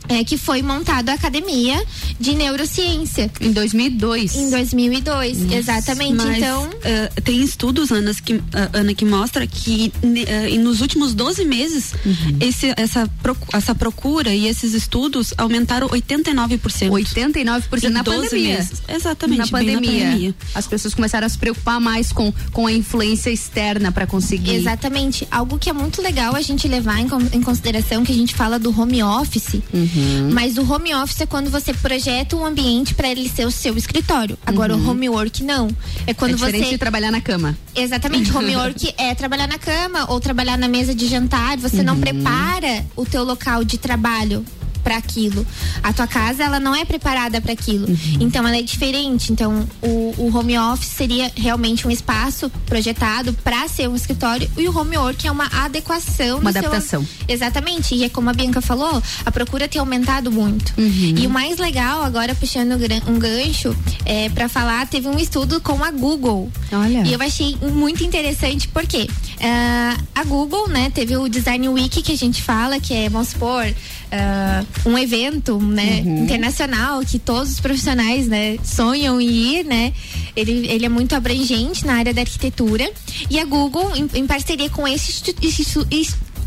é, 0.10 0.24
que 0.24 0.38
foi 0.38 0.62
montada 0.62 1.12
a 1.12 1.16
Academia 1.16 1.84
de 2.20 2.34
Neurociência. 2.34 3.30
Em 3.42 3.52
2002. 3.52 4.36
Em 4.36 4.50
2002, 4.50 5.40
Nossa. 5.40 5.56
exatamente. 5.56 6.16
Mas, 6.16 6.38
então. 6.38 6.66
Uh, 6.66 7.22
tem 7.22 7.42
estudos, 7.42 7.92
Ana, 7.92 8.14
que, 8.14 8.34
uh, 8.34 8.44
Ana, 8.74 8.94
que 8.94 9.06
mostra 9.06 9.46
que 9.46 9.92
uh, 10.04 10.60
nos 10.60 10.82
últimos 10.82 11.14
12 11.14 11.46
meses, 11.46 11.94
uhum. 12.06 12.38
esse, 12.40 12.74
essa, 12.78 13.10
essa 13.54 13.76
procura 13.76 14.34
e 14.34 14.48
esses 14.48 14.74
estudos 14.74 15.34
aumentaram 15.38 15.88
89%. 15.90 16.90
89% 16.90 17.90
na 17.90 18.04
pandemia. 18.04 18.58
Meses. 18.58 18.82
Exatamente. 18.88 19.40
Na 19.40 19.48
pandemia. 19.48 19.76
na 19.76 20.12
pandemia. 20.12 20.36
As 20.56 20.68
pessoas 20.68 20.94
começaram 20.94 21.28
a 21.28 21.30
se 21.30 21.38
preocupar 21.38 21.80
mais 21.80 22.12
com, 22.12 22.34
com 22.52 22.68
a 22.68 22.72
influência 22.72 23.30
externa 23.30 23.92
para 23.92 24.08
conseguir. 24.08 24.56
Exatamente. 24.56 25.28
Algo 25.30 25.60
que 25.60 25.70
é 25.70 25.74
muito 25.74 26.02
legal 26.02 26.36
a 26.36 26.42
gente 26.42 26.68
levar 26.68 27.00
em, 27.00 27.08
em 27.34 27.42
consideração 27.42 28.04
que 28.04 28.12
a 28.12 28.16
gente 28.16 28.34
fala 28.34 28.58
do 28.58 28.70
home 28.80 29.04
office. 29.04 29.56
Uhum 29.74 29.97
Uhum. 29.98 30.32
Mas 30.32 30.58
o 30.58 30.72
home 30.72 30.94
office 30.94 31.22
é 31.22 31.26
quando 31.26 31.50
você 31.50 31.74
projeta 31.74 32.36
um 32.36 32.46
ambiente 32.46 32.94
para 32.94 33.10
ele 33.10 33.28
ser 33.28 33.46
o 33.46 33.52
seu 33.52 33.78
escritório. 33.78 34.38
Agora 34.46 34.76
uhum. 34.76 34.86
o 34.86 34.92
homework 34.92 35.44
não. 35.44 35.70
É 36.06 36.14
quando 36.14 36.32
é 36.32 36.36
diferente 36.36 36.66
você 36.66 36.72
de 36.72 36.78
trabalhar 36.78 37.12
na 37.12 37.22
cama. 37.22 37.58
Exatamente, 37.76 38.36
homework 38.36 38.94
é 38.98 39.14
trabalhar 39.16 39.48
na 39.48 39.58
cama 39.58 40.06
ou 40.10 40.20
trabalhar 40.20 40.58
na 40.58 40.68
mesa 40.68 40.94
de 40.94 41.08
jantar. 41.08 41.58
Você 41.58 41.78
uhum. 41.78 41.84
não 41.84 42.00
prepara 42.00 42.86
o 42.96 43.06
teu 43.06 43.24
local 43.24 43.64
de 43.64 43.78
trabalho 43.78 44.46
para 44.88 44.96
aquilo. 44.96 45.46
A 45.84 45.92
tua 45.92 46.08
casa, 46.08 46.44
ela 46.44 46.62
não 46.62 46.74
é 46.74 46.86
preparada 46.86 47.42
para 47.42 47.52
aquilo. 47.52 47.90
Uhum. 47.90 48.18
Então, 48.22 48.48
ela 48.48 48.56
é 48.56 48.62
diferente. 48.62 49.34
Então, 49.34 49.68
o, 49.82 50.14
o, 50.18 50.34
home 50.34 50.58
office 50.58 50.88
seria 50.88 51.30
realmente 51.36 51.86
um 51.86 51.92
espaço 51.92 52.50
projetado 52.66 53.34
para 53.44 53.68
ser 53.68 53.90
um 53.90 53.96
escritório 53.98 54.50
e 54.58 54.66
o 54.66 54.78
home 54.78 54.98
work 54.98 55.28
é 55.28 55.32
uma 55.32 55.48
adequação. 55.48 56.40
Uma 56.40 56.52
adaptação. 56.52 57.06
Seu... 57.06 57.26
Exatamente. 57.28 57.96
E 57.96 58.06
é 58.06 58.10
como 58.10 58.30
a 58.30 58.34
Bianca 58.34 58.62
falou, 58.62 59.04
a 59.26 59.32
procura 59.32 59.68
tem 59.68 59.82
aumentado 59.82 60.32
muito. 60.32 60.74
Uhum. 60.78 61.16
E 61.18 61.28
o 61.28 61.30
mais 61.30 61.58
legal, 61.58 62.02
agora 62.04 62.34
puxando 62.34 62.78
um 63.08 63.20
gancho, 63.20 63.76
é, 64.06 64.30
para 64.30 64.48
falar, 64.48 64.88
teve 64.88 65.10
um 65.10 65.20
estudo 65.20 65.60
com 65.60 65.84
a 65.84 65.92
Google. 65.92 66.50
Olha. 66.72 67.04
E 67.06 67.12
eu 67.12 67.22
achei 67.22 67.58
muito 67.74 68.06
interessante 68.06 68.70
porque 68.70 69.02
uh, 69.02 70.04
a 70.16 70.24
Google, 70.24 70.70
né, 70.70 70.90
teve 70.96 71.18
o 71.18 71.28
Design 71.28 71.68
Week 71.68 72.02
que 72.02 72.14
a 72.14 72.18
gente 72.18 72.42
fala, 72.42 72.80
que 72.80 72.94
é, 72.94 73.10
vamos 73.10 73.30
supor, 73.30 73.66
uh, 74.12 74.90
um 74.90 74.98
evento, 74.98 75.60
né, 75.60 76.02
uhum. 76.06 76.24
internacional 76.24 77.02
que 77.02 77.20
todos 77.20 77.54
os 77.54 77.60
profissionais, 77.60 78.28
né, 78.28 78.58
sonham 78.64 79.20
em 79.20 79.30
ir, 79.30 79.66
né? 79.66 79.94
Ele, 80.36 80.68
ele 80.68 80.86
é 80.86 80.90
muito 80.90 81.16
abrangente 81.16 81.86
na 81.86 81.96
área 81.96 82.14
da 82.14 82.22
arquitetura 82.22 82.90
e 83.30 83.40
a 83.40 83.46
Google, 83.46 83.96
em, 83.96 84.10
em 84.14 84.28
parceria 84.28 84.70
com 84.70 84.88
esse 84.88 85.12
instituto, 85.42 85.88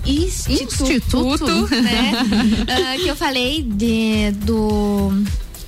instituto, 0.06 0.82
instituto 0.82 1.74
né, 1.74 2.12
uh, 2.62 2.98
que 3.02 3.08
eu 3.08 3.16
falei 3.16 3.62
de, 3.62 4.30
do 4.44 5.12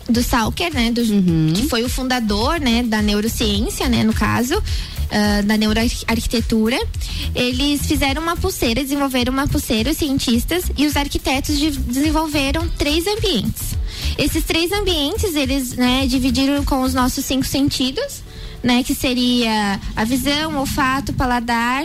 do 0.09 0.23
Salker, 0.23 0.73
né, 0.75 0.91
do, 0.91 1.01
uhum. 1.01 1.53
que 1.55 1.69
foi 1.69 1.85
o 1.85 1.89
fundador, 1.89 2.61
né, 2.61 2.83
da 2.83 3.01
neurociência, 3.01 3.89
né, 3.89 4.03
no 4.03 4.13
caso, 4.13 4.61
uh, 5.13 5.43
da 5.45 5.57
neuroarquitetura. 5.57 6.79
Eles 7.35 7.87
fizeram 7.87 8.23
uma 8.23 8.37
pulseira, 8.37 8.83
desenvolveram 8.83 9.33
uma 9.33 9.47
pulseira, 9.47 9.91
os 9.91 9.97
cientistas, 9.97 10.65
e 10.77 10.87
os 10.87 10.97
arquitetos 10.97 11.59
de, 11.59 11.71
desenvolveram 11.71 12.67
três 12.79 13.07
ambientes. 13.07 13.77
Esses 14.17 14.45
três 14.45 14.73
ambientes, 14.73 15.35
eles 15.35 15.75
né, 15.75 16.07
dividiram 16.07 16.65
com 16.65 16.83
os 16.83 16.95
nossos 16.95 17.25
cinco 17.25 17.45
sentidos, 17.45 18.23
né? 18.63 18.83
Que 18.83 18.95
seria 18.95 19.79
a 19.95 20.05
visão, 20.05 20.57
olfato, 20.57 21.13
paladar, 21.13 21.85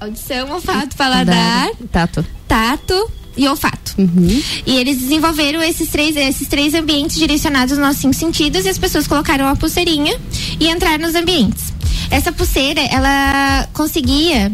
audição, 0.00 0.50
olfato, 0.50 0.96
paladar, 0.96 1.70
tato. 1.90 2.24
Tato 2.48 3.19
e 3.36 3.46
olfato. 3.48 3.94
Uhum. 3.98 4.42
E 4.66 4.76
eles 4.76 4.98
desenvolveram 4.98 5.62
esses 5.62 5.88
três, 5.88 6.16
esses 6.16 6.48
três 6.48 6.74
ambientes 6.74 7.16
direcionados 7.16 7.72
aos 7.72 7.80
nossos 7.80 8.00
cinco 8.00 8.14
sentidos 8.14 8.64
e 8.64 8.68
as 8.68 8.78
pessoas 8.78 9.06
colocaram 9.06 9.46
a 9.46 9.56
pulseirinha 9.56 10.18
e 10.58 10.68
entraram 10.68 11.06
nos 11.06 11.14
ambientes. 11.14 11.72
Essa 12.10 12.32
pulseira, 12.32 12.80
ela 12.80 13.68
conseguia 13.72 14.50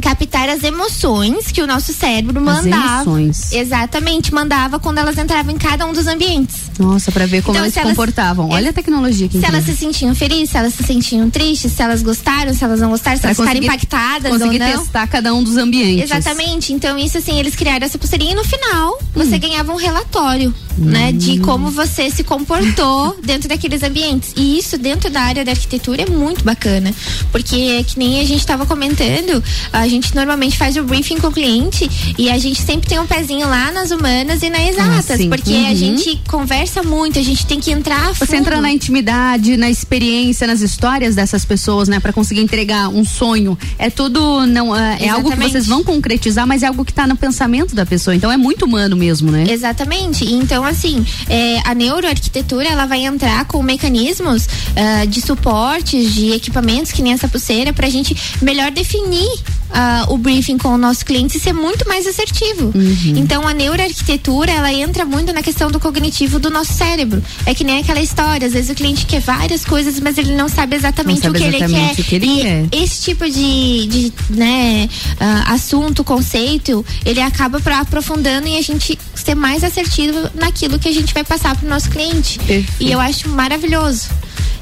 captar 0.00 0.48
as 0.48 0.62
emoções 0.62 1.50
que 1.50 1.62
o 1.62 1.66
nosso 1.66 1.92
cérebro 1.92 2.40
mandava. 2.40 3.00
As 3.00 3.06
emoções. 3.06 3.52
Exatamente, 3.52 4.32
mandava 4.32 4.78
quando 4.78 4.98
elas 4.98 5.18
entravam 5.18 5.54
em 5.54 5.58
cada 5.58 5.86
um 5.86 5.92
dos 5.92 6.06
ambientes. 6.06 6.70
Nossa, 6.78 7.10
para 7.10 7.26
ver 7.26 7.42
como 7.42 7.56
então, 7.56 7.64
elas 7.64 7.74
se 7.74 7.80
comportavam. 7.80 8.50
Olha 8.50 8.70
a 8.70 8.72
tecnologia 8.72 9.28
que 9.28 9.38
Se 9.38 9.46
elas 9.46 9.64
se 9.64 9.76
sentiam 9.76 10.14
felizes, 10.14 10.50
se 10.50 10.58
elas 10.58 10.74
se 10.74 10.82
sentiam 10.82 11.28
tristes, 11.30 11.72
se 11.72 11.82
elas 11.82 12.02
gostaram, 12.02 12.52
se 12.54 12.62
elas 12.62 12.80
não 12.80 12.90
gostaram, 12.90 13.16
se 13.16 13.22
pra 13.22 13.30
elas 13.30 13.38
ficaram 13.38 13.60
impactadas 13.60 14.32
conseguir 14.32 14.62
ou 14.62 14.68
não. 14.68 14.78
testar 14.78 15.06
cada 15.06 15.34
um 15.34 15.42
dos 15.42 15.56
ambientes. 15.56 16.10
Exatamente. 16.10 16.72
Então, 16.72 16.98
isso 16.98 17.18
assim, 17.18 17.38
eles 17.38 17.56
criaram 17.56 17.84
essa 17.86 17.98
pulseirinha 17.98 18.32
e 18.32 18.34
no 18.34 18.44
final 18.44 18.92
hum. 18.94 18.98
você 19.14 19.38
ganhava 19.38 19.72
um 19.72 19.76
relatório, 19.76 20.54
hum. 20.78 20.84
né, 20.84 21.12
de 21.12 21.38
como 21.40 21.70
você 21.70 22.10
se 22.10 22.22
comportou 22.24 23.16
dentro 23.24 23.48
daqueles 23.48 23.82
ambientes. 23.82 24.32
E 24.36 24.58
isso 24.58 24.78
dentro 24.78 25.10
da 25.10 25.20
área 25.20 25.44
da 25.44 25.52
arquitetura 25.52 26.02
é 26.02 26.10
muito 26.10 26.44
bacana, 26.44 26.94
porque 27.32 27.56
é 27.78 27.82
que 27.82 27.98
nem 27.98 28.20
a 28.20 28.24
gente 28.24 28.40
estava 28.40 28.66
comentando, 28.66 29.42
a 29.72 29.86
gente 29.88 30.14
normalmente 30.14 30.56
faz 30.56 30.76
o 30.76 30.82
briefing 30.82 31.18
com 31.18 31.28
o 31.28 31.32
cliente 31.32 31.88
e 32.18 32.30
a 32.30 32.38
gente 32.38 32.60
sempre 32.60 32.88
tem 32.88 32.98
um 32.98 33.06
pezinho 33.06 33.48
lá 33.48 33.70
nas 33.72 33.90
humanas 33.90 34.42
e 34.42 34.50
nas 34.50 34.68
exatas, 34.68 35.20
ah, 35.20 35.28
porque 35.28 35.52
uhum. 35.52 35.70
a 35.70 35.74
gente 35.74 36.20
conversa 36.28 36.82
muito, 36.82 37.18
a 37.18 37.22
gente 37.22 37.46
tem 37.46 37.60
que 37.60 37.70
entrar. 37.70 38.14
Você 38.14 38.36
entra 38.36 38.60
na 38.60 38.70
intimidade, 38.70 39.56
na 39.56 39.70
experiência, 39.70 40.46
nas 40.46 40.60
histórias 40.60 41.14
dessas 41.14 41.44
pessoas, 41.44 41.88
né, 41.88 42.00
para 42.00 42.12
conseguir 42.12 42.40
entregar 42.40 42.88
um 42.88 43.04
sonho. 43.04 43.58
É 43.78 43.90
tudo 43.90 44.46
não 44.46 44.74
é, 44.74 44.98
é 45.00 45.08
algo 45.08 45.30
que 45.30 45.36
vocês 45.36 45.66
vão 45.66 45.82
concretizar, 45.82 46.46
mas 46.46 46.62
é 46.62 46.66
algo 46.66 46.84
que 46.84 46.92
está 46.92 47.06
no 47.06 47.16
pensamento 47.16 47.74
da 47.74 47.86
pessoa. 47.86 48.14
Então 48.14 48.30
é 48.30 48.36
muito 48.36 48.64
humano 48.64 48.96
mesmo, 48.96 49.30
né? 49.30 49.44
Exatamente. 49.48 50.24
Então 50.24 50.65
assim, 50.66 51.04
é, 51.28 51.60
a 51.64 51.74
neuroarquitetura 51.74 52.68
ela 52.68 52.86
vai 52.86 53.04
entrar 53.04 53.44
com 53.46 53.62
mecanismos 53.62 54.46
uh, 54.46 55.06
de 55.06 55.20
suportes, 55.20 56.14
de 56.14 56.32
equipamentos 56.32 56.92
que 56.92 57.02
nem 57.02 57.12
essa 57.12 57.28
pulseira, 57.28 57.72
para 57.72 57.86
a 57.86 57.90
gente 57.90 58.16
melhor 58.40 58.70
definir 58.70 59.30
uh, 59.70 60.12
o 60.12 60.18
briefing 60.18 60.58
com 60.58 60.68
o 60.68 60.78
nosso 60.78 61.04
cliente 61.04 61.36
e 61.36 61.40
ser 61.40 61.52
muito 61.52 61.86
mais 61.88 62.06
assertivo. 62.06 62.72
Uhum. 62.74 63.14
Então 63.16 63.46
a 63.46 63.54
neuroarquitetura 63.54 64.50
ela 64.50 64.72
entra 64.72 65.04
muito 65.04 65.32
na 65.32 65.42
questão 65.42 65.70
do 65.70 65.80
cognitivo 65.80 66.38
do 66.38 66.50
nosso 66.50 66.72
cérebro. 66.72 67.22
É 67.44 67.54
que 67.54 67.64
nem 67.64 67.78
aquela 67.78 68.00
história, 68.00 68.46
às 68.46 68.52
vezes 68.52 68.70
o 68.70 68.74
cliente 68.74 69.06
quer 69.06 69.20
várias 69.20 69.64
coisas, 69.64 69.98
mas 70.00 70.18
ele 70.18 70.34
não 70.34 70.48
sabe 70.48 70.76
exatamente, 70.76 71.24
não 71.24 71.32
sabe 71.32 71.38
o, 71.38 71.50
que 71.50 71.56
exatamente 71.56 72.00
o 72.00 72.04
que 72.04 72.14
ele 72.14 72.42
quer. 72.42 72.68
e 72.72 72.82
esse 72.82 73.02
tipo 73.02 73.24
de, 73.24 73.86
de 73.86 74.12
né, 74.30 74.88
uh, 75.14 75.52
assunto, 75.52 76.04
conceito, 76.04 76.84
ele 77.04 77.20
acaba 77.20 77.60
pra, 77.60 77.80
aprofundando 77.80 78.46
e 78.48 78.56
a 78.56 78.62
gente 78.62 78.98
ser 79.14 79.34
mais 79.34 79.64
assertivo 79.64 80.30
naquilo 80.56 80.78
que 80.78 80.88
a 80.88 80.92
gente 80.92 81.12
vai 81.12 81.22
passar 81.22 81.54
pro 81.54 81.68
nosso 81.68 81.90
cliente. 81.90 82.38
Perfeito. 82.38 82.72
E 82.80 82.90
eu 82.90 82.98
acho 82.98 83.28
maravilhoso. 83.28 84.08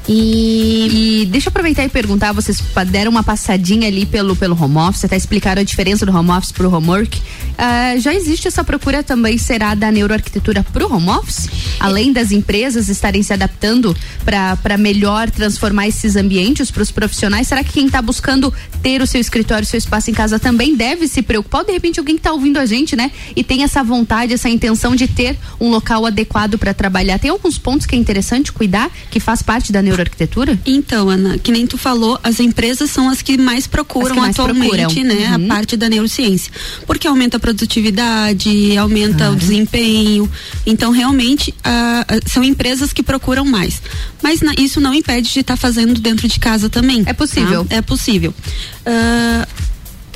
E, 0.07 1.21
e, 1.21 1.25
deixa 1.25 1.47
eu 1.47 1.49
aproveitar 1.49 1.83
e 1.83 1.89
perguntar, 1.89 2.31
vocês 2.31 2.61
deram 2.87 3.09
uma 3.09 3.23
passadinha 3.23 3.87
ali 3.87 4.05
pelo, 4.05 4.35
pelo 4.35 4.61
home 4.61 4.77
office, 4.77 5.05
até 5.05 5.17
explicaram 5.17 5.61
a 5.61 5.65
diferença 5.65 6.05
do 6.05 6.15
home 6.15 6.29
office 6.29 6.51
pro 6.51 6.71
homework. 6.71 7.17
Uh, 7.17 7.99
já 7.99 8.13
existe 8.13 8.47
essa 8.47 8.63
procura 8.63 9.01
também, 9.01 9.37
será 9.37 9.73
da 9.73 9.91
neuroarquitetura 9.91 10.63
pro 10.71 10.93
home 10.93 11.09
office? 11.09 11.49
Além 11.79 12.13
das 12.13 12.31
empresas 12.31 12.87
estarem 12.87 13.23
se 13.23 13.33
adaptando 13.33 13.95
para 14.23 14.77
melhor 14.77 15.31
transformar 15.31 15.87
esses 15.87 16.15
ambientes 16.15 16.69
para 16.69 16.83
os 16.83 16.91
profissionais, 16.91 17.47
será 17.47 17.63
que 17.63 17.73
quem 17.73 17.87
está 17.87 18.01
buscando 18.01 18.53
ter 18.83 19.01
o 19.01 19.07
seu 19.07 19.19
escritório, 19.19 19.65
seu 19.65 19.77
espaço 19.77 20.11
em 20.11 20.13
casa 20.13 20.37
também 20.37 20.75
deve 20.75 21.07
se 21.07 21.23
preocupar? 21.23 21.61
Ou 21.61 21.67
de 21.67 21.73
repente 21.73 21.99
alguém 21.99 22.15
que 22.15 22.19
está 22.19 22.31
ouvindo 22.31 22.59
a 22.59 22.65
gente, 22.65 22.95
né? 22.95 23.11
E 23.35 23.43
tem 23.43 23.63
essa 23.63 23.83
vontade, 23.83 24.33
essa 24.33 24.49
intenção 24.49 24.95
de 24.95 25.07
ter 25.07 25.35
um 25.59 25.69
local 25.69 26.05
adequado 26.05 26.59
para 26.59 26.73
trabalhar. 26.73 27.17
Tem 27.17 27.31
alguns 27.31 27.57
pontos 27.57 27.87
que 27.87 27.95
é 27.95 27.97
interessante 27.97 28.51
cuidar, 28.51 28.91
que 29.09 29.19
faz 29.19 29.41
parte 29.41 29.71
da 29.71 29.81
neuroarquitetura 29.81 29.94
neuroarquitetura? 29.95 30.59
Então, 30.65 31.09
Ana, 31.09 31.37
que 31.37 31.51
nem 31.51 31.65
tu 31.65 31.77
falou, 31.77 32.19
as 32.23 32.39
empresas 32.39 32.91
são 32.91 33.09
as 33.09 33.21
que 33.21 33.37
mais 33.37 33.67
procuram 33.67 34.15
que 34.15 34.21
mais 34.21 34.39
atualmente, 34.39 34.77
procuram. 34.77 35.03
né, 35.03 35.29
uhum. 35.29 35.45
a 35.45 35.47
parte 35.47 35.77
da 35.77 35.89
neurociência, 35.89 36.51
porque 36.85 37.07
aumenta 37.07 37.37
a 37.37 37.39
produtividade, 37.39 38.77
aumenta 38.77 39.31
o 39.31 39.35
desempenho. 39.35 40.29
Então, 40.65 40.91
realmente, 40.91 41.53
são 42.27 42.43
empresas 42.43 42.93
que 42.93 43.03
procuram 43.03 43.45
mais. 43.45 43.81
Mas 44.21 44.41
na, 44.41 44.53
isso 44.57 44.79
não 44.79 44.93
impede 44.93 45.31
de 45.31 45.39
estar 45.39 45.53
tá 45.53 45.57
fazendo 45.57 45.99
dentro 45.99 46.27
de 46.27 46.39
casa 46.39 46.69
também. 46.69 47.03
É 47.05 47.13
possível. 47.13 47.65
Tá? 47.65 47.75
É 47.75 47.81
possível. 47.81 48.33
Uh, 48.85 49.47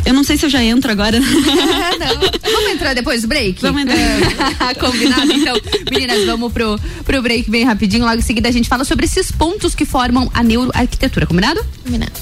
eu 0.06 0.14
não 0.14 0.24
sei 0.24 0.38
se 0.38 0.46
eu 0.46 0.50
já 0.50 0.64
entro 0.64 0.92
agora. 0.92 1.20
vamos 2.42 2.72
entrar 2.72 2.94
depois 2.94 3.22
do 3.22 3.28
break? 3.28 3.62
Vamos 3.62 3.82
entrar. 3.82 4.76
Combinado, 4.80 5.32
então. 5.32 5.56
Meninas, 5.92 6.26
vamos 6.26 6.52
pro, 6.52 6.80
pro 7.06 7.22
break 7.22 7.50
bem 7.50 7.64
rapidinho. 7.64 8.06
Logo 8.06 8.18
em 8.18 8.22
seguida 8.22 8.50
a 8.50 8.52
gente 8.52 8.70
fala 8.70 8.84
sobre 8.84 9.06
esses 9.06 9.32
pontos 9.32 9.76
que 9.76 9.86
formam 9.86 10.30
a 10.34 10.44
neuroarquitetura. 10.44 11.26
Combinado? 11.26 11.64
Combinado. 11.84 12.14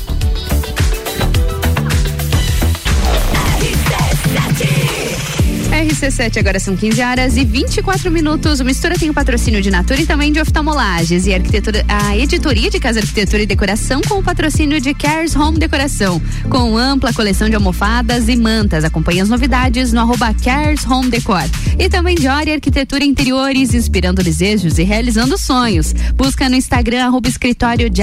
RC7, 5.77 6.37
agora 6.37 6.59
são 6.59 6.75
15 6.75 7.01
horas 7.01 7.37
e 7.37 7.45
24 7.45 8.09
minutos. 8.09 8.59
O 8.59 8.65
Mistura 8.65 8.95
tem 8.95 9.11
o 9.11 9.13
patrocínio 9.13 9.61
de 9.61 9.69
Natura 9.69 10.01
e 10.01 10.05
também 10.07 10.31
de 10.31 10.41
oftalmolages 10.41 11.27
e 11.27 11.33
arquitetura, 11.33 11.85
a 11.87 12.17
editoria 12.17 12.69
de 12.69 12.79
Casa 12.79 12.99
Arquitetura 12.99 13.43
e 13.43 13.45
Decoração 13.45 14.01
com 14.01 14.15
o 14.15 14.23
patrocínio 14.23 14.81
de 14.81 14.95
Cares 14.95 15.35
Home 15.35 15.59
Decoração, 15.59 16.19
com 16.49 16.75
ampla 16.75 17.13
coleção 17.13 17.47
de 17.47 17.55
almofadas 17.55 18.27
e 18.27 18.35
mantas. 18.35 18.83
Acompanhe 18.83 19.21
as 19.21 19.29
novidades 19.29 19.93
no 19.93 19.99
arroba 19.99 20.33
Cares 20.33 20.83
Home 20.85 21.09
Decor. 21.09 21.43
E 21.77 21.87
também 21.87 22.15
de 22.15 22.27
Ori 22.27 22.51
Arquitetura 22.51 23.03
Interiores, 23.03 23.75
inspirando 23.75 24.23
desejos 24.23 24.79
e 24.79 24.83
realizando 24.83 25.37
sonhos. 25.37 25.93
Busca 26.15 26.49
no 26.49 26.55
Instagram 26.55 27.05
arroba 27.05 27.29
escritório 27.29 27.87
de. 27.89 28.01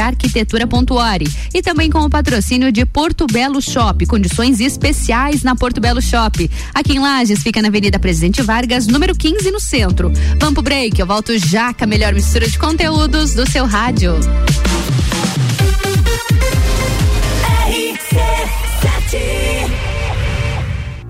E 1.55 1.63
também 1.63 1.91
com 1.91 2.01
o 2.01 2.11
patrocínio 2.11 2.71
de 2.71 2.85
Porto 2.85 3.27
Belo 3.27 3.61
Shop, 3.61 4.05
condições 4.07 4.61
especiais 4.61 5.43
na 5.43 5.57
Porto 5.57 5.81
Belo 5.81 6.03
Shop. 6.03 6.51
Aqui 6.75 6.93
em 6.93 6.99
Lages 6.99 7.43
fica 7.43 7.64
na 7.65 7.69
Avenida 7.69 7.99
Presidente 7.99 8.43
Vargas, 8.43 8.87
número 8.87 9.17
15, 9.17 9.51
no 9.51 9.59
centro. 9.59 10.13
Vamos 10.39 10.53
pro 10.53 10.63
break, 10.63 11.01
eu 11.01 11.07
volto 11.07 11.37
já 11.39 11.73
com 11.73 11.85
a 11.85 11.87
melhor 11.87 12.13
mistura 12.13 12.47
de 12.47 12.59
conteúdos 12.59 13.33
do 13.33 13.51
seu 13.51 13.65
rádio. 13.65 14.13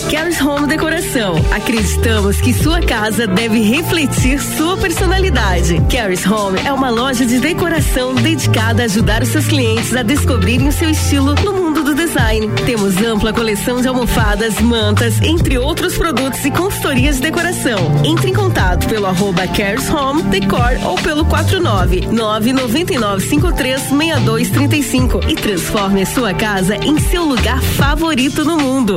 Caris 0.00 0.40
Home 0.40 0.66
Decoração, 0.66 1.34
acreditamos 1.50 2.40
que 2.40 2.52
sua 2.54 2.80
casa 2.80 3.26
deve 3.26 3.60
refletir 3.60 4.40
sua 4.40 4.76
personalidade. 4.76 5.80
Caris 5.90 6.24
Home 6.26 6.58
é 6.64 6.72
uma 6.72 6.90
loja 6.90 7.26
de 7.26 7.38
decoração 7.40 8.14
dedicada 8.14 8.82
a 8.82 8.84
ajudar 8.84 9.22
os 9.22 9.28
seus 9.30 9.46
clientes 9.46 9.94
a 9.96 10.02
descobrirem 10.02 10.68
o 10.68 10.72
seu 10.72 10.90
estilo 10.90 11.34
no 11.36 11.52
mundo 11.52 11.82
do 11.82 11.94
design. 11.94 12.48
Temos 12.64 12.96
ampla 12.98 13.32
coleção 13.32 13.80
de 13.80 13.88
almofadas, 13.88 14.60
mantas, 14.60 15.20
entre 15.20 15.58
outros 15.58 15.96
produtos 15.96 16.44
e 16.44 16.50
consultorias 16.50 17.16
de 17.16 17.22
decoração. 17.22 17.78
Entre 18.04 18.30
em 18.30 18.34
contato 18.34 18.88
pelo 18.88 19.06
arroba 19.06 19.46
Caris 19.48 19.88
Home 19.90 20.22
Decor 20.24 20.78
ou 20.84 20.96
pelo 20.96 21.24
49 21.24 22.06
999 22.06 23.26
53 23.26 23.80
6235 23.80 25.20
e 25.28 25.34
transforme 25.34 26.02
a 26.02 26.06
sua 26.06 26.32
casa 26.34 26.76
em 26.76 26.98
seu 26.98 27.24
lugar 27.24 27.60
favorito 27.60 28.44
no 28.44 28.56
mundo. 28.58 28.96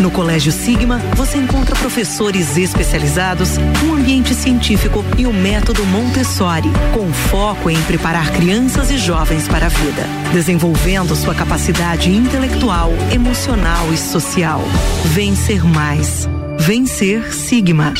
No 0.00 0.10
Colégio 0.10 0.52
Sigma, 0.52 0.98
você 1.14 1.38
encontra 1.38 1.74
professores 1.76 2.56
especializados, 2.56 3.56
um 3.84 3.94
ambiente 3.94 4.34
científico 4.34 5.02
e 5.16 5.26
o 5.26 5.32
método 5.32 5.84
Montessori, 5.86 6.70
com 6.92 7.10
foco 7.12 7.70
em 7.70 7.80
preparar 7.82 8.30
crianças 8.30 8.90
e 8.90 8.98
jovens 8.98 9.48
para 9.48 9.66
a 9.66 9.70
vida, 9.70 10.02
desenvolvendo 10.32 11.16
sua 11.16 11.34
capacidade 11.34 12.10
intelectual, 12.10 12.92
emocional 13.10 13.90
e 13.92 13.96
social. 13.96 14.60
Vencer 15.06 15.64
mais. 15.64 16.28
Vencer 16.58 17.32
Sigma. 17.32 17.94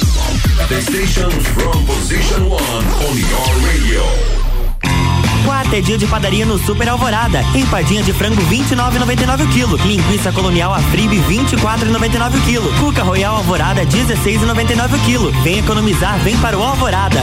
The 0.69 0.81
station 0.81 1.31
from 1.31 1.87
position 1.87 2.49
one 2.49 2.87
on 3.07 3.17
your 3.17 3.67
radio. 3.67 4.46
Quarta 5.57 5.79
é 5.79 5.81
dia 5.81 5.97
de 5.97 6.07
padaria 6.07 6.45
no 6.45 6.59
Super 6.59 6.87
Alvorada. 6.87 7.41
Empadinha 7.55 8.03
de 8.03 8.13
frango 8.13 8.43
29,99 8.43 9.47
o 9.47 9.49
quilo. 9.49 9.77
Linguiça 9.87 10.31
colonial 10.31 10.75
Afribe 10.75 11.17
24,99 11.17 12.37
o 12.37 12.41
quilo. 12.43 12.75
Cuca 12.75 13.03
Royal 13.03 13.37
Alvorada 13.37 13.87
16,99 13.87 14.95
o 14.95 14.99
quilo. 15.07 15.33
Vem 15.43 15.61
economizar, 15.61 16.19
vem 16.19 16.37
para 16.37 16.59
o 16.59 16.63
Alvorada. 16.63 17.23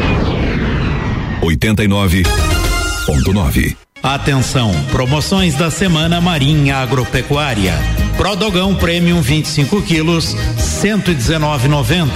89.9. 1.41 3.75
Atenção, 4.03 4.71
promoções 4.91 5.55
da 5.55 5.71
Semana 5.71 6.21
Marinha 6.21 6.77
Agropecuária. 6.77 7.73
Prodogão 8.17 8.75
Premium 8.75 9.21
25 9.21 9.81
quilos, 9.81 10.35
119,90. 10.57 12.11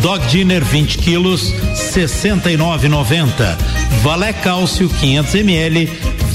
Dog 0.00 0.26
Dinner 0.26 0.64
20 0.64 0.98
quilos, 0.98 1.52
69,90. 1.74 3.56
Valé 4.02 4.32
Cálcio 4.32 4.88
500 4.88 5.34
ml, 5.34 5.86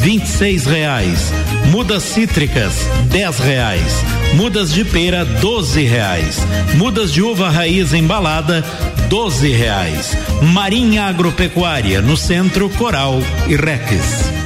26 0.02 0.66
reais. 0.66 1.32
Mudas 1.70 2.02
cítricas, 2.02 2.74
10 3.12 3.40
reais. 3.40 4.04
Mudas 4.34 4.74
de 4.74 4.84
pera, 4.84 5.24
12 5.24 5.84
reais. 5.84 6.40
Mudas 6.76 7.14
de 7.14 7.22
uva 7.22 7.50
raiz 7.52 7.94
embalada, 7.94 8.64
12 9.08 9.52
reais. 9.52 10.18
Marinha 10.42 11.04
Agropecuária, 11.04 12.02
no 12.02 12.18
centro 12.18 12.68
Coral 12.72 13.20
e 13.48 13.56
Rex. 13.56 14.41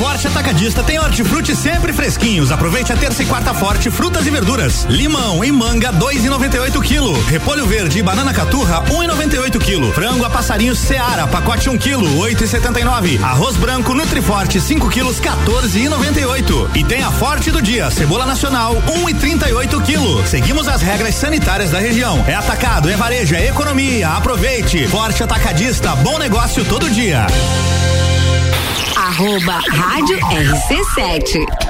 Forte 0.00 0.28
Atacadista 0.28 0.82
tem 0.82 0.98
hortifruti 0.98 1.54
sempre 1.54 1.92
fresquinhos. 1.92 2.50
Aproveite 2.50 2.90
a 2.90 2.96
terça 2.96 3.22
e 3.22 3.26
quarta 3.26 3.52
forte, 3.52 3.90
frutas 3.90 4.26
e 4.26 4.30
verduras. 4.30 4.86
Limão 4.88 5.44
e 5.44 5.52
manga, 5.52 5.92
dois 5.92 6.24
e 6.24 6.28
noventa 6.30 6.56
e 6.56 6.60
oito 6.60 6.80
quilo. 6.80 7.12
Repolho 7.26 7.66
verde 7.66 7.98
e 7.98 8.02
banana 8.02 8.32
caturra, 8.32 8.82
um 8.94 9.02
e 9.02 9.06
noventa 9.06 9.36
e 9.36 9.38
oito 9.38 9.58
quilo. 9.58 9.92
Frango 9.92 10.24
a 10.24 10.30
passarinho 10.30 10.74
Seara, 10.74 11.26
pacote 11.26 11.68
um 11.68 11.76
quilo, 11.76 12.18
oito 12.18 12.42
e 12.42 12.48
setenta 12.48 12.80
e 12.80 12.84
nove. 12.84 13.20
Arroz 13.22 13.58
branco 13.58 13.92
Nutriforte, 13.92 14.58
5 14.58 14.88
quilos, 14.88 15.20
14 15.20 15.78
e 15.78 15.88
noventa 15.90 16.18
e 16.18 16.24
oito. 16.24 16.70
E 16.74 16.82
tem 16.82 17.02
a 17.02 17.10
forte 17.10 17.50
do 17.50 17.60
dia, 17.60 17.90
cebola 17.90 18.24
nacional, 18.24 18.82
um 18.96 19.06
e 19.06 19.12
trinta 19.12 19.50
e 19.50 19.52
oito 19.52 19.82
quilo. 19.82 20.26
Seguimos 20.26 20.66
as 20.66 20.80
regras 20.80 21.14
sanitárias 21.14 21.72
da 21.72 21.78
região. 21.78 22.24
É 22.26 22.34
atacado, 22.34 22.88
é 22.88 22.96
varejo, 22.96 23.34
é 23.34 23.48
economia. 23.48 24.08
Aproveite. 24.08 24.88
Forte 24.88 25.22
Atacadista, 25.22 25.94
bom 25.96 26.18
negócio 26.18 26.64
todo 26.64 26.88
dia. 26.88 27.26
Arroba 29.10 29.60
Rádio 29.72 30.16
RC7. 30.18 31.69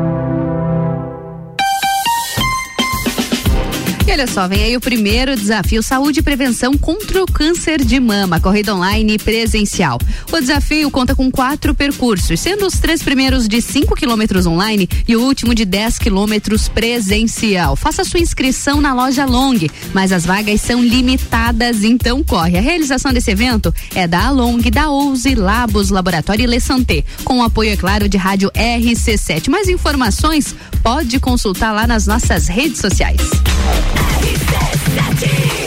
E 4.05 4.11
olha 4.11 4.25
só, 4.25 4.47
vem 4.47 4.63
aí 4.63 4.75
o 4.75 4.81
primeiro 4.81 5.35
desafio 5.35 5.83
Saúde 5.83 6.19
e 6.19 6.23
Prevenção 6.23 6.73
contra 6.73 7.23
o 7.23 7.25
Câncer 7.27 7.83
de 7.83 7.99
Mama, 7.99 8.39
corrida 8.39 8.75
online 8.75 9.19
presencial. 9.19 9.99
O 10.31 10.39
desafio 10.39 10.89
conta 10.89 11.15
com 11.15 11.29
quatro 11.29 11.75
percursos, 11.75 12.39
sendo 12.39 12.65
os 12.65 12.79
três 12.79 13.03
primeiros 13.03 13.47
de 13.47 13.61
5 13.61 13.93
quilômetros 13.95 14.47
online 14.47 14.89
e 15.07 15.15
o 15.15 15.21
último 15.21 15.53
de 15.53 15.65
10 15.65 15.99
quilômetros 15.99 16.67
presencial. 16.67 17.75
Faça 17.75 18.03
sua 18.03 18.19
inscrição 18.19 18.81
na 18.81 18.91
loja 18.91 19.23
Long, 19.23 19.59
mas 19.93 20.11
as 20.11 20.25
vagas 20.25 20.61
são 20.61 20.83
limitadas, 20.83 21.83
então 21.83 22.23
corre. 22.23 22.57
A 22.57 22.61
realização 22.61 23.13
desse 23.13 23.29
evento 23.29 23.73
é 23.93 24.07
da 24.07 24.27
Along, 24.27 24.61
da 24.71 24.89
Ouse, 24.89 25.35
Labos, 25.35 25.91
Laboratório 25.91 26.43
e 26.43 26.47
Le 26.47 26.59
Santé, 26.59 27.03
com 27.23 27.37
o 27.37 27.43
apoio, 27.43 27.73
é 27.73 27.77
claro, 27.77 28.09
de 28.09 28.17
rádio 28.17 28.49
RC7. 28.51 29.47
Mais 29.47 29.69
informações 29.69 30.55
pode 30.81 31.19
consultar 31.19 31.71
lá 31.71 31.85
nas 31.85 32.07
nossas 32.07 32.47
redes 32.47 32.79
sociais. 32.79 33.21
He 34.21 34.35
says 34.35 34.95
nothing. 34.95 35.60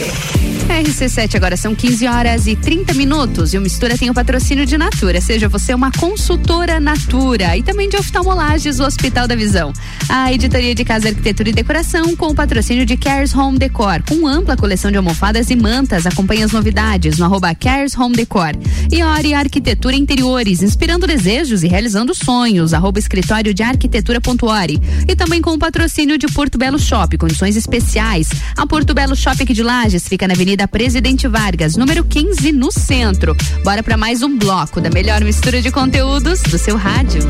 RC7 0.75 1.35
agora 1.35 1.55
são 1.55 1.73
15 1.73 2.05
horas 2.05 2.47
e 2.47 2.55
30 2.55 2.93
minutos 2.95 3.53
e 3.53 3.57
o 3.57 3.61
Mistura 3.61 3.97
tem 3.97 4.09
o 4.09 4.13
patrocínio 4.13 4.65
de 4.65 4.77
Natura. 4.77 5.21
Seja 5.21 5.47
você 5.47 5.73
uma 5.73 5.89
consultora 5.89 6.81
Natura 6.81 7.55
e 7.55 7.63
também 7.63 7.87
de 7.87 7.95
oftalmolages, 7.95 8.81
o 8.81 8.83
Hospital 8.83 9.25
da 9.25 9.37
Visão. 9.37 9.71
A 10.09 10.33
editoria 10.33 10.75
de 10.75 10.83
Casa 10.83 11.07
Arquitetura 11.07 11.49
e 11.49 11.53
Decoração 11.53 12.13
com 12.17 12.27
o 12.27 12.35
patrocínio 12.35 12.85
de 12.85 12.97
Cares 12.97 13.33
Home 13.33 13.57
Decor, 13.57 14.03
com 14.03 14.27
ampla 14.27 14.57
coleção 14.57 14.91
de 14.91 14.97
almofadas 14.97 15.49
e 15.49 15.55
mantas. 15.55 16.05
Acompanhe 16.05 16.43
as 16.43 16.51
novidades 16.51 17.17
no 17.17 17.23
arroba 17.23 17.55
Cares 17.55 17.97
Home 17.97 18.13
Decor. 18.15 18.51
E 18.91 19.01
Ori 19.01 19.33
Arquitetura 19.33 19.95
Interiores, 19.95 20.61
inspirando 20.61 21.07
desejos 21.07 21.63
e 21.63 21.69
realizando 21.69 22.13
sonhos. 22.13 22.73
Arroba 22.73 22.99
escritório 22.99 23.53
de 23.53 23.63
arquitetura.ori. 23.63 24.81
E 25.07 25.15
também 25.15 25.41
com 25.41 25.51
o 25.51 25.57
patrocínio 25.57 26.17
de 26.17 26.27
Porto 26.27 26.57
Belo 26.57 26.77
Shop, 26.77 27.17
condições 27.17 27.55
especiais. 27.55 28.29
A 28.57 28.67
Porto 28.67 28.93
Belo 28.93 29.15
Shop 29.15 29.41
aqui 29.41 29.53
de 29.53 29.63
Lages 29.63 30.05
fica 30.05 30.27
na 30.27 30.33
Avenida 30.33 30.64
Presidente 30.67 31.27
Vargas, 31.27 31.75
número 31.75 32.03
15, 32.03 32.51
no 32.51 32.71
centro. 32.71 33.35
Bora 33.63 33.83
para 33.83 33.97
mais 33.97 34.21
um 34.21 34.37
bloco 34.37 34.81
da 34.81 34.89
melhor 34.89 35.23
mistura 35.23 35.61
de 35.61 35.71
conteúdos 35.71 36.41
do 36.41 36.57
seu 36.57 36.75
rádio. 36.75 37.21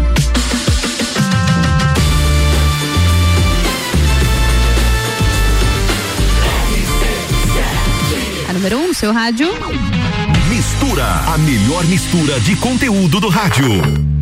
A 8.49 8.53
número 8.53 8.77
1 8.77 8.89
um, 8.89 8.93
seu 8.93 9.11
rádio. 9.11 9.47
Mistura, 10.49 11.05
a 11.05 11.37
melhor 11.37 11.85
mistura 11.85 12.39
de 12.39 12.55
conteúdo 12.55 13.19
do 13.19 13.29
rádio 13.29 14.14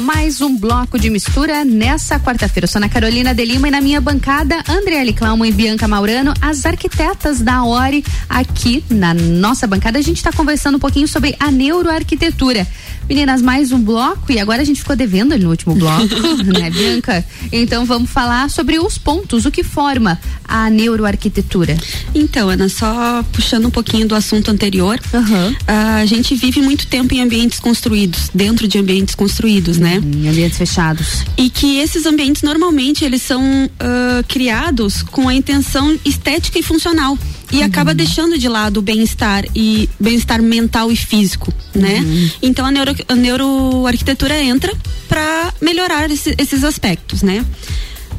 mais 0.00 0.40
um 0.40 0.56
bloco 0.56 0.98
de 0.98 1.10
mistura 1.10 1.64
nessa 1.64 2.18
quarta-feira. 2.18 2.64
Eu 2.64 2.68
sou 2.68 2.78
Ana 2.78 2.88
Carolina 2.88 3.34
de 3.34 3.44
Lima 3.44 3.68
e 3.68 3.70
na 3.70 3.80
minha 3.80 4.00
bancada, 4.00 4.62
André 4.68 5.12
Claumo 5.12 5.44
e 5.44 5.52
Bianca 5.52 5.86
Maurano, 5.86 6.32
as 6.40 6.64
arquitetas 6.64 7.40
da 7.40 7.64
Ori. 7.64 8.04
Aqui 8.28 8.84
na 8.88 9.12
nossa 9.12 9.66
bancada, 9.66 9.98
a 9.98 10.02
gente 10.02 10.16
está 10.16 10.32
conversando 10.32 10.76
um 10.76 10.80
pouquinho 10.80 11.06
sobre 11.06 11.36
a 11.38 11.50
neuroarquitetura. 11.50 12.66
Meninas, 13.08 13.42
mais 13.42 13.72
um 13.72 13.80
bloco 13.80 14.32
e 14.32 14.38
agora 14.38 14.62
a 14.62 14.64
gente 14.64 14.80
ficou 14.80 14.96
devendo 14.96 15.36
no 15.38 15.50
último 15.50 15.74
bloco, 15.74 16.14
né, 16.44 16.70
Bianca? 16.70 17.24
Então 17.50 17.84
vamos 17.84 18.10
falar 18.10 18.48
sobre 18.48 18.78
os 18.78 18.96
pontos, 18.96 19.44
o 19.44 19.50
que 19.50 19.62
forma 19.62 20.18
a 20.44 20.70
neuroarquitetura. 20.70 21.76
Então, 22.14 22.48
Ana, 22.48 22.68
só 22.68 23.22
puxando 23.32 23.66
um 23.66 23.70
pouquinho 23.70 24.06
do 24.06 24.14
assunto 24.14 24.50
anterior, 24.50 24.98
uhum. 25.12 25.56
a 25.66 26.06
gente 26.06 26.34
vive 26.34 26.60
muito 26.60 26.86
tempo 26.86 27.14
em 27.14 27.20
ambientes 27.20 27.58
construídos, 27.58 28.30
dentro 28.34 28.68
de 28.68 28.78
ambientes 28.78 29.14
construídos, 29.14 29.78
né? 29.78 30.00
Em 30.02 30.28
ambientes 30.28 30.58
fechados. 30.58 31.24
E 31.36 31.50
que 31.50 31.78
esses 31.78 32.06
ambientes 32.06 32.42
normalmente 32.42 33.04
eles 33.04 33.22
são 33.22 33.42
uh, 33.42 34.24
criados 34.28 35.02
com 35.02 35.28
a 35.28 35.34
intenção 35.34 35.98
estética 36.04 36.58
e 36.58 36.62
funcional 36.62 37.18
e 37.52 37.58
uhum. 37.58 37.64
acaba 37.64 37.94
deixando 37.94 38.38
de 38.38 38.48
lado 38.48 38.78
o 38.78 38.82
bem-estar 38.82 39.44
e 39.54 39.88
bem-estar 40.00 40.42
mental 40.42 40.90
e 40.90 40.96
físico, 40.96 41.52
né? 41.74 42.00
Uhum. 42.00 42.30
Então 42.42 42.64
a, 42.64 42.70
neuro, 42.70 42.94
a 43.06 43.14
neuroarquitetura 43.14 44.42
entra 44.42 44.72
para 45.08 45.52
melhorar 45.60 46.10
esse, 46.10 46.34
esses 46.38 46.64
aspectos, 46.64 47.22
né? 47.22 47.44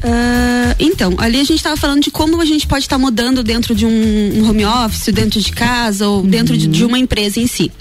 Uh, 0.04 0.76
então, 0.78 1.14
ali 1.16 1.40
a 1.40 1.44
gente 1.44 1.56
estava 1.56 1.78
falando 1.78 2.02
de 2.02 2.10
como 2.10 2.38
a 2.40 2.44
gente 2.44 2.66
pode 2.66 2.84
estar 2.84 2.96
tá 2.96 3.00
mudando 3.00 3.42
dentro 3.42 3.74
de 3.74 3.86
um, 3.86 3.90
um, 4.38 4.50
home 4.50 4.64
office, 4.64 5.06
dentro 5.12 5.40
de 5.40 5.50
casa 5.50 6.06
ou 6.06 6.20
uhum. 6.20 6.28
dentro 6.28 6.56
de, 6.56 6.66
de, 6.66 6.84
uma 6.84 6.98
empresa 6.98 7.40
em 7.40 7.46
si. 7.46 7.72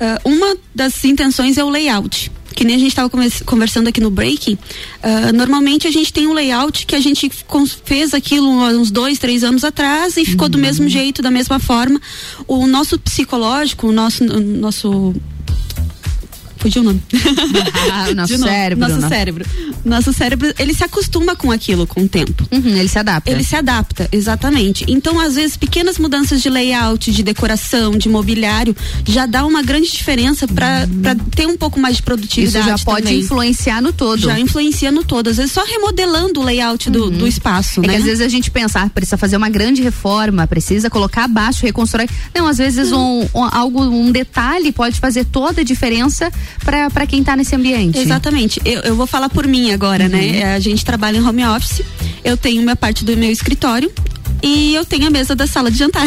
Uh, 0.00 0.30
uma 0.30 0.56
das 0.74 1.04
intenções 1.04 1.58
é 1.58 1.64
o 1.64 1.68
layout 1.68 2.30
que 2.58 2.64
nem 2.64 2.74
a 2.74 2.78
gente 2.80 2.88
estava 2.88 3.08
conversando 3.46 3.86
aqui 3.86 4.00
no 4.00 4.10
breaking, 4.10 4.54
uh, 4.54 5.32
normalmente 5.32 5.86
a 5.86 5.92
gente 5.92 6.12
tem 6.12 6.26
um 6.26 6.32
layout 6.32 6.86
que 6.86 6.96
a 6.96 7.00
gente 7.00 7.30
fez 7.84 8.12
aquilo 8.12 8.50
uns 8.50 8.90
dois, 8.90 9.16
três 9.16 9.44
anos 9.44 9.62
atrás 9.62 10.16
e 10.16 10.24
ficou 10.24 10.46
uhum. 10.46 10.50
do 10.50 10.58
mesmo 10.58 10.88
jeito, 10.88 11.22
da 11.22 11.30
mesma 11.30 11.60
forma. 11.60 12.00
O 12.48 12.66
nosso 12.66 12.98
psicológico, 12.98 13.86
o 13.86 13.92
nosso, 13.92 14.24
o 14.24 14.40
nosso 14.40 15.14
Fugiu 16.58 16.82
o 16.82 16.84
nome. 16.84 17.02
Ah, 17.92 18.12
nosso 18.14 18.36
cérebro. 18.38 18.88
Nosso 18.88 19.00
né? 19.00 19.08
cérebro. 19.08 19.44
Nosso 19.84 20.12
cérebro, 20.12 20.52
ele 20.58 20.74
se 20.74 20.84
acostuma 20.84 21.36
com 21.36 21.50
aquilo 21.50 21.86
com 21.86 22.02
o 22.02 22.08
tempo. 22.08 22.46
Uhum, 22.50 22.76
ele 22.76 22.88
se 22.88 22.98
adapta. 22.98 23.30
Ele 23.30 23.44
se 23.44 23.56
adapta, 23.56 24.08
exatamente. 24.12 24.84
Então, 24.88 25.20
às 25.20 25.36
vezes, 25.36 25.56
pequenas 25.56 25.98
mudanças 25.98 26.42
de 26.42 26.50
layout, 26.50 27.10
de 27.12 27.22
decoração, 27.22 27.92
de 27.92 28.08
mobiliário, 28.08 28.76
já 29.06 29.26
dá 29.26 29.46
uma 29.46 29.62
grande 29.62 29.90
diferença 29.90 30.46
para 30.46 30.86
uhum. 30.86 31.24
ter 31.30 31.46
um 31.46 31.56
pouco 31.56 31.78
mais 31.78 31.96
de 31.96 32.02
produtividade. 32.02 32.68
Isso 32.68 32.78
já 32.78 32.84
pode 32.84 33.06
também. 33.06 33.20
influenciar 33.20 33.80
no 33.80 33.92
todo. 33.92 34.20
Já 34.20 34.38
influencia 34.38 34.90
no 34.90 35.04
todo. 35.04 35.28
Às 35.28 35.36
vezes, 35.36 35.52
só 35.52 35.64
remodelando 35.64 36.40
o 36.40 36.44
layout 36.44 36.90
do, 36.90 37.04
uhum. 37.04 37.10
do 37.10 37.26
espaço. 37.26 37.80
É 37.80 37.86
né? 37.86 37.92
que 37.94 37.98
às 38.00 38.04
vezes 38.04 38.20
a 38.20 38.28
gente 38.28 38.50
pensa, 38.50 38.80
ah, 38.80 38.88
precisa 38.88 39.16
fazer 39.16 39.36
uma 39.36 39.48
grande 39.48 39.82
reforma, 39.82 40.46
precisa 40.46 40.90
colocar 40.90 41.24
abaixo, 41.24 41.64
reconstruir. 41.64 42.08
Não, 42.34 42.46
às 42.46 42.58
vezes 42.58 42.92
um, 42.92 43.26
um, 43.34 43.44
algo, 43.44 43.82
um 43.84 44.10
detalhe 44.10 44.72
pode 44.72 44.98
fazer 44.98 45.24
toda 45.24 45.60
a 45.60 45.64
diferença 45.64 46.30
para 46.64 47.06
quem 47.06 47.20
está 47.20 47.36
nesse 47.36 47.54
ambiente. 47.54 47.98
Exatamente. 47.98 48.60
Eu, 48.64 48.82
eu 48.82 48.96
vou 48.96 49.06
falar 49.06 49.28
por 49.28 49.46
mim 49.46 49.72
agora, 49.72 50.08
né? 50.08 50.20
uhum. 50.20 50.32
né? 50.32 50.54
A 50.54 50.58
gente 50.60 50.84
trabalha 50.84 51.18
em 51.18 51.22
home 51.22 51.44
office. 51.46 51.82
Eu 52.24 52.36
tenho 52.36 52.62
minha 52.62 52.76
parte 52.76 53.04
do 53.04 53.16
meu 53.16 53.30
escritório, 53.30 53.90
e 54.42 54.74
eu 54.74 54.84
tenho 54.84 55.06
a 55.06 55.10
mesa 55.10 55.34
da 55.34 55.46
sala 55.46 55.70
de 55.70 55.78
jantar. 55.78 56.06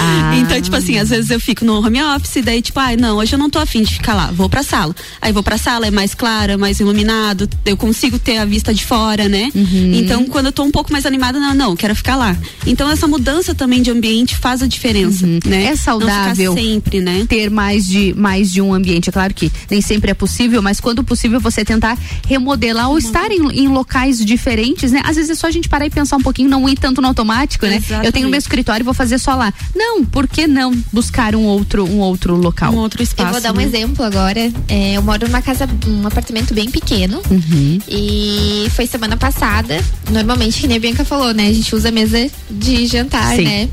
Ah. 0.00 0.36
então, 0.40 0.60
tipo 0.60 0.76
assim, 0.76 0.98
às 0.98 1.10
vezes 1.10 1.30
eu 1.30 1.40
fico 1.40 1.64
no 1.64 1.84
home 1.84 2.02
office, 2.02 2.42
daí, 2.44 2.62
tipo, 2.62 2.78
ai, 2.78 2.94
ah, 2.94 2.96
não, 2.96 3.16
hoje 3.16 3.34
eu 3.34 3.38
não 3.38 3.50
tô 3.50 3.58
afim 3.58 3.82
de 3.82 3.94
ficar 3.94 4.14
lá, 4.14 4.30
vou 4.32 4.48
pra 4.48 4.62
sala. 4.62 4.94
Aí 5.20 5.32
vou 5.32 5.42
pra 5.42 5.58
sala, 5.58 5.86
é 5.86 5.90
mais 5.90 6.14
clara, 6.14 6.56
mais 6.56 6.80
iluminado, 6.80 7.48
eu 7.64 7.76
consigo 7.76 8.18
ter 8.18 8.38
a 8.38 8.44
vista 8.44 8.72
de 8.72 8.84
fora, 8.84 9.28
né? 9.28 9.50
Uhum. 9.54 9.94
Então, 9.94 10.24
quando 10.26 10.46
eu 10.46 10.52
tô 10.52 10.62
um 10.62 10.70
pouco 10.70 10.92
mais 10.92 11.06
animada, 11.06 11.38
não, 11.38 11.54
não, 11.54 11.76
quero 11.76 11.94
ficar 11.94 12.16
lá. 12.16 12.36
Então, 12.66 12.90
essa 12.90 13.06
mudança 13.06 13.54
também 13.54 13.82
de 13.82 13.90
ambiente 13.90 14.36
faz 14.36 14.62
a 14.62 14.66
diferença, 14.66 15.26
uhum. 15.26 15.40
né? 15.44 15.64
É 15.66 15.76
saudável 15.76 16.54
sempre, 16.54 17.00
né? 17.00 17.26
Ter 17.28 17.50
mais 17.50 17.86
de, 17.86 18.14
mais 18.14 18.50
de 18.52 18.60
um 18.60 18.72
ambiente. 18.72 19.08
É 19.08 19.12
claro 19.12 19.34
que 19.34 19.50
nem 19.70 19.80
sempre 19.80 20.10
é 20.10 20.14
possível, 20.14 20.62
mas 20.62 20.80
quando 20.80 21.04
possível 21.04 21.40
você 21.40 21.64
tentar 21.64 21.98
remodelar 22.26 22.90
ou 22.90 22.98
estar 22.98 23.30
em, 23.30 23.64
em 23.64 23.68
locais 23.68 24.24
diferentes, 24.24 24.92
né? 24.92 25.02
Às 25.04 25.16
vezes 25.16 25.30
é 25.30 25.34
só 25.34 25.46
a 25.46 25.50
gente 25.50 25.68
parar 25.68 25.86
e 25.86 25.90
pensar 25.90 26.16
um 26.16 26.22
pouquinho, 26.22 26.48
não 26.48 26.68
ir 26.68 26.76
tanto 26.76 27.00
no 27.00 27.08
automático, 27.08 27.53
né? 27.62 27.76
Exatamente. 27.76 28.06
Eu 28.06 28.12
tenho 28.12 28.28
meu 28.28 28.38
escritório 28.38 28.82
e 28.82 28.84
vou 28.84 28.94
fazer 28.94 29.18
só 29.18 29.34
lá. 29.34 29.52
Não, 29.74 30.04
por 30.04 30.26
que 30.26 30.46
não 30.46 30.72
buscar 30.92 31.34
um 31.34 31.44
outro, 31.44 31.84
um 31.84 32.00
outro 32.00 32.36
local? 32.36 32.72
Um 32.72 32.78
outro 32.78 33.02
espaço. 33.02 33.28
Eu 33.28 33.32
vou 33.32 33.40
dar 33.40 33.52
um 33.52 33.56
né? 33.56 33.64
exemplo 33.64 34.04
agora. 34.04 34.52
É, 34.68 34.92
eu 34.94 35.02
moro 35.02 35.26
numa 35.26 35.42
casa, 35.42 35.68
um 35.86 36.06
apartamento 36.06 36.54
bem 36.54 36.70
pequeno. 36.70 37.22
Uhum. 37.30 37.78
E 37.88 38.66
foi 38.74 38.86
semana 38.86 39.16
passada. 39.16 39.82
Normalmente, 40.10 40.60
que 40.60 40.66
nem 40.66 40.76
a 40.76 40.80
Bianca 40.80 41.04
falou, 41.04 41.32
né? 41.32 41.48
A 41.48 41.52
gente 41.52 41.74
usa 41.74 41.88
a 41.88 41.92
mesa 41.92 42.30
de 42.50 42.86
jantar, 42.86 43.36
Sim. 43.36 43.44
né? 43.44 43.68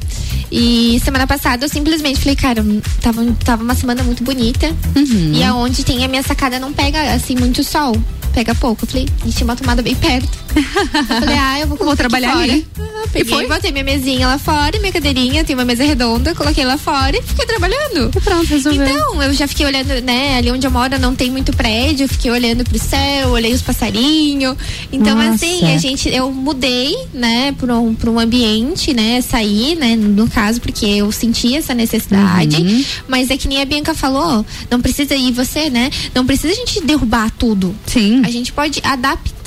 E 0.52 1.00
semana 1.04 1.26
passada 1.26 1.66
eu 1.66 1.70
simplesmente 1.70 2.20
falei, 2.20 2.36
cara, 2.36 2.66
tava, 3.02 3.26
tava 3.44 3.64
uma 3.64 3.76
semana 3.76 4.04
muito 4.04 4.24
bonita. 4.24 4.68
Uhum. 4.96 5.32
E 5.34 5.44
aonde 5.44 5.84
tem 5.84 6.04
a 6.04 6.08
minha 6.08 6.24
sacada 6.24 6.60
não 6.60 6.74
pega 6.74 7.14
assim 7.14 7.36
muito 7.36 7.64
sol 7.64 7.96
pega 8.32 8.56
pouco. 8.56 8.86
Eu 8.86 8.88
falei, 8.88 9.10
e 9.26 9.30
tinha 9.30 9.46
uma 9.46 9.56
tomada 9.56 9.82
bem 9.82 9.96
perto. 9.96 10.30
Eu 10.56 11.20
falei, 11.20 11.38
ah, 11.38 11.60
eu 11.60 11.68
vou, 11.68 11.78
vou 11.78 11.96
trabalhar 11.96 12.38
ali. 12.38 12.66
Ah, 12.80 13.04
peguei, 13.12 13.22
e 13.22 13.36
foi? 13.36 13.48
botei 13.48 13.72
minha 13.72 13.84
mesinha 13.84 14.28
lá 14.28 14.38
fora, 14.38 14.78
minha 14.80 14.92
cadeirinha, 14.92 15.44
tem 15.44 15.56
uma 15.56 15.66
mesa 15.66 15.84
redonda, 15.84 16.36
coloquei 16.36 16.66
lá 16.66 16.78
fora 16.78 17.18
e 17.18 17.22
fiquei 17.22 17.46
trabalhando. 17.46 18.12
E 18.16 18.22
pronto, 18.22 18.46
resolveu. 18.46 18.86
Então, 18.86 19.24
eu 19.24 19.34
já 19.34 19.48
fiquei 19.48 19.66
olhando, 19.66 20.02
né, 20.02 20.38
ali 20.38 20.52
onde 20.52 20.66
eu 20.66 20.72
moro 20.72 20.98
não 21.00 21.16
tem 21.16 21.32
muito 21.32 21.56
prédio, 21.56 22.08
fiquei 22.08 22.32
olhando 22.32 22.64
pro 22.64 22.78
céu, 22.80 23.30
olhei 23.30 23.54
os 23.54 23.62
passarinhos. 23.62 24.56
Então, 24.92 25.16
Nossa. 25.16 25.36
assim, 25.36 25.74
a 25.74 25.78
gente, 25.78 26.10
eu 26.10 26.32
mudei, 26.32 26.96
né, 27.14 27.54
pra 27.58 27.78
um, 27.78 27.94
pra 27.94 28.10
um 28.10 28.20
ambiente, 28.20 28.94
né, 28.94 29.22
sair, 29.22 29.76
né, 29.76 29.96
no 29.96 30.30
caso, 30.30 30.60
porque 30.62 30.86
eu 30.86 31.12
senti 31.12 31.56
essa 31.56 31.74
necessidade. 31.74 32.62
Uhum. 32.62 32.86
Mas 33.08 33.30
é 33.30 33.38
que 33.38 33.48
nem 33.48 33.62
a 33.62 33.66
Bianca 33.66 33.94
falou, 33.94 34.46
não 34.70 34.82
precisa, 34.82 35.16
e 35.16 35.32
você, 35.32 35.70
né, 35.70 35.90
não 36.14 36.26
precisa 36.26 36.54
a 36.54 36.56
gente 36.56 36.82
derrubar 36.82 37.32
tudo. 37.32 37.76
Sim. 37.86 38.22
A 38.26 38.30
gente 38.30 38.52
pode 38.52 38.82
adaptar. 38.84 39.41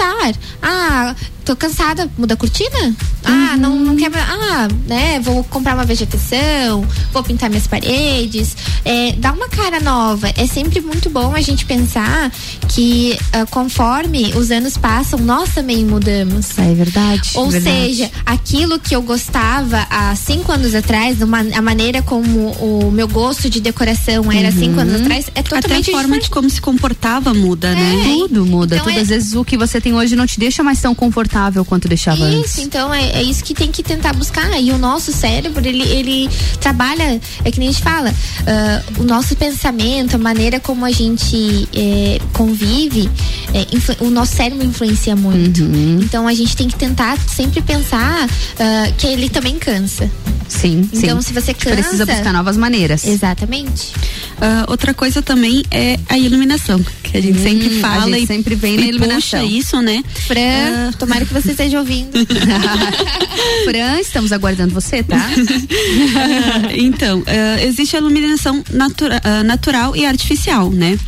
Ah, 0.62 1.14
tô 1.44 1.54
cansada, 1.54 2.10
muda 2.16 2.34
a 2.34 2.36
cortina? 2.36 2.94
Ah, 3.22 3.30
uhum. 3.30 3.56
não, 3.58 3.76
não 3.76 3.96
quebra. 3.96 4.20
Ah, 4.22 4.68
né? 4.86 5.20
Vou 5.20 5.44
comprar 5.44 5.74
uma 5.74 5.84
vegetação, 5.84 6.86
vou 7.12 7.22
pintar 7.22 7.50
minhas 7.50 7.66
paredes. 7.66 8.56
É, 8.84 9.12
dá 9.12 9.32
uma 9.32 9.48
cara 9.48 9.78
nova. 9.80 10.32
É 10.36 10.46
sempre 10.46 10.80
muito 10.80 11.10
bom 11.10 11.34
a 11.34 11.40
gente 11.40 11.66
pensar 11.66 12.32
que 12.68 13.16
uh, 13.28 13.46
conforme 13.50 14.32
os 14.34 14.50
anos 14.50 14.76
passam, 14.76 15.18
nós 15.20 15.54
também 15.54 15.84
mudamos. 15.84 16.58
É 16.58 16.74
verdade. 16.74 17.30
Ou 17.34 17.50
verdade. 17.50 17.94
seja, 17.94 18.10
aquilo 18.24 18.78
que 18.78 18.96
eu 18.96 19.02
gostava 19.02 19.86
há 19.90 20.14
cinco 20.16 20.50
anos 20.50 20.74
atrás, 20.74 21.20
uma, 21.20 21.40
a 21.40 21.62
maneira 21.62 22.02
como 22.02 22.50
o 22.52 22.90
meu 22.90 23.06
gosto 23.06 23.50
de 23.50 23.60
decoração 23.60 24.32
era 24.32 24.48
uhum. 24.48 24.58
cinco 24.58 24.80
anos 24.80 25.00
atrás, 25.00 25.26
é 25.34 25.42
totalmente 25.42 25.90
Até 25.90 25.98
a 25.98 26.00
forma 26.00 26.18
de 26.18 26.30
como 26.30 26.48
se 26.48 26.60
comportava 26.60 27.34
muda, 27.34 27.74
né? 27.74 28.00
é. 28.00 28.04
Tudo 28.04 28.46
muda. 28.46 28.76
Então, 28.76 28.86
Tudo, 28.86 28.98
é... 28.98 29.02
Às 29.02 29.08
vezes 29.08 29.34
o 29.34 29.44
que 29.44 29.56
você 29.56 29.80
tem 29.80 29.94
hoje 29.94 30.16
não 30.16 30.26
te 30.26 30.38
deixa 30.38 30.62
mais 30.62 30.80
tão 30.80 30.94
confortável 30.94 31.33
confortável 31.34 31.64
quanto 31.64 31.88
deixava 31.88 32.28
isso, 32.28 32.38
antes. 32.38 32.58
então 32.58 32.94
é, 32.94 33.10
é, 33.10 33.22
isso 33.22 33.42
que 33.42 33.54
tem 33.54 33.70
que 33.70 33.82
tentar 33.82 34.12
buscar. 34.12 34.60
E 34.60 34.70
o 34.70 34.78
nosso 34.78 35.12
cérebro, 35.12 35.66
ele, 35.66 35.82
ele 35.82 36.30
trabalha, 36.60 37.20
é 37.44 37.50
que 37.50 37.58
nem 37.58 37.68
a 37.68 37.72
gente 37.72 37.82
fala, 37.82 38.10
uh, 38.10 39.02
o 39.02 39.04
nosso 39.04 39.34
pensamento, 39.34 40.14
a 40.14 40.18
maneira 40.18 40.60
como 40.60 40.84
a 40.84 40.92
gente 40.92 41.68
é, 41.74 42.20
convive, 42.32 43.10
é, 43.52 44.04
o 44.04 44.10
nosso 44.10 44.36
cérebro 44.36 44.64
influencia 44.64 45.16
muito. 45.16 45.62
Uhum. 45.62 46.00
Então 46.02 46.28
a 46.28 46.34
gente 46.34 46.56
tem 46.56 46.68
que 46.68 46.76
tentar 46.76 47.18
sempre 47.18 47.60
pensar 47.60 48.26
uh, 48.26 48.94
que 48.96 49.06
ele 49.06 49.28
também 49.28 49.58
cansa. 49.58 50.08
Sim, 50.48 50.88
então, 50.92 51.20
sim. 51.20 51.28
se 51.28 51.32
você 51.32 51.52
cansa. 51.54 51.76
Precisa 51.76 52.06
buscar 52.06 52.32
novas 52.32 52.56
maneiras. 52.56 53.06
Exatamente. 53.06 53.92
Uh, 54.34 54.68
outra 54.68 54.92
coisa 54.92 55.22
também 55.22 55.64
é 55.70 55.98
a 56.08 56.18
iluminação, 56.18 56.84
que 57.02 57.16
a 57.16 57.20
gente 57.20 57.38
hum, 57.38 57.42
sempre 57.42 57.80
fala. 57.80 58.04
A 58.04 58.10
gente 58.10 58.24
e 58.24 58.26
sempre 58.26 58.54
vem 58.54 58.76
na 58.76 58.86
iluminação. 58.86 59.40
Puxa 59.40 59.52
isso, 59.52 59.80
né? 59.80 60.02
Fran, 60.26 60.90
uh, 60.90 60.96
tomara 60.96 61.23
que 61.26 61.32
você 61.32 61.50
esteja 61.50 61.78
ouvindo. 61.78 62.10
Fran, 63.64 64.00
estamos 64.00 64.32
aguardando 64.32 64.72
você, 64.74 65.02
tá? 65.02 65.16
uh, 65.16 66.70
então, 66.76 67.22
existe 67.62 67.96
a 67.96 67.98
iluminação 67.98 68.62
natura, 68.72 69.20
natural 69.44 69.96
e 69.96 70.06
artificial, 70.06 70.70
né? 70.70 70.98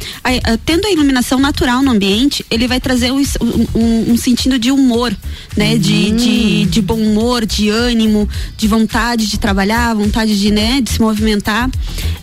tendo 0.65 0.87
a 0.87 0.91
iluminação 0.91 1.39
natural 1.39 1.83
no 1.83 1.93
ambiente, 1.93 2.45
ele 2.51 2.67
vai 2.67 2.81
trazer 2.81 3.13
um, 3.13 3.23
um, 3.75 4.13
um 4.13 4.17
sentido 4.17 4.59
de 4.59 4.71
humor, 4.71 5.15
né? 5.57 5.73
Uhum. 5.73 5.79
De, 5.79 6.11
de, 6.13 6.65
de 6.67 6.83
bom 6.83 6.99
humor, 6.99 7.47
de 7.47 7.69
ânimo, 7.69 8.29
de 8.57 8.67
vontade 8.67 9.27
de 9.27 9.39
trabalhar, 9.39 9.95
vontade 9.95 10.39
de, 10.39 10.51
né, 10.51 10.81
de 10.81 10.91
se 10.91 11.01
movimentar. 11.01 11.71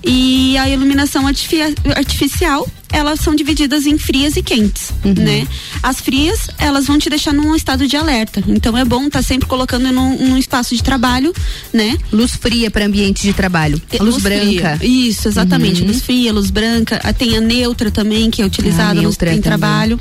E 0.04 0.58
a 0.58 0.70
iluminação 0.70 1.26
artificial 1.28 2.68
elas 2.94 3.20
são 3.20 3.36
divididas 3.36 3.88
em 3.88 3.98
frias 3.98 4.38
e 4.38 4.44
quentes, 4.44 4.94
uhum. 5.04 5.16
né? 5.18 5.48
As 5.82 6.00
frias, 6.00 6.48
elas 6.60 6.86
vão 6.86 7.00
te 7.00 7.10
deixar 7.10 7.34
num 7.34 7.56
estado 7.56 7.88
de 7.88 7.98
alerta. 7.98 8.42
Então 8.48 8.78
é 8.78 8.86
bom 8.86 9.08
estar 9.08 9.20
tá 9.20 9.24
sempre 9.24 9.48
colocando 9.48 9.92
num, 9.92 10.16
num, 10.18 10.38
espaço 10.38 10.76
de 10.76 10.84
trabalho, 10.84 11.34
né? 11.74 11.98
Luz 12.12 12.36
fria 12.36 12.70
para 12.70 12.86
ambiente 12.86 13.24
de 13.24 13.34
trabalho. 13.34 13.82
luz, 14.00 14.14
luz 14.14 14.24
branca. 14.24 14.78
Fria. 14.78 15.10
Isso, 15.10 15.28
exatamente. 15.28 15.82
Uhum. 15.82 15.88
Luz 15.88 16.04
fria, 16.04 16.32
luz 16.32 16.52
branca. 16.52 17.02
Ah, 17.04 17.12
tem 17.12 17.36
a 17.36 17.42
neutra 17.42 17.90
também, 17.90 18.30
que 18.30 18.44
é 18.44 18.46
utilizada 18.46 19.02
no 19.02 19.10
em 19.10 19.42
trabalho. 19.42 20.00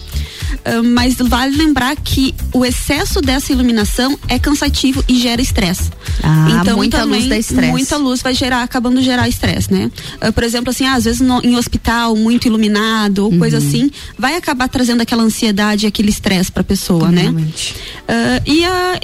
Uh, 0.53 0.85
mas 0.85 1.17
vale 1.17 1.57
lembrar 1.57 1.97
que 1.97 2.35
o 2.53 2.65
excesso 2.65 3.23
dessa 3.23 3.53
iluminação 3.53 4.19
é 4.29 4.39
cansativo 4.39 5.03
e 5.09 5.19
gera 5.19 5.41
estresse. 5.41 5.91
Ah, 6.23 6.61
então, 6.61 6.77
muita 6.77 6.99
também, 6.99 7.21
luz 7.21 7.31
dá 7.31 7.39
estresse. 7.39 7.73
Muita 7.73 7.97
luz 7.97 8.21
vai 8.21 8.35
gerar, 8.35 8.63
acabando 8.63 8.99
de 8.99 9.05
gerar 9.05 9.29
estresse, 9.29 9.73
né? 9.73 9.91
Uh, 10.23 10.31
por 10.31 10.45
exemplo, 10.45 10.71
assim, 10.71 10.85
ah, 10.85 10.95
às 10.95 11.05
vezes 11.05 11.21
no, 11.21 11.41
em 11.43 11.57
hospital, 11.57 12.15
muito 12.15 12.47
iluminado 12.47 12.82
ou 13.23 13.31
uhum. 13.31 13.39
coisa 13.39 13.59
assim, 13.59 13.91
vai 14.19 14.37
acabar 14.37 14.69
trazendo 14.69 15.01
aquela 15.01 15.23
ansiedade, 15.23 15.87
aquele 15.87 16.11
estresse 16.11 16.51
para 16.51 16.63
a 16.63 16.65
pessoa, 16.65 17.11
né? 17.11 17.23
Realmente. 17.23 17.75
né? 18.09 18.41
Uh, 18.47 18.51
e 18.51 18.65
a 18.65 19.01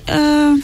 uh, 0.57 0.63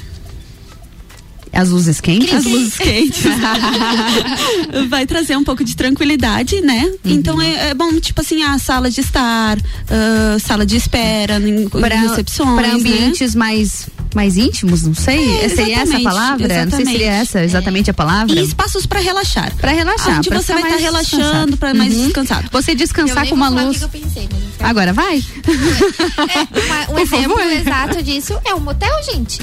as 1.55 1.71
luzes 1.71 2.01
quentes? 2.01 2.35
As 2.35 2.45
luzes 2.45 2.75
quentes. 2.77 3.23
vai 4.89 5.07
trazer 5.07 5.37
um 5.37 5.45
pouco 5.45 5.65
de 5.65 5.77
tranquilidade, 5.77 6.61
né? 6.61 6.85
Uhum. 7.05 7.13
Então 7.13 7.41
é, 7.41 7.71
é, 7.71 7.75
bom, 7.75 7.99
tipo 8.01 8.21
assim, 8.21 8.43
a 8.43 8.59
sala 8.59 8.91
de 8.91 9.01
estar, 9.01 9.57
uh, 9.57 10.41
sala 10.41 10.67
de 10.67 10.77
espera, 10.77 11.41
pra, 11.71 11.97
recepções. 11.97 12.55
Para 12.57 12.75
ambientes 12.75 13.35
né? 13.35 13.39
mais 13.39 13.87
mais 14.15 14.37
íntimos, 14.37 14.83
não 14.83 14.95
sei. 14.95 15.45
É, 15.45 15.49
seria 15.49 15.81
essa 15.81 15.97
a 15.97 16.03
palavra? 16.03 16.45
Exatamente. 16.45 16.71
Não 16.71 16.77
sei 16.77 16.87
se 16.87 16.93
seria 16.93 17.13
essa 17.13 17.45
exatamente 17.45 17.91
a 17.91 17.95
palavra. 17.95 18.35
E 18.35 18.45
espaços 18.45 18.87
para 18.87 19.01
relaxar. 19.01 19.55
Para 19.57 19.73
relaxar. 19.73 20.19
Onde 20.19 20.31
você 20.31 20.53
vai 20.53 20.63
estar 20.63 20.77
tá 20.77 20.81
relaxando, 20.81 21.57
para 21.57 21.75
mais 21.75 21.95
uhum. 21.95 22.05
descansado. 22.05 22.49
Você 22.51 22.75
descansar 22.75 23.29
com 23.29 23.35
uma 23.35 23.49
luz. 23.49 23.79
Que 23.79 23.85
eu 23.85 23.89
pensei, 23.89 24.29
mas 24.33 24.45
Agora 24.65 24.93
vai. 24.93 25.19
É, 25.19 26.61
uma, 26.67 26.93
um 26.93 26.99
exemplo 27.03 27.37
favor. 27.37 27.53
exato 27.53 28.03
disso 28.03 28.41
é 28.45 28.55
um 28.55 28.61
motel, 28.61 29.03
gente. 29.05 29.41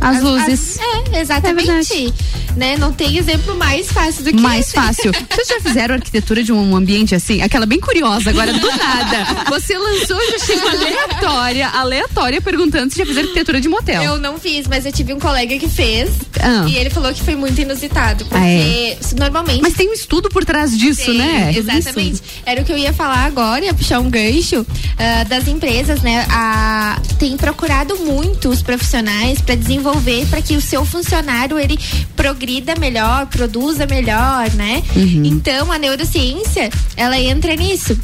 As, 0.00 0.16
as 0.16 0.22
luzes. 0.22 0.78
As, 0.78 1.14
é, 1.14 1.20
exatamente. 1.20 1.70
É 1.70 2.56
né? 2.56 2.76
Não 2.76 2.92
tem 2.92 3.16
exemplo 3.16 3.56
mais 3.56 3.90
fácil 3.90 4.24
do 4.24 4.30
que 4.30 4.40
Mais 4.40 4.66
esse. 4.66 4.74
fácil. 4.74 5.12
Vocês 5.30 5.48
já 5.48 5.60
fizeram 5.60 5.94
arquitetura 5.94 6.42
de 6.42 6.52
um 6.52 6.76
ambiente 6.76 7.14
assim? 7.14 7.40
Aquela 7.42 7.66
bem 7.66 7.80
curiosa 7.80 8.30
agora, 8.30 8.52
do 8.52 8.66
nada. 8.68 9.50
Você 9.50 9.78
lançou, 9.78 10.18
já 10.32 10.38
chegou 10.38 10.68
aleatória, 10.68 11.68
aleatória, 11.68 12.40
perguntando 12.40 12.92
se 12.92 12.98
já 12.98 13.06
fez 13.06 13.16
arquitetura 13.16 13.60
de 13.60 13.68
motel. 13.68 13.99
Eu 14.04 14.18
não 14.18 14.38
fiz, 14.38 14.66
mas 14.66 14.86
eu 14.86 14.92
tive 14.92 15.12
um 15.12 15.18
colega 15.18 15.58
que 15.58 15.68
fez. 15.68 16.10
Ah. 16.40 16.66
E 16.68 16.76
ele 16.76 16.90
falou 16.90 17.12
que 17.12 17.22
foi 17.22 17.36
muito 17.36 17.60
inusitado. 17.60 18.24
Porque 18.24 18.36
ah, 18.36 18.48
é. 18.48 18.98
normalmente. 19.18 19.62
Mas 19.62 19.74
tem 19.74 19.88
um 19.88 19.92
estudo 19.92 20.28
por 20.28 20.44
trás 20.44 20.76
disso, 20.76 21.06
tem, 21.06 21.18
né? 21.18 21.52
Exatamente. 21.54 22.14
Isso. 22.14 22.22
Era 22.44 22.62
o 22.62 22.64
que 22.64 22.72
eu 22.72 22.78
ia 22.78 22.92
falar 22.92 23.24
agora, 23.24 23.64
ia 23.64 23.74
puxar 23.74 24.00
um 24.00 24.10
gancho 24.10 24.60
uh, 24.60 25.28
das 25.28 25.48
empresas, 25.48 26.02
né? 26.02 26.26
A, 26.30 27.00
tem 27.18 27.36
procurado 27.36 27.96
muito 27.96 28.48
os 28.48 28.62
profissionais 28.62 29.40
para 29.40 29.54
desenvolver 29.54 30.26
para 30.26 30.42
que 30.42 30.56
o 30.56 30.60
seu 30.60 30.84
funcionário 30.84 31.58
ele 31.58 31.78
progrida 32.16 32.74
melhor, 32.76 33.26
produza 33.26 33.86
melhor, 33.86 34.50
né? 34.52 34.82
Uhum. 34.94 35.24
Então 35.24 35.70
a 35.70 35.78
neurociência 35.78 36.70
ela 36.96 37.18
entra 37.18 37.54
nisso. 37.56 37.98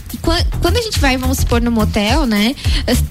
Quando 0.60 0.76
a 0.76 0.82
gente 0.82 0.98
vai, 0.98 1.16
vamos 1.16 1.38
supor, 1.38 1.60
no 1.60 1.70
motel, 1.70 2.26
né? 2.26 2.54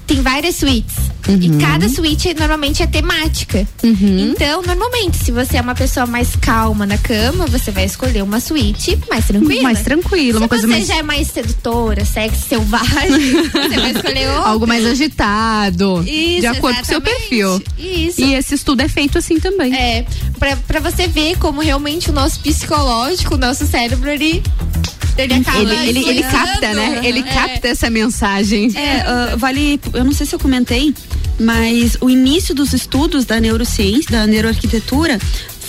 Tem 0.06 0.20
várias 0.20 0.56
suítes. 0.56 1.15
Uhum. 1.28 1.38
E 1.40 1.58
cada 1.58 1.88
suíte 1.88 2.32
normalmente 2.34 2.82
é 2.82 2.86
temática. 2.86 3.66
Uhum. 3.82 4.30
Então, 4.30 4.62
normalmente, 4.62 5.16
se 5.24 5.32
você 5.32 5.56
é 5.56 5.60
uma 5.60 5.74
pessoa 5.74 6.06
mais 6.06 6.36
calma 6.36 6.86
na 6.86 6.98
cama, 6.98 7.46
você 7.46 7.70
vai 7.70 7.84
escolher 7.84 8.22
uma 8.22 8.40
suíte 8.40 8.98
mais 9.10 9.26
tranquila. 9.26 9.62
Mais 9.62 9.82
tranquila, 9.82 10.32
se 10.32 10.38
uma 10.38 10.48
coisa 10.48 10.66
mais. 10.66 10.82
Se 10.82 10.86
você 10.86 10.92
já 10.92 10.98
é 11.00 11.02
mais 11.02 11.28
sedutora, 11.28 12.04
sexy, 12.04 12.48
selvagem, 12.48 13.32
você 13.50 13.76
vai 13.76 13.90
escolher 13.92 14.28
outra. 14.30 14.50
Algo 14.50 14.66
mais 14.66 14.86
agitado. 14.86 16.02
Isso, 16.06 16.40
de 16.40 16.46
acordo 16.46 16.78
exatamente. 16.78 16.80
com 16.80 16.82
o 16.82 16.84
seu 16.86 17.00
perfil. 17.00 17.62
Isso. 17.78 18.20
E 18.20 18.34
esse 18.34 18.54
estudo 18.54 18.82
é 18.82 18.88
feito 18.88 19.18
assim 19.18 19.40
também. 19.40 19.74
É, 19.74 20.06
pra, 20.38 20.56
pra 20.56 20.80
você 20.80 21.06
ver 21.06 21.36
como 21.38 21.60
realmente 21.60 22.10
o 22.10 22.12
nosso 22.12 22.40
psicológico, 22.40 23.34
o 23.34 23.38
nosso 23.38 23.66
cérebro, 23.66 24.08
ele 24.10 24.42
ele 25.18 25.34
acaba 25.34 25.60
ele, 25.60 25.88
ele, 25.88 26.08
ele 26.10 26.22
capta, 26.22 26.74
né? 26.74 27.00
Ele 27.02 27.20
é. 27.20 27.22
capta 27.22 27.68
essa 27.68 27.88
mensagem. 27.88 28.70
É, 28.76 29.32
uh, 29.34 29.38
vale, 29.38 29.80
eu 29.94 30.04
não 30.04 30.12
sei 30.12 30.26
se 30.26 30.34
eu 30.34 30.38
comentei, 30.38 30.94
mas 31.38 31.96
o 32.00 32.08
início 32.08 32.54
dos 32.54 32.72
estudos 32.72 33.24
da 33.24 33.40
neurociência, 33.40 34.10
da 34.10 34.26
neuroarquitetura, 34.26 35.18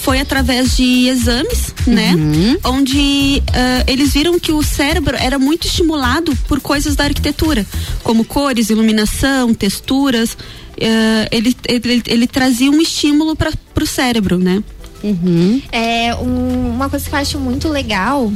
foi 0.01 0.19
através 0.19 0.77
de 0.77 1.07
exames, 1.07 1.73
né? 1.85 2.13
Uhum. 2.15 2.57
Onde 2.63 3.41
uh, 3.49 3.83
eles 3.87 4.13
viram 4.13 4.39
que 4.39 4.51
o 4.51 4.63
cérebro 4.63 5.17
era 5.17 5.37
muito 5.37 5.67
estimulado 5.67 6.33
por 6.47 6.61
coisas 6.61 6.95
da 6.95 7.03
arquitetura, 7.03 7.65
como 8.03 8.23
cores, 8.23 8.69
iluminação, 8.69 9.53
texturas. 9.53 10.33
Uh, 10.33 11.27
ele, 11.31 11.55
ele, 11.67 12.03
ele, 12.05 12.27
trazia 12.27 12.69
um 12.69 12.79
estímulo 12.79 13.35
para 13.35 13.51
o 13.81 13.85
cérebro, 13.85 14.37
né? 14.37 14.63
Uhum. 15.03 15.61
É, 15.71 16.15
um, 16.15 16.71
uma 16.71 16.89
coisa 16.89 17.07
que 17.07 17.13
eu 17.13 17.19
acho 17.19 17.39
muito 17.39 17.69
legal 17.69 18.31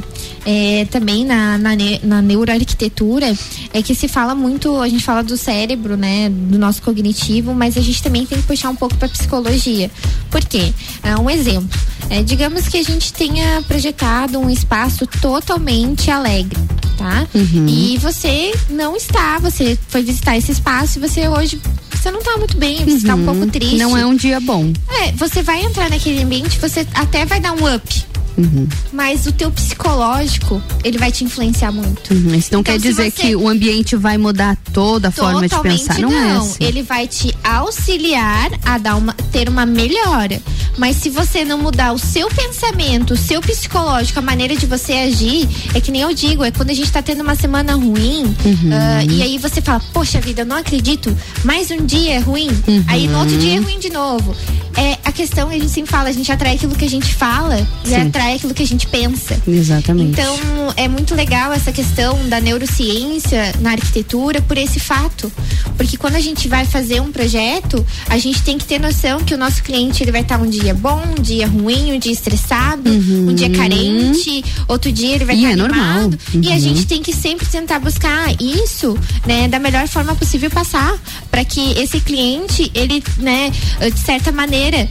é, 0.46 0.86
também 0.90 1.24
na, 1.24 1.58
na, 1.58 1.70
na, 2.02 2.22
neuroarquitetura 2.22 3.32
é 3.72 3.82
que 3.82 3.94
se 3.94 4.08
fala 4.08 4.34
muito, 4.34 4.80
a 4.80 4.88
gente 4.88 5.04
fala 5.04 5.22
do 5.22 5.36
cérebro, 5.36 5.96
né, 5.96 6.28
do 6.28 6.58
nosso 6.58 6.82
cognitivo, 6.82 7.54
mas 7.54 7.76
a 7.76 7.80
gente 7.80 8.02
também 8.02 8.26
tem 8.26 8.38
que 8.38 8.46
puxar 8.46 8.70
um 8.70 8.76
pouco 8.76 8.96
para 8.96 9.08
psicologia. 9.08 9.90
Por 10.30 10.44
quê? 10.44 10.72
É, 11.02 11.16
um 11.16 11.28
exemplo. 11.28 11.80
É, 12.10 12.22
digamos 12.22 12.68
que 12.68 12.78
a 12.78 12.82
gente 12.82 13.12
tenha 13.12 13.62
projetado 13.62 14.38
um 14.38 14.50
espaço 14.50 15.06
totalmente 15.06 16.10
alegre, 16.10 16.58
tá? 16.96 17.26
Uhum. 17.34 17.66
E 17.68 17.98
você 17.98 18.52
não 18.68 18.96
está, 18.96 19.38
você 19.38 19.78
foi 19.88 20.02
visitar 20.02 20.36
esse 20.36 20.52
espaço 20.52 20.98
e 20.98 21.00
você 21.00 21.28
hoje 21.28 21.60
você 22.02 22.10
não 22.10 22.20
tá 22.20 22.36
muito 22.36 22.56
bem, 22.56 22.84
você 22.84 22.94
uhum. 22.94 23.02
tá 23.02 23.14
um 23.14 23.24
pouco 23.24 23.40
uhum. 23.42 23.48
triste. 23.48 23.76
Não 23.76 23.96
é 23.96 24.04
um 24.04 24.16
dia 24.16 24.40
bom. 24.40 24.72
É, 24.90 25.12
você 25.12 25.40
vai 25.40 25.64
entrar 25.64 25.88
naquele 25.88 26.22
ambiente, 26.22 26.51
você 26.58 26.86
até 26.94 27.24
vai 27.24 27.40
dar 27.40 27.52
um 27.52 27.74
up. 27.74 28.11
Uhum. 28.36 28.66
Mas 28.92 29.26
o 29.26 29.32
teu 29.32 29.50
psicológico, 29.50 30.62
ele 30.82 30.98
vai 30.98 31.12
te 31.12 31.24
influenciar 31.24 31.72
muito. 31.72 32.12
Uhum. 32.12 32.34
Isso 32.34 32.48
não 32.52 32.60
então, 32.60 32.62
quer 32.62 32.78
dizer 32.78 33.10
que 33.10 33.36
o 33.36 33.48
ambiente 33.48 33.96
vai 33.96 34.16
mudar 34.16 34.56
toda 34.72 35.08
a 35.08 35.10
forma 35.10 35.46
de 35.46 35.58
pensar. 35.60 35.98
Não, 35.98 36.10
é 36.10 36.12
não. 36.12 36.20
é 36.20 36.36
assim. 36.38 36.56
Ele 36.60 36.82
vai 36.82 37.06
te 37.06 37.34
auxiliar 37.44 38.50
a 38.64 38.78
dar 38.78 38.96
uma, 38.96 39.12
ter 39.30 39.48
uma 39.48 39.66
melhora. 39.66 40.40
Mas 40.78 40.96
se 40.96 41.10
você 41.10 41.44
não 41.44 41.58
mudar 41.58 41.92
o 41.92 41.98
seu 41.98 42.28
pensamento, 42.28 43.14
o 43.14 43.16
seu 43.16 43.40
psicológico, 43.40 44.18
a 44.18 44.22
maneira 44.22 44.56
de 44.56 44.66
você 44.66 44.92
agir, 44.94 45.48
é 45.74 45.80
que 45.80 45.90
nem 45.90 46.00
eu 46.00 46.14
digo, 46.14 46.42
é 46.44 46.50
quando 46.50 46.70
a 46.70 46.74
gente 46.74 46.90
tá 46.90 47.02
tendo 47.02 47.22
uma 47.22 47.34
semana 47.34 47.74
ruim, 47.74 48.24
uhum. 48.24 48.70
uh, 48.70 49.10
e 49.10 49.22
aí 49.22 49.38
você 49.38 49.60
fala, 49.60 49.82
poxa 49.92 50.20
vida, 50.20 50.42
eu 50.42 50.46
não 50.46 50.56
acredito, 50.56 51.14
mais 51.44 51.70
um 51.70 51.84
dia 51.84 52.14
é 52.14 52.18
ruim, 52.18 52.48
uhum. 52.66 52.84
aí 52.86 53.06
no 53.06 53.18
outro 53.18 53.36
dia 53.36 53.56
é 53.56 53.60
ruim 53.60 53.78
de 53.78 53.90
novo. 53.90 54.34
É, 54.76 54.96
a 55.04 55.12
questão, 55.12 55.50
a 55.50 55.52
gente 55.52 55.68
sempre 55.68 55.90
fala, 55.90 56.08
a 56.08 56.12
gente 56.12 56.32
atrai 56.32 56.54
aquilo 56.54 56.74
que 56.74 56.84
a 56.84 56.90
gente 56.90 57.14
fala 57.14 57.58
Sim. 57.84 57.90
e 57.90 57.94
atrai 57.94 58.21
aquilo 58.30 58.54
que 58.54 58.62
a 58.62 58.66
gente 58.66 58.86
pensa. 58.86 59.40
Exatamente. 59.46 60.12
Então, 60.12 60.36
é 60.76 60.88
muito 60.88 61.14
legal 61.14 61.52
essa 61.52 61.72
questão 61.72 62.28
da 62.28 62.40
neurociência 62.40 63.52
na 63.60 63.72
arquitetura 63.72 64.40
por 64.42 64.56
esse 64.56 64.78
fato. 64.78 65.30
Porque 65.76 65.96
quando 65.96 66.16
a 66.16 66.20
gente 66.20 66.48
vai 66.48 66.64
fazer 66.64 67.00
um 67.00 67.10
projeto, 67.10 67.84
a 68.08 68.18
gente 68.18 68.42
tem 68.42 68.58
que 68.58 68.64
ter 68.64 68.78
noção 68.80 69.20
que 69.20 69.34
o 69.34 69.38
nosso 69.38 69.62
cliente 69.62 70.02
ele 70.02 70.12
vai 70.12 70.20
estar 70.22 70.40
um 70.40 70.48
dia 70.48 70.74
bom, 70.74 71.02
um 71.18 71.22
dia 71.22 71.46
ruim, 71.46 71.92
um 71.92 71.98
dia 71.98 72.12
estressado, 72.12 72.90
uhum. 72.90 73.30
um 73.30 73.34
dia 73.34 73.50
carente, 73.50 74.44
outro 74.68 74.92
dia 74.92 75.14
ele 75.14 75.24
vai 75.24 75.36
estar 75.36 75.48
é 75.48 75.52
animado. 75.52 76.18
Uhum. 76.34 76.40
E 76.42 76.48
a 76.48 76.52
uhum. 76.52 76.60
gente 76.60 76.86
tem 76.86 77.02
que 77.02 77.12
sempre 77.12 77.46
tentar 77.46 77.78
buscar 77.78 78.34
isso, 78.40 78.96
né, 79.26 79.48
da 79.48 79.58
melhor 79.58 79.86
forma 79.88 80.14
possível 80.14 80.50
passar, 80.50 80.98
para 81.30 81.44
que 81.44 81.72
esse 81.78 82.00
cliente, 82.00 82.70
ele, 82.74 83.02
né, 83.18 83.50
de 83.80 83.98
certa 83.98 84.30
maneira, 84.30 84.88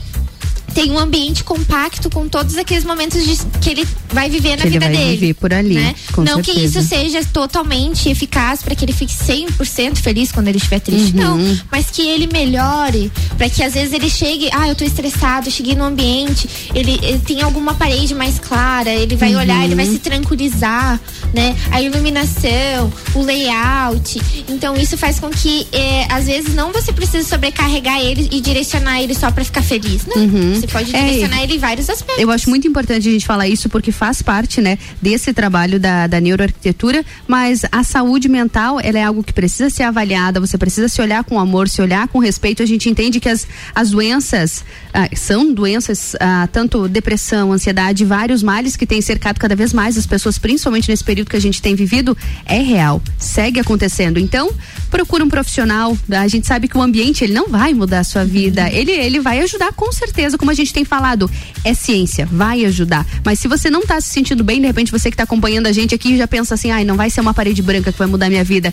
tem 0.74 0.90
um 0.90 0.98
ambiente 0.98 1.44
compacto 1.44 2.10
com 2.10 2.28
todos 2.28 2.56
aqueles 2.56 2.84
momentos 2.84 3.24
de, 3.24 3.36
que 3.60 3.70
ele 3.70 3.86
vai 4.10 4.28
viver 4.28 4.56
na 4.56 4.62
que 4.62 4.70
vida 4.70 4.86
ele 4.86 4.94
vai 4.94 5.04
dele. 5.04 5.16
Viver 5.16 5.34
por 5.34 5.52
ali. 5.52 5.74
Né? 5.74 5.94
não 6.16 6.36
certeza. 6.36 6.42
que 6.42 6.64
isso 6.64 6.82
seja 6.82 7.24
totalmente 7.24 8.08
eficaz 8.08 8.62
para 8.62 8.74
que 8.74 8.84
ele 8.84 8.92
fique 8.92 9.12
100% 9.12 9.98
feliz 9.98 10.32
quando 10.32 10.48
ele 10.48 10.58
estiver 10.58 10.80
triste, 10.80 11.16
uhum. 11.16 11.36
não. 11.38 11.58
Mas 11.70 11.90
que 11.90 12.02
ele 12.02 12.26
melhore, 12.26 13.10
para 13.36 13.48
que 13.48 13.62
às 13.62 13.74
vezes 13.74 13.92
ele 13.92 14.08
chegue, 14.08 14.48
ah, 14.52 14.68
eu 14.68 14.74
tô 14.74 14.84
estressado, 14.84 15.50
cheguei 15.50 15.74
no 15.74 15.84
ambiente, 15.84 16.48
ele, 16.74 16.98
ele 17.02 17.18
tem 17.20 17.42
alguma 17.42 17.74
parede 17.74 18.14
mais 18.14 18.38
clara, 18.38 18.90
ele 18.90 19.16
vai 19.16 19.34
uhum. 19.34 19.40
olhar, 19.40 19.64
ele 19.64 19.74
vai 19.74 19.86
se 19.86 19.98
tranquilizar, 19.98 21.00
né? 21.32 21.56
A 21.70 21.80
iluminação, 21.80 22.92
o 23.14 23.22
layout. 23.22 24.20
Então 24.48 24.76
isso 24.76 24.96
faz 24.96 25.18
com 25.18 25.30
que, 25.30 25.66
eh, 25.72 26.06
às 26.08 26.26
vezes, 26.26 26.54
não 26.54 26.72
você 26.72 26.92
precisa 26.92 27.26
sobrecarregar 27.28 28.00
ele 28.00 28.28
e 28.30 28.40
direcionar 28.40 29.02
ele 29.02 29.14
só 29.14 29.30
para 29.30 29.44
ficar 29.44 29.62
feliz. 29.62 30.06
Não. 30.06 30.22
Uhum. 30.22 30.61
Você 30.62 30.68
pode 30.68 30.94
é, 30.94 31.00
direcionar 31.00 31.40
é, 31.40 31.42
ele 31.42 31.54
em 31.54 31.58
vários 31.58 31.90
aspectos. 31.90 32.22
Eu 32.22 32.30
acho 32.30 32.48
muito 32.48 32.68
importante 32.68 33.08
a 33.08 33.12
gente 33.12 33.26
falar 33.26 33.48
isso 33.48 33.68
porque 33.68 33.90
faz 33.90 34.22
parte, 34.22 34.60
né, 34.60 34.78
desse 35.00 35.32
trabalho 35.32 35.80
da, 35.80 36.06
da 36.06 36.20
neuroarquitetura, 36.20 37.04
mas 37.26 37.62
a 37.72 37.82
saúde 37.82 38.28
mental, 38.28 38.78
ela 38.80 38.98
é 38.98 39.02
algo 39.02 39.24
que 39.24 39.32
precisa 39.32 39.68
ser 39.70 39.82
avaliada, 39.82 40.38
você 40.38 40.56
precisa 40.56 40.88
se 40.88 41.02
olhar 41.02 41.24
com 41.24 41.40
amor, 41.40 41.68
se 41.68 41.82
olhar 41.82 42.06
com 42.06 42.20
respeito. 42.20 42.62
A 42.62 42.66
gente 42.66 42.88
entende 42.88 43.18
que 43.18 43.28
as, 43.28 43.46
as 43.74 43.90
doenças 43.90 44.64
ah, 44.94 45.08
são 45.16 45.52
doenças, 45.52 46.14
ah, 46.20 46.48
tanto 46.52 46.86
depressão, 46.86 47.52
ansiedade, 47.52 48.04
vários 48.04 48.40
males 48.40 48.76
que 48.76 48.86
têm 48.86 49.00
cercado 49.00 49.40
cada 49.40 49.56
vez 49.56 49.72
mais 49.72 49.98
as 49.98 50.06
pessoas, 50.06 50.38
principalmente 50.38 50.88
nesse 50.88 51.02
período 51.02 51.28
que 51.28 51.36
a 51.36 51.40
gente 51.40 51.60
tem 51.60 51.74
vivido, 51.74 52.16
é 52.46 52.58
real, 52.58 53.02
segue 53.18 53.58
acontecendo. 53.58 54.20
Então, 54.20 54.52
procura 54.90 55.24
um 55.24 55.28
profissional. 55.28 55.98
A 56.08 56.28
gente 56.28 56.46
sabe 56.46 56.68
que 56.68 56.78
o 56.78 56.82
ambiente 56.82 57.24
ele 57.24 57.32
não 57.32 57.48
vai 57.48 57.74
mudar 57.74 58.00
a 58.00 58.04
sua 58.04 58.24
vida, 58.24 58.70
ele 58.70 58.92
ele 58.92 59.18
vai 59.18 59.40
ajudar 59.40 59.72
com 59.72 59.90
certeza, 59.90 60.38
como 60.38 60.51
a 60.52 60.56
gente 60.56 60.72
tem 60.72 60.84
falado, 60.84 61.30
é 61.64 61.74
ciência, 61.74 62.26
vai 62.30 62.64
ajudar. 62.64 63.06
Mas 63.24 63.38
se 63.38 63.48
você 63.48 63.70
não 63.70 63.80
está 63.80 64.00
se 64.00 64.10
sentindo 64.10 64.44
bem, 64.44 64.60
de 64.60 64.66
repente 64.66 64.92
você 64.92 65.10
que 65.10 65.14
está 65.14 65.24
acompanhando 65.24 65.66
a 65.66 65.72
gente 65.72 65.94
aqui 65.94 66.16
já 66.16 66.28
pensa 66.28 66.54
assim, 66.54 66.70
ai, 66.70 66.84
não 66.84 66.96
vai 66.96 67.10
ser 67.10 67.20
uma 67.20 67.34
parede 67.34 67.62
branca 67.62 67.92
que 67.92 67.98
vai 67.98 68.06
mudar 68.06 68.28
minha 68.28 68.44
vida. 68.44 68.72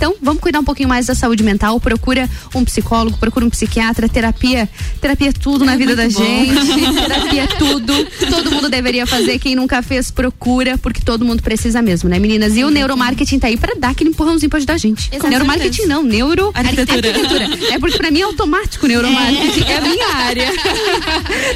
Então, 0.00 0.14
vamos 0.22 0.40
cuidar 0.40 0.60
um 0.60 0.64
pouquinho 0.64 0.88
mais 0.88 1.04
da 1.04 1.14
saúde 1.14 1.42
mental, 1.42 1.78
procura 1.78 2.26
um 2.54 2.64
psicólogo, 2.64 3.18
procura 3.18 3.44
um 3.44 3.50
psiquiatra, 3.50 4.08
terapia, 4.08 4.66
terapia 4.98 5.28
é 5.28 5.32
tudo 5.32 5.62
é 5.64 5.66
na 5.66 5.76
vida 5.76 5.94
da 5.94 6.04
bom. 6.04 6.08
gente, 6.08 6.94
terapia 7.06 7.42
é 7.42 7.46
tudo. 7.46 7.92
Todo 8.30 8.50
mundo 8.50 8.70
deveria 8.70 9.06
fazer, 9.06 9.38
quem 9.38 9.54
nunca 9.54 9.82
fez, 9.82 10.10
procura, 10.10 10.78
porque 10.78 11.02
todo 11.02 11.22
mundo 11.22 11.42
precisa 11.42 11.82
mesmo, 11.82 12.08
né, 12.08 12.18
meninas? 12.18 12.56
E 12.56 12.64
o 12.64 12.70
neuromarketing 12.70 13.38
tá 13.38 13.48
aí 13.48 13.58
para 13.58 13.74
dar 13.74 13.90
aquele 13.90 14.08
empurrãozinho 14.08 14.48
para 14.48 14.56
ajudar 14.56 14.72
a 14.72 14.78
gente. 14.78 15.10
Exatamente. 15.12 15.30
Neuromarketing 15.32 15.84
não, 15.84 16.02
neuro 16.02 16.50
arquitetura. 16.54 17.10
arquitetura. 17.10 17.74
É 17.74 17.78
porque 17.78 17.98
para 17.98 18.10
mim 18.10 18.20
é 18.20 18.24
automático 18.24 18.86
neuromarketing, 18.86 19.64
é, 19.64 19.72
é 19.72 19.76
a 19.76 19.80
minha 19.82 20.08
área. 20.16 20.52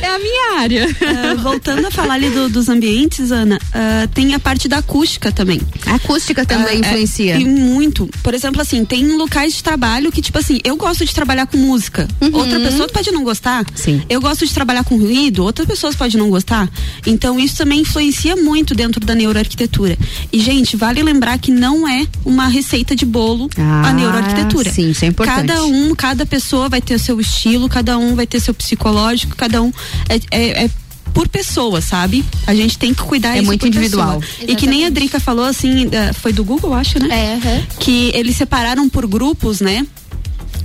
é 0.03 0.07
a 0.07 0.19
minha 0.19 0.61
área. 0.61 0.87
Uh, 0.87 1.39
voltando 1.39 1.87
a 1.87 1.91
falar 1.91 2.13
ali 2.13 2.29
do, 2.29 2.51
dos 2.51 2.69
ambientes, 2.69 3.33
Ana, 3.33 3.57
uh, 3.57 4.09
tem 4.09 4.35
a 4.35 4.39
parte 4.39 4.69
da 4.69 4.79
acústica 4.79 5.33
também. 5.33 5.63
A 5.87 5.95
acústica 5.95 6.45
também 6.45 6.77
uh, 6.77 6.81
influencia. 6.81 7.37
É, 7.37 7.41
e 7.41 7.47
muito. 7.47 8.07
Por 8.23 8.34
exemplo, 8.35 8.61
assim, 8.61 8.85
tem 8.85 9.17
locais 9.17 9.55
de 9.55 9.63
trabalho 9.63 10.11
que, 10.11 10.23
tipo 10.23 10.39
assim, 10.39 10.59
eu 10.65 10.77
gosto 10.77 11.05
de 11.05 11.15
trabalhar 11.15 11.47
com 11.47 11.57
música. 11.57 12.09
Uhum. 12.21 12.31
Outra 12.35 12.59
pessoa 12.61 12.89
pode 12.89 13.11
não 13.11 13.25
gostar. 13.25 13.65
Sim. 13.75 14.03
Eu 14.09 14.21
gosto 14.21 14.47
de 14.47 14.53
trabalhar 14.53 14.85
com 14.85 14.97
ruído, 14.97 15.45
outras 15.45 15.67
pessoas 15.67 15.95
podem 15.95 16.19
não 16.19 16.31
gostar. 16.31 16.69
Então, 17.07 17.39
isso 17.39 17.57
também 17.57 17.81
influencia 17.81 18.37
muito 18.37 18.75
dentro 18.75 19.01
da 19.01 19.15
neuroarquitetura. 19.15 19.97
E, 20.33 20.41
gente, 20.41 20.77
vale 20.77 21.03
lembrar 21.03 21.39
que 21.39 21.51
não 21.51 21.89
é 21.89 22.07
uma 22.25 22.47
receita 22.49 22.95
de 22.95 23.05
bolo 23.05 23.49
ah, 23.57 23.89
a 23.89 23.93
neuroarquitetura. 23.93 24.71
Sim, 24.71 24.91
isso 24.91 25.05
é 25.05 25.09
importante. 25.09 25.47
Cada 25.49 25.65
um, 25.65 25.95
cada 25.95 26.27
pessoa 26.27 26.69
vai 26.69 26.81
ter 26.81 26.95
o 26.95 26.99
seu 26.99 27.21
estilo, 27.21 27.69
cada 27.69 27.99
um 27.99 28.15
vai 28.15 28.27
ter 28.27 28.41
seu 28.41 28.55
psicológico, 28.55 29.37
cada 29.37 29.63
um 29.63 29.73
é, 30.09 30.17
é, 30.31 30.65
é 30.65 30.71
por 31.15 31.29
pessoa, 31.29 31.81
sabe? 31.81 32.25
A 32.47 32.55
gente 32.55 32.77
tem 32.77 32.93
que 32.93 33.03
cuidar 33.03 33.37
é 33.37 33.41
muito 33.41 33.67
individual. 33.67 34.21
E 34.41 34.55
que 34.57 34.67
nem 34.67 34.85
a 34.85 34.91
Drica 34.91 35.21
falou 35.21 35.45
assim, 35.45 35.89
foi 36.21 36.33
do 36.33 36.45
Google, 36.45 36.75
acho, 36.75 36.99
né? 36.99 37.09
É, 37.11 37.35
uhum. 37.35 37.67
Que 37.79 38.11
eles 38.15 38.37
separaram 38.37 38.89
por 38.89 39.07
grupos, 39.07 39.61
né? 39.61 39.87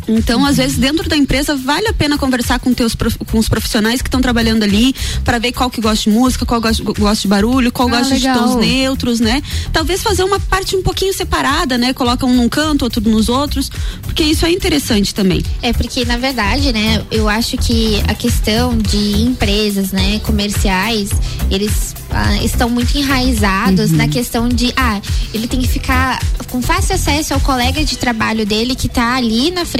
Então, 0.08 0.46
às 0.46 0.58
vezes, 0.58 0.78
dentro 0.78 1.08
da 1.08 1.16
empresa, 1.16 1.56
vale 1.56 1.88
a 1.88 1.94
pena 1.94 2.18
conversar 2.18 2.60
com, 2.60 2.74
teus, 2.74 2.96
com 2.96 3.38
os 3.38 3.48
profissionais 3.48 4.02
que 4.02 4.08
estão 4.08 4.22
trabalhando 4.22 4.64
ali, 4.64 4.96
para 5.24 5.38
ver 5.38 5.52
qual 5.52 5.70
que 5.70 5.80
gosta 5.80 6.10
de 6.10 6.16
música, 6.16 6.46
qual 6.46 6.60
gosta, 6.60 6.84
gosta 6.84 7.22
de 7.22 7.28
barulho, 7.28 7.72
qual 7.72 7.88
ah, 7.90 7.98
gosta 7.98 8.14
legal. 8.14 8.34
de 8.34 8.40
tons 8.40 8.56
neutros, 8.56 9.20
né? 9.20 9.42
Talvez 9.72 10.02
fazer 10.02 10.24
uma 10.24 10.40
parte 10.40 10.76
um 10.76 10.82
pouquinho 10.82 11.14
separada, 11.14 11.78
né? 11.78 11.94
Coloca 11.94 12.26
um 12.26 12.34
num 12.34 12.50
canto, 12.50 12.84
outro 12.84 13.02
nos 13.02 13.30
outros, 13.30 13.70
porque 14.02 14.24
isso 14.24 14.46
é 14.46 14.52
interessante 14.52 15.14
também. 15.14 15.44
É, 15.62 15.74
porque, 15.74 16.06
na 16.06 16.18
verdade, 16.18 16.72
né, 16.72 17.04
eu 17.12 17.30
acho 17.30 17.58
que 17.58 18.02
a 18.08 18.14
questão 18.14 18.78
de 18.78 19.22
empresas, 19.22 19.92
né, 19.92 20.20
comerciais, 20.20 21.10
eles 21.50 21.96
ah, 22.10 22.44
estão 22.44 22.70
muito 22.70 22.98
enraizados 22.98 23.92
uhum. 23.92 23.98
na 23.98 24.08
questão 24.08 24.50
de, 24.50 24.74
ah, 24.76 25.00
ele 25.34 25.48
tem 25.48 25.60
que 25.60 25.68
ficar 25.68 26.20
com 26.50 26.62
fácil 26.62 26.96
acesso 26.96 27.34
ao 27.34 27.40
colega 27.40 27.84
de 27.86 27.98
trabalho 27.98 28.46
dele 28.46 28.76
que 28.76 28.88
está 28.88 29.16
ali 29.16 29.52
na 29.52 29.66
frente 29.66 29.79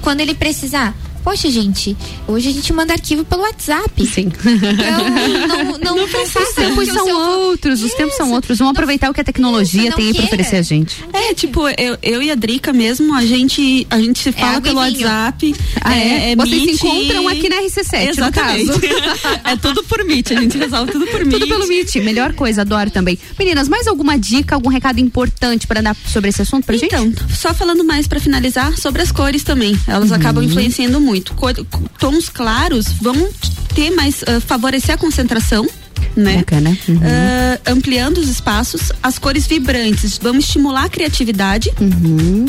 quando 0.00 0.20
ele 0.20 0.34
precisar 0.34 0.94
Poxa, 1.26 1.50
gente, 1.50 1.96
hoje 2.28 2.48
a 2.48 2.52
gente 2.52 2.72
manda 2.72 2.92
arquivo 2.92 3.24
pelo 3.24 3.42
WhatsApp. 3.42 4.06
Sim. 4.06 4.30
Então, 4.32 5.48
não, 5.48 5.64
não, 5.66 5.78
não, 5.78 5.96
não 5.96 6.04
Os 6.04 6.54
tempos 6.54 6.86
são 6.86 7.04
seu... 7.04 7.16
outros, 7.18 7.82
os 7.82 7.92
tempos 7.94 8.14
são 8.14 8.30
outros. 8.30 8.58
Vamos 8.60 8.70
aproveitar 8.70 9.10
o 9.10 9.12
que 9.12 9.20
a 9.20 9.24
tecnologia 9.24 9.90
tem 9.90 10.14
para 10.14 10.22
oferecer 10.22 10.54
a 10.54 10.62
gente. 10.62 11.04
É, 11.12 11.34
tipo, 11.34 11.68
eu, 11.70 11.98
eu 12.00 12.22
e 12.22 12.30
a 12.30 12.36
Drica 12.36 12.72
mesmo, 12.72 13.12
a 13.12 13.26
gente, 13.26 13.84
a 13.90 13.98
gente 13.98 14.20
se 14.20 14.28
é 14.28 14.32
fala 14.32 14.58
é 14.58 14.60
pelo 14.60 14.78
WhatsApp. 14.78 15.52
Ah, 15.80 15.96
é, 15.96 16.30
é 16.30 16.36
Vocês 16.36 16.62
Meet, 16.62 16.78
se 16.78 16.86
encontram 16.86 17.26
aqui 17.26 17.48
na 17.48 17.56
RC7, 17.56 18.08
Exatamente. 18.08 18.70
é 19.42 19.56
tudo 19.56 19.82
por 19.82 20.04
Meet, 20.04 20.30
a 20.30 20.40
gente 20.40 20.56
resolve 20.56 20.92
tudo 20.92 21.08
por 21.08 21.24
Meet. 21.24 21.40
Tudo 21.40 21.48
pelo 21.48 21.66
Meet, 21.66 21.96
melhor 21.96 22.34
coisa, 22.34 22.60
adoro 22.60 22.92
também. 22.92 23.18
Meninas, 23.36 23.68
mais 23.68 23.88
alguma 23.88 24.16
dica, 24.16 24.54
algum 24.54 24.68
recado 24.68 25.00
importante 25.00 25.66
para 25.66 25.82
dar 25.82 25.96
sobre 26.06 26.30
esse 26.30 26.42
assunto 26.42 26.64
pra 26.64 26.76
então, 26.76 27.02
gente? 27.02 27.14
Então, 27.14 27.28
só 27.30 27.52
falando 27.52 27.82
mais 27.82 28.06
para 28.06 28.20
finalizar 28.20 28.78
sobre 28.78 29.02
as 29.02 29.10
cores 29.10 29.42
também. 29.42 29.76
Elas 29.88 30.10
uhum. 30.10 30.16
acabam 30.16 30.44
influenciando 30.44 31.00
muito 31.00 31.15
muito. 31.16 31.66
Tons 31.98 32.28
claros 32.28 32.86
vão 33.00 33.28
ter 33.74 33.90
mais 33.90 34.22
uh, 34.22 34.40
favorecer 34.40 34.94
a 34.94 34.98
concentração 34.98 35.66
né? 36.14 36.38
Bacana. 36.38 36.76
Uhum. 36.88 36.96
Uh, 36.96 37.60
ampliando 37.66 38.18
os 38.18 38.28
espaços, 38.28 38.90
as 39.02 39.18
cores 39.18 39.46
vibrantes 39.46 40.18
vão 40.18 40.36
estimular 40.38 40.84
a 40.84 40.88
criatividade. 40.88 41.70
Uhum. 41.80 42.46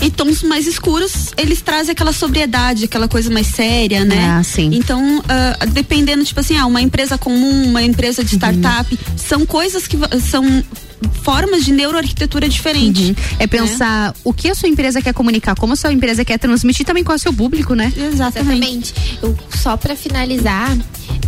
E 0.00 0.10
tons 0.10 0.42
mais 0.42 0.66
escuros, 0.66 1.30
eles 1.36 1.60
trazem 1.60 1.92
aquela 1.92 2.12
sobriedade, 2.12 2.84
aquela 2.84 3.06
coisa 3.08 3.30
mais 3.30 3.48
séria, 3.48 4.04
né? 4.04 4.38
Ah, 4.38 4.42
sim. 4.42 4.70
Então, 4.72 5.18
uh, 5.18 5.70
dependendo, 5.70 6.24
tipo 6.24 6.40
assim, 6.40 6.56
ah, 6.56 6.66
uma 6.66 6.80
empresa 6.80 7.18
comum, 7.18 7.66
uma 7.66 7.82
empresa 7.82 8.24
de 8.24 8.34
uhum. 8.34 8.38
startup, 8.38 8.94
uhum. 8.94 9.18
são 9.18 9.46
coisas 9.46 9.86
que 9.86 9.96
são 10.30 10.64
formas 11.22 11.64
de 11.64 11.72
neuroarquitetura 11.72 12.48
diferente. 12.48 13.08
Uhum. 13.08 13.14
É 13.38 13.46
pensar 13.46 14.08
né? 14.08 14.14
o 14.24 14.32
que 14.32 14.48
a 14.48 14.54
sua 14.54 14.68
empresa 14.68 15.00
quer 15.00 15.12
comunicar, 15.12 15.54
como 15.54 15.72
a 15.72 15.76
sua 15.76 15.92
empresa 15.92 16.24
quer 16.24 16.38
transmitir 16.38 16.84
também 16.84 17.04
com 17.04 17.12
o 17.12 17.18
seu 17.18 17.32
público, 17.32 17.74
né? 17.74 17.92
Exatamente. 17.96 18.32
Exatamente. 18.42 18.94
Eu, 19.22 19.36
só 19.56 19.76
para 19.76 19.94
finalizar, 19.96 20.76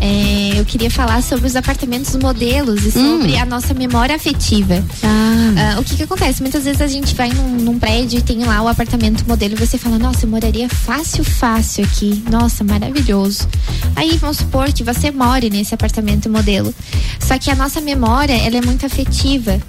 é, 0.01 0.59
eu 0.59 0.65
queria 0.65 0.91
falar 0.91 1.23
sobre 1.23 1.47
os 1.47 1.57
apartamentos 1.57 2.15
modelos 2.17 2.85
e 2.85 2.93
sobre 2.93 3.33
hum. 3.33 3.41
a 3.41 3.45
nossa 3.45 3.73
memória 3.75 4.15
afetiva. 4.15 4.85
Ah. 5.03 5.77
Uh, 5.77 5.81
o 5.81 5.85
que 5.85 5.97
que 5.97 6.03
acontece? 6.03 6.43
Muitas 6.43 6.65
vezes 6.65 6.81
a 6.81 6.87
gente 6.87 7.15
vai 7.15 7.31
num, 7.31 7.57
num, 7.57 7.79
prédio 7.79 8.19
e 8.19 8.23
tem 8.23 8.45
lá 8.45 8.61
o 8.63 8.69
apartamento 8.69 9.27
modelo 9.27 9.55
e 9.55 9.57
você 9.57 9.79
fala, 9.79 9.99
nossa, 9.99 10.27
eu 10.27 10.31
moraria 10.31 10.69
fácil, 10.69 11.25
fácil 11.25 11.85
aqui. 11.85 12.23
Nossa, 12.31 12.65
maravilhoso. 12.65 13.49
Aí 13.95 14.17
vamos 14.17 14.39
supor 14.39 14.73
que 14.73 14.83
você 14.83 15.11
more 15.11 15.49
nesse 15.49 15.75
apartamento 15.75 16.29
modelo. 16.29 16.75
Só 17.21 17.39
que 17.39 17.51
a 17.51 17.55
nossa 17.55 17.81
memória, 17.81 18.35
ela 18.35 18.57
é 18.57 18.63
muito 18.63 18.85
afetiva. 18.85 19.61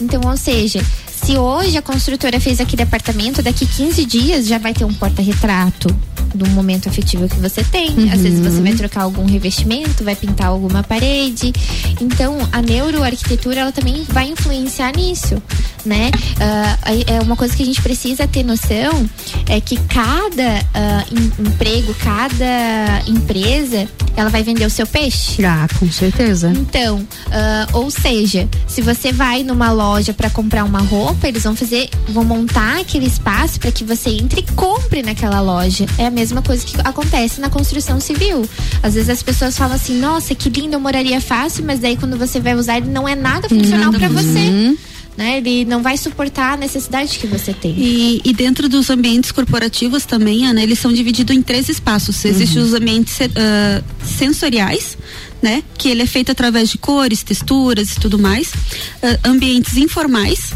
Então, 0.00 0.20
ou 0.24 0.36
seja, 0.36 0.80
se 1.24 1.38
hoje 1.38 1.78
a 1.78 1.82
construtora 1.82 2.38
fez 2.38 2.60
aquele 2.60 2.82
apartamento, 2.82 3.42
daqui 3.42 3.64
15 3.64 4.04
dias 4.04 4.46
já 4.46 4.58
vai 4.58 4.74
ter 4.74 4.84
um 4.84 4.92
porta-retrato 4.92 5.88
do 6.34 6.46
momento 6.50 6.88
afetivo 6.88 7.28
que 7.28 7.36
você 7.36 7.62
tem. 7.64 7.90
Uhum. 7.90 8.12
Às 8.12 8.20
vezes 8.20 8.40
você 8.40 8.60
vai 8.60 8.72
trocar 8.74 9.02
algum 9.02 9.24
revestimento, 9.24 10.04
vai 10.04 10.16
pintar 10.16 10.48
alguma 10.48 10.82
parede. 10.82 11.52
Então, 12.00 12.36
a 12.52 12.60
neuroarquitetura 12.60 13.60
ela 13.60 13.72
também 13.72 14.04
vai 14.08 14.28
influenciar 14.28 14.94
nisso, 14.96 15.40
né? 15.86 16.10
Uh, 16.36 17.14
é 17.14 17.20
uma 17.20 17.36
coisa 17.36 17.54
que 17.56 17.62
a 17.62 17.66
gente 17.66 17.80
precisa 17.80 18.26
ter 18.26 18.42
noção 18.42 19.08
é 19.48 19.60
que 19.60 19.76
cada 19.76 20.60
uh, 20.60 21.40
emprego, 21.40 21.94
cada 21.94 23.02
empresa, 23.06 23.88
ela 24.16 24.28
vai 24.28 24.42
vender 24.42 24.66
o 24.66 24.70
seu 24.70 24.86
peixe. 24.86 25.44
Ah, 25.44 25.68
com 25.78 25.90
certeza. 25.90 26.52
Então, 26.56 26.98
uh, 26.98 27.78
ou 27.78 27.90
seja, 27.90 28.48
se 28.66 28.80
você 28.82 29.12
vai 29.12 29.44
numa 29.44 29.70
loja 29.70 30.12
para 30.12 30.28
comprar 30.30 30.64
uma 30.64 30.80
roupa, 30.80 31.13
eles 31.22 31.42
vão 31.42 31.56
fazer, 31.56 31.88
vão 32.08 32.24
montar 32.24 32.80
aquele 32.80 33.06
espaço 33.06 33.58
para 33.58 33.70
que 33.70 33.84
você 33.84 34.10
entre 34.10 34.40
e 34.40 34.52
compre 34.52 35.02
naquela 35.02 35.40
loja. 35.40 35.86
É 35.96 36.06
a 36.06 36.10
mesma 36.10 36.34
mesma 36.34 36.42
coisa 36.42 36.64
que 36.66 36.74
acontece 36.82 37.40
na 37.40 37.48
construção 37.48 38.00
civil. 38.00 38.48
Às 38.82 38.94
vezes 38.94 39.10
as 39.10 39.22
pessoas 39.22 39.56
falam 39.56 39.76
assim: 39.76 39.98
nossa, 39.98 40.34
que 40.34 40.48
lindo, 40.48 40.74
eu 40.74 40.80
moraria 40.80 41.20
fácil, 41.20 41.64
mas 41.64 41.80
daí 41.80 41.96
quando 41.96 42.16
você 42.16 42.40
vai 42.40 42.54
usar, 42.54 42.78
ele 42.78 42.90
não 42.90 43.06
é 43.06 43.14
nada 43.14 43.48
funcional 43.48 43.92
para 43.92 44.08
você. 44.08 44.74
Né? 45.16 45.38
Ele 45.38 45.64
não 45.64 45.80
vai 45.80 45.96
suportar 45.96 46.54
a 46.54 46.56
necessidade 46.56 47.20
que 47.20 47.26
você 47.28 47.54
tem. 47.54 47.72
E, 47.78 48.20
e 48.24 48.32
dentro 48.32 48.68
dos 48.68 48.90
ambientes 48.90 49.30
corporativos 49.30 50.04
também, 50.04 50.44
Ana, 50.44 50.60
eles 50.60 50.80
são 50.80 50.92
divididos 50.92 51.36
em 51.36 51.40
três 51.40 51.68
espaços. 51.68 52.24
Existem 52.24 52.60
uhum. 52.60 52.66
os 52.66 52.74
ambientes 52.74 53.16
uh, 53.20 53.84
sensoriais, 54.04 54.98
né? 55.40 55.62
Que 55.78 55.88
ele 55.88 56.02
é 56.02 56.06
feito 56.06 56.32
através 56.32 56.68
de 56.68 56.78
cores, 56.78 57.22
texturas 57.22 57.92
e 57.92 58.00
tudo 58.00 58.18
mais. 58.18 58.48
Uh, 58.48 59.18
ambientes 59.22 59.76
informais, 59.76 60.52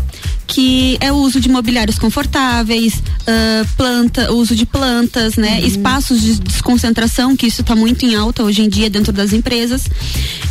que 0.48 0.96
é 1.00 1.12
o 1.12 1.16
uso 1.16 1.38
de 1.38 1.48
mobiliários 1.48 1.98
confortáveis, 1.98 2.94
uh, 2.94 3.68
planta, 3.76 4.32
uso 4.32 4.56
de 4.56 4.64
plantas, 4.64 5.36
né? 5.36 5.60
Uhum. 5.60 5.66
Espaços 5.66 6.22
de 6.22 6.40
desconcentração, 6.40 7.36
que 7.36 7.46
isso 7.46 7.60
está 7.60 7.76
muito 7.76 8.06
em 8.06 8.14
alta 8.14 8.42
hoje 8.42 8.62
em 8.62 8.68
dia 8.68 8.88
dentro 8.88 9.12
das 9.12 9.34
empresas. 9.34 9.84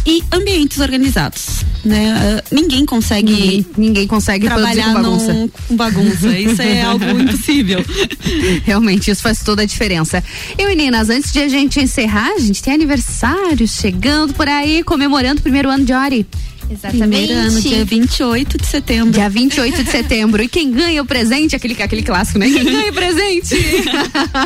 E 0.06 0.24
ambientes 0.32 0.80
organizados, 0.80 1.66
né? 1.84 2.16
Uh, 2.16 2.56
ninguém 2.56 2.86
consegue. 2.86 3.34
Ninguém, 3.34 3.66
ninguém 3.76 4.08
consegue 4.08 4.46
trabalhar 4.46 4.94
com 4.94 5.02
bagunça. 5.02 5.34
Num, 5.34 5.48
com 5.48 5.76
bagunça. 5.76 6.40
Isso 6.40 6.62
é 6.62 6.82
algo 6.86 7.04
impossível. 7.04 7.84
Realmente, 8.64 9.10
isso 9.10 9.24
faz 9.24 9.42
toda 9.42 9.64
a 9.64 9.66
diferença. 9.66 10.24
E 10.58 10.66
meninas, 10.68 11.10
antes 11.10 11.34
de 11.34 11.40
a 11.40 11.50
gente 11.50 11.80
encerrar, 11.80 12.34
a 12.34 12.40
gente 12.40 12.62
tem 12.62 12.74
aniversário 12.74 13.68
chegando 13.68 14.32
por 14.36 14.48
aí, 14.48 14.84
comemorando 14.84 15.40
o 15.40 15.44
primeiro 15.44 15.72
ano 15.72 15.84
de 15.84 15.94
Ori. 15.94 16.28
Exatamente. 16.70 17.10
Primeiro 17.10 17.34
ano, 17.34 17.62
dia 17.62 17.86
28 17.86 18.58
de 18.58 18.66
setembro. 18.66 19.12
Dia 19.12 19.30
28 19.30 19.84
de 19.84 19.92
setembro. 19.92 20.44
E 20.44 20.48
quem 20.48 20.72
ganha 20.72 21.02
o 21.02 21.06
presente, 21.06 21.56
aquele, 21.56 21.82
aquele 21.82 22.04
clássico, 22.04 22.40
né? 22.40 22.50
Quem 22.50 22.64
ganha 22.64 22.92
o 22.92 22.94
presente? 22.94 23.56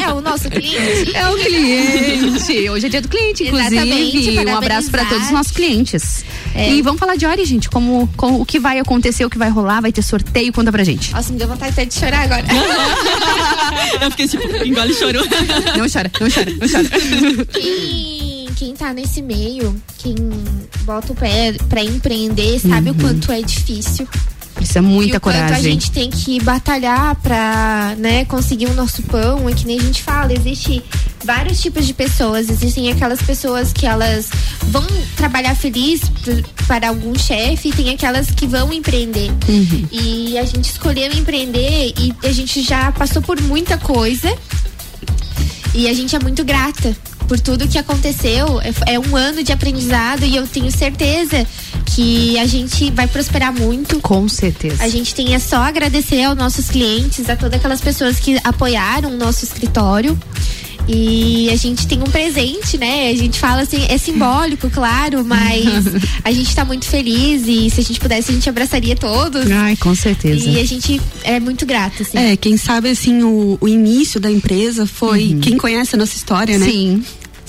É 0.01 0.13
o 0.13 0.21
nosso 0.21 0.49
cliente. 0.49 1.15
É 1.15 1.27
o 1.27 1.35
cliente. 1.35 2.69
Hoje 2.69 2.85
é 2.85 2.89
dia 2.89 3.01
do 3.01 3.07
cliente, 3.07 3.43
inclusive. 3.43 3.75
Exatamente, 3.75 4.39
um 4.39 4.57
abraço 4.57 4.91
para 4.91 5.05
todos 5.05 5.25
os 5.25 5.31
nossos 5.31 5.51
clientes. 5.51 6.23
É. 6.53 6.71
E 6.71 6.81
vamos 6.81 6.99
falar 6.99 7.15
de 7.15 7.25
Ori, 7.25 7.43
gente. 7.45 7.69
Como, 7.69 8.07
como, 8.15 8.41
o 8.41 8.45
que 8.45 8.59
vai 8.59 8.79
acontecer, 8.79 9.25
o 9.25 9.29
que 9.29 9.37
vai 9.37 9.49
rolar, 9.49 9.81
vai 9.81 9.91
ter 9.91 10.01
sorteio, 10.01 10.53
conta 10.53 10.71
pra 10.71 10.83
gente. 10.83 11.11
Nossa, 11.11 11.31
me 11.31 11.39
deu 11.39 11.47
vontade 11.47 11.71
até 11.71 11.85
de 11.85 11.93
chorar 11.93 12.23
agora. 12.23 12.45
Eu 14.01 14.11
fiquei 14.11 14.27
tipo, 14.27 14.63
engole 14.63 14.93
chorou. 14.93 15.23
Não 15.77 15.87
chora, 15.89 16.11
não 16.19 16.29
chora, 16.29 16.51
não 16.51 16.67
chora. 16.67 17.45
Quem, 17.53 18.30
quem 18.61 18.75
tá 18.75 18.93
nesse 18.93 19.23
meio, 19.23 19.75
quem 19.97 20.13
bota 20.83 21.13
o 21.13 21.15
pé 21.15 21.51
pra 21.67 21.83
empreender, 21.83 22.59
sabe 22.59 22.91
uhum. 22.91 22.95
o 22.95 22.99
quanto 22.99 23.31
é 23.31 23.41
difícil. 23.41 24.07
Precisa 24.53 24.83
muita 24.83 25.15
e 25.15 25.17
o 25.17 25.19
coragem. 25.19 25.47
Quanto 25.47 25.59
a 25.59 25.63
gente 25.63 25.91
tem 25.91 26.11
que 26.11 26.39
batalhar 26.43 27.15
pra, 27.15 27.95
né, 27.97 28.23
conseguir 28.25 28.67
o 28.67 28.75
nosso 28.75 29.01
pão. 29.01 29.49
É 29.49 29.53
que 29.53 29.65
nem 29.65 29.79
a 29.79 29.81
gente 29.81 30.03
fala, 30.03 30.31
existe 30.31 30.83
vários 31.25 31.59
tipos 31.59 31.87
de 31.87 31.93
pessoas. 31.95 32.51
Existem 32.51 32.91
aquelas 32.91 33.19
pessoas 33.23 33.73
que 33.73 33.87
elas 33.87 34.29
vão 34.67 34.85
trabalhar 35.15 35.55
feliz 35.55 36.01
para 36.67 36.89
algum 36.89 37.17
chefe 37.17 37.69
e 37.69 37.73
tem 37.73 37.89
aquelas 37.89 38.29
que 38.29 38.45
vão 38.45 38.71
empreender. 38.71 39.31
Uhum. 39.49 39.87
E 39.91 40.37
a 40.37 40.45
gente 40.45 40.65
escolheu 40.65 41.11
empreender 41.13 41.95
e 41.97 42.13
a 42.23 42.31
gente 42.31 42.61
já 42.61 42.91
passou 42.91 43.23
por 43.23 43.41
muita 43.41 43.75
coisa. 43.79 44.31
E 45.73 45.87
a 45.87 45.93
gente 45.95 46.15
é 46.15 46.19
muito 46.19 46.43
grata 46.43 46.95
por 47.31 47.39
tudo 47.39 47.65
que 47.65 47.77
aconteceu. 47.77 48.59
É, 48.59 48.95
é 48.95 48.99
um 48.99 49.15
ano 49.15 49.41
de 49.41 49.53
aprendizado 49.53 50.25
e 50.25 50.35
eu 50.35 50.45
tenho 50.45 50.69
certeza 50.69 51.47
que 51.85 52.37
a 52.37 52.45
gente 52.45 52.91
vai 52.91 53.07
prosperar 53.07 53.53
muito. 53.53 54.01
Com 54.01 54.27
certeza. 54.27 54.83
A 54.83 54.89
gente 54.89 55.15
tem 55.15 55.33
é 55.33 55.39
só 55.39 55.63
agradecer 55.63 56.25
aos 56.25 56.35
nossos 56.35 56.69
clientes, 56.69 57.29
a 57.29 57.37
todas 57.37 57.57
aquelas 57.57 57.79
pessoas 57.79 58.19
que 58.19 58.37
apoiaram 58.43 59.11
o 59.11 59.17
nosso 59.17 59.45
escritório. 59.45 60.19
E 60.89 61.49
a 61.49 61.55
gente 61.55 61.87
tem 61.87 61.99
um 61.99 62.11
presente, 62.11 62.77
né? 62.77 63.09
A 63.09 63.15
gente 63.15 63.39
fala 63.39 63.61
assim, 63.61 63.85
é 63.87 63.97
simbólico, 63.97 64.69
claro, 64.69 65.23
mas 65.23 65.85
a 66.25 66.33
gente 66.33 66.53
tá 66.53 66.65
muito 66.65 66.85
feliz 66.85 67.43
e 67.47 67.69
se 67.69 67.79
a 67.79 67.83
gente 67.83 67.99
pudesse, 67.99 68.31
a 68.31 68.33
gente 68.33 68.49
abraçaria 68.49 68.95
todos. 68.95 69.49
Ai, 69.49 69.77
com 69.77 69.95
certeza. 69.95 70.49
E 70.49 70.59
a 70.59 70.65
gente 70.65 70.99
é 71.23 71.39
muito 71.39 71.65
grato, 71.65 72.01
assim. 72.01 72.17
É, 72.17 72.35
quem 72.35 72.57
sabe, 72.57 72.89
assim, 72.89 73.23
o, 73.23 73.57
o 73.61 73.69
início 73.69 74.19
da 74.19 74.29
empresa 74.29 74.85
foi. 74.85 75.27
Uhum. 75.27 75.39
Quem 75.39 75.55
conhece 75.55 75.95
a 75.95 75.97
nossa 75.97 76.17
história, 76.17 76.57
né? 76.57 76.65
Sim 76.65 77.01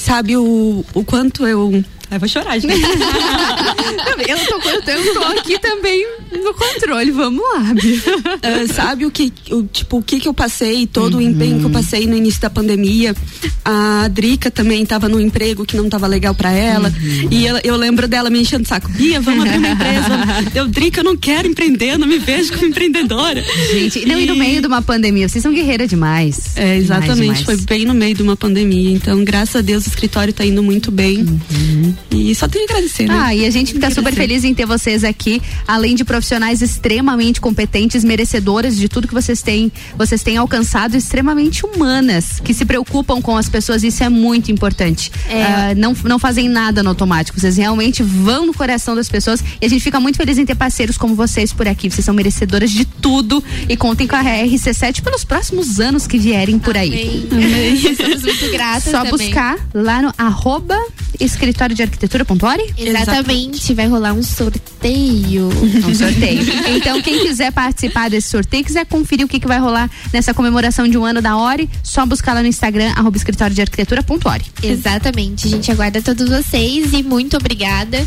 sabe 0.02 0.36
o, 0.36 0.84
o 0.94 1.04
quanto 1.04 1.46
eu 1.46 1.82
Ai, 2.12 2.18
vou 2.18 2.28
chorar, 2.28 2.58
gente. 2.58 2.74
eu, 4.28 4.38
tô, 4.46 4.90
eu 4.90 5.14
tô 5.14 5.20
aqui 5.38 5.58
também 5.58 6.06
no 6.30 6.52
controle, 6.52 7.10
vamos 7.10 7.42
lá, 7.42 7.72
uh, 7.72 8.74
sabe 8.74 9.06
o 9.06 9.10
que, 9.10 9.32
o, 9.50 9.62
tipo, 9.62 9.96
o 9.96 10.02
que 10.02 10.20
que 10.20 10.28
eu 10.28 10.34
passei, 10.34 10.86
todo 10.86 11.14
uhum. 11.14 11.20
o 11.20 11.22
empenho 11.22 11.60
que 11.60 11.64
eu 11.64 11.70
passei 11.70 12.06
no 12.06 12.14
início 12.14 12.38
da 12.38 12.50
pandemia. 12.50 13.16
A 13.64 14.08
Drica 14.08 14.50
também 14.50 14.82
estava 14.82 15.08
no 15.08 15.18
emprego 15.18 15.64
que 15.64 15.74
não 15.74 15.86
estava 15.86 16.06
legal 16.06 16.34
para 16.34 16.50
ela. 16.52 16.90
Uhum. 16.90 17.28
E 17.30 17.46
eu, 17.46 17.58
eu, 17.64 17.76
lembro 17.76 18.06
dela 18.06 18.28
me 18.28 18.40
enchendo 18.40 18.64
o 18.64 18.68
saco. 18.68 18.90
Bia, 18.90 19.18
vamos 19.18 19.46
abrir 19.46 19.58
uma 19.58 19.68
empresa. 19.72 20.08
eu, 20.54 20.68
Drica, 20.68 21.00
eu 21.00 21.04
não 21.04 21.16
quero 21.16 21.48
empreender, 21.48 21.98
não 21.98 22.06
me 22.06 22.18
vejo 22.18 22.52
como 22.52 22.66
empreendedora. 22.66 23.42
Gente, 23.72 24.04
não, 24.04 24.20
e 24.20 24.26
no 24.26 24.36
meio 24.36 24.60
de 24.60 24.66
uma 24.66 24.82
pandemia, 24.82 25.30
vocês 25.30 25.40
são 25.40 25.52
guerreira 25.52 25.86
demais. 25.86 26.56
É, 26.56 26.76
exatamente, 26.76 27.20
demais, 27.20 27.38
demais. 27.38 27.42
foi 27.42 27.56
bem 27.56 27.86
no 27.86 27.94
meio 27.94 28.14
de 28.14 28.22
uma 28.22 28.36
pandemia. 28.36 28.90
Então, 28.90 29.24
graças 29.24 29.56
a 29.56 29.60
Deus, 29.62 29.86
o 29.86 29.88
escritório 29.88 30.30
está 30.30 30.44
indo 30.44 30.62
muito 30.62 30.90
bem. 30.90 31.20
Uhum. 31.20 31.94
E 32.10 32.34
só 32.34 32.46
tenho 32.48 32.64
a 32.64 32.70
agradecer, 32.70 33.06
né? 33.06 33.18
Ah, 33.18 33.34
e 33.34 33.46
a 33.46 33.50
gente 33.50 33.72
fica 33.72 33.90
super 33.90 34.12
feliz 34.12 34.44
em 34.44 34.54
ter 34.54 34.66
vocês 34.66 35.04
aqui, 35.04 35.40
além 35.66 35.94
de 35.94 36.04
profissionais 36.04 36.60
extremamente 36.62 37.40
competentes, 37.40 38.04
merecedoras 38.04 38.76
de 38.76 38.88
tudo 38.88 39.08
que 39.08 39.14
vocês 39.14 39.42
têm, 39.42 39.72
vocês 39.96 40.22
têm 40.22 40.36
alcançado, 40.36 40.96
extremamente 40.96 41.64
humanas, 41.64 42.40
que 42.40 42.52
se 42.52 42.64
preocupam 42.64 43.20
com 43.20 43.36
as 43.36 43.48
pessoas, 43.48 43.82
isso 43.82 44.04
é 44.04 44.08
muito 44.08 44.52
importante. 44.52 45.10
É. 45.28 45.72
Uh, 45.72 45.78
não, 45.78 45.96
não 46.04 46.18
fazem 46.18 46.48
nada 46.48 46.82
no 46.82 46.90
automático, 46.90 47.38
vocês 47.40 47.56
realmente 47.56 48.02
vão 48.02 48.46
no 48.46 48.54
coração 48.54 48.94
das 48.94 49.08
pessoas 49.08 49.42
e 49.60 49.66
a 49.66 49.68
gente 49.68 49.82
fica 49.82 49.98
muito 49.98 50.16
feliz 50.16 50.38
em 50.38 50.44
ter 50.44 50.54
parceiros 50.54 50.98
como 50.98 51.14
vocês 51.14 51.52
por 51.52 51.66
aqui. 51.66 51.90
Vocês 51.90 52.04
são 52.04 52.14
merecedoras 52.14 52.70
de 52.70 52.84
tudo 52.84 53.42
e 53.68 53.76
contem 53.76 54.06
com 54.06 54.16
a 54.16 54.22
RC7 54.22 55.02
pelos 55.02 55.24
próximos 55.24 55.80
anos 55.80 56.06
que 56.06 56.18
vierem 56.18 56.58
por 56.58 56.76
aí. 56.76 56.88
Amém. 56.90 57.28
Amém. 57.30 57.74
Estamos 57.92 58.22
muito 58.22 58.50
gratas. 58.50 58.84
Só 58.84 59.04
também. 59.04 59.10
buscar 59.10 59.56
lá 59.72 60.02
no 60.02 60.12
arroba 60.18 60.78
escritório 61.20 61.74
de 61.74 61.82
arquitetura.ori? 61.92 62.74
Exatamente, 62.76 63.74
vai 63.74 63.86
rolar 63.86 64.12
um 64.12 64.22
sorteio. 64.22 65.50
Um 65.82 65.94
sorteio. 65.94 66.42
então, 66.76 67.00
quem 67.02 67.26
quiser 67.26 67.52
participar 67.52 68.08
desse 68.08 68.28
sorteio, 68.28 68.64
quiser 68.64 68.84
conferir 68.86 69.24
o 69.24 69.28
que, 69.28 69.38
que 69.38 69.46
vai 69.46 69.58
rolar 69.58 69.90
nessa 70.12 70.32
comemoração 70.32 70.86
de 70.86 70.96
um 70.96 71.04
ano 71.04 71.20
da 71.20 71.36
Ori, 71.36 71.68
só 71.82 72.04
buscar 72.06 72.34
lá 72.34 72.42
no 72.42 72.48
Instagram, 72.48 72.92
arroba 72.96 73.16
escritório 73.16 73.54
de 73.54 73.60
arquitetura.ori. 73.60 74.44
Exatamente, 74.62 75.46
a 75.46 75.50
gente 75.50 75.70
aguarda 75.70 76.00
todos 76.00 76.28
vocês 76.28 76.92
e 76.92 77.02
muito 77.02 77.36
obrigada 77.36 78.06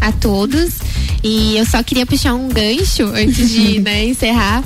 a 0.00 0.12
todos. 0.12 0.78
E 1.22 1.56
eu 1.56 1.64
só 1.64 1.82
queria 1.82 2.04
puxar 2.04 2.34
um 2.34 2.48
gancho 2.48 3.04
antes 3.14 3.50
de 3.50 3.80
né, 3.80 4.04
encerrar. 4.04 4.62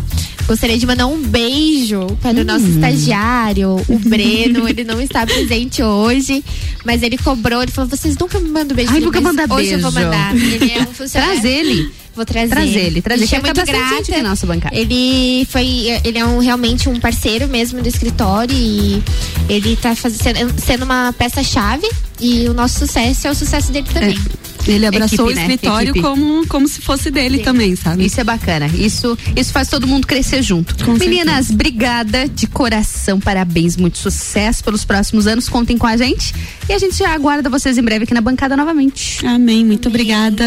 Gostaria 0.49 0.79
de 0.79 0.87
mandar 0.87 1.07
um 1.07 1.21
beijo 1.21 2.07
para 2.23 2.41
o 2.41 2.45
nosso 2.45 2.65
hum. 2.65 2.71
estagiário, 2.71 3.77
o 3.87 3.99
Breno. 3.99 4.67
ele 4.67 4.83
não 4.83 4.99
está 4.99 5.27
presente 5.27 5.83
hoje, 5.83 6.43
mas 6.87 7.03
ele 7.03 7.19
cobrou. 7.19 7.63
Ele 7.63 7.71
falou: 7.71 7.91
vocês 7.91 8.17
nunca 8.17 8.41
me 8.41 8.49
mandam 8.49 8.75
beijo. 8.75 8.91
Ai, 8.91 9.01
nunca 9.01 9.21
manda 9.21 9.43
hoje 9.43 9.55
beijo. 9.55 9.75
Hoje 9.75 9.75
eu 9.75 9.81
vou 9.81 9.93
mandar. 9.93 10.35
Ele 10.35 10.73
é 10.73 10.81
um 10.81 10.87
funcionário. 10.95 11.41
Traz 11.41 11.45
ele. 11.45 11.93
Vou 12.17 12.25
trazer. 12.25 12.49
Traz 12.49 12.75
ele, 12.75 13.03
traz 13.03 13.21
ele. 13.21 13.35
É 13.35 13.41
muito 13.41 13.67
grata. 13.67 13.95
Aqui 13.97 14.23
nossa 14.23 14.47
bancada. 14.47 14.75
Ele 14.75 15.47
foi, 15.51 16.01
ele 16.03 16.19
é 16.19 16.25
um, 16.25 16.39
realmente 16.39 16.89
um 16.89 16.99
parceiro 16.99 17.47
mesmo 17.47 17.83
do 17.83 17.89
escritório 17.89 18.57
e 18.57 19.03
ele 19.51 19.75
está 19.75 19.95
fazendo, 19.95 20.53
sendo 20.59 20.85
uma 20.85 21.13
peça-chave 21.13 21.89
e 22.19 22.49
o 22.49 22.55
nosso 22.55 22.79
sucesso 22.81 23.29
é 23.29 23.31
o 23.31 23.35
sucesso 23.35 23.71
dele 23.71 23.87
também. 23.93 24.17
É. 24.17 24.48
Ele 24.67 24.87
abraçou 24.87 25.27
Equipe, 25.27 25.33
o 25.33 25.35
né? 25.35 25.55
escritório 25.55 25.95
né? 25.95 26.03
como, 26.03 26.47
como 26.47 26.69
se 26.69 26.81
fosse 26.81 27.11
dele 27.11 27.39
Sim. 27.39 27.45
também, 27.45 27.77
sabe? 27.77 28.05
Isso 28.05 28.21
é 28.21 28.25
bacana. 28.25 28.67
Isso, 28.75 29.17
isso 29.37 29.53
faz 29.53 29.69
todo 29.69 29.87
mundo 29.87 30.07
crescer 30.07 30.43
junto. 30.43 30.85
Com 30.85 30.93
Meninas, 30.95 31.47
certeza. 31.47 31.55
obrigada 31.55 32.29
de 32.29 32.47
coração, 32.47 33.21
parabéns, 33.21 33.77
muito 33.77 33.99
sucesso 33.99 34.63
pelos 34.65 34.85
próximos 34.85 35.27
anos. 35.27 35.49
Contem 35.49 35.79
com 35.79 35.87
a 35.87 35.97
gente. 35.97 36.35
E 36.69 36.73
a 36.73 36.79
gente 36.79 36.97
já 36.97 37.13
aguarda 37.13 37.49
vocês 37.49 37.79
em 37.79 37.83
breve 37.83 38.05
aqui 38.05 38.15
na 38.15 38.21
bancada 38.21 38.57
novamente. 38.57 39.25
Amém, 39.27 39.65
muito 39.65 39.89
obrigada. 39.89 40.45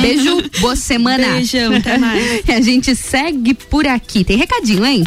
Beijo, 0.00 0.42
boa 0.60 0.76
semana. 0.76 1.26
Beijão, 1.32 1.74
até 1.74 1.98
mais. 1.98 2.42
e 2.46 2.52
a 2.52 2.60
gente 2.60 2.94
segue 2.94 3.54
por 3.54 3.86
aqui. 3.86 4.24
Tem 4.24 4.36
recadinho, 4.36 4.84
hein? 4.84 5.04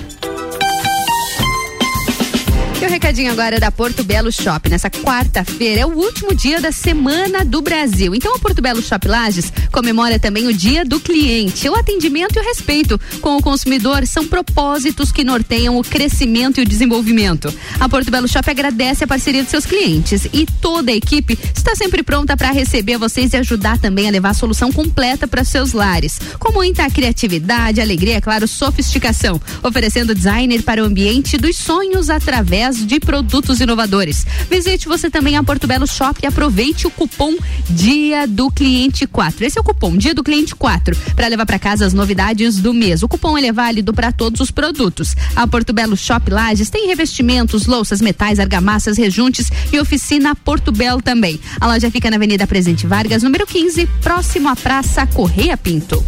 E 2.80 2.86
o 2.86 2.90
recadinho 2.90 3.32
agora 3.32 3.56
é 3.56 3.60
da 3.60 3.72
Porto 3.72 4.04
Belo 4.04 4.32
Shop. 4.32 4.70
Nessa 4.70 4.88
quarta-feira 4.88 5.82
é 5.82 5.86
o 5.86 5.98
último 5.98 6.36
dia 6.36 6.62
da 6.62 6.72
Semana 6.72 7.44
do 7.44 7.60
Brasil. 7.60 8.14
Então 8.14 8.36
a 8.36 8.40
Porto 8.40 8.62
Belo 8.62 8.84
Shop 8.84 9.08
Lages 9.08 9.52
comemora 9.72 10.20
também 10.20 10.46
o 10.46 10.54
Dia 10.54 10.86
do 10.86 11.00
Cliente. 11.00 11.68
O 11.68 11.74
atendimento 11.74 12.38
e 12.38 12.40
o 12.40 12.44
respeito 12.44 13.00
com 13.20 13.36
o 13.36 13.42
consumidor 13.42 14.06
são 14.06 14.28
propósitos 14.28 15.12
que 15.12 15.24
norteiam 15.24 15.76
o 15.76 15.84
crescimento 15.84 16.60
e 16.60 16.64
o 16.64 16.68
desenvolvimento. 16.68 17.52
A 17.80 17.90
Porto 17.90 18.12
Belo 18.12 18.28
Shop 18.28 18.48
agradece 18.48 19.04
a 19.04 19.08
parceria 19.08 19.44
de 19.44 19.50
seus 19.50 19.66
clientes 19.66 20.26
e 20.32 20.46
toda 20.62 20.92
a 20.92 20.96
equipe 20.96 21.36
está 21.56 21.76
sempre 21.76 22.04
pronta 22.04 22.38
para 22.38 22.52
receber 22.52 23.00
vocês 23.00 23.34
e 23.34 23.38
ajudar 23.38 23.80
também 23.80 24.08
a 24.08 24.12
levar 24.12 24.30
a 24.30 24.36
solução 24.36 24.72
completa 24.72 25.28
para 25.28 25.44
seus 25.44 25.74
lares. 25.74 26.20
Com 26.38 26.54
muita 26.54 26.88
criatividade, 26.92 27.82
alegria, 27.82 28.22
claro, 28.22 28.48
sofisticação, 28.48 29.42
oferecendo 29.64 30.14
designer 30.14 30.62
para 30.62 30.84
o 30.84 30.86
ambiente 30.86 31.40
dos 31.40 31.58
sonhos 31.58 32.12
através 32.12 32.67
de 32.76 33.00
produtos 33.00 33.60
inovadores. 33.60 34.26
Visite 34.50 34.88
você 34.88 35.10
também 35.10 35.38
a 35.38 35.44
Porto 35.44 35.68
Belo 35.68 35.88
Shop 35.88 36.20
e 36.22 36.26
aproveite 36.28 36.86
o 36.86 36.92
cupom 36.92 37.36
Dia 37.70 38.28
do 38.28 38.52
Cliente 38.52 39.08
4. 39.08 39.46
Esse 39.46 39.58
é 39.58 39.62
o 39.62 39.64
cupom 39.64 39.96
Dia 39.96 40.14
do 40.14 40.24
Cliente 40.24 40.56
4 40.56 40.96
para 41.16 41.28
levar 41.28 41.46
para 41.46 41.60
casa 41.60 41.86
as 41.86 41.94
novidades 41.94 42.60
do 42.60 42.74
mês. 42.74 43.04
O 43.04 43.08
cupom 43.08 43.38
ele 43.38 43.48
é 43.48 43.54
válido 43.54 43.94
para 43.94 44.12
todos 44.12 44.42
os 44.42 44.52
produtos. 44.52 45.16
A 45.36 45.48
Porto 45.48 45.72
Belo 45.72 45.96
Shop 45.96 46.30
Lages 46.30 46.70
tem 46.70 46.88
revestimentos, 46.88 47.66
louças, 47.66 48.02
metais, 48.02 48.40
argamassas, 48.40 48.98
rejuntes 48.98 49.50
e 49.72 49.80
oficina 49.80 50.36
Porto 50.36 50.72
Belo 50.72 51.02
também. 51.02 51.40
A 51.60 51.68
loja 51.68 51.90
fica 51.90 52.10
na 52.10 52.18
Avenida 52.18 52.46
Presidente 52.46 52.86
Vargas, 52.86 53.24
número 53.24 53.46
15, 53.46 53.88
próximo 54.02 54.50
à 54.50 54.56
Praça 54.56 55.06
Correia 55.08 55.56
Pinto. 55.56 56.04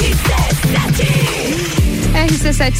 RC7 0.00 1.49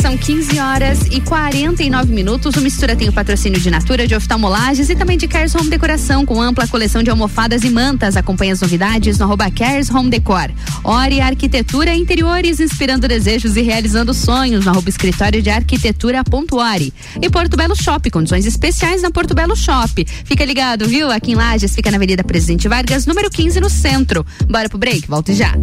são 0.01 0.17
15 0.17 0.59
horas 0.59 1.01
e 1.11 1.21
49 1.21 2.13
minutos. 2.13 2.55
O 2.57 2.61
Mistura 2.61 2.97
tem 2.97 3.09
o 3.09 3.13
patrocínio 3.13 3.61
de 3.61 3.71
Natura, 3.71 4.07
de 4.07 4.15
oftalmolagens 4.15 4.89
e 4.89 4.97
também 4.97 5.19
de 5.19 5.29
Cares 5.29 5.55
Home 5.55 5.69
Decoração, 5.69 6.25
com 6.25 6.41
ampla 6.41 6.67
coleção 6.67 7.03
de 7.03 7.11
almofadas 7.11 7.65
e 7.65 7.71
mantas. 7.71 8.17
Acompanhe 8.17 8.53
as 8.53 8.61
novidades 8.61 9.19
no 9.19 9.25
arroba 9.25 9.51
Cares 9.51 9.91
Home 9.91 10.09
Decor. 10.09 10.51
Ore 10.83 11.21
Arquitetura 11.21 11.95
Interiores, 11.95 12.61
inspirando 12.61 13.07
desejos 13.07 13.57
e 13.57 13.63
realizando 13.63 14.15
sonhos 14.15 14.65
no 14.65 14.71
arroba 14.71 14.89
escritório 14.89 15.43
de 15.43 15.51
arquitetura.ore. 15.51 16.95
E 17.21 17.29
Porto 17.29 17.57
Belo 17.57 17.77
Shop, 17.77 18.11
condições 18.11 18.47
especiais 18.47 19.03
na 19.03 19.11
Porto 19.11 19.35
Belo 19.35 19.57
Shop. 19.57 20.07
Fica 20.25 20.45
ligado, 20.45 20.87
viu? 20.89 21.11
Aqui 21.11 21.33
em 21.33 21.35
Lages, 21.35 21.75
fica 21.75 21.91
na 21.91 21.97
Avenida 21.97 22.25
Presidente 22.25 22.69
Vargas, 22.69 23.05
número 23.05 23.29
15, 23.29 23.61
no 23.61 23.69
centro. 23.69 24.25
Bora 24.49 24.69
pro 24.69 24.79
break, 24.79 25.09
volte 25.09 25.35
já. 25.35 25.55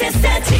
RC7 0.00 0.59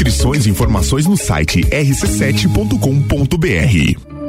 Inscrições 0.00 0.46
e 0.46 0.50
informações 0.50 1.04
no 1.04 1.14
site 1.14 1.60
rc7.com.br. 1.60 4.09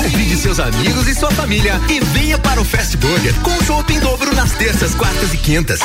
Convide 0.00 0.34
seus 0.34 0.58
amigos 0.58 1.06
e 1.08 1.14
sua 1.14 1.30
família 1.32 1.78
e 1.90 2.00
venha 2.00 2.38
para 2.38 2.58
o 2.58 2.64
Fast 2.64 2.96
Burger 2.96 3.34
com 3.40 3.62
chopp 3.64 3.92
em 3.92 4.00
dobro 4.00 4.34
nas 4.34 4.52
terças, 4.52 4.94
quartas 4.94 5.34
e 5.34 5.36
quintas. 5.36 5.80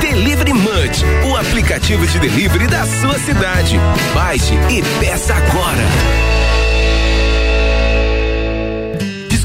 Delivery 0.00 0.52
Munch, 0.52 1.04
o 1.30 1.36
aplicativo 1.36 2.04
de 2.04 2.18
delivery 2.18 2.66
da 2.66 2.84
sua 2.84 3.16
cidade. 3.20 3.78
Baixe 4.12 4.54
e 4.68 4.82
peça 4.98 5.34
agora. 5.34 6.33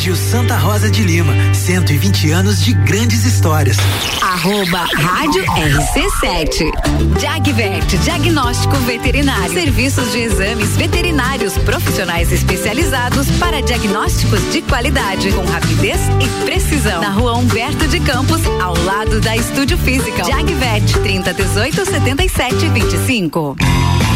Colégio 0.00 0.16
Santa 0.16 0.56
Rosa 0.56 0.90
de 0.90 1.02
Lima, 1.02 1.34
120 1.52 2.30
anos 2.30 2.64
de 2.64 2.72
grandes 2.72 3.26
histórias. 3.26 3.76
Arroba 4.22 4.86
Rádio 4.94 5.44
RC7. 5.44 7.20
Jagvet, 7.20 7.98
diagnóstico 7.98 8.76
veterinário. 8.76 9.52
Serviços 9.52 10.10
de 10.12 10.20
exames 10.20 10.74
veterinários 10.74 11.58
profissionais 11.58 12.32
especializados 12.32 13.30
para 13.32 13.60
diagnósticos 13.60 14.40
de 14.50 14.62
qualidade, 14.62 15.32
com 15.32 15.44
rapidez 15.44 16.00
e 16.18 16.44
precisão. 16.46 17.02
Na 17.02 17.10
rua 17.10 17.36
Humberto 17.36 17.86
de 17.86 18.00
Campos, 18.00 18.40
ao 18.58 18.74
lado 18.84 19.20
da 19.20 19.36
Estúdio 19.36 19.76
Física. 19.76 20.24
Jagvet, 20.24 20.98
30 21.02 21.34
18 21.34 21.84
77 21.84 22.68
25. 22.70 23.56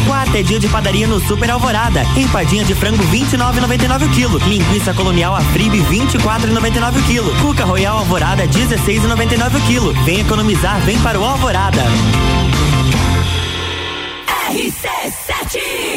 Quarta 0.07 0.39
é 0.39 0.43
dia 0.43 0.59
de 0.59 0.67
padaria 0.67 1.07
no 1.07 1.19
Super 1.19 1.49
Alvorada. 1.51 2.03
Empadinha 2.15 2.63
de 2.63 2.75
frango 2.75 3.03
29,99 3.05 4.05
o 4.05 4.09
quilo. 4.13 4.37
Linguiça 4.39 4.93
colonial 4.93 5.35
Afribe 5.35 5.79
24,99 5.79 6.99
o 6.99 7.03
quilo. 7.03 7.35
Cuca 7.41 7.65
Royal 7.65 7.97
Alvorada 7.97 8.47
16,99 8.47 9.57
o 9.57 9.61
quilo. 9.67 9.93
Vem 10.03 10.21
economizar, 10.21 10.79
vem 10.81 10.99
para 11.01 11.19
o 11.19 11.23
Alvorada. 11.23 11.83
Chegou 15.45 15.94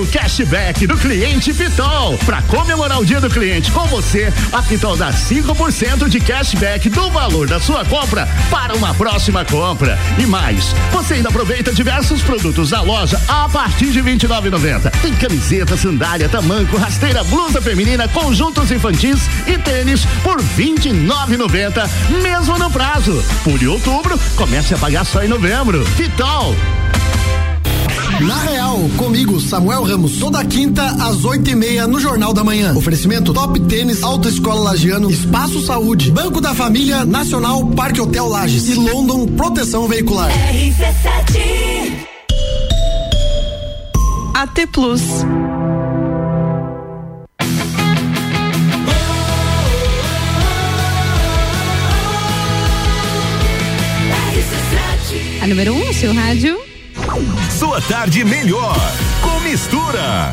o 0.00 0.06
cashback 0.06 0.86
do 0.86 0.96
cliente 0.96 1.52
Pitol. 1.52 2.16
Para 2.24 2.40
comemorar 2.42 2.98
o 2.98 3.04
dia 3.04 3.20
do 3.20 3.28
cliente 3.28 3.70
com 3.70 3.86
você, 3.86 4.32
a 4.52 4.62
Pitol 4.62 4.96
dá 4.96 5.12
5% 5.12 6.08
de 6.08 6.20
cashback 6.20 6.88
do 6.88 7.10
valor 7.10 7.46
da 7.46 7.60
sua 7.60 7.84
compra 7.84 8.26
para 8.50 8.74
uma 8.74 8.94
próxima 8.94 9.44
compra. 9.44 9.98
E 10.18 10.26
mais, 10.26 10.74
você 10.90 11.14
ainda 11.14 11.28
aproveita 11.28 11.72
diversos 11.72 12.22
produtos 12.22 12.70
da 12.70 12.80
loja 12.80 13.20
a 13.28 13.48
partir 13.48 13.90
de 13.90 14.00
R$ 14.00 14.16
29,90. 14.16 14.90
Tem 15.02 15.14
camiseta, 15.14 15.76
sandália, 15.76 16.28
tamanco, 16.28 16.78
rasteira, 16.78 17.22
blusa 17.24 17.60
feminina, 17.60 18.08
conjuntos 18.08 18.70
infantis 18.70 19.28
e 19.46 19.58
tênis 19.58 20.06
por 20.22 20.40
R$ 20.40 20.46
29,90, 20.56 21.88
mesmo 22.22 22.58
no 22.58 22.70
prazo. 22.70 23.22
Por 23.44 23.62
outubro, 23.68 24.18
comece 24.36 24.74
a 24.74 24.78
pagar 24.78 25.04
só 25.04 25.22
em 25.22 25.28
novembro. 25.28 25.84
Pitol. 25.96 26.56
Na 28.26 28.36
Real, 28.42 28.78
comigo, 28.98 29.40
Samuel 29.40 29.82
Ramos, 29.82 30.18
toda 30.18 30.44
quinta 30.44 30.84
às 30.84 31.24
oito 31.24 31.48
e 31.48 31.54
meia 31.54 31.86
no 31.86 31.98
Jornal 31.98 32.34
da 32.34 32.44
Manhã. 32.44 32.74
Oferecimento 32.74 33.32
Top 33.32 33.58
Tênis, 33.60 34.02
Autoescola 34.02 34.60
Lagiano, 34.60 35.10
Espaço 35.10 35.64
Saúde, 35.64 36.10
Banco 36.10 36.40
da 36.40 36.54
Família, 36.54 37.04
Nacional, 37.06 37.66
Parque 37.68 38.00
Hotel 38.00 38.28
Lages 38.28 38.68
e 38.68 38.74
London 38.74 39.26
Proteção 39.26 39.88
Veicular. 39.88 40.30
RC7 40.30 42.10
AT 44.34 44.66
Plus. 44.70 45.02
A 55.42 55.46
número 55.46 55.72
1, 55.72 55.88
um, 55.88 55.92
seu 55.94 56.12
rádio. 56.12 56.69
Sua 57.50 57.80
tarde 57.80 58.24
melhor 58.24 58.76
com 59.22 59.40
mistura. 59.40 60.32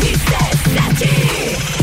RC7 0.00 1.81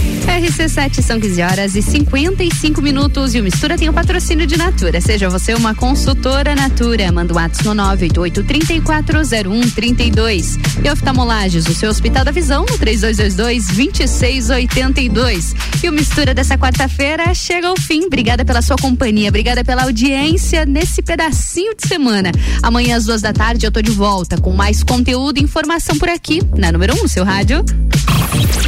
são 1.10 1.20
15 1.20 1.42
horas 1.42 1.76
e 1.76 1.82
55 1.82 2.80
minutos 2.84 3.34
e 3.34 3.40
o 3.40 3.44
Mistura 3.44 3.76
tem 3.76 3.90
o 3.90 3.94
patrocínio 3.94 4.46
de 4.46 4.56
Natura. 4.56 5.02
Seja 5.02 5.28
você 5.28 5.56
uma 5.56 5.74
consultora 5.74 6.54
Natura, 6.54 7.12
manda 7.12 7.34
o 7.34 7.36
um 7.36 7.40
WhatsApp 7.40 7.68
no 7.68 7.74
988-340132. 7.74 10.60
E 10.86 10.92
oftalmolages, 10.92 11.68
o 11.68 11.74
seu 11.74 11.90
Hospital 11.90 12.24
da 12.24 12.30
Visão 12.30 12.64
no 12.70 12.78
3222-2682. 12.78 15.56
E 15.82 15.90
o 15.90 15.92
Mistura 15.92 16.36
dessa 16.36 16.60
quarta-feira 16.60 17.34
chega 17.34 17.68
ao 17.68 17.76
fim. 17.76 18.04
Obrigada 18.04 18.46
pela 18.46 18.62
sua 18.62 18.76
companhia, 18.76 19.30
obrigada 19.30 19.66
pela 19.66 19.86
audiência 19.86 20.64
nesse 20.64 21.02
pedacinho 21.02 21.76
de 21.76 21.88
semana. 21.88 22.32
Amanhã 22.62 22.98
às 22.98 23.06
duas 23.06 23.24
da 23.24 23.34
tarde 23.34 23.66
eu 23.66 23.72
tô 23.72 23.82
de 23.82 23.90
volta 23.90 24.38
com 24.38 24.52
mais 24.52 24.84
conteúdo 24.84 25.40
e 25.40 25.44
informação 25.44 25.98
por 25.98 26.08
aqui, 26.08 26.40
na 26.56 26.72
número 26.72 26.94
1, 27.02 27.04
um, 27.04 27.08
seu 27.08 27.26
rádio. 27.26 27.66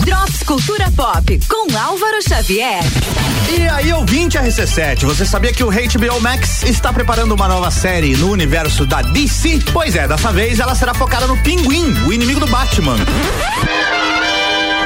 Drops 0.04 0.42
Cultura 0.44 0.92
Pop 0.92 1.40
com 1.52 1.78
Álvaro 1.78 2.22
Xavier. 2.26 2.82
E 3.50 3.68
aí, 3.68 3.92
ouvinte 3.92 4.38
RC7, 4.38 5.04
você 5.04 5.26
sabia 5.26 5.52
que 5.52 5.62
o 5.62 5.70
HBO 5.70 6.22
Max 6.22 6.64
está 6.64 6.94
preparando 6.94 7.34
uma 7.34 7.50
nova 7.50 7.70
série 7.70 8.16
no 8.16 8.32
universo 8.32 8.86
da 8.86 9.02
DC? 9.02 9.60
Pois 9.74 9.98
é, 9.98 10.08
dessa 10.08 10.32
vez 10.32 10.62
ela 10.62 10.74
será 10.74 10.94
focada 10.94 11.28
no 11.28 11.36
Pinguim, 11.44 11.94
o 12.08 12.14
inimigo 12.14 12.40
do 12.40 12.48
Batman. 12.48 12.96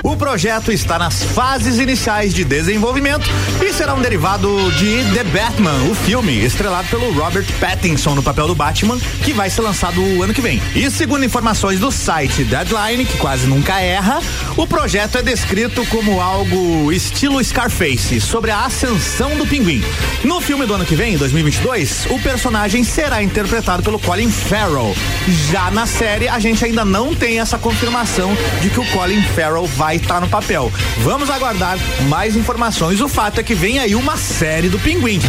O 0.05 0.15
projeto 0.15 0.71
está 0.71 0.99
nas 0.99 1.23
fases 1.23 1.79
iniciais 1.79 2.31
de 2.31 2.43
desenvolvimento 2.43 3.27
e 3.59 3.73
será 3.73 3.95
um 3.95 4.01
derivado 4.01 4.71
de 4.73 5.03
The 5.15 5.23
Batman, 5.23 5.73
o 5.89 5.95
filme, 5.95 6.45
estrelado 6.45 6.87
pelo 6.89 7.11
Robert 7.11 7.47
Pattinson 7.59 8.13
no 8.13 8.21
papel 8.21 8.45
do 8.45 8.53
Batman, 8.53 8.99
que 9.23 9.33
vai 9.33 9.49
ser 9.49 9.61
lançado 9.61 9.99
o 9.99 10.21
ano 10.21 10.31
que 10.31 10.41
vem. 10.41 10.61
E 10.75 10.91
segundo 10.91 11.25
informações 11.25 11.79
do 11.79 11.91
site 11.91 12.43
Deadline, 12.43 13.03
que 13.03 13.17
quase 13.17 13.47
nunca 13.47 13.81
erra, 13.81 14.21
o 14.55 14.67
projeto 14.67 15.17
é 15.17 15.23
descrito 15.23 15.83
como 15.87 16.21
algo 16.21 16.91
estilo 16.91 17.43
Scarface, 17.43 18.21
sobre 18.21 18.51
a 18.51 18.63
ascensão 18.63 19.35
do 19.35 19.47
pinguim. 19.47 19.83
No 20.23 20.39
filme 20.39 20.67
do 20.67 20.75
ano 20.75 20.85
que 20.85 20.93
vem, 20.93 21.17
2022, 21.17 22.05
o 22.11 22.19
personagem 22.19 22.83
será 22.83 23.23
interpretado 23.23 23.81
pelo 23.81 23.97
Colin 23.97 24.29
Farrell. 24.29 24.95
Já 25.49 25.71
na 25.71 25.87
série, 25.87 26.27
a 26.27 26.37
gente 26.37 26.63
ainda 26.63 26.85
não 26.85 27.15
tem 27.15 27.39
essa 27.39 27.57
confirmação 27.57 28.37
de 28.61 28.69
que 28.69 28.79
o 28.79 28.85
Colin 28.91 29.23
Farrell 29.35 29.65
vai 29.65 29.94
estar 29.95 30.15
tá 30.15 30.21
no 30.21 30.27
papel. 30.27 30.71
Vamos 30.99 31.29
aguardar 31.29 31.77
mais 32.07 32.35
informações. 32.35 33.01
O 33.01 33.07
fato 33.07 33.39
é 33.39 33.43
que 33.43 33.55
vem 33.55 33.79
aí 33.79 33.95
uma 33.95 34.17
série 34.17 34.69
do 34.69 34.79
Pinguim. 34.79 35.19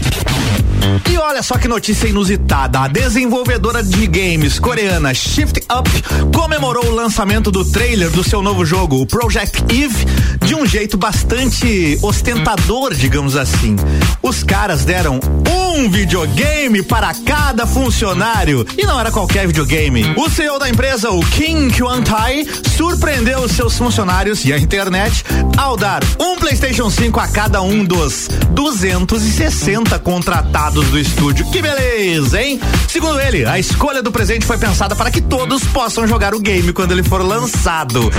E 1.11 1.19
olha 1.19 1.43
só 1.43 1.59
que 1.59 1.69
notícia 1.69 2.07
inusitada. 2.07 2.81
A 2.81 2.89
desenvolvedora 2.89 3.83
de 3.83 4.07
games 4.07 4.59
coreana 4.59 5.13
Shift 5.15 5.61
Up 5.73 5.91
comemorou 6.35 6.87
o 6.87 6.95
lançamento 6.95 7.51
do 7.51 7.65
trailer 7.65 8.11
do 8.11 8.23
seu 8.23 8.43
novo 8.43 8.65
jogo, 8.65 9.01
o 9.01 9.07
Project 9.07 9.63
Eve, 9.73 10.07
de 10.45 10.55
um 10.55 10.67
jeito 10.67 10.97
bastante 10.97 11.99
ostentador, 12.03 12.95
digamos 12.95 13.37
assim. 13.37 13.77
Os 14.23 14.43
caras 14.43 14.85
deram 14.85 15.21
um 15.49 15.91
videogame 15.91 16.83
para 16.83 17.13
cada 17.15 17.67
funcionário. 17.67 18.67
E 18.77 18.85
não 18.87 18.99
era 18.99 19.11
qualquer 19.11 19.47
videogame. 19.47 20.15
O 20.17 20.29
CEO 20.31 20.59
da 20.59 20.69
empresa, 20.69 21.11
o 21.11 21.21
Kim 21.27 21.69
Kyung-tai, 21.69 22.47
surpreendeu 22.77 23.49
seus 23.49 23.77
funcionários 23.77 24.45
e 24.45 24.53
a 24.53 24.59
internet 24.59 25.25
ao 25.57 25.77
dar 25.77 26.03
um 26.19 26.37
PlayStation 26.37 26.91
5 26.91 27.19
a 27.21 27.29
cada 27.29 27.63
um 27.63 27.85
dos 27.85 28.29
260 28.51 29.99
contratados 29.99 30.76
do 30.85 30.99
estúdio. 30.99 31.51
Que 31.51 31.63
beleza, 31.63 32.41
hein? 32.41 32.61
Segundo 32.89 33.19
ele, 33.19 33.45
a 33.47 33.59
escolha 33.59 34.03
do 34.03 34.13
presente 34.13 34.45
foi 34.45 34.59
pensada 34.59 34.95
para 34.95 35.11
que 35.11 35.21
todos 35.21 35.65
possam 35.65 36.07
jogar 36.07 36.35
o 36.35 36.41
game 36.41 36.73
quando 36.73 36.93
ele 36.93 37.03
for 37.03 37.23
lançado. 37.23 38.11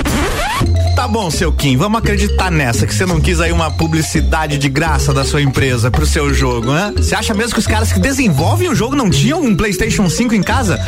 Tá 0.96 1.06
bom, 1.06 1.30
seu 1.30 1.52
Kim, 1.52 1.76
vamos 1.76 1.98
acreditar 2.00 2.50
nessa 2.50 2.86
que 2.86 2.94
você 2.94 3.06
não 3.06 3.20
quis 3.20 3.40
aí 3.40 3.52
uma 3.52 3.70
publicidade 3.70 4.58
de 4.58 4.68
graça 4.68 5.14
da 5.14 5.24
sua 5.24 5.40
empresa 5.40 5.90
pro 5.90 6.04
seu 6.04 6.34
jogo, 6.34 6.72
né? 6.72 6.92
Você 6.96 7.14
acha 7.14 7.32
mesmo 7.32 7.52
que 7.52 7.60
os 7.60 7.66
caras 7.66 7.92
que 7.92 8.00
desenvolvem 8.00 8.68
o 8.68 8.74
jogo 8.74 8.96
não 8.96 9.08
tinham 9.08 9.40
um 9.40 9.54
PlayStation 9.54 10.10
5 10.10 10.34
em 10.34 10.42
casa? 10.42 10.80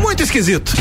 Muito 0.00 0.22
esquisito. 0.22 0.74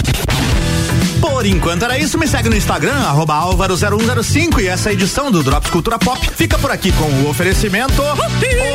Por 1.24 1.46
enquanto 1.46 1.86
era 1.86 1.98
isso, 1.98 2.20
me 2.20 2.28
segue 2.28 2.50
no 2.50 2.56
Instagram, 2.56 2.98
arroba 2.98 3.34
álvaro0105 3.36 4.60
e 4.60 4.68
essa 4.68 4.92
edição 4.92 5.32
do 5.32 5.42
Drops 5.42 5.70
Cultura 5.70 5.98
Pop 5.98 6.20
fica 6.36 6.60
por 6.60 6.70
aqui 6.70 6.92
com 6.92 7.06
o 7.06 7.30
oferecimento 7.30 8.02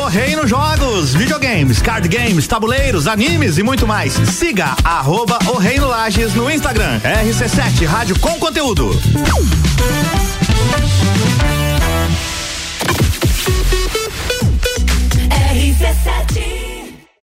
O 0.01 0.05
Reino 0.07 0.47
Jogos, 0.47 1.13
videogames, 1.13 1.79
card 1.79 2.07
games, 2.07 2.47
tabuleiros, 2.47 3.05
animes 3.05 3.59
e 3.59 3.63
muito 3.63 3.85
mais. 3.85 4.13
Siga 4.13 4.75
arroba 4.83 5.37
O 5.45 5.57
Reino 5.59 5.87
Lages 5.87 6.33
no 6.33 6.49
Instagram, 6.49 6.99
RC7 7.01 7.85
Rádio 7.85 8.17
com 8.17 8.39
conteúdo. 8.39 8.99
RC7 15.53 16.68